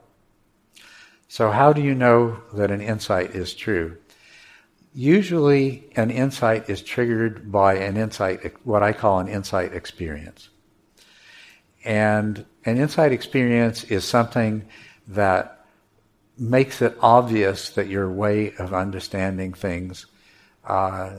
So, 1.29 1.51
how 1.51 1.71
do 1.71 1.81
you 1.81 1.95
know 1.95 2.37
that 2.53 2.69
an 2.69 2.81
insight 2.81 3.33
is 3.33 3.53
true? 3.53 3.95
Usually, 4.93 5.85
an 5.95 6.11
insight 6.11 6.69
is 6.69 6.81
triggered 6.81 7.49
by 7.49 7.75
an 7.75 7.95
insight, 7.95 8.57
what 8.65 8.83
I 8.83 8.91
call 8.91 9.19
an 9.19 9.29
insight 9.29 9.73
experience. 9.73 10.49
And 11.85 12.45
an 12.65 12.77
insight 12.77 13.13
experience 13.13 13.85
is 13.85 14.03
something 14.03 14.65
that 15.07 15.62
makes 16.37 16.81
it 16.81 16.97
obvious 17.01 17.69
that 17.71 17.87
your 17.87 18.09
way 18.09 18.53
of 18.57 18.73
understanding 18.73 19.53
things 19.53 20.07
uh, 20.65 21.17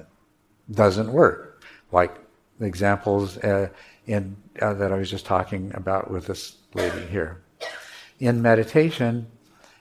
doesn't 0.70 1.12
work. 1.12 1.62
Like 1.93 2.16
the 2.59 2.66
examples 2.66 3.39
uh, 3.39 3.69
in, 4.07 4.36
uh, 4.61 4.74
that 4.74 4.93
I 4.93 4.97
was 4.97 5.11
just 5.11 5.27
talking 5.27 5.73
about 5.74 6.11
with 6.11 6.27
this 6.27 6.57
lady 6.74 7.07
here. 7.07 7.43
In 8.19 8.43
meditation, 8.43 9.27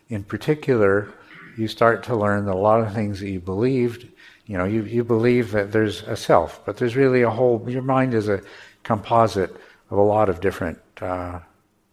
in 0.10 0.24
particular, 0.24 1.14
you 1.58 1.68
start 1.68 2.04
to 2.04 2.16
learn 2.16 2.46
that 2.46 2.54
a 2.54 2.58
lot 2.58 2.82
of 2.82 2.94
things 2.94 3.20
that 3.20 3.30
you 3.30 3.40
believed, 3.40 4.08
you 4.46 4.58
know, 4.58 4.66
you, 4.66 4.84
you 4.84 5.04
believe 5.04 5.52
that 5.52 5.72
there's 5.72 6.04
a 6.04 6.16
self, 6.16 6.64
but 6.66 6.78
there's 6.78 6.96
really 6.96 7.22
a 7.22 7.30
whole, 7.30 7.64
your 7.68 7.82
mind 7.82 8.14
is 8.14 8.28
a 8.28 8.42
composite 8.84 9.56
of 9.90 9.98
a 9.98 10.02
lot 10.02 10.30
of 10.30 10.42
different 10.42 10.80
uh, 11.02 11.40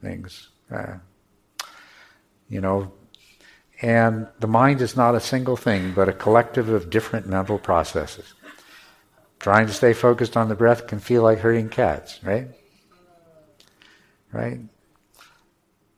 things. 0.03 0.49
Uh, 0.71 0.95
you 2.49 2.61
know, 2.61 2.91
and 3.83 4.29
the 4.41 4.47
mind 4.47 4.83
is 4.83 4.97
not 4.97 5.15
a 5.15 5.21
single 5.21 5.57
thing, 5.57 5.93
but 5.95 6.09
a 6.09 6.13
collective 6.13 6.69
of 6.69 6.91
different 6.91 7.27
mental 7.27 7.59
processes. 7.59 8.35
Trying 9.39 9.69
to 9.69 9.73
stay 9.73 9.95
focused 9.95 10.37
on 10.37 10.49
the 10.49 10.55
breath 10.55 10.87
can 10.87 11.01
feel 11.01 11.23
like 11.23 11.39
herding 11.39 11.71
cats, 11.71 12.23
right? 12.23 12.49
Right? 14.33 14.61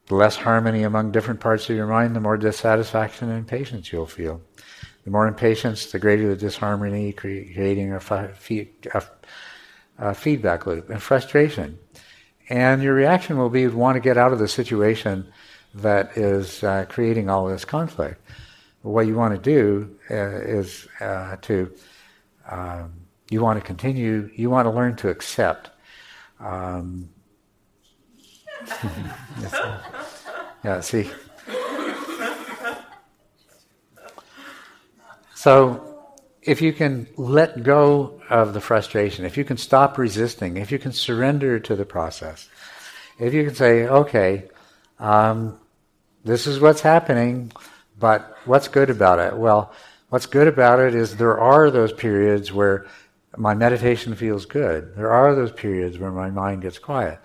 The 0.06 0.14
less 0.14 0.36
harmony 0.36 0.84
among 0.84 1.10
different 1.10 1.40
parts 1.40 1.68
of 1.68 1.74
your 1.74 1.88
mind, 1.88 2.14
the 2.14 2.20
more 2.20 2.36
dissatisfaction 2.36 3.28
and 3.28 3.38
impatience 3.38 3.92
you'll 3.92 4.06
feel. 4.06 4.40
The 5.04 5.10
more 5.10 5.26
impatience, 5.26 5.90
the 5.90 5.98
greater 5.98 6.28
the 6.28 6.36
disharmony, 6.36 7.12
creating 7.12 7.92
a, 7.92 8.00
a, 8.94 9.02
a 9.98 10.14
feedback 10.14 10.66
loop 10.66 10.88
and 10.88 11.02
frustration. 11.02 11.78
And 12.48 12.82
your 12.82 12.94
reaction 12.94 13.38
will 13.38 13.50
be 13.50 13.66
want 13.66 13.96
to 13.96 14.00
get 14.00 14.16
out 14.16 14.32
of 14.32 14.38
the 14.38 14.46
situation 14.46 15.32
that 15.74 16.16
is 16.16 16.62
uh, 16.62 16.86
creating 16.88 17.30
all 17.30 17.46
this 17.46 17.64
conflict. 17.64 18.20
What 18.82 19.06
you 19.06 19.14
want 19.14 19.34
to 19.34 19.40
do 19.40 19.96
uh, 20.10 20.40
is 20.40 20.88
uh, 21.00 21.36
to 21.42 21.72
um, 22.50 22.92
you 23.30 23.40
want 23.40 23.58
to 23.58 23.64
continue. 23.64 24.30
You 24.34 24.50
want 24.50 24.66
to 24.66 24.70
learn 24.70 24.96
to 24.96 25.08
accept. 25.08 25.70
Um, 26.40 27.08
yeah. 30.64 30.80
See. 30.80 31.10
So, 35.34 36.12
if 36.42 36.60
you 36.60 36.72
can 36.72 37.08
let 37.16 37.62
go 37.62 38.20
of 38.30 38.54
the 38.54 38.60
frustration, 38.60 39.24
if 39.24 39.36
you 39.36 39.44
can 39.44 39.56
stop 39.56 39.98
resisting, 39.98 40.56
if 40.56 40.70
you 40.70 40.78
can 40.78 40.92
surrender 40.92 41.58
to 41.60 41.74
the 41.74 41.84
process, 41.84 42.48
if 43.18 43.34
you 43.34 43.44
can 43.46 43.54
say, 43.54 43.86
okay, 43.88 44.44
um, 44.98 45.58
this 46.24 46.46
is 46.46 46.60
what's 46.60 46.80
happening, 46.80 47.52
but 47.98 48.36
what's 48.44 48.68
good 48.68 48.90
about 48.90 49.18
it? 49.18 49.36
Well, 49.36 49.72
what's 50.08 50.26
good 50.26 50.46
about 50.46 50.78
it 50.78 50.94
is 50.94 51.16
there 51.16 51.38
are 51.38 51.70
those 51.70 51.92
periods 51.92 52.52
where 52.52 52.86
my 53.36 53.54
meditation 53.54 54.14
feels 54.14 54.46
good. 54.46 54.94
There 54.94 55.10
are 55.10 55.34
those 55.34 55.52
periods 55.52 55.98
where 55.98 56.12
my 56.12 56.30
mind 56.30 56.62
gets 56.62 56.78
quiet. 56.78 57.18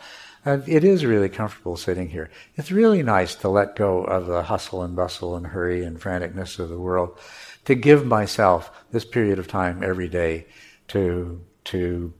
And 0.45 0.68
it 0.68 0.86
is 0.86 1.06
really 1.06 1.28
comfortable 1.28 1.76
sitting 1.76 2.07
here. 2.07 2.30
It's 2.56 2.72
really 2.72 3.03
nice 3.03 3.36
to 3.36 3.49
let 3.49 3.76
go 3.76 4.03
of 4.03 4.28
the 4.28 4.44
hustle 4.44 4.82
and 4.84 4.95
bustle 4.95 5.36
and 5.36 5.45
hurry 5.45 5.84
and 5.84 5.99
franticness 5.99 6.57
of 6.57 6.69
the 6.69 6.80
world, 6.80 7.19
to 7.65 7.76
give 7.76 8.06
myself 8.06 8.72
this 8.91 9.03
period 9.03 9.40
of 9.40 9.48
time 9.48 9.84
every 9.84 10.07
day 10.07 10.48
to, 10.88 11.41
to 11.65 12.14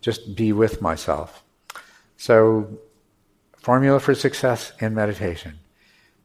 just 0.00 0.34
be 0.34 0.52
with 0.54 0.80
myself. 0.80 1.44
So, 2.16 2.78
formula 3.58 4.00
for 4.00 4.14
success 4.14 4.72
in 4.80 4.94
meditation. 4.94 5.58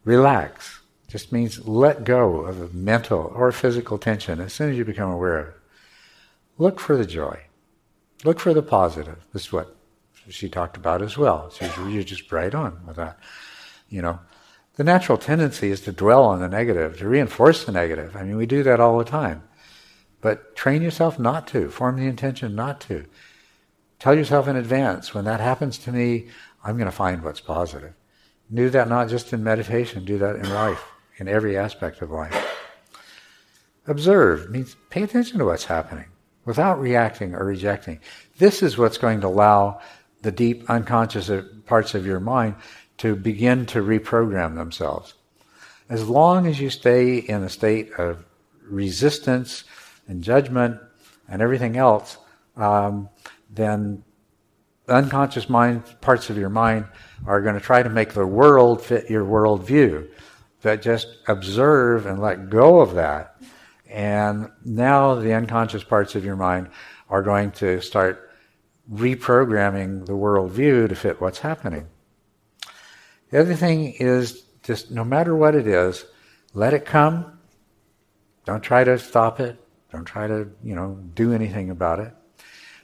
Relax. 0.03 0.79
Just 1.07 1.31
means 1.31 1.67
let 1.67 2.03
go 2.03 2.41
of 2.41 2.73
mental 2.73 3.31
or 3.35 3.51
physical 3.51 3.97
tension 3.97 4.39
as 4.39 4.53
soon 4.53 4.71
as 4.71 4.77
you 4.77 4.85
become 4.85 5.11
aware 5.11 5.39
of 5.39 5.47
it. 5.49 5.55
Look 6.57 6.79
for 6.79 6.95
the 6.95 7.05
joy. 7.05 7.41
Look 8.23 8.39
for 8.39 8.53
the 8.53 8.61
positive. 8.61 9.17
This 9.33 9.43
is 9.43 9.51
what 9.51 9.75
she 10.29 10.47
talked 10.47 10.77
about 10.77 11.01
as 11.01 11.17
well. 11.17 11.49
She's, 11.49 11.75
you're 11.77 12.03
just 12.03 12.31
right 12.31 12.53
on 12.53 12.79
with 12.85 12.95
that. 12.95 13.19
You 13.89 14.01
know, 14.01 14.19
the 14.75 14.83
natural 14.83 15.17
tendency 15.17 15.69
is 15.69 15.81
to 15.81 15.91
dwell 15.91 16.23
on 16.23 16.39
the 16.39 16.47
negative, 16.47 16.97
to 16.99 17.07
reinforce 17.07 17.65
the 17.65 17.71
negative. 17.71 18.15
I 18.15 18.23
mean, 18.23 18.37
we 18.37 18.45
do 18.45 18.63
that 18.63 18.79
all 18.79 18.97
the 18.97 19.03
time. 19.03 19.43
But 20.21 20.55
train 20.55 20.81
yourself 20.81 21.19
not 21.19 21.47
to. 21.47 21.69
Form 21.69 21.97
the 21.97 22.05
intention 22.05 22.55
not 22.55 22.79
to. 22.81 23.05
Tell 23.99 24.15
yourself 24.15 24.47
in 24.47 24.55
advance, 24.55 25.13
when 25.13 25.25
that 25.25 25.39
happens 25.39 25.77
to 25.79 25.91
me, 25.91 26.27
I'm 26.63 26.77
going 26.77 26.85
to 26.85 26.91
find 26.91 27.23
what's 27.23 27.41
positive. 27.41 27.93
Do 28.53 28.69
that 28.71 28.89
not 28.89 29.09
just 29.09 29.31
in 29.33 29.43
meditation, 29.43 30.03
do 30.03 30.17
that 30.17 30.35
in 30.35 30.49
life, 30.49 30.83
in 31.17 31.27
every 31.27 31.57
aspect 31.57 32.01
of 32.01 32.11
life. 32.11 32.35
Observe 33.87 34.49
means 34.49 34.75
pay 34.89 35.03
attention 35.03 35.39
to 35.39 35.45
what's 35.45 35.65
happening 35.65 36.05
without 36.45 36.79
reacting 36.79 37.33
or 37.33 37.45
rejecting. 37.45 37.99
This 38.37 38.61
is 38.61 38.77
what's 38.77 38.97
going 38.97 39.21
to 39.21 39.27
allow 39.27 39.79
the 40.21 40.31
deep 40.31 40.69
unconscious 40.69 41.29
parts 41.65 41.95
of 41.95 42.05
your 42.05 42.19
mind 42.19 42.55
to 42.97 43.15
begin 43.15 43.65
to 43.67 43.81
reprogram 43.81 44.55
themselves. 44.55 45.15
As 45.89 46.07
long 46.07 46.45
as 46.45 46.59
you 46.59 46.69
stay 46.69 47.17
in 47.17 47.43
a 47.43 47.49
state 47.49 47.91
of 47.93 48.23
resistance 48.63 49.63
and 50.07 50.23
judgment 50.23 50.79
and 51.27 51.41
everything 51.41 51.77
else, 51.77 52.17
um, 52.55 53.09
then 53.49 54.03
unconscious 54.87 55.49
mind 55.49 55.83
parts 56.01 56.29
of 56.29 56.37
your 56.37 56.49
mind 56.49 56.85
are 57.25 57.41
going 57.41 57.55
to 57.55 57.61
try 57.61 57.83
to 57.83 57.89
make 57.89 58.13
the 58.13 58.25
world 58.25 58.81
fit 58.81 59.09
your 59.09 59.25
worldview. 59.25 60.09
But 60.61 60.81
just 60.81 61.07
observe 61.27 62.05
and 62.05 62.19
let 62.19 62.49
go 62.49 62.81
of 62.81 62.95
that. 62.95 63.41
And 63.89 64.49
now 64.63 65.15
the 65.15 65.33
unconscious 65.33 65.83
parts 65.83 66.15
of 66.15 66.23
your 66.23 66.35
mind 66.35 66.69
are 67.09 67.23
going 67.23 67.51
to 67.51 67.81
start 67.81 68.31
reprogramming 68.91 70.05
the 70.05 70.13
worldview 70.13 70.89
to 70.89 70.95
fit 70.95 71.19
what's 71.19 71.39
happening. 71.39 71.87
The 73.29 73.39
other 73.39 73.55
thing 73.55 73.93
is 73.93 74.43
just 74.63 74.91
no 74.91 75.03
matter 75.03 75.35
what 75.35 75.55
it 75.55 75.67
is, 75.67 76.05
let 76.53 76.73
it 76.73 76.85
come. 76.85 77.39
Don't 78.45 78.61
try 78.61 78.83
to 78.83 78.97
stop 78.99 79.39
it. 79.39 79.57
Don't 79.91 80.05
try 80.05 80.27
to, 80.27 80.49
you 80.63 80.75
know, 80.75 80.99
do 81.15 81.33
anything 81.33 81.69
about 81.69 81.99
it. 81.99 82.13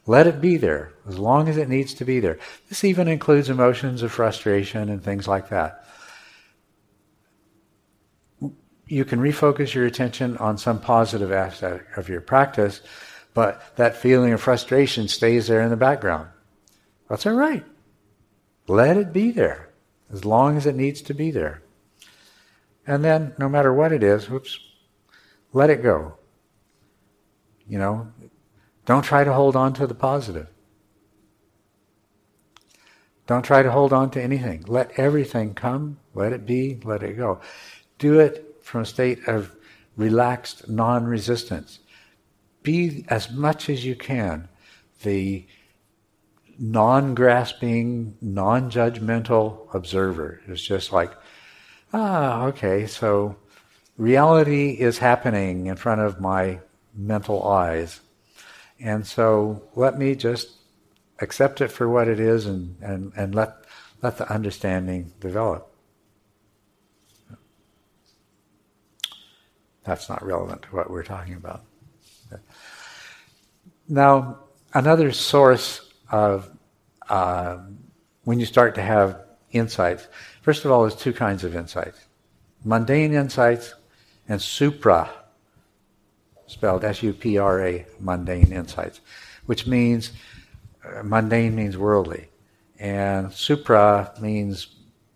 Let 0.07 0.25
it 0.25 0.39
be 0.39 0.55
there 0.55 0.93
as 1.05 1.19
long 1.19 1.49
as 1.49 1.57
it 1.57 1.67
needs 1.67 1.93
to 1.95 2.05
be 2.05 2.21
there. 2.21 2.39
This 2.69 2.85
even 2.85 3.09
includes 3.09 3.49
emotions 3.49 4.01
of 4.01 4.11
frustration 4.11 4.89
and 4.89 5.03
things 5.03 5.27
like 5.27 5.49
that. 5.49 5.85
You 8.87 9.03
can 9.03 9.19
refocus 9.19 9.73
your 9.73 9.85
attention 9.85 10.37
on 10.37 10.57
some 10.57 10.79
positive 10.79 11.33
aspect 11.33 11.97
of 11.97 12.07
your 12.07 12.21
practice, 12.21 12.79
but 13.33 13.75
that 13.75 13.97
feeling 13.97 14.31
of 14.31 14.41
frustration 14.41 15.09
stays 15.09 15.47
there 15.47 15.61
in 15.61 15.69
the 15.69 15.75
background. 15.75 16.29
That's 17.09 17.25
all 17.25 17.33
right. 17.33 17.65
Let 18.67 18.95
it 18.95 19.11
be 19.11 19.31
there 19.31 19.73
as 20.09 20.23
long 20.23 20.55
as 20.55 20.65
it 20.65 20.75
needs 20.75 21.01
to 21.03 21.13
be 21.13 21.31
there. 21.31 21.61
And 22.85 23.03
then, 23.03 23.33
no 23.37 23.49
matter 23.49 23.73
what 23.73 23.91
it 23.91 24.03
is, 24.03 24.29
whoops, 24.29 24.57
let 25.51 25.69
it 25.69 25.83
go. 25.83 26.13
You 27.67 27.79
know, 27.79 28.13
don't 28.87 29.03
try 29.03 29.23
to 29.25 29.33
hold 29.33 29.55
on 29.55 29.73
to 29.73 29.85
the 29.85 29.93
positive. 29.93 30.47
Don't 33.27 33.43
try 33.43 33.61
to 33.61 33.69
hold 33.69 33.91
on 33.91 34.09
to 34.11 34.23
anything. 34.23 34.63
Let 34.65 34.97
everything 34.97 35.53
come, 35.53 35.99
let 36.15 36.31
it 36.31 36.45
be, 36.45 36.79
let 36.85 37.03
it 37.03 37.17
go. 37.17 37.41
Do 37.99 38.21
it 38.21 38.55
from 38.61 38.81
a 38.81 38.85
state 38.85 39.27
of 39.27 39.53
relaxed 39.97 40.69
non 40.69 41.03
resistance. 41.03 41.79
Be 42.63 43.05
as 43.09 43.29
much 43.29 43.69
as 43.69 43.85
you 43.85 43.95
can 43.95 44.47
the 45.03 45.45
non 46.57 47.13
grasping, 47.13 48.15
non 48.21 48.71
judgmental 48.71 49.73
observer. 49.75 50.39
It's 50.47 50.61
just 50.61 50.93
like, 50.93 51.11
ah, 51.91 52.45
okay, 52.45 52.87
so 52.87 53.35
reality 53.97 54.71
is 54.79 54.99
happening 54.99 55.65
in 55.65 55.75
front 55.75 55.99
of 55.99 56.21
my 56.21 56.61
mental 56.95 57.45
eyes. 57.45 57.99
And 58.79 59.05
so 59.05 59.63
let 59.75 59.97
me 59.97 60.15
just 60.15 60.51
accept 61.19 61.61
it 61.61 61.71
for 61.71 61.89
what 61.89 62.07
it 62.07 62.19
is 62.19 62.45
and, 62.45 62.77
and, 62.81 63.11
and 63.15 63.33
let, 63.33 63.55
let 64.01 64.17
the 64.17 64.31
understanding 64.31 65.11
develop. 65.19 65.73
That's 69.83 70.09
not 70.09 70.23
relevant 70.23 70.63
to 70.63 70.67
what 70.69 70.91
we're 70.91 71.03
talking 71.03 71.35
about. 71.35 71.63
Now, 73.87 74.39
another 74.73 75.13
source 75.13 75.93
of 76.11 76.51
uh, 77.09 77.59
when 78.25 78.39
you 78.39 78.45
start 78.45 78.75
to 78.75 78.81
have 78.81 79.23
insights. 79.51 80.07
First 80.41 80.65
of 80.65 80.71
all, 80.71 80.81
there's 80.81 80.95
two 80.95 81.13
kinds 81.13 81.45
of 81.45 81.55
insights: 81.55 82.05
mundane 82.65 83.13
insights 83.13 83.73
and 84.27 84.41
supra, 84.41 85.09
spelled 86.47 86.83
S-U-P-R-A, 86.83 87.85
mundane 87.99 88.51
insights, 88.51 89.01
which 89.45 89.67
means 89.67 90.11
uh, 90.83 91.03
mundane 91.03 91.55
means 91.55 91.77
worldly, 91.77 92.29
and 92.79 93.31
supra 93.33 94.13
means 94.19 94.67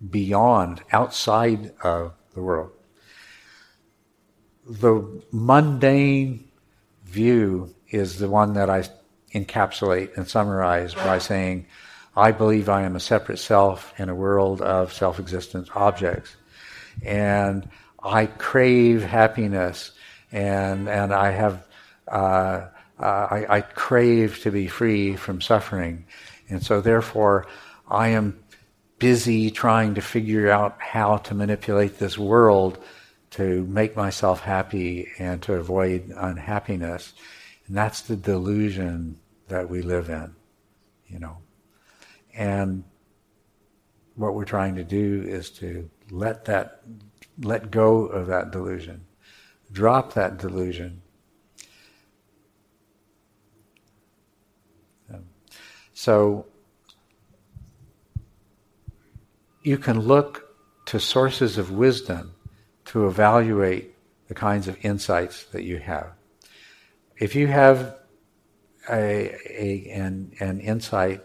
beyond, 0.10 0.82
outside 0.92 1.74
of 1.84 2.14
the 2.34 2.42
world. 2.42 2.72
The 4.68 5.24
mundane 5.32 6.50
view 7.06 7.74
is 7.90 8.20
the 8.20 8.30
one 8.30 8.54
that 8.54 8.70
I 8.70 8.84
encapsulate 9.34 10.18
and 10.18 10.28
summarize 10.28 10.94
by 10.94 11.18
saying, 11.18 11.66
I 12.16 12.32
believe 12.32 12.68
I 12.68 12.84
am 12.84 12.96
a 12.96 13.00
separate 13.00 13.40
self 13.40 13.94
in 13.98 14.10
a 14.10 14.16
world 14.16 14.62
of 14.62 14.92
self 14.92 15.20
existent 15.20 15.70
objects. 15.76 16.36
And 17.04 17.70
I 18.04 18.26
crave 18.26 19.04
happiness 19.04 19.92
and, 20.32 20.88
and 20.88 21.14
I 21.14 21.32
have, 21.32 21.68
uh, 22.08 22.68
uh, 23.00 23.28
I, 23.32 23.46
I 23.58 23.62
crave 23.62 24.42
to 24.44 24.52
be 24.52 24.68
free 24.68 25.16
from 25.16 25.42
suffering. 25.42 26.06
And 26.50 26.64
so 26.64 26.82
therefore, 26.82 27.48
I 27.90 28.10
am 28.10 28.40
busy 29.00 29.50
trying 29.50 29.96
to 29.96 30.02
figure 30.02 30.50
out 30.52 30.78
how 30.80 31.18
to 31.18 31.34
manipulate 31.34 31.98
this 31.98 32.18
world 32.18 32.78
to 33.32 33.66
make 33.66 33.96
myself 33.96 34.42
happy 34.42 35.10
and 35.18 35.42
to 35.42 35.54
avoid 35.54 36.14
unhappiness. 36.16 37.14
And 37.68 37.76
that's 37.76 38.02
the 38.02 38.16
delusion 38.16 39.18
that 39.48 39.70
we 39.70 39.82
live 39.82 40.10
in, 40.10 40.36
you 41.08 41.20
know. 41.20 41.38
And 42.36 42.84
what 44.16 44.36
we're 44.36 44.46
trying 44.46 44.76
to 44.76 44.84
do 44.84 45.24
is 45.26 45.50
to 45.52 45.90
let 46.10 46.46
that, 46.46 46.82
let 47.42 47.72
go 47.72 48.06
of 48.06 48.28
that 48.28 48.52
delusion, 48.52 49.06
drop 49.72 50.14
that 50.14 50.38
delusion. 50.38 51.02
So 55.94 56.48
you 59.62 59.78
can 59.78 60.00
look 60.00 60.56
to 60.88 61.00
sources 61.00 61.60
of 61.60 61.70
wisdom 61.70 62.34
to 62.86 63.06
evaluate 63.06 63.94
the 64.28 64.34
kinds 64.34 64.68
of 64.68 64.84
insights 64.84 65.44
that 65.52 65.64
you 65.64 65.78
have. 65.78 66.14
If 67.18 67.36
you 67.36 67.46
have 67.46 67.98
a, 68.90 69.36
a 69.48 69.92
an, 69.94 70.34
an 70.40 70.60
insight, 70.60 71.22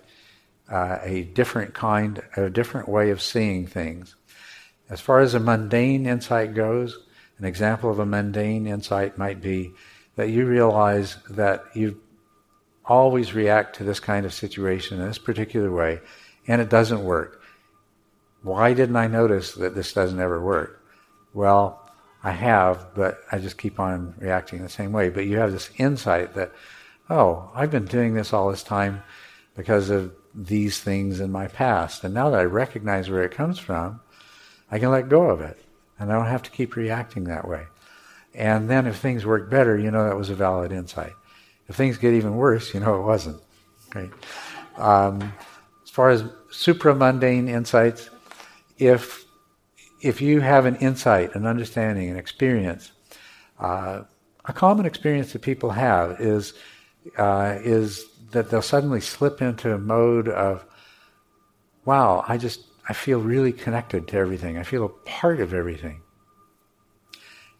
uh, 0.70 0.98
a 1.02 1.22
different 1.22 1.72
kind, 1.72 2.22
a 2.36 2.50
different 2.50 2.86
way 2.86 3.08
of 3.08 3.22
seeing 3.22 3.66
things, 3.66 4.14
as 4.90 5.00
far 5.00 5.20
as 5.20 5.32
a 5.32 5.40
mundane 5.40 6.04
insight 6.04 6.52
goes, 6.52 7.05
an 7.38 7.44
example 7.44 7.90
of 7.90 7.98
a 7.98 8.06
mundane 8.06 8.66
insight 8.66 9.18
might 9.18 9.40
be 9.40 9.72
that 10.16 10.30
you 10.30 10.46
realize 10.46 11.16
that 11.30 11.64
you 11.74 12.00
always 12.84 13.34
react 13.34 13.76
to 13.76 13.84
this 13.84 14.00
kind 14.00 14.24
of 14.24 14.32
situation 14.32 15.00
in 15.00 15.06
this 15.06 15.18
particular 15.18 15.70
way, 15.70 16.00
and 16.46 16.62
it 16.62 16.70
doesn't 16.70 17.04
work. 17.04 17.42
Why 18.42 18.74
didn't 18.74 18.96
I 18.96 19.08
notice 19.08 19.52
that 19.54 19.74
this 19.74 19.92
doesn't 19.92 20.20
ever 20.20 20.40
work? 20.40 20.82
Well, 21.34 21.82
I 22.22 22.30
have, 22.30 22.94
but 22.94 23.18
I 23.30 23.38
just 23.38 23.58
keep 23.58 23.78
on 23.78 24.14
reacting 24.18 24.62
the 24.62 24.68
same 24.68 24.92
way. 24.92 25.10
But 25.10 25.26
you 25.26 25.38
have 25.38 25.52
this 25.52 25.70
insight 25.78 26.34
that, 26.34 26.52
oh, 27.10 27.50
I've 27.54 27.70
been 27.70 27.84
doing 27.84 28.14
this 28.14 28.32
all 28.32 28.50
this 28.50 28.62
time 28.62 29.02
because 29.56 29.90
of 29.90 30.12
these 30.34 30.80
things 30.80 31.20
in 31.20 31.30
my 31.32 31.48
past. 31.48 32.04
And 32.04 32.14
now 32.14 32.30
that 32.30 32.40
I 32.40 32.44
recognize 32.44 33.10
where 33.10 33.22
it 33.22 33.32
comes 33.32 33.58
from, 33.58 34.00
I 34.70 34.78
can 34.78 34.90
let 34.90 35.08
go 35.08 35.30
of 35.30 35.40
it. 35.40 35.58
And 35.98 36.12
I 36.12 36.14
don't 36.14 36.26
have 36.26 36.42
to 36.44 36.50
keep 36.50 36.76
reacting 36.76 37.24
that 37.24 37.48
way. 37.48 37.64
And 38.34 38.68
then 38.68 38.86
if 38.86 38.96
things 38.96 39.24
work 39.24 39.48
better, 39.48 39.78
you 39.78 39.90
know 39.90 40.04
that 40.04 40.16
was 40.16 40.28
a 40.28 40.34
valid 40.34 40.72
insight. 40.72 41.12
If 41.68 41.76
things 41.76 41.96
get 41.96 42.12
even 42.12 42.36
worse, 42.36 42.74
you 42.74 42.80
know 42.80 43.00
it 43.00 43.02
wasn't. 43.02 43.40
Okay. 43.88 44.10
Um, 44.76 45.32
as 45.82 45.90
far 45.90 46.10
as 46.10 46.22
supramundane 46.50 47.48
insights, 47.48 48.10
if 48.78 49.24
if 50.02 50.20
you 50.20 50.40
have 50.40 50.66
an 50.66 50.76
insight, 50.76 51.34
an 51.34 51.46
understanding, 51.46 52.10
an 52.10 52.18
experience, 52.18 52.92
uh, 53.58 54.02
a 54.44 54.52
common 54.52 54.84
experience 54.84 55.32
that 55.32 55.40
people 55.40 55.70
have 55.70 56.20
is 56.20 56.52
uh, 57.16 57.56
is 57.62 58.04
that 58.32 58.50
they'll 58.50 58.60
suddenly 58.60 59.00
slip 59.00 59.40
into 59.40 59.72
a 59.72 59.78
mode 59.78 60.28
of, 60.28 60.64
wow, 61.84 62.24
I 62.26 62.36
just 62.36 62.65
I 62.88 62.92
feel 62.92 63.20
really 63.20 63.52
connected 63.52 64.08
to 64.08 64.16
everything. 64.16 64.58
I 64.58 64.62
feel 64.62 64.84
a 64.84 64.88
part 64.88 65.40
of 65.40 65.52
everything. 65.52 66.02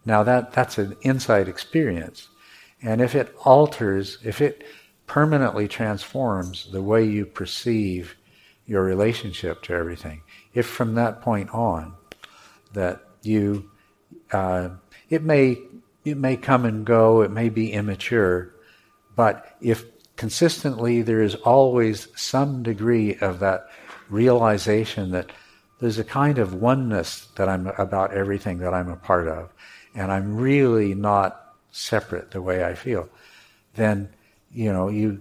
Now 0.04 0.22
that 0.22 0.52
that's 0.52 0.78
an 0.78 0.96
insight 1.02 1.48
experience, 1.48 2.28
and 2.80 3.00
if 3.00 3.14
it 3.14 3.34
alters, 3.44 4.18
if 4.24 4.40
it 4.40 4.64
permanently 5.06 5.66
transforms 5.66 6.70
the 6.70 6.82
way 6.82 7.04
you 7.04 7.26
perceive 7.26 8.16
your 8.66 8.82
relationship 8.82 9.62
to 9.62 9.72
everything, 9.72 10.22
if 10.54 10.66
from 10.66 10.94
that 10.94 11.22
point 11.22 11.50
on 11.50 11.94
that 12.72 13.00
you 13.22 13.70
uh, 14.32 14.68
it 15.10 15.22
may 15.22 15.58
it 16.04 16.16
may 16.16 16.36
come 16.36 16.64
and 16.64 16.84
go, 16.84 17.22
it 17.22 17.32
may 17.32 17.48
be 17.48 17.72
immature, 17.72 18.54
but 19.16 19.56
if 19.60 19.84
consistently 20.14 21.02
there 21.02 21.20
is 21.20 21.34
always 21.34 22.08
some 22.14 22.62
degree 22.62 23.16
of 23.16 23.40
that 23.40 23.65
realization 24.08 25.10
that 25.12 25.30
there's 25.80 25.98
a 25.98 26.04
kind 26.04 26.38
of 26.38 26.54
oneness 26.54 27.26
that 27.36 27.48
I'm 27.48 27.66
about 27.66 28.12
everything 28.12 28.58
that 28.58 28.72
I'm 28.72 28.88
a 28.88 28.96
part 28.96 29.28
of, 29.28 29.52
and 29.94 30.10
I'm 30.10 30.36
really 30.36 30.94
not 30.94 31.54
separate 31.70 32.30
the 32.30 32.40
way 32.40 32.64
I 32.64 32.74
feel, 32.74 33.08
then 33.74 34.08
you 34.50 34.72
know 34.72 34.88
you 34.88 35.18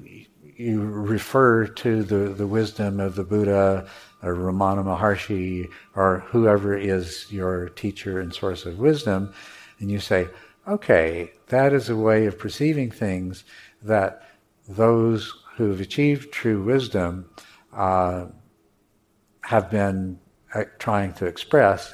you 0.57 0.81
refer 0.81 1.67
to 1.67 2.03
the, 2.03 2.29
the 2.29 2.47
wisdom 2.47 3.01
of 3.01 3.15
the 3.15 3.23
Buddha 3.25 3.85
or 4.23 4.35
Ramana 4.35 4.85
Maharshi 4.85 5.69
or 5.95 6.19
whoever 6.27 6.77
is 6.77 7.29
your 7.29 7.69
teacher 7.69 8.21
and 8.21 8.33
source 8.33 8.65
of 8.65 8.79
wisdom, 8.79 9.33
and 9.79 9.91
you 9.91 9.99
say, 9.99 10.29
okay, 10.67 11.31
that 11.47 11.73
is 11.73 11.89
a 11.89 11.95
way 11.95 12.25
of 12.25 12.39
perceiving 12.39 12.89
things 12.89 13.43
that 13.83 14.29
those 14.67 15.33
who 15.57 15.69
have 15.69 15.81
achieved 15.81 16.31
true 16.31 16.63
wisdom 16.63 17.29
uh, 17.73 18.25
have 19.45 19.69
been 19.69 20.19
uh, 20.53 20.65
trying 20.79 21.13
to 21.13 21.25
express, 21.25 21.93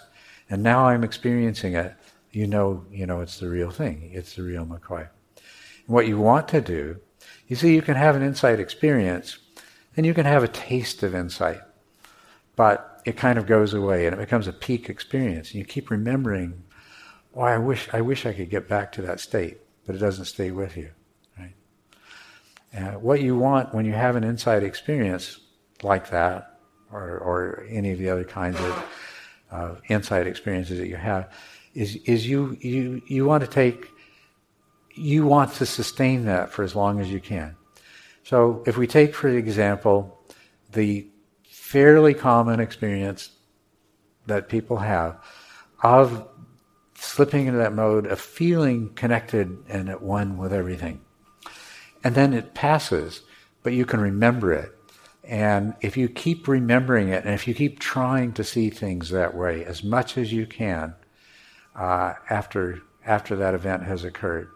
and 0.49 0.63
now 0.63 0.87
I'm 0.87 1.03
experiencing 1.03 1.75
it. 1.75 1.93
You 2.31 2.47
know, 2.47 2.85
you 2.91 3.05
know, 3.05 3.21
it's 3.21 3.39
the 3.39 3.49
real 3.49 3.71
thing. 3.71 4.09
It's 4.13 4.35
the 4.35 4.43
real 4.43 4.65
McCoy. 4.65 5.07
And 5.85 5.87
what 5.87 6.07
you 6.07 6.17
want 6.17 6.47
to 6.49 6.61
do, 6.61 6.97
you 7.47 7.55
see, 7.55 7.75
you 7.75 7.81
can 7.81 7.95
have 7.95 8.15
an 8.15 8.21
insight 8.21 8.59
experience, 8.59 9.37
and 9.95 10.05
you 10.05 10.13
can 10.13 10.25
have 10.25 10.43
a 10.43 10.47
taste 10.47 11.03
of 11.03 11.13
insight 11.13 11.61
but 12.55 13.01
it 13.05 13.17
kind 13.17 13.39
of 13.39 13.47
goes 13.47 13.73
away 13.73 14.05
and 14.05 14.13
it 14.13 14.19
becomes 14.19 14.47
a 14.47 14.53
peak 14.53 14.89
experience. 14.89 15.49
And 15.49 15.59
you 15.59 15.65
keep 15.65 15.89
remembering, 15.89 16.63
oh, 17.35 17.41
I 17.41 17.57
wish, 17.57 17.89
I 17.91 18.01
wish 18.01 18.25
I 18.25 18.33
could 18.33 18.49
get 18.49 18.67
back 18.67 18.91
to 18.93 19.01
that 19.03 19.19
state, 19.19 19.57
but 19.85 19.95
it 19.95 19.97
doesn't 19.97 20.25
stay 20.25 20.51
with 20.51 20.77
you. 20.77 20.91
Right? 21.39 21.55
And 22.71 23.01
what 23.01 23.21
you 23.21 23.35
want 23.35 23.73
when 23.73 23.85
you 23.85 23.93
have 23.93 24.15
an 24.15 24.23
insight 24.23 24.63
experience 24.63 25.39
like 25.81 26.09
that, 26.11 26.50
or, 26.91 27.17
or 27.19 27.65
any 27.69 27.91
of 27.91 27.99
the 27.99 28.09
other 28.09 28.23
kinds 28.23 28.59
of 28.59 28.85
uh, 29.51 29.75
insight 29.89 30.27
experiences 30.27 30.77
that 30.77 30.87
you 30.87 30.95
have, 30.95 31.31
is, 31.73 31.95
is 32.05 32.27
you, 32.27 32.57
you, 32.61 33.01
you 33.07 33.25
want 33.25 33.41
to 33.41 33.49
take, 33.49 33.87
you 34.93 35.25
want 35.25 35.53
to 35.53 35.65
sustain 35.65 36.25
that 36.25 36.51
for 36.51 36.63
as 36.63 36.75
long 36.75 36.99
as 36.99 37.09
you 37.09 37.19
can. 37.19 37.55
So 38.23 38.63
if 38.67 38.77
we 38.77 38.87
take, 38.87 39.15
for 39.15 39.29
example, 39.29 40.19
the 40.71 41.07
fairly 41.43 42.13
common 42.13 42.59
experience 42.59 43.29
that 44.27 44.49
people 44.49 44.77
have 44.77 45.17
of 45.81 46.27
slipping 46.95 47.47
into 47.47 47.57
that 47.59 47.73
mode 47.73 48.05
of 48.05 48.19
feeling 48.19 48.89
connected 48.93 49.57
and 49.67 49.89
at 49.89 50.01
one 50.01 50.37
with 50.37 50.53
everything. 50.53 51.01
And 52.03 52.13
then 52.13 52.33
it 52.33 52.53
passes, 52.53 53.21
but 53.63 53.73
you 53.73 53.85
can 53.85 53.99
remember 53.99 54.53
it. 54.53 54.71
And 55.31 55.75
if 55.79 55.95
you 55.95 56.09
keep 56.09 56.49
remembering 56.49 57.07
it, 57.07 57.23
and 57.23 57.33
if 57.33 57.47
you 57.47 57.53
keep 57.53 57.79
trying 57.79 58.33
to 58.33 58.43
see 58.43 58.69
things 58.69 59.11
that 59.11 59.33
way 59.33 59.63
as 59.63 59.81
much 59.81 60.17
as 60.17 60.33
you 60.33 60.45
can 60.45 60.93
uh, 61.73 62.15
after 62.29 62.81
after 63.05 63.37
that 63.37 63.53
event 63.53 63.83
has 63.83 64.03
occurred, 64.03 64.49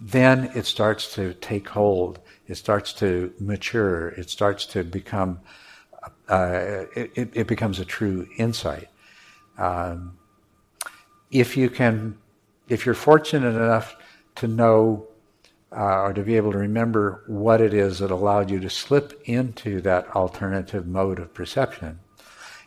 then 0.00 0.50
it 0.54 0.64
starts 0.64 1.14
to 1.16 1.34
take 1.34 1.68
hold. 1.68 2.18
It 2.46 2.54
starts 2.54 2.94
to 2.94 3.30
mature. 3.38 4.08
It 4.08 4.30
starts 4.30 4.64
to 4.66 4.84
become 4.84 5.40
uh, 6.30 6.84
it, 6.96 7.30
it, 7.34 7.46
becomes 7.46 7.78
a 7.78 7.84
true 7.84 8.26
insight. 8.38 8.88
Um, 9.58 10.16
if 11.30 11.58
you 11.58 11.68
can, 11.68 12.16
if 12.68 12.86
you're 12.86 12.94
fortunate 12.94 13.54
enough 13.54 13.96
to 14.36 14.48
know 14.48 15.08
uh, 15.70 16.02
or 16.02 16.12
to 16.12 16.22
be 16.22 16.36
able 16.36 16.52
to 16.52 16.58
remember 16.58 17.22
what 17.26 17.60
it 17.60 17.74
is 17.74 17.98
that 17.98 18.10
allowed 18.10 18.50
you 18.50 18.58
to 18.60 18.70
slip 18.70 19.20
into 19.24 19.80
that 19.82 20.08
alternative 20.16 20.86
mode 20.86 21.18
of 21.18 21.34
perception 21.34 21.98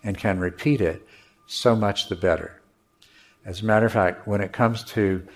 and 0.04 0.18
can 0.18 0.40
repeat 0.40 0.82
it, 0.82 1.06
so 1.48 1.76
much 1.76 2.10
the 2.10 2.16
better. 2.16 2.62
As 3.46 3.62
a 3.62 3.66
matter 3.66 3.88
of 3.88 3.94
fact, 3.94 4.28
when 4.28 4.42
it 4.42 4.54
comes 4.54 4.84
to 4.86 5.28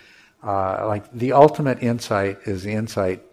uh, 0.43 0.85
like 0.87 1.11
the 1.11 1.31
ultimate 1.31 1.81
insight 1.81 2.37
is 2.45 2.63
the 2.63 2.73
insight 2.73 3.23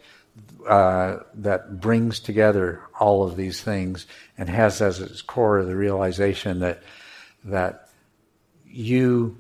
uh, 0.67 1.19
that 1.35 1.81
brings 1.81 2.21
together 2.21 2.83
all 2.99 3.25
of 3.25 3.37
these 3.37 3.61
things 3.61 4.07
and 4.39 4.49
has 4.49 4.81
as 4.81 4.99
its 5.01 5.21
core 5.21 5.63
the 5.63 5.77
realization 5.77 6.61
that 6.61 6.83
that 7.45 7.89
you 8.67 9.37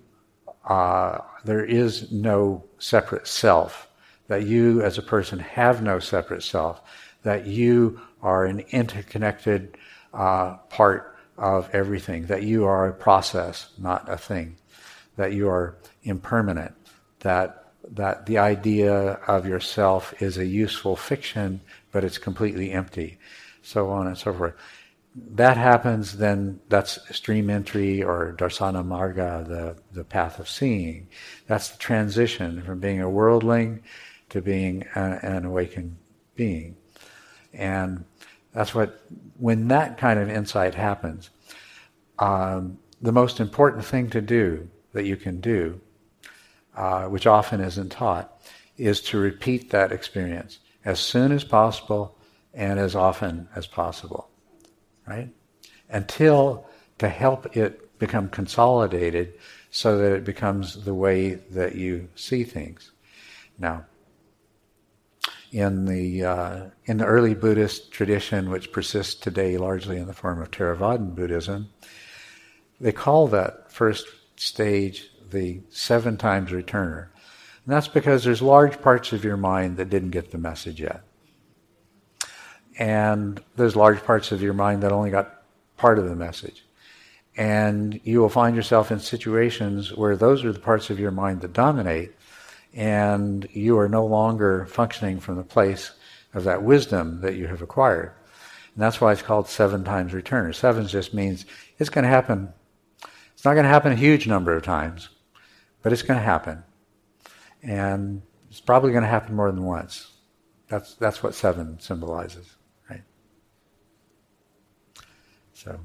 uh, 0.66 1.18
there 1.44 1.64
is 1.64 2.12
no 2.12 2.62
separate 2.78 3.26
self 3.26 3.88
that 4.28 4.46
you 4.46 4.82
as 4.82 4.98
a 4.98 5.02
person 5.02 5.38
have 5.38 5.82
no 5.82 5.98
separate 5.98 6.42
self, 6.42 6.80
that 7.22 7.46
you 7.46 8.00
are 8.22 8.44
an 8.44 8.60
interconnected 8.70 9.76
uh, 10.14 10.56
part 10.68 11.16
of 11.38 11.68
everything, 11.74 12.26
that 12.26 12.42
you 12.42 12.64
are 12.64 12.88
a 12.88 12.92
process, 12.92 13.70
not 13.78 14.08
a 14.08 14.16
thing, 14.16 14.56
that 15.16 15.32
you 15.32 15.48
are 15.48 15.76
impermanent, 16.04 16.74
that 17.20 17.62
that 17.90 18.26
the 18.26 18.38
idea 18.38 18.94
of 19.26 19.46
yourself 19.46 20.14
is 20.22 20.38
a 20.38 20.46
useful 20.46 20.96
fiction, 20.96 21.60
but 21.90 22.04
it's 22.04 22.18
completely 22.18 22.70
empty, 22.70 23.18
so 23.62 23.90
on 23.90 24.06
and 24.06 24.16
so 24.16 24.32
forth. 24.32 24.54
That 25.14 25.56
happens, 25.56 26.16
then 26.16 26.60
that's 26.68 26.98
stream 27.14 27.50
entry 27.50 28.02
or 28.02 28.34
darsana 28.38 28.84
marga, 28.84 29.46
the, 29.46 29.76
the 29.92 30.04
path 30.04 30.38
of 30.38 30.48
seeing. 30.48 31.08
That's 31.48 31.70
the 31.70 31.78
transition 31.78 32.62
from 32.62 32.78
being 32.78 33.00
a 33.00 33.10
worldling 33.10 33.82
to 34.32 34.40
being 34.40 34.84
a, 34.94 35.18
an 35.22 35.44
awakened 35.44 35.96
being. 36.34 36.74
And 37.52 38.04
that's 38.52 38.74
what, 38.74 39.00
when 39.38 39.68
that 39.68 39.98
kind 39.98 40.18
of 40.18 40.30
insight 40.30 40.74
happens, 40.74 41.30
um, 42.18 42.78
the 43.00 43.12
most 43.12 43.40
important 43.40 43.84
thing 43.84 44.08
to 44.10 44.20
do 44.20 44.68
that 44.94 45.04
you 45.04 45.16
can 45.16 45.40
do, 45.40 45.80
uh, 46.76 47.04
which 47.04 47.26
often 47.26 47.60
isn't 47.60 47.90
taught, 47.90 48.40
is 48.78 49.02
to 49.02 49.18
repeat 49.18 49.70
that 49.70 49.92
experience 49.92 50.58
as 50.84 50.98
soon 50.98 51.30
as 51.30 51.44
possible 51.44 52.16
and 52.54 52.78
as 52.78 52.96
often 52.96 53.48
as 53.54 53.66
possible, 53.66 54.30
right? 55.06 55.28
Until 55.90 56.66
to 56.98 57.08
help 57.08 57.54
it 57.54 57.98
become 57.98 58.30
consolidated 58.30 59.34
so 59.70 59.98
that 59.98 60.12
it 60.12 60.24
becomes 60.24 60.84
the 60.84 60.94
way 60.94 61.34
that 61.34 61.74
you 61.74 62.08
see 62.14 62.44
things. 62.44 62.92
Now, 63.58 63.84
in 65.52 65.84
the 65.84 66.24
uh, 66.24 66.60
in 66.86 66.96
the 66.96 67.04
early 67.04 67.34
Buddhist 67.34 67.92
tradition, 67.92 68.50
which 68.50 68.72
persists 68.72 69.14
today 69.14 69.58
largely 69.58 69.98
in 69.98 70.06
the 70.06 70.14
form 70.14 70.40
of 70.40 70.50
Theravadan 70.50 71.14
Buddhism, 71.14 71.68
they 72.80 72.92
call 72.92 73.28
that 73.28 73.70
first 73.70 74.06
stage 74.36 75.10
the 75.30 75.60
seven 75.68 76.16
times 76.16 76.50
returner, 76.50 77.08
and 77.64 77.74
that's 77.74 77.88
because 77.88 78.24
there's 78.24 78.42
large 78.42 78.80
parts 78.80 79.12
of 79.12 79.24
your 79.24 79.36
mind 79.36 79.76
that 79.76 79.90
didn't 79.90 80.10
get 80.10 80.30
the 80.30 80.38
message 80.38 80.80
yet, 80.80 81.02
and 82.78 83.42
there's 83.56 83.76
large 83.76 84.02
parts 84.02 84.32
of 84.32 84.40
your 84.42 84.54
mind 84.54 84.82
that 84.82 84.90
only 84.90 85.10
got 85.10 85.42
part 85.76 85.98
of 85.98 86.08
the 86.08 86.16
message. 86.16 86.64
And 87.36 87.98
you 88.04 88.20
will 88.20 88.28
find 88.28 88.54
yourself 88.54 88.90
in 88.90 89.00
situations 89.00 89.94
where 89.94 90.16
those 90.16 90.44
are 90.44 90.52
the 90.52 90.58
parts 90.60 90.90
of 90.90 91.00
your 91.00 91.10
mind 91.10 91.40
that 91.40 91.54
dominate, 91.54 92.12
and 92.74 93.46
you 93.52 93.78
are 93.78 93.88
no 93.88 94.04
longer 94.06 94.66
functioning 94.66 95.20
from 95.20 95.36
the 95.36 95.42
place 95.42 95.92
of 96.34 96.44
that 96.44 96.62
wisdom 96.62 97.20
that 97.20 97.36
you 97.36 97.46
have 97.46 97.62
acquired. 97.62 98.14
And 98.74 98.82
that's 98.82 99.00
why 99.00 99.12
it's 99.12 99.22
called 99.22 99.48
seven 99.48 99.84
times 99.84 100.14
return. 100.14 100.52
Seven 100.52 100.86
just 100.86 101.12
means 101.12 101.44
it's 101.78 101.90
going 101.90 102.04
to 102.04 102.08
happen. 102.08 102.52
It's 103.34 103.44
not 103.44 103.54
going 103.54 103.64
to 103.64 103.68
happen 103.70 103.92
a 103.92 103.96
huge 103.96 104.26
number 104.26 104.56
of 104.56 104.62
times, 104.62 105.10
but 105.82 105.92
it's 105.92 106.02
going 106.02 106.18
to 106.18 106.24
happen. 106.24 106.62
And 107.62 108.22
it's 108.50 108.60
probably 108.60 108.92
going 108.92 109.02
to 109.02 109.08
happen 109.08 109.36
more 109.36 109.50
than 109.50 109.64
once. 109.64 110.10
That's, 110.68 110.94
that's 110.94 111.22
what 111.22 111.34
seven 111.34 111.78
symbolizes, 111.80 112.56
right? 112.88 113.02
So, 115.52 115.78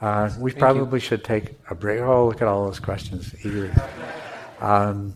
uh, 0.00 0.30
we 0.40 0.50
Thank 0.50 0.60
probably 0.60 0.96
you. 0.96 1.00
should 1.00 1.22
take 1.22 1.56
a 1.70 1.74
break. 1.74 2.00
Oh, 2.00 2.26
look 2.26 2.42
at 2.42 2.48
all 2.48 2.64
those 2.64 2.80
questions. 2.80 3.32
Um, 4.60 5.14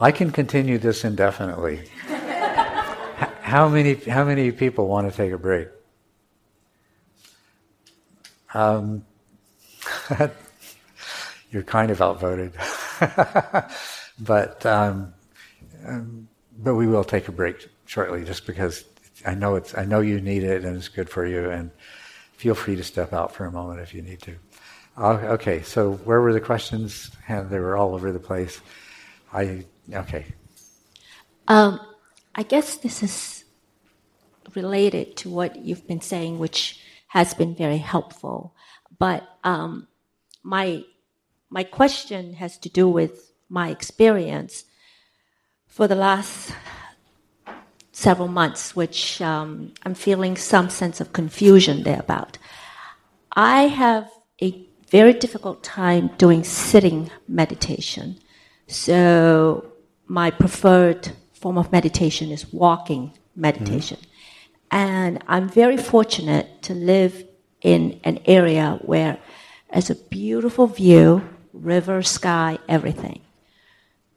I 0.00 0.12
can 0.12 0.30
continue 0.30 0.78
this 0.78 1.04
indefinitely. 1.04 1.88
how 3.42 3.68
many 3.68 3.94
how 3.94 4.24
many 4.24 4.52
people 4.52 4.86
want 4.86 5.10
to 5.10 5.16
take 5.16 5.32
a 5.32 5.38
break? 5.38 5.68
Um, 8.54 9.04
you're 11.50 11.64
kind 11.64 11.90
of 11.90 12.00
outvoted, 12.00 12.52
but 14.20 14.64
um, 14.64 15.12
um, 15.84 16.28
but 16.58 16.76
we 16.76 16.86
will 16.86 17.04
take 17.04 17.26
a 17.26 17.32
break 17.32 17.68
shortly, 17.86 18.24
just 18.24 18.46
because 18.46 18.84
I 19.26 19.34
know 19.34 19.56
it's 19.56 19.76
I 19.76 19.84
know 19.84 20.00
you 20.00 20.20
need 20.20 20.44
it 20.44 20.64
and 20.64 20.76
it's 20.76 20.88
good 20.88 21.10
for 21.10 21.26
you, 21.26 21.50
and 21.50 21.72
feel 22.34 22.54
free 22.54 22.76
to 22.76 22.84
step 22.84 23.12
out 23.12 23.34
for 23.34 23.46
a 23.46 23.52
moment 23.52 23.80
if 23.80 23.92
you 23.94 24.02
need 24.02 24.22
to. 24.22 24.36
Uh, 24.96 25.14
okay, 25.34 25.62
so 25.62 25.94
where 25.94 26.20
were 26.20 26.32
the 26.32 26.40
questions? 26.40 27.10
They 27.28 27.58
were 27.58 27.76
all 27.76 27.94
over 27.94 28.12
the 28.12 28.20
place. 28.20 28.60
I 29.32 29.64
Okay. 29.92 30.26
Um, 31.46 31.80
I 32.34 32.42
guess 32.42 32.76
this 32.76 33.02
is 33.02 33.44
related 34.54 35.16
to 35.18 35.30
what 35.30 35.56
you've 35.56 35.86
been 35.86 36.00
saying, 36.00 36.38
which 36.38 36.80
has 37.08 37.34
been 37.34 37.54
very 37.54 37.78
helpful. 37.78 38.54
But 38.98 39.26
um, 39.44 39.88
my 40.42 40.84
my 41.50 41.64
question 41.64 42.34
has 42.34 42.58
to 42.58 42.68
do 42.68 42.88
with 42.88 43.32
my 43.48 43.70
experience 43.70 44.64
for 45.66 45.88
the 45.88 45.94
last 45.94 46.52
several 47.92 48.28
months, 48.28 48.76
which 48.76 49.20
um, 49.22 49.72
I'm 49.84 49.94
feeling 49.94 50.36
some 50.36 50.68
sense 50.68 51.00
of 51.00 51.12
confusion 51.12 51.82
there 51.82 52.00
about. 52.00 52.38
I 53.32 53.62
have 53.62 54.10
a 54.42 54.66
very 54.90 55.12
difficult 55.12 55.62
time 55.62 56.10
doing 56.18 56.44
sitting 56.44 57.10
meditation. 57.26 58.18
So 58.66 59.72
my 60.08 60.30
preferred 60.30 61.12
form 61.34 61.58
of 61.58 61.70
meditation 61.70 62.30
is 62.30 62.52
walking 62.52 63.12
meditation. 63.36 63.98
Mm-hmm. 63.98 64.08
And 64.70 65.24
I'm 65.28 65.48
very 65.48 65.76
fortunate 65.76 66.62
to 66.62 66.74
live 66.74 67.24
in 67.62 68.00
an 68.04 68.18
area 68.24 68.78
where 68.82 69.18
there's 69.72 69.90
a 69.90 69.94
beautiful 69.94 70.66
view, 70.66 71.26
river, 71.52 72.02
sky, 72.02 72.58
everything. 72.68 73.20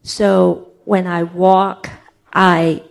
So 0.04 0.72
when 0.86 1.08
I 1.08 1.24
walk, 1.24 1.90
I, 2.34 2.84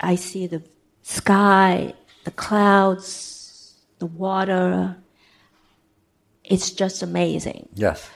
I 0.00 0.14
see 0.14 0.46
the 0.46 0.62
sky, 1.02 1.94
the 2.24 2.30
clouds, 2.30 3.74
the 3.98 4.06
water. 4.06 4.96
It's 6.44 6.70
just 6.70 7.02
amazing. 7.02 7.68
Yes. 7.74 8.08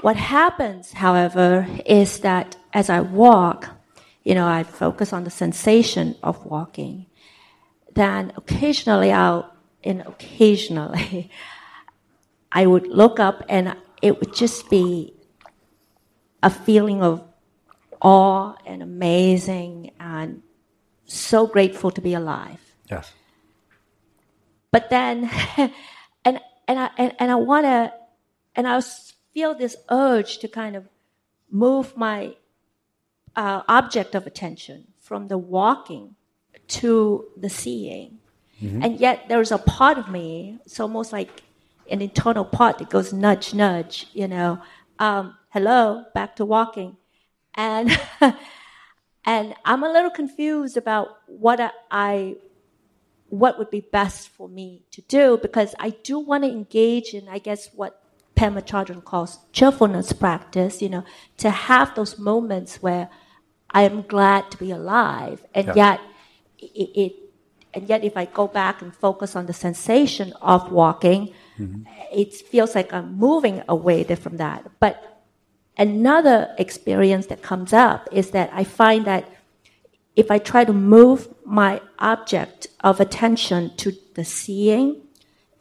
What 0.00 0.16
happens, 0.16 0.92
however, 0.92 1.66
is 1.86 2.20
that 2.20 2.56
as 2.72 2.90
I 2.90 3.00
walk, 3.00 3.68
you 4.24 4.34
know, 4.34 4.46
I 4.46 4.62
focus 4.62 5.12
on 5.12 5.24
the 5.24 5.30
sensation 5.30 6.16
of 6.22 6.44
walking. 6.44 7.06
Then 7.94 8.32
occasionally 8.36 9.12
I'll, 9.12 9.54
and 9.84 10.02
occasionally, 10.02 11.30
I 12.52 12.66
would 12.66 12.86
look 12.86 13.20
up 13.20 13.44
and 13.48 13.76
it 14.02 14.18
would 14.20 14.34
just 14.34 14.70
be 14.70 15.14
a 16.42 16.50
feeling 16.50 17.02
of 17.02 17.22
awe 18.00 18.54
and 18.64 18.82
amazing 18.82 19.90
and 19.98 20.42
so 21.04 21.46
grateful 21.46 21.90
to 21.90 22.00
be 22.00 22.14
alive. 22.14 22.60
Yes. 22.90 23.12
But 24.70 24.90
then, 24.90 25.30
and, 25.56 26.40
and 26.66 26.78
I, 26.78 26.90
and, 26.96 27.14
and 27.18 27.30
I 27.30 27.34
want 27.34 27.64
to, 27.64 27.92
and 28.54 28.68
I 28.68 28.80
feel 29.32 29.54
this 29.54 29.76
urge 29.90 30.38
to 30.38 30.48
kind 30.48 30.76
of 30.76 30.88
move 31.50 31.96
my 31.96 32.34
uh, 33.38 33.62
object 33.68 34.16
of 34.16 34.26
attention 34.26 34.84
from 34.98 35.28
the 35.28 35.38
walking 35.38 36.16
to 36.66 37.24
the 37.36 37.48
seeing. 37.48 38.18
Mm-hmm. 38.60 38.82
And 38.82 38.98
yet 38.98 39.26
there's 39.28 39.52
a 39.52 39.58
part 39.58 39.96
of 39.96 40.08
me, 40.08 40.58
it's 40.66 40.80
almost 40.80 41.12
like 41.12 41.44
an 41.88 42.02
internal 42.02 42.44
part 42.44 42.78
that 42.78 42.90
goes 42.90 43.12
nudge, 43.12 43.54
nudge, 43.54 44.08
you 44.12 44.26
know, 44.26 44.60
um, 44.98 45.36
hello, 45.50 46.04
back 46.14 46.34
to 46.36 46.44
walking. 46.44 46.96
And, 47.54 47.96
and 49.24 49.54
I'm 49.64 49.84
a 49.84 49.92
little 49.92 50.10
confused 50.10 50.76
about 50.76 51.06
what 51.26 51.60
I, 51.92 52.38
what 53.28 53.56
would 53.56 53.70
be 53.70 53.82
best 53.82 54.30
for 54.30 54.48
me 54.48 54.82
to 54.90 55.00
do 55.02 55.38
because 55.40 55.76
I 55.78 55.90
do 55.90 56.18
want 56.18 56.42
to 56.42 56.50
engage 56.50 57.14
in, 57.14 57.28
I 57.28 57.38
guess, 57.38 57.68
what 57.72 58.02
Pema 58.34 58.66
Chodron 58.66 59.04
calls 59.04 59.38
cheerfulness 59.52 60.12
practice, 60.12 60.82
you 60.82 60.88
know, 60.88 61.04
to 61.36 61.50
have 61.50 61.94
those 61.94 62.18
moments 62.18 62.82
where 62.82 63.08
I 63.70 63.82
am 63.82 64.02
glad 64.02 64.50
to 64.52 64.56
be 64.56 64.70
alive, 64.70 65.44
and 65.54 65.66
Yeah. 65.68 65.74
yet 65.74 66.00
it, 66.58 66.90
it, 67.02 67.12
and 67.74 67.88
yet 67.88 68.02
if 68.02 68.16
I 68.16 68.24
go 68.24 68.46
back 68.46 68.82
and 68.82 68.94
focus 68.94 69.36
on 69.36 69.46
the 69.46 69.52
sensation 69.52 70.32
of 70.40 70.72
walking, 70.72 71.32
mm-hmm. 71.58 71.82
it 72.12 72.34
feels 72.34 72.74
like 72.74 72.92
I'm 72.92 73.14
moving 73.16 73.62
away 73.68 74.04
from 74.04 74.38
that. 74.38 74.66
But 74.80 75.22
another 75.76 76.54
experience 76.58 77.26
that 77.26 77.42
comes 77.42 77.72
up 77.72 78.08
is 78.10 78.30
that 78.30 78.50
I 78.52 78.64
find 78.64 79.04
that 79.04 79.28
if 80.16 80.30
I 80.30 80.38
try 80.38 80.64
to 80.64 80.72
move 80.72 81.28
my 81.44 81.80
object 82.00 82.66
of 82.80 83.00
attention 83.00 83.76
to 83.76 83.92
the 84.14 84.24
seeing, 84.24 85.02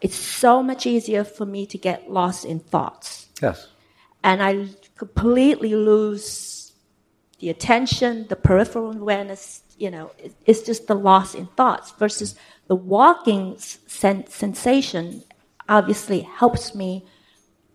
it's 0.02 0.16
so 0.16 0.64
much 0.64 0.86
easier 0.88 1.24
for 1.24 1.46
me 1.46 1.66
to 1.68 1.78
get 1.78 2.10
lost 2.10 2.46
in 2.46 2.60
thoughts. 2.60 3.28
Yes. 3.42 3.68
And 4.24 4.42
I 4.42 4.70
completely 4.96 5.76
lose 5.76 6.57
the 7.40 7.50
attention, 7.50 8.28
the 8.30 8.36
peripheral 8.36 8.92
awareness, 8.92 9.62
you 9.78 9.92
know, 9.92 10.12
it's 10.46 10.62
just 10.62 10.88
the 10.88 10.96
loss 10.96 11.36
in 11.36 11.48
thoughts 11.48 11.92
versus 11.92 12.36
the 12.68 12.76
walking 12.76 13.56
sen- 13.58 14.28
sensation 14.28 15.24
obviously 15.70 16.22
helps 16.22 16.74
me 16.74 17.06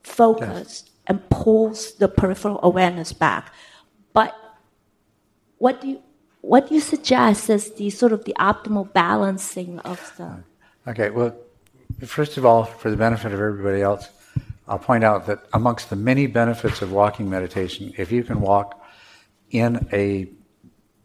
focus 0.02 0.84
and 1.06 1.28
pulls 1.30 1.94
the 1.94 2.08
peripheral 2.08 2.58
awareness 2.62 3.12
back. 3.12 3.52
But 4.12 4.34
what 5.58 5.80
do 5.80 5.88
you 5.88 6.02
what 6.40 6.68
do 6.68 6.74
you 6.74 6.80
suggest 6.80 7.48
as 7.50 7.70
the 7.74 7.88
sort 7.90 8.12
of 8.12 8.24
the 8.24 8.34
optimal 8.38 8.92
balancing 8.92 9.78
of 9.80 10.12
the 10.16 10.42
Okay, 10.88 11.10
well, 11.10 11.36
first 12.04 12.36
of 12.36 12.44
all, 12.44 12.64
for 12.64 12.90
the 12.90 12.96
benefit 12.96 13.32
of 13.32 13.38
everybody 13.38 13.80
else, 13.80 14.08
I'll 14.66 14.80
point 14.80 15.04
out 15.04 15.26
that 15.26 15.46
amongst 15.52 15.90
the 15.90 15.96
many 15.96 16.26
benefits 16.26 16.82
of 16.82 16.90
walking 16.90 17.30
meditation, 17.30 17.94
if 17.96 18.10
you 18.10 18.24
can 18.24 18.40
walk 18.40 18.81
in 19.52 19.86
a 19.92 20.28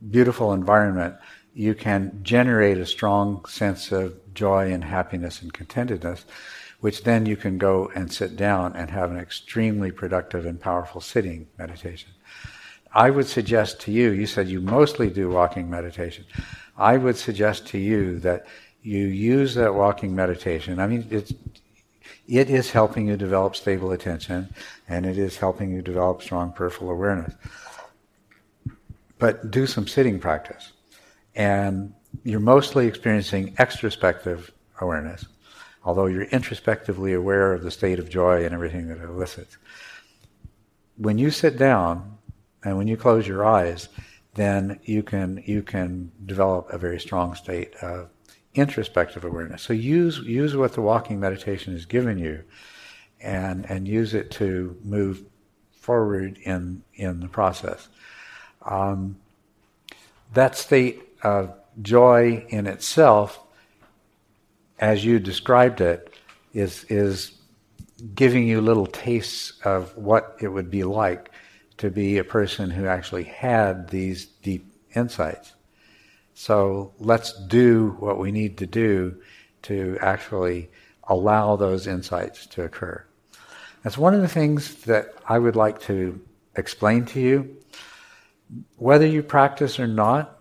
beautiful 0.09 0.53
environment, 0.53 1.15
you 1.53 1.75
can 1.75 2.19
generate 2.23 2.77
a 2.77 2.85
strong 2.85 3.43
sense 3.45 3.91
of 3.91 4.15
joy 4.33 4.71
and 4.71 4.83
happiness 4.83 5.41
and 5.41 5.53
contentedness, 5.53 6.25
which 6.79 7.03
then 7.03 7.25
you 7.25 7.35
can 7.35 7.57
go 7.57 7.91
and 7.95 8.11
sit 8.11 8.35
down 8.35 8.75
and 8.75 8.89
have 8.89 9.11
an 9.11 9.17
extremely 9.17 9.91
productive 9.91 10.45
and 10.45 10.59
powerful 10.59 11.01
sitting 11.01 11.47
meditation. 11.57 12.11
I 12.93 13.09
would 13.09 13.27
suggest 13.27 13.81
to 13.81 13.91
you, 13.91 14.11
you 14.11 14.25
said 14.25 14.47
you 14.47 14.61
mostly 14.61 15.09
do 15.09 15.29
walking 15.29 15.69
meditation. 15.69 16.25
I 16.77 16.97
would 16.97 17.17
suggest 17.17 17.67
to 17.67 17.77
you 17.77 18.19
that 18.19 18.47
you 18.81 19.05
use 19.07 19.55
that 19.55 19.73
walking 19.73 20.15
meditation. 20.15 20.79
I 20.79 20.87
mean, 20.87 21.05
it's, 21.09 21.33
it 22.27 22.49
is 22.49 22.71
helping 22.71 23.07
you 23.07 23.17
develop 23.17 23.55
stable 23.55 23.91
attention 23.91 24.53
and 24.87 25.05
it 25.05 25.17
is 25.17 25.37
helping 25.37 25.71
you 25.71 25.81
develop 25.81 26.21
strong 26.21 26.53
peripheral 26.53 26.91
awareness. 26.91 27.33
But 29.19 29.51
do 29.51 29.65
some 29.65 29.87
sitting 29.87 30.19
practice. 30.19 30.73
And 31.35 31.93
you're 32.23 32.39
mostly 32.39 32.87
experiencing 32.87 33.55
extrospective 33.55 34.51
awareness, 34.81 35.25
although 35.83 36.07
you're 36.07 36.23
introspectively 36.23 37.13
aware 37.13 37.53
of 37.53 37.63
the 37.63 37.71
state 37.71 37.99
of 37.99 38.09
joy 38.09 38.45
and 38.45 38.53
everything 38.53 38.87
that 38.87 38.97
it 38.97 39.09
elicits. 39.09 39.57
When 40.97 41.17
you 41.17 41.29
sit 41.31 41.57
down 41.57 42.17
and 42.63 42.77
when 42.77 42.87
you 42.87 42.97
close 42.97 43.27
your 43.27 43.45
eyes, 43.45 43.89
then 44.33 44.79
you 44.83 45.03
can 45.03 45.43
you 45.45 45.63
can 45.63 46.11
develop 46.25 46.69
a 46.71 46.77
very 46.77 46.99
strong 46.99 47.35
state 47.35 47.75
of 47.81 48.09
introspective 48.53 49.23
awareness. 49.23 49.61
So 49.61 49.73
use 49.73 50.19
use 50.19 50.55
what 50.55 50.73
the 50.73 50.81
walking 50.81 51.19
meditation 51.19 51.73
has 51.73 51.85
given 51.85 52.17
you, 52.17 52.43
and 53.19 53.69
and 53.69 53.87
use 53.87 54.13
it 54.13 54.31
to 54.31 54.77
move 54.83 55.23
forward 55.71 56.37
in 56.43 56.83
in 56.95 57.19
the 57.19 57.27
process. 57.27 57.89
Um, 58.67 59.17
that 60.33 60.55
state 60.55 61.01
of 61.23 61.53
joy 61.81 62.45
in 62.49 62.67
itself, 62.67 63.39
as 64.79 65.03
you 65.03 65.19
described 65.19 65.81
it, 65.81 66.13
is 66.53 66.83
is 66.85 67.31
giving 68.13 68.47
you 68.47 68.61
little 68.61 68.85
tastes 68.85 69.53
of 69.63 69.95
what 69.97 70.35
it 70.39 70.49
would 70.49 70.69
be 70.69 70.83
like 70.83 71.31
to 71.77 71.89
be 71.89 72.17
a 72.17 72.23
person 72.23 72.69
who 72.69 72.85
actually 72.85 73.23
had 73.23 73.89
these 73.89 74.25
deep 74.25 74.71
insights. 74.95 75.53
So 76.33 76.93
let's 76.99 77.33
do 77.47 77.95
what 77.99 78.19
we 78.19 78.31
need 78.31 78.57
to 78.59 78.67
do 78.67 79.15
to 79.63 79.97
actually 80.01 80.69
allow 81.07 81.55
those 81.55 81.87
insights 81.87 82.45
to 82.47 82.63
occur. 82.63 83.03
That's 83.83 83.97
one 83.97 84.13
of 84.13 84.21
the 84.21 84.27
things 84.27 84.75
that 84.85 85.13
I 85.27 85.39
would 85.39 85.55
like 85.55 85.79
to 85.81 86.19
explain 86.55 87.05
to 87.05 87.19
you. 87.19 87.57
Whether 88.77 89.05
you 89.05 89.23
practice 89.23 89.79
or 89.79 89.87
not, 89.87 90.39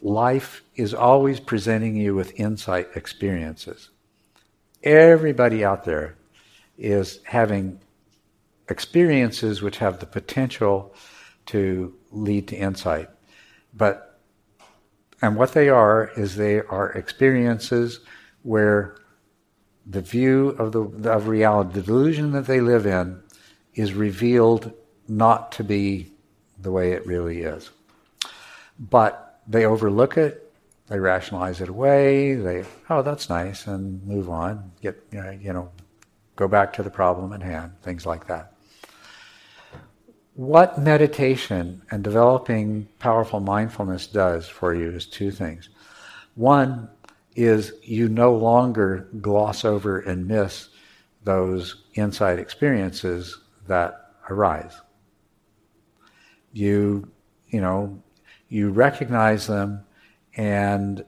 life 0.00 0.62
is 0.74 0.94
always 0.94 1.40
presenting 1.40 1.96
you 1.96 2.14
with 2.14 2.38
insight 2.38 2.88
experiences. 2.94 3.90
Everybody 4.82 5.64
out 5.64 5.84
there 5.84 6.16
is 6.76 7.20
having 7.24 7.80
experiences 8.68 9.62
which 9.62 9.78
have 9.78 10.00
the 10.00 10.06
potential 10.06 10.94
to 11.46 11.94
lead 12.10 12.48
to 12.48 12.56
insight. 12.56 13.08
But, 13.74 14.20
and 15.20 15.36
what 15.36 15.52
they 15.52 15.68
are 15.68 16.10
is 16.16 16.36
they 16.36 16.60
are 16.60 16.92
experiences 16.92 18.00
where 18.42 18.96
the 19.86 20.00
view 20.00 20.50
of 20.50 20.72
the 20.72 21.10
of 21.10 21.28
reality, 21.28 21.74
the 21.74 21.82
delusion 21.82 22.32
that 22.32 22.46
they 22.46 22.60
live 22.60 22.86
in, 22.86 23.20
is 23.74 23.94
revealed 23.94 24.72
not 25.08 25.52
to 25.52 25.64
be 25.64 26.11
the 26.62 26.72
way 26.72 26.92
it 26.92 27.06
really 27.06 27.42
is. 27.42 27.70
But 28.78 29.40
they 29.46 29.66
overlook 29.66 30.16
it, 30.16 30.52
they 30.88 30.98
rationalize 30.98 31.60
it 31.60 31.68
away, 31.68 32.34
they, 32.34 32.64
oh, 32.88 33.02
that's 33.02 33.28
nice, 33.28 33.66
and 33.66 34.02
move 34.04 34.28
on, 34.30 34.72
get, 34.80 35.02
you 35.10 35.52
know, 35.52 35.70
go 36.36 36.48
back 36.48 36.72
to 36.74 36.82
the 36.82 36.90
problem 36.90 37.32
at 37.32 37.42
hand, 37.42 37.72
things 37.82 38.06
like 38.06 38.26
that. 38.26 38.54
What 40.34 40.78
meditation 40.78 41.82
and 41.90 42.02
developing 42.02 42.88
powerful 42.98 43.40
mindfulness 43.40 44.06
does 44.06 44.48
for 44.48 44.74
you 44.74 44.90
is 44.90 45.04
two 45.04 45.30
things. 45.30 45.68
One 46.34 46.88
is 47.36 47.72
you 47.82 48.08
no 48.08 48.34
longer 48.34 49.08
gloss 49.20 49.64
over 49.64 50.00
and 50.00 50.26
miss 50.26 50.68
those 51.24 51.84
insight 51.94 52.38
experiences 52.38 53.38
that 53.66 54.14
arise. 54.30 54.80
You, 56.52 57.10
you 57.48 57.60
know, 57.60 58.02
you 58.48 58.70
recognize 58.70 59.46
them 59.46 59.84
and 60.36 61.04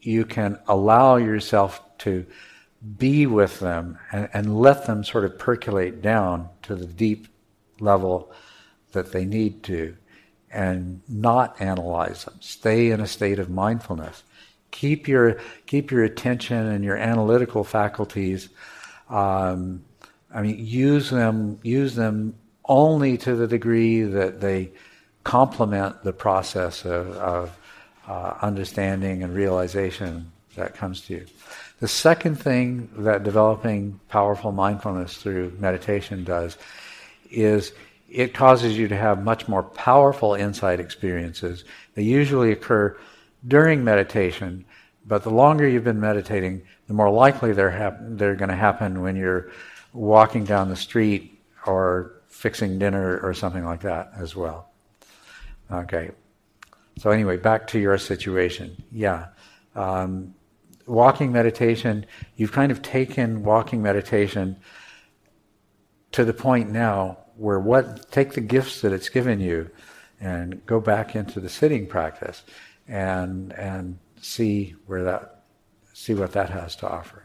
you 0.00 0.24
can 0.24 0.58
allow 0.68 1.16
yourself 1.16 1.82
to 1.98 2.26
be 2.98 3.26
with 3.26 3.60
them 3.60 3.98
and, 4.12 4.28
and 4.32 4.58
let 4.58 4.86
them 4.86 5.02
sort 5.02 5.24
of 5.24 5.38
percolate 5.38 6.00
down 6.00 6.48
to 6.62 6.74
the 6.74 6.86
deep 6.86 7.28
level 7.80 8.32
that 8.92 9.12
they 9.12 9.24
need 9.24 9.62
to 9.64 9.96
and 10.50 11.02
not 11.08 11.60
analyze 11.60 12.24
them. 12.24 12.34
Stay 12.40 12.90
in 12.90 13.00
a 13.00 13.06
state 13.06 13.38
of 13.38 13.50
mindfulness. 13.50 14.22
Keep 14.70 15.08
your 15.08 15.40
keep 15.66 15.90
your 15.90 16.04
attention 16.04 16.66
and 16.66 16.84
your 16.84 16.96
analytical 16.96 17.64
faculties. 17.64 18.48
Um, 19.08 19.84
I 20.32 20.42
mean, 20.42 20.64
use 20.64 21.10
them 21.10 21.58
use 21.62 21.94
them 21.94 22.34
only 22.68 23.16
to 23.18 23.34
the 23.36 23.46
degree 23.46 24.02
that 24.02 24.40
they 24.40 24.70
complement 25.24 26.02
the 26.04 26.12
process 26.12 26.84
of, 26.84 27.10
of 27.16 27.58
uh, 28.08 28.34
understanding 28.42 29.22
and 29.22 29.34
realization 29.34 30.30
that 30.56 30.74
comes 30.74 31.00
to 31.02 31.14
you. 31.14 31.26
The 31.80 31.88
second 31.88 32.36
thing 32.36 32.88
that 32.98 33.22
developing 33.22 34.00
powerful 34.08 34.52
mindfulness 34.52 35.16
through 35.16 35.56
meditation 35.58 36.24
does 36.24 36.56
is 37.30 37.72
it 38.08 38.32
causes 38.32 38.78
you 38.78 38.88
to 38.88 38.96
have 38.96 39.22
much 39.22 39.48
more 39.48 39.62
powerful 39.62 40.34
insight 40.34 40.80
experiences. 40.80 41.64
They 41.94 42.02
usually 42.02 42.52
occur 42.52 42.96
during 43.46 43.84
meditation, 43.84 44.64
but 45.06 45.22
the 45.22 45.30
longer 45.30 45.68
you've 45.68 45.84
been 45.84 46.00
meditating, 46.00 46.62
the 46.86 46.94
more 46.94 47.10
likely 47.10 47.52
they're, 47.52 47.70
hap- 47.70 47.98
they're 48.00 48.36
going 48.36 48.48
to 48.48 48.56
happen 48.56 49.02
when 49.02 49.16
you're 49.16 49.50
walking 49.92 50.44
down 50.44 50.68
the 50.68 50.76
street 50.76 51.38
or 51.66 52.12
fixing 52.36 52.78
dinner 52.78 53.18
or 53.20 53.32
something 53.32 53.64
like 53.64 53.80
that 53.80 54.12
as 54.18 54.36
well. 54.36 54.68
Okay. 55.70 56.10
So, 56.98 57.10
anyway, 57.10 57.36
back 57.38 57.66
to 57.68 57.78
your 57.78 57.98
situation. 57.98 58.82
Yeah. 58.92 59.28
Um, 59.74 60.34
walking 60.86 61.32
meditation, 61.32 62.06
you've 62.36 62.52
kind 62.52 62.70
of 62.70 62.82
taken 62.82 63.42
walking 63.42 63.82
meditation 63.82 64.56
to 66.12 66.24
the 66.24 66.32
point 66.32 66.70
now 66.70 67.18
where 67.36 67.58
what 67.58 68.10
take 68.10 68.32
the 68.34 68.40
gifts 68.40 68.80
that 68.82 68.92
it's 68.92 69.08
given 69.08 69.40
you 69.40 69.70
and 70.20 70.64
go 70.64 70.80
back 70.80 71.14
into 71.14 71.40
the 71.40 71.48
sitting 71.48 71.86
practice 71.86 72.42
and 72.88 73.52
and 73.52 73.98
see 74.20 74.74
where 74.86 75.04
that 75.04 75.44
see 75.92 76.14
what 76.14 76.32
that 76.32 76.50
has 76.50 76.76
to 76.76 76.88
offer. 76.88 77.22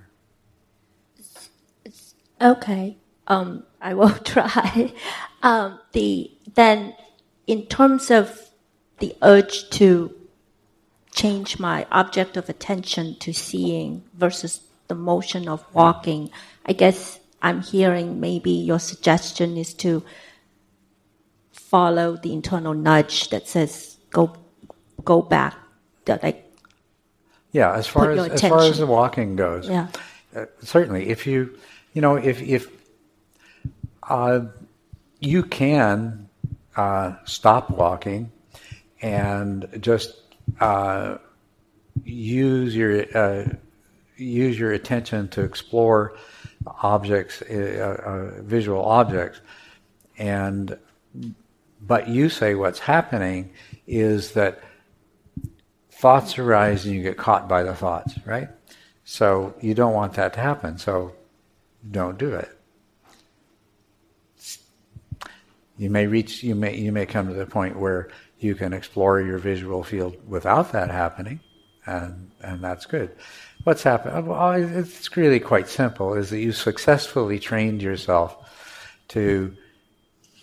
Okay, 2.42 2.98
um, 3.28 3.64
I 3.82 3.94
will 3.94 4.10
try. 4.24 4.94
Um, 5.44 5.80
the 5.92 6.32
then 6.54 6.96
in 7.48 7.66
terms 7.66 8.12
of 8.12 8.50
the 9.00 9.16
urge 9.22 9.70
to 9.72 10.14
change 11.14 11.60
my 11.60 11.86
object 11.92 12.38
of 12.38 12.48
attention 12.48 13.18
to 13.20 13.34
seeing 13.34 14.04
versus 14.14 14.62
the 14.88 14.96
motion 14.96 15.48
of 15.50 15.66
walking, 15.74 16.30
I 16.66 16.74
guess 16.74 17.20
I'm 17.42 17.62
hearing 17.62 18.20
maybe 18.20 18.52
your 18.52 18.80
suggestion 18.80 19.58
is 19.58 19.74
to 19.76 20.04
follow 21.52 22.18
the 22.18 22.34
internal 22.34 22.74
nudge 22.74 23.30
that 23.30 23.48
says 23.48 23.98
go 24.12 24.36
go 25.06 25.22
back 25.22 25.56
that 26.06 26.22
like 26.22 26.46
yeah 27.54 27.74
as 27.74 27.88
far 27.88 28.12
as 28.12 28.30
as 28.30 28.42
far 28.42 28.60
as 28.60 28.78
the 28.78 28.86
walking 28.86 29.38
goes 29.38 29.70
yeah 29.70 29.88
uh, 30.36 30.46
certainly 30.62 31.10
if 31.10 31.26
you 31.26 31.58
you 31.94 32.02
know 32.02 32.16
if 32.18 32.42
if 32.42 32.68
uh, 34.04 34.42
you 35.20 35.44
can 35.44 36.30
uh, 36.76 37.14
stop 37.26 37.70
walking 37.70 38.32
and 39.02 39.68
just 39.80 40.16
uh, 40.60 41.18
use 42.04 42.76
your 42.76 43.18
uh, 43.18 43.46
use 44.18 44.58
your 44.58 44.72
attention 44.72 45.28
to 45.30 45.42
explore 45.42 46.16
objects, 46.84 47.42
uh, 47.42 48.32
visual 48.42 48.84
objects, 48.86 49.42
and 50.18 50.78
but 51.82 52.08
you 52.08 52.30
say 52.30 52.56
what's 52.56 52.80
happening 52.80 53.52
is 53.88 54.34
that 54.34 54.62
thoughts 55.90 56.38
arise 56.40 56.86
and 56.86 56.96
you 56.96 57.02
get 57.02 57.18
caught 57.18 57.48
by 57.48 57.64
the 57.64 57.76
thoughts, 57.76 58.14
right? 58.26 58.50
So 59.04 59.54
you 59.62 59.74
don't 59.74 59.94
want 59.94 60.14
that 60.14 60.34
to 60.34 60.40
happen. 60.40 60.78
So 60.78 61.14
don't 61.90 62.18
do 62.18 62.34
it. 62.34 62.50
You 65.82 65.90
may 65.90 66.06
reach, 66.06 66.44
you 66.44 66.54
may, 66.54 66.78
you 66.78 66.92
may 66.92 67.08
come 67.08 67.28
to 67.28 67.34
the 67.34 67.48
point 67.48 67.76
where 67.76 68.10
you 68.38 68.54
can 68.54 68.72
explore 68.72 69.20
your 69.20 69.40
visual 69.40 69.82
field 69.82 70.16
without 70.30 70.74
that 70.74 70.92
happening, 70.92 71.40
and 71.88 72.30
and 72.40 72.64
that's 72.64 72.86
good. 72.86 73.10
What's 73.64 73.82
happened? 73.82 74.28
Well, 74.28 74.52
it's 74.52 75.18
really 75.18 75.40
quite 75.40 75.68
simple. 75.68 76.14
Is 76.14 76.30
that 76.30 76.38
you 76.38 76.52
successfully 76.52 77.40
trained 77.40 77.82
yourself 77.82 78.38
to 79.08 79.58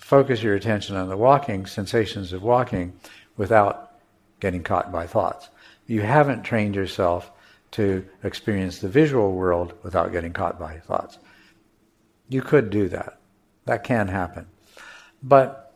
focus 0.01 0.43
your 0.43 0.56
attention 0.56 0.97
on 0.97 1.09
the 1.09 1.16
walking 1.16 1.66
sensations 1.66 2.32
of 2.32 2.43
walking 2.43 2.98
without 3.36 3.93
getting 4.40 4.65
caught 4.65 4.90
by 4.90 5.06
thoughts. 5.06 5.51
You 5.86 6.01
haven't 6.01 6.43
trained 6.43 6.74
yourself 6.74 7.31
to 7.73 8.05
experience 8.24 8.81
the 8.81 8.89
visual 8.89 9.31
world 9.35 9.73
without 9.85 10.10
getting 10.10 10.32
caught 10.32 10.59
by 10.59 10.81
thoughts. 10.81 11.16
You 12.28 12.43
could 12.43 12.70
do 12.70 12.89
that. 12.89 13.20
That 13.66 13.85
can 13.85 14.09
happen. 14.09 14.48
But 15.23 15.74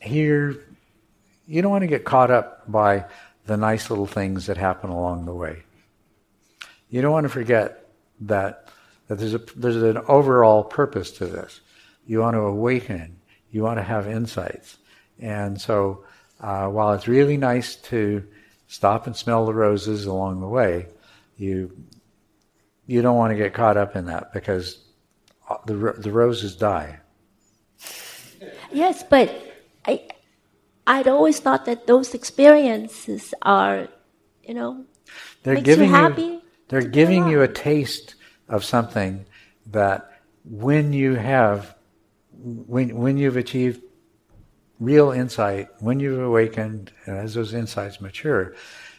here, 0.00 0.64
you 1.46 1.62
don't 1.62 1.70
want 1.70 1.82
to 1.82 1.88
get 1.88 2.04
caught 2.04 2.30
up 2.30 2.70
by 2.70 3.04
the 3.46 3.56
nice 3.56 3.90
little 3.90 4.06
things 4.06 4.46
that 4.46 4.56
happen 4.56 4.90
along 4.90 5.24
the 5.24 5.34
way. 5.34 5.62
You 6.90 7.02
don't 7.02 7.12
want 7.12 7.24
to 7.24 7.30
forget 7.30 7.88
that, 8.22 8.68
that 9.08 9.18
there's, 9.18 9.34
a, 9.34 9.40
there's 9.56 9.76
an 9.76 9.98
overall 10.08 10.64
purpose 10.64 11.12
to 11.12 11.26
this. 11.26 11.60
You 12.06 12.20
want 12.20 12.34
to 12.34 12.40
awaken. 12.40 13.16
You 13.50 13.62
want 13.62 13.78
to 13.78 13.82
have 13.82 14.06
insights. 14.06 14.78
And 15.18 15.60
so, 15.60 16.04
uh, 16.40 16.68
while 16.68 16.92
it's 16.92 17.08
really 17.08 17.36
nice 17.36 17.76
to 17.76 18.24
stop 18.68 19.06
and 19.06 19.16
smell 19.16 19.46
the 19.46 19.54
roses 19.54 20.04
along 20.06 20.40
the 20.40 20.48
way, 20.48 20.86
you 21.36 21.76
you 22.86 23.02
don't 23.02 23.16
want 23.16 23.32
to 23.32 23.36
get 23.36 23.52
caught 23.52 23.76
up 23.76 23.96
in 23.96 24.06
that 24.06 24.32
because 24.32 24.78
the 25.66 25.94
the 25.98 26.12
roses 26.12 26.56
die. 26.56 27.00
Yes, 28.72 29.02
but 29.02 29.30
I, 29.86 30.08
I'd 30.86 31.08
always 31.08 31.40
thought 31.40 31.64
that 31.66 31.86
those 31.86 32.14
experiences 32.14 33.32
are, 33.42 33.88
you 34.42 34.54
know, 34.54 34.84
they're 35.42 35.54
makes 35.54 35.64
giving 35.64 35.88
you 35.88 35.94
happy. 35.94 36.22
You, 36.22 36.42
they're 36.68 36.82
giving 36.82 37.28
you 37.28 37.42
a 37.42 37.48
taste 37.48 38.14
of 38.48 38.64
something 38.64 39.24
that 39.66 40.22
when 40.44 40.92
you 40.92 41.14
have, 41.14 41.74
when 42.32 42.94
when 42.96 43.16
you've 43.16 43.36
achieved 43.36 43.82
real 44.78 45.10
insight, 45.10 45.68
when 45.80 46.00
you've 46.00 46.20
awakened, 46.20 46.92
and 47.06 47.16
as 47.16 47.34
those 47.34 47.54
insights 47.54 48.00
mature, 48.00 48.54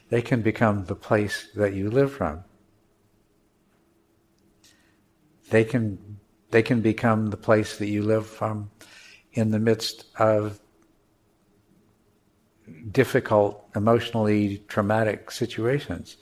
they 0.10 0.22
can 0.22 0.42
become 0.42 0.86
the 0.86 0.96
place 0.96 1.48
that 1.56 1.74
you 1.74 1.90
live 1.90 2.12
from. 2.12 2.44
They 5.50 5.64
can 5.64 6.20
they 6.52 6.64
can 6.64 6.82
become 6.82 7.30
the 7.30 7.38
place 7.38 7.78
that 7.78 7.88
you 7.88 8.02
live 8.04 8.26
from 8.26 8.72
in 9.34 9.52
the 9.52 9.60
midst 9.60 10.06
of 10.18 10.60
difficult, 12.92 13.68
emotionally 13.76 14.64
traumatic 14.68 15.32
situations. 15.32 16.18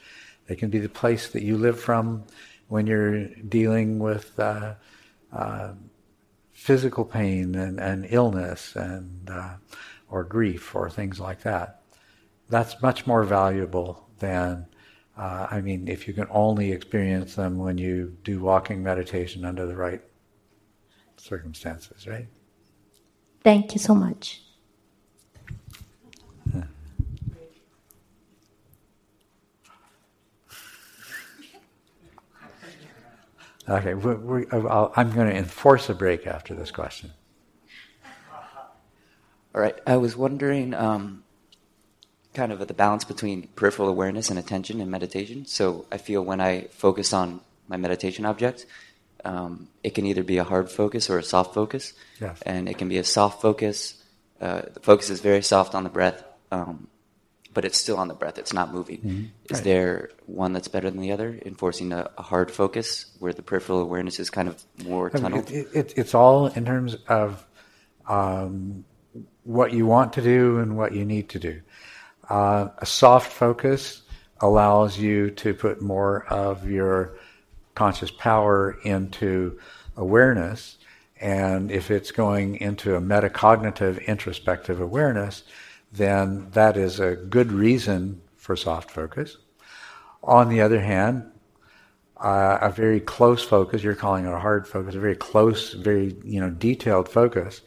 They 0.47 0.55
can 0.55 0.69
be 0.69 0.79
the 0.79 0.89
place 0.89 1.29
that 1.29 1.43
you 1.43 1.57
live 1.57 1.79
from 1.79 2.23
when 2.67 2.88
you're 2.88 3.25
dealing 3.27 3.99
with 3.99 4.38
uh, 4.39 4.75
uh, 5.31 5.73
physical 6.51 7.05
pain 7.05 7.55
and, 7.55 7.79
and 7.79 8.07
illness 8.09 8.75
and 8.75 9.29
uh, 9.29 9.55
or 10.09 10.23
grief 10.23 10.73
or 10.73 10.89
things 10.89 11.19
like 11.19 11.41
that. 11.43 11.81
That's 12.49 12.81
much 12.81 13.05
more 13.05 13.23
valuable 13.23 14.07
than 14.19 14.67
uh, 15.17 15.47
I 15.49 15.61
mean, 15.61 15.88
if 15.88 16.07
you 16.07 16.13
can 16.13 16.27
only 16.29 16.71
experience 16.71 17.35
them 17.35 17.57
when 17.57 17.77
you 17.79 18.15
do 18.23 18.39
walking 18.39 18.84
meditation 18.84 19.45
under 19.45 19.65
the 19.65 19.75
right 19.75 20.01
circumstances, 21.17 22.07
right? 22.07 22.27
Thank 23.48 23.74
you 23.74 23.80
so 23.80 23.95
much. 23.95 24.41
Okay, 33.69 33.94
we're, 33.94 34.15
we're, 34.15 34.90
I'm 34.98 35.14
going 35.14 35.30
to 35.30 35.34
enforce 35.34 35.88
a 35.88 35.94
break 35.94 36.28
after 36.28 36.56
this 36.56 36.72
question. 36.72 37.14
All 39.56 39.61
right, 39.61 39.80
I 39.88 39.95
was 39.95 40.18
wondering 40.18 40.74
um, 40.74 41.24
kind 42.34 42.52
of 42.52 42.60
the 42.68 42.74
balance 42.74 43.06
between 43.06 43.48
peripheral 43.56 43.88
awareness 43.88 44.30
and 44.30 44.38
attention 44.38 44.82
in 44.82 44.91
meditation. 44.91 45.45
So 45.45 45.86
I 45.90 45.99
feel 45.99 46.22
when 46.22 46.41
I 46.41 46.64
focus 46.72 47.14
on 47.14 47.40
my 47.69 47.78
meditation 47.78 48.26
object, 48.26 48.65
um, 49.27 49.67
it 49.83 49.93
can 49.93 50.05
either 50.05 50.23
be 50.23 50.37
a 50.37 50.43
hard 50.43 50.71
focus 50.71 51.09
or 51.09 51.17
a 51.19 51.23
soft 51.23 51.53
focus. 51.53 51.93
Yes. 52.21 52.41
And 52.45 52.69
it 52.69 52.77
can 52.77 52.87
be 52.87 52.97
a 52.97 53.03
soft 53.03 53.41
focus. 53.41 54.01
Uh, 54.39 54.61
the 54.73 54.79
focus 54.79 55.09
is 55.09 55.19
very 55.19 55.41
soft 55.41 55.75
on 55.75 55.83
the 55.83 55.89
breath, 55.89 56.23
um, 56.51 56.87
but 57.53 57.65
it's 57.65 57.77
still 57.77 57.97
on 57.97 58.07
the 58.07 58.13
breath. 58.13 58.37
It's 58.37 58.53
not 58.53 58.73
moving. 58.73 58.97
Mm-hmm. 58.99 59.23
Is 59.49 59.57
Right. 59.57 59.63
there 59.63 60.09
one 60.27 60.53
that's 60.53 60.69
better 60.69 60.89
than 60.89 61.01
the 61.01 61.11
other, 61.11 61.37
enforcing 61.45 61.91
a, 61.91 62.09
a 62.17 62.21
hard 62.21 62.49
focus 62.51 63.05
where 63.19 63.33
the 63.33 63.41
peripheral 63.41 63.81
awareness 63.81 64.19
is 64.19 64.29
kind 64.29 64.47
of 64.47 64.63
more 64.85 65.09
tunneled? 65.09 65.51
It, 65.51 65.67
it, 65.73 65.93
it's 65.97 66.13
all 66.15 66.47
in 66.47 66.63
terms 66.65 66.95
of 67.07 67.45
um, 68.07 68.85
what 69.43 69.73
you 69.73 69.85
want 69.85 70.13
to 70.13 70.21
do 70.21 70.59
and 70.59 70.77
what 70.77 70.93
you 70.93 71.03
need 71.03 71.29
to 71.29 71.39
do. 71.39 71.61
Uh, 72.29 72.69
a 72.77 72.85
soft 72.85 73.31
focus 73.31 74.03
allows 74.39 74.97
you 74.97 75.31
to 75.31 75.53
put 75.53 75.81
more 75.81 76.25
of 76.29 76.69
your 76.69 77.17
conscious 77.77 78.09
power 78.09 78.75
into 78.83 79.59
awareness. 79.95 80.79
And 81.21 81.71
if 81.71 81.91
it's 81.91 82.11
going 82.11 82.55
into 82.55 82.95
a 82.95 83.01
metacognitive 83.01 84.03
introspective 84.07 84.81
awareness, 84.81 85.43
then 85.91 86.49
that 86.51 86.75
is 86.75 86.99
a 86.99 87.15
good 87.15 87.51
reason 87.51 88.21
for 88.35 88.55
soft 88.55 88.89
focus. 88.89 89.37
On 90.23 90.49
the 90.49 90.61
other 90.61 90.81
hand, 90.81 91.31
uh, 92.17 92.57
a 92.61 92.71
very 92.71 92.99
close 92.99 93.43
focus, 93.43 93.83
you're 93.83 93.93
calling 93.93 94.25
it 94.25 94.33
a 94.33 94.39
hard 94.39 94.67
focus, 94.67 94.95
a 94.95 94.99
very 94.99 95.15
close, 95.15 95.73
very 95.73 96.15
you 96.23 96.41
know 96.41 96.49
detailed 96.49 97.07
focus, 97.07 97.61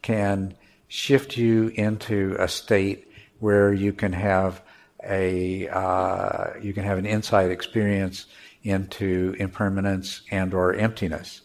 can 0.00 0.54
shift 0.88 1.36
you 1.36 1.68
into 1.74 2.34
a 2.38 2.48
state 2.48 3.06
where 3.40 3.70
you 3.72 3.92
can 3.92 4.14
have 4.14 4.62
a 5.04 5.68
uh, 5.68 6.58
you 6.62 6.72
can 6.72 6.84
have 6.84 6.96
an 6.96 7.04
insight 7.04 7.50
experience 7.50 8.26
into 8.62 9.34
impermanence 9.38 10.22
and 10.30 10.54
or 10.54 10.74
emptiness, 10.74 11.42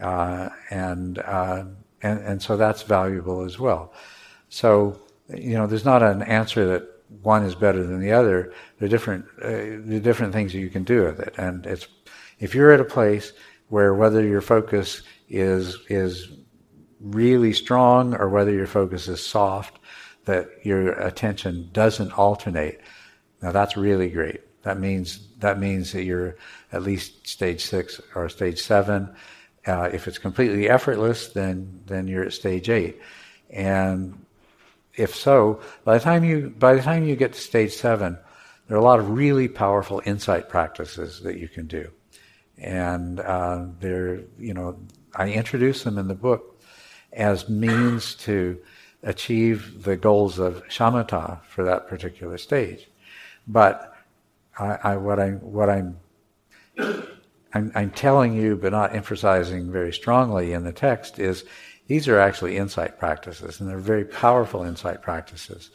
uh, 0.00 0.48
and, 0.70 1.18
uh, 1.18 1.64
and 2.02 2.20
and 2.20 2.42
so 2.42 2.56
that's 2.56 2.82
valuable 2.82 3.42
as 3.44 3.58
well. 3.58 3.92
So 4.48 4.98
you 5.28 5.54
know, 5.54 5.66
there's 5.66 5.84
not 5.84 6.02
an 6.02 6.22
answer 6.22 6.66
that 6.66 6.88
one 7.22 7.44
is 7.44 7.54
better 7.54 7.82
than 7.82 8.00
the 8.00 8.12
other. 8.12 8.52
There 8.78 8.86
are 8.86 8.88
different 8.88 9.26
uh, 9.42 9.98
different 10.00 10.32
things 10.32 10.52
that 10.52 10.58
you 10.58 10.70
can 10.70 10.84
do 10.84 11.04
with 11.04 11.20
it, 11.20 11.34
and 11.36 11.66
it's 11.66 11.86
if 12.38 12.54
you're 12.54 12.72
at 12.72 12.80
a 12.80 12.84
place 12.84 13.32
where 13.68 13.94
whether 13.94 14.24
your 14.24 14.40
focus 14.40 15.02
is 15.28 15.78
is 15.88 16.28
really 17.00 17.52
strong 17.52 18.14
or 18.14 18.28
whether 18.28 18.52
your 18.52 18.66
focus 18.66 19.08
is 19.08 19.24
soft, 19.24 19.78
that 20.24 20.48
your 20.62 20.92
attention 20.92 21.70
doesn't 21.72 22.12
alternate. 22.12 22.80
Now 23.42 23.52
that's 23.52 23.76
really 23.76 24.10
great. 24.10 24.40
That 24.62 24.78
means 24.78 25.28
that 25.40 25.58
means 25.58 25.92
that 25.92 26.04
you're 26.04 26.36
at 26.72 26.82
least 26.82 27.26
stage 27.26 27.64
six 27.64 28.00
or 28.14 28.28
stage 28.28 28.60
seven. 28.60 29.14
Uh, 29.66 29.90
if 29.92 30.08
it's 30.08 30.18
completely 30.18 30.68
effortless, 30.68 31.28
then 31.28 31.80
then 31.86 32.08
you're 32.08 32.24
at 32.24 32.32
stage 32.32 32.70
eight. 32.70 33.00
And 33.50 34.24
if 34.94 35.14
so, 35.14 35.60
by 35.84 35.98
the 35.98 36.04
time 36.04 36.24
you 36.24 36.54
by 36.58 36.74
the 36.74 36.82
time 36.82 37.04
you 37.04 37.16
get 37.16 37.32
to 37.32 37.40
stage 37.40 37.72
seven, 37.72 38.18
there 38.68 38.76
are 38.76 38.80
a 38.80 38.84
lot 38.84 39.00
of 39.00 39.10
really 39.10 39.48
powerful 39.48 40.02
insight 40.04 40.48
practices 40.48 41.20
that 41.22 41.38
you 41.38 41.48
can 41.48 41.66
do, 41.66 41.90
and 42.58 43.20
uh, 43.20 43.64
they're 43.80 44.20
you 44.38 44.54
know 44.54 44.78
I 45.14 45.30
introduce 45.30 45.84
them 45.84 45.98
in 45.98 46.08
the 46.08 46.14
book 46.14 46.60
as 47.12 47.48
means 47.48 48.14
to 48.14 48.58
achieve 49.02 49.82
the 49.82 49.96
goals 49.96 50.38
of 50.38 50.62
shamatha 50.68 51.42
for 51.44 51.64
that 51.64 51.88
particular 51.88 52.38
stage. 52.38 52.88
But 53.48 53.89
I, 54.60 54.78
I, 54.82 54.96
what 54.96 55.18
I 55.18 55.30
what 55.30 55.70
I'm, 55.70 55.98
I'm 57.54 57.72
I'm 57.74 57.90
telling 57.90 58.34
you, 58.34 58.56
but 58.56 58.72
not 58.72 58.94
emphasizing 58.94 59.72
very 59.72 59.92
strongly 59.92 60.52
in 60.52 60.64
the 60.64 60.72
text 60.72 61.18
is 61.18 61.44
these 61.86 62.06
are 62.06 62.20
actually 62.20 62.56
insight 62.56 62.98
practices, 62.98 63.58
and 63.58 63.68
they're 63.68 63.78
very 63.78 64.04
powerful 64.04 64.62
insight 64.62 65.02
practices. 65.02 65.70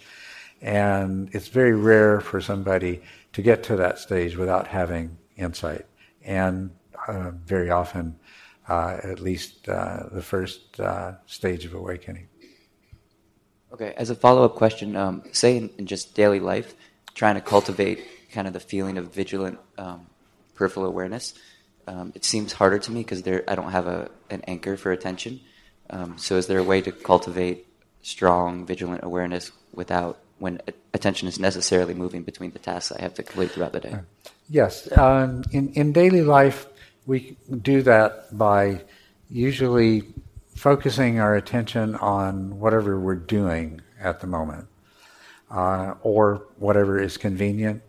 And 0.62 1.30
it's 1.34 1.49
very 1.49 1.74
rare 1.76 2.22
for 2.22 2.40
somebody 2.40 3.02
to 3.34 3.41
get 3.41 3.64
to 3.64 3.76
that 3.76 3.99
stage 3.99 4.38
without 4.38 4.68
having 4.68 5.18
insight. 5.36 5.86
And 6.24 6.72
uh, 7.07 7.32
very 7.45 7.70
often, 7.70 8.18
uh, 8.70 8.98
at 9.03 9.20
least 9.20 9.68
uh, 9.68 10.03
the 10.12 10.22
first 10.22 10.80
uh, 10.80 11.16
stage 11.26 11.66
of 11.66 11.74
awakening. 11.74 12.30
Okay, 13.74 13.94
as 13.98 14.10
a 14.10 14.16
follow 14.16 14.45
up 14.45 14.56
question, 14.56 14.95
um, 14.95 15.24
say 15.34 15.57
in, 15.57 15.70
in, 15.78 15.86
just 15.86 16.16
daily 16.16 16.40
life, 16.40 16.76
trying 17.14 17.36
to 17.36 17.41
cultivate 17.41 18.07
kind 18.36 18.48
of 18.48 18.53
the 18.53 18.60
feeling 18.60 18.98
of 18.98 19.14
vigilant 19.14 19.57
um, 19.78 20.06
peripheral 20.53 20.86
awareness, 20.86 21.34
um, 21.88 22.12
it 22.16 22.24
seems 22.26 22.53
harder 22.53 22.78
to 22.80 22.91
me 22.91 23.02
because 23.02 23.22
I 23.48 23.56
don't 23.56 23.72
have 23.72 23.88
a, 23.88 24.12
an 24.30 24.41
anchor 24.48 24.78
for 24.78 24.91
attention. 24.91 25.40
Um, 25.90 26.18
so, 26.18 26.36
is 26.36 26.48
there 26.48 26.60
a 26.60 26.64
way 26.64 26.82
to 26.82 26.91
cultivate 26.91 27.66
strong, 28.02 28.66
vigilant 28.66 29.03
awareness 29.03 29.52
without 29.74 30.20
when 30.38 30.62
attention 30.94 31.28
is 31.28 31.40
necessarily 31.40 31.94
moving 31.94 32.24
between 32.24 32.52
the 32.52 32.60
tasks 32.60 32.91
I 32.91 33.02
have 33.02 33.14
to 33.16 33.24
complete 33.24 33.52
throughout 33.52 33.72
the 33.72 33.80
day? 33.80 33.95
Yes. 34.49 34.91
Um, 34.98 35.44
in, 35.52 35.70
in 35.74 35.94
daily 35.94 36.22
life, 36.22 36.68
we 37.06 37.38
do 37.62 37.82
that 37.84 38.38
by 38.38 38.82
usually 39.30 40.03
focusing 40.56 41.20
our 41.20 41.36
attention 41.36 41.95
on 41.95 42.60
whatever 42.60 42.99
we're 42.99 43.16
doing 43.16 43.82
at 43.99 44.20
the 44.22 44.28
moment 44.28 44.68
uh, 45.52 45.94
or 46.02 46.45
whatever 46.57 46.99
is 46.99 47.18
convenient. 47.18 47.82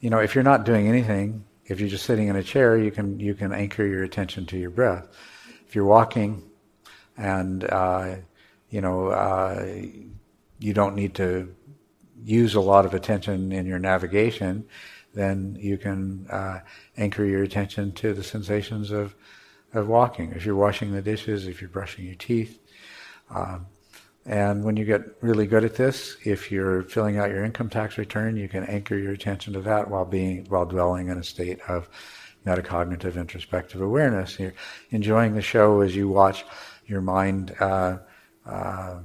You 0.00 0.08
know, 0.08 0.18
if 0.18 0.34
you're 0.34 0.44
not 0.44 0.64
doing 0.64 0.88
anything, 0.88 1.44
if 1.66 1.78
you're 1.78 1.88
just 1.88 2.06
sitting 2.06 2.28
in 2.28 2.36
a 2.36 2.42
chair, 2.42 2.76
you 2.78 2.90
can 2.90 3.20
you 3.20 3.34
can 3.34 3.52
anchor 3.52 3.86
your 3.86 4.02
attention 4.02 4.46
to 4.46 4.58
your 4.58 4.70
breath. 4.70 5.06
If 5.68 5.74
you're 5.74 5.84
walking, 5.84 6.42
and 7.16 7.64
uh, 7.64 8.16
you 8.70 8.80
know 8.80 9.08
uh, 9.08 9.76
you 10.58 10.72
don't 10.74 10.96
need 10.96 11.14
to 11.16 11.54
use 12.24 12.54
a 12.54 12.60
lot 12.60 12.86
of 12.86 12.94
attention 12.94 13.52
in 13.52 13.66
your 13.66 13.78
navigation, 13.78 14.66
then 15.14 15.56
you 15.60 15.76
can 15.76 16.26
uh, 16.30 16.60
anchor 16.96 17.24
your 17.24 17.42
attention 17.42 17.92
to 17.92 18.14
the 18.14 18.24
sensations 18.24 18.90
of 18.90 19.14
of 19.74 19.86
walking. 19.86 20.32
If 20.32 20.46
you're 20.46 20.56
washing 20.56 20.92
the 20.92 21.02
dishes, 21.02 21.46
if 21.46 21.60
you're 21.60 21.70
brushing 21.70 22.06
your 22.06 22.16
teeth. 22.16 22.58
Um, 23.32 23.66
and 24.26 24.62
when 24.62 24.76
you 24.76 24.84
get 24.84 25.02
really 25.22 25.46
good 25.46 25.64
at 25.64 25.76
this, 25.76 26.16
if 26.24 26.52
you're 26.52 26.82
filling 26.82 27.18
out 27.18 27.30
your 27.30 27.44
income 27.44 27.70
tax 27.70 27.96
return, 27.96 28.36
you 28.36 28.48
can 28.48 28.64
anchor 28.64 28.96
your 28.96 29.12
attention 29.12 29.54
to 29.54 29.60
that 29.62 29.90
while 29.90 30.04
being 30.04 30.44
while 30.48 30.66
dwelling 30.66 31.08
in 31.08 31.18
a 31.18 31.24
state 31.24 31.60
of 31.68 31.88
metacognitive 32.46 33.16
introspective 33.16 33.80
awareness. 33.80 34.38
You're 34.38 34.54
enjoying 34.90 35.34
the 35.34 35.42
show 35.42 35.80
as 35.80 35.96
you 35.96 36.08
watch 36.08 36.44
your 36.86 37.00
mind 37.00 37.54
uh, 37.60 37.98
uh, 38.44 38.98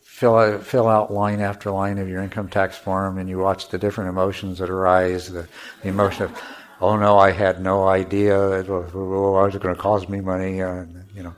fill 0.00 0.36
out, 0.36 0.64
fill 0.64 0.88
out 0.88 1.12
line 1.12 1.40
after 1.40 1.70
line 1.70 1.98
of 1.98 2.08
your 2.08 2.22
income 2.22 2.48
tax 2.48 2.76
form, 2.76 3.18
and 3.18 3.28
you 3.28 3.38
watch 3.38 3.68
the 3.70 3.78
different 3.78 4.10
emotions 4.10 4.58
that 4.58 4.70
arise. 4.70 5.32
The, 5.32 5.48
the 5.82 5.88
emotion 5.88 6.24
of, 6.24 6.42
oh 6.80 6.96
no, 6.96 7.18
I 7.18 7.32
had 7.32 7.60
no 7.60 7.88
idea 7.88 8.60
it 8.60 8.68
was, 8.68 8.90
it 8.90 8.94
was 8.94 9.56
going 9.56 9.74
to 9.74 9.80
cost 9.80 10.08
me 10.08 10.20
money. 10.20 10.62
Uh, 10.62 10.84
you 11.14 11.22
know, 11.22 11.34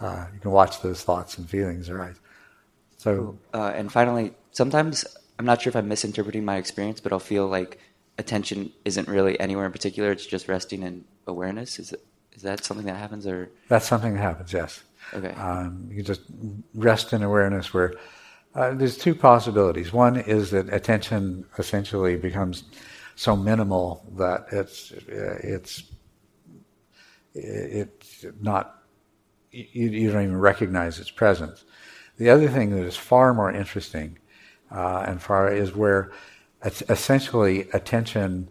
uh, 0.00 0.26
you 0.32 0.40
can 0.40 0.50
watch 0.50 0.80
those 0.82 1.02
thoughts 1.02 1.38
and 1.38 1.48
feelings 1.48 1.88
arise. 1.88 2.16
So, 2.96 3.38
uh, 3.54 3.72
and 3.74 3.90
finally, 3.90 4.34
sometimes 4.50 5.04
I'm 5.38 5.46
not 5.46 5.62
sure 5.62 5.70
if 5.70 5.76
I'm 5.76 5.88
misinterpreting 5.88 6.44
my 6.44 6.56
experience, 6.56 7.00
but 7.00 7.12
I'll 7.12 7.18
feel 7.18 7.46
like 7.46 7.78
attention 8.18 8.72
isn't 8.84 9.08
really 9.08 9.38
anywhere 9.40 9.66
in 9.66 9.72
particular. 9.72 10.10
It's 10.12 10.26
just 10.26 10.48
resting 10.48 10.82
in 10.82 11.04
awareness. 11.26 11.78
Is 11.78 11.92
it? 11.92 12.04
Is 12.32 12.42
that 12.42 12.64
something 12.64 12.86
that 12.86 12.96
happens, 12.96 13.26
or 13.26 13.50
that's 13.68 13.86
something 13.86 14.14
that 14.14 14.20
happens? 14.20 14.52
Yes. 14.52 14.82
Okay. 15.12 15.32
Um, 15.32 15.88
you 15.90 16.02
just 16.02 16.22
rest 16.74 17.12
in 17.12 17.22
awareness 17.22 17.74
where 17.74 17.94
uh, 18.54 18.74
there's 18.74 18.96
two 18.96 19.14
possibilities. 19.14 19.92
One 19.92 20.16
is 20.16 20.50
that 20.50 20.72
attention 20.72 21.46
essentially 21.58 22.16
becomes 22.16 22.64
so 23.16 23.36
minimal 23.36 24.04
that 24.16 24.46
it's 24.52 24.92
it's 25.08 25.84
it's 27.34 28.24
not 28.40 28.79
you, 29.50 29.88
you 29.88 30.12
don't 30.12 30.22
even 30.22 30.40
recognize 30.40 30.98
its 30.98 31.10
presence. 31.10 31.64
The 32.18 32.30
other 32.30 32.48
thing 32.48 32.70
that 32.70 32.84
is 32.84 32.96
far 32.96 33.32
more 33.34 33.50
interesting 33.50 34.18
uh, 34.70 35.04
and 35.06 35.20
far 35.22 35.52
is 35.52 35.74
where 35.74 36.12
essentially 36.62 37.68
attention 37.72 38.48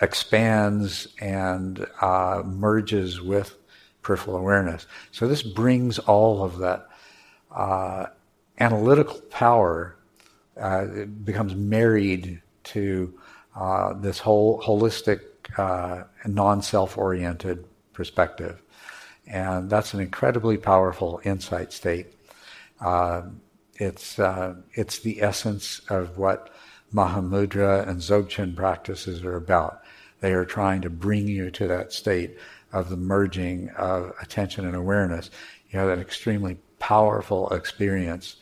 expands 0.00 1.08
and 1.20 1.86
uh, 2.00 2.42
merges 2.44 3.20
with 3.20 3.56
peripheral 4.02 4.36
awareness. 4.36 4.86
So 5.10 5.26
this 5.26 5.42
brings 5.42 5.98
all 5.98 6.44
of 6.44 6.58
that 6.58 6.88
uh, 7.50 8.06
analytical 8.60 9.20
power 9.30 9.96
uh, 10.60 10.86
becomes 11.24 11.54
married 11.54 12.40
to 12.64 13.12
uh, 13.56 13.94
this 13.94 14.18
whole 14.18 14.62
holistic, 14.62 15.20
uh, 15.56 16.04
non-self-oriented 16.26 17.64
perspective, 17.92 18.62
and 19.28 19.70
that's 19.70 19.94
an 19.94 20.00
incredibly 20.00 20.56
powerful 20.56 21.20
insight 21.24 21.72
state. 21.72 22.06
Uh, 22.80 23.22
it's 23.76 24.18
uh, 24.18 24.54
it's 24.74 24.98
the 24.98 25.22
essence 25.22 25.80
of 25.88 26.18
what 26.18 26.50
Mahamudra 26.92 27.86
and 27.86 28.00
Dzogchen 28.00 28.56
practices 28.56 29.22
are 29.22 29.36
about. 29.36 29.82
They 30.20 30.32
are 30.32 30.44
trying 30.44 30.80
to 30.82 30.90
bring 30.90 31.28
you 31.28 31.50
to 31.52 31.68
that 31.68 31.92
state 31.92 32.36
of 32.72 32.90
the 32.90 32.96
merging 32.96 33.70
of 33.70 34.12
attention 34.20 34.66
and 34.66 34.74
awareness. 34.74 35.30
You 35.70 35.78
have 35.78 35.90
an 35.90 36.00
extremely 36.00 36.58
powerful 36.78 37.50
experience 37.50 38.36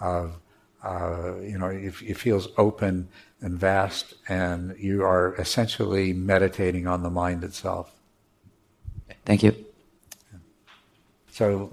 of, 0.00 0.38
uh, 0.82 1.34
you 1.40 1.58
know, 1.58 1.68
it, 1.68 1.94
it 2.02 2.18
feels 2.18 2.48
open 2.58 3.08
and 3.40 3.58
vast, 3.58 4.14
and 4.28 4.74
you 4.78 5.02
are 5.02 5.34
essentially 5.36 6.12
meditating 6.12 6.86
on 6.86 7.02
the 7.02 7.10
mind 7.10 7.44
itself. 7.44 7.92
Thank 9.24 9.42
you. 9.42 9.73
So 11.34 11.72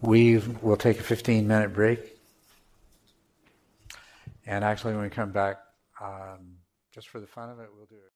we 0.00 0.38
will 0.62 0.76
take 0.76 0.98
a 0.98 1.02
15 1.04 1.46
minute 1.46 1.72
break. 1.72 2.18
And 4.46 4.64
actually, 4.64 4.94
when 4.94 5.04
we 5.04 5.10
come 5.10 5.30
back, 5.30 5.58
um, 6.00 6.56
just 6.92 7.08
for 7.08 7.20
the 7.20 7.26
fun 7.28 7.50
of 7.50 7.60
it, 7.60 7.68
we'll 7.72 7.86
do 7.86 7.94
it. 7.94 8.11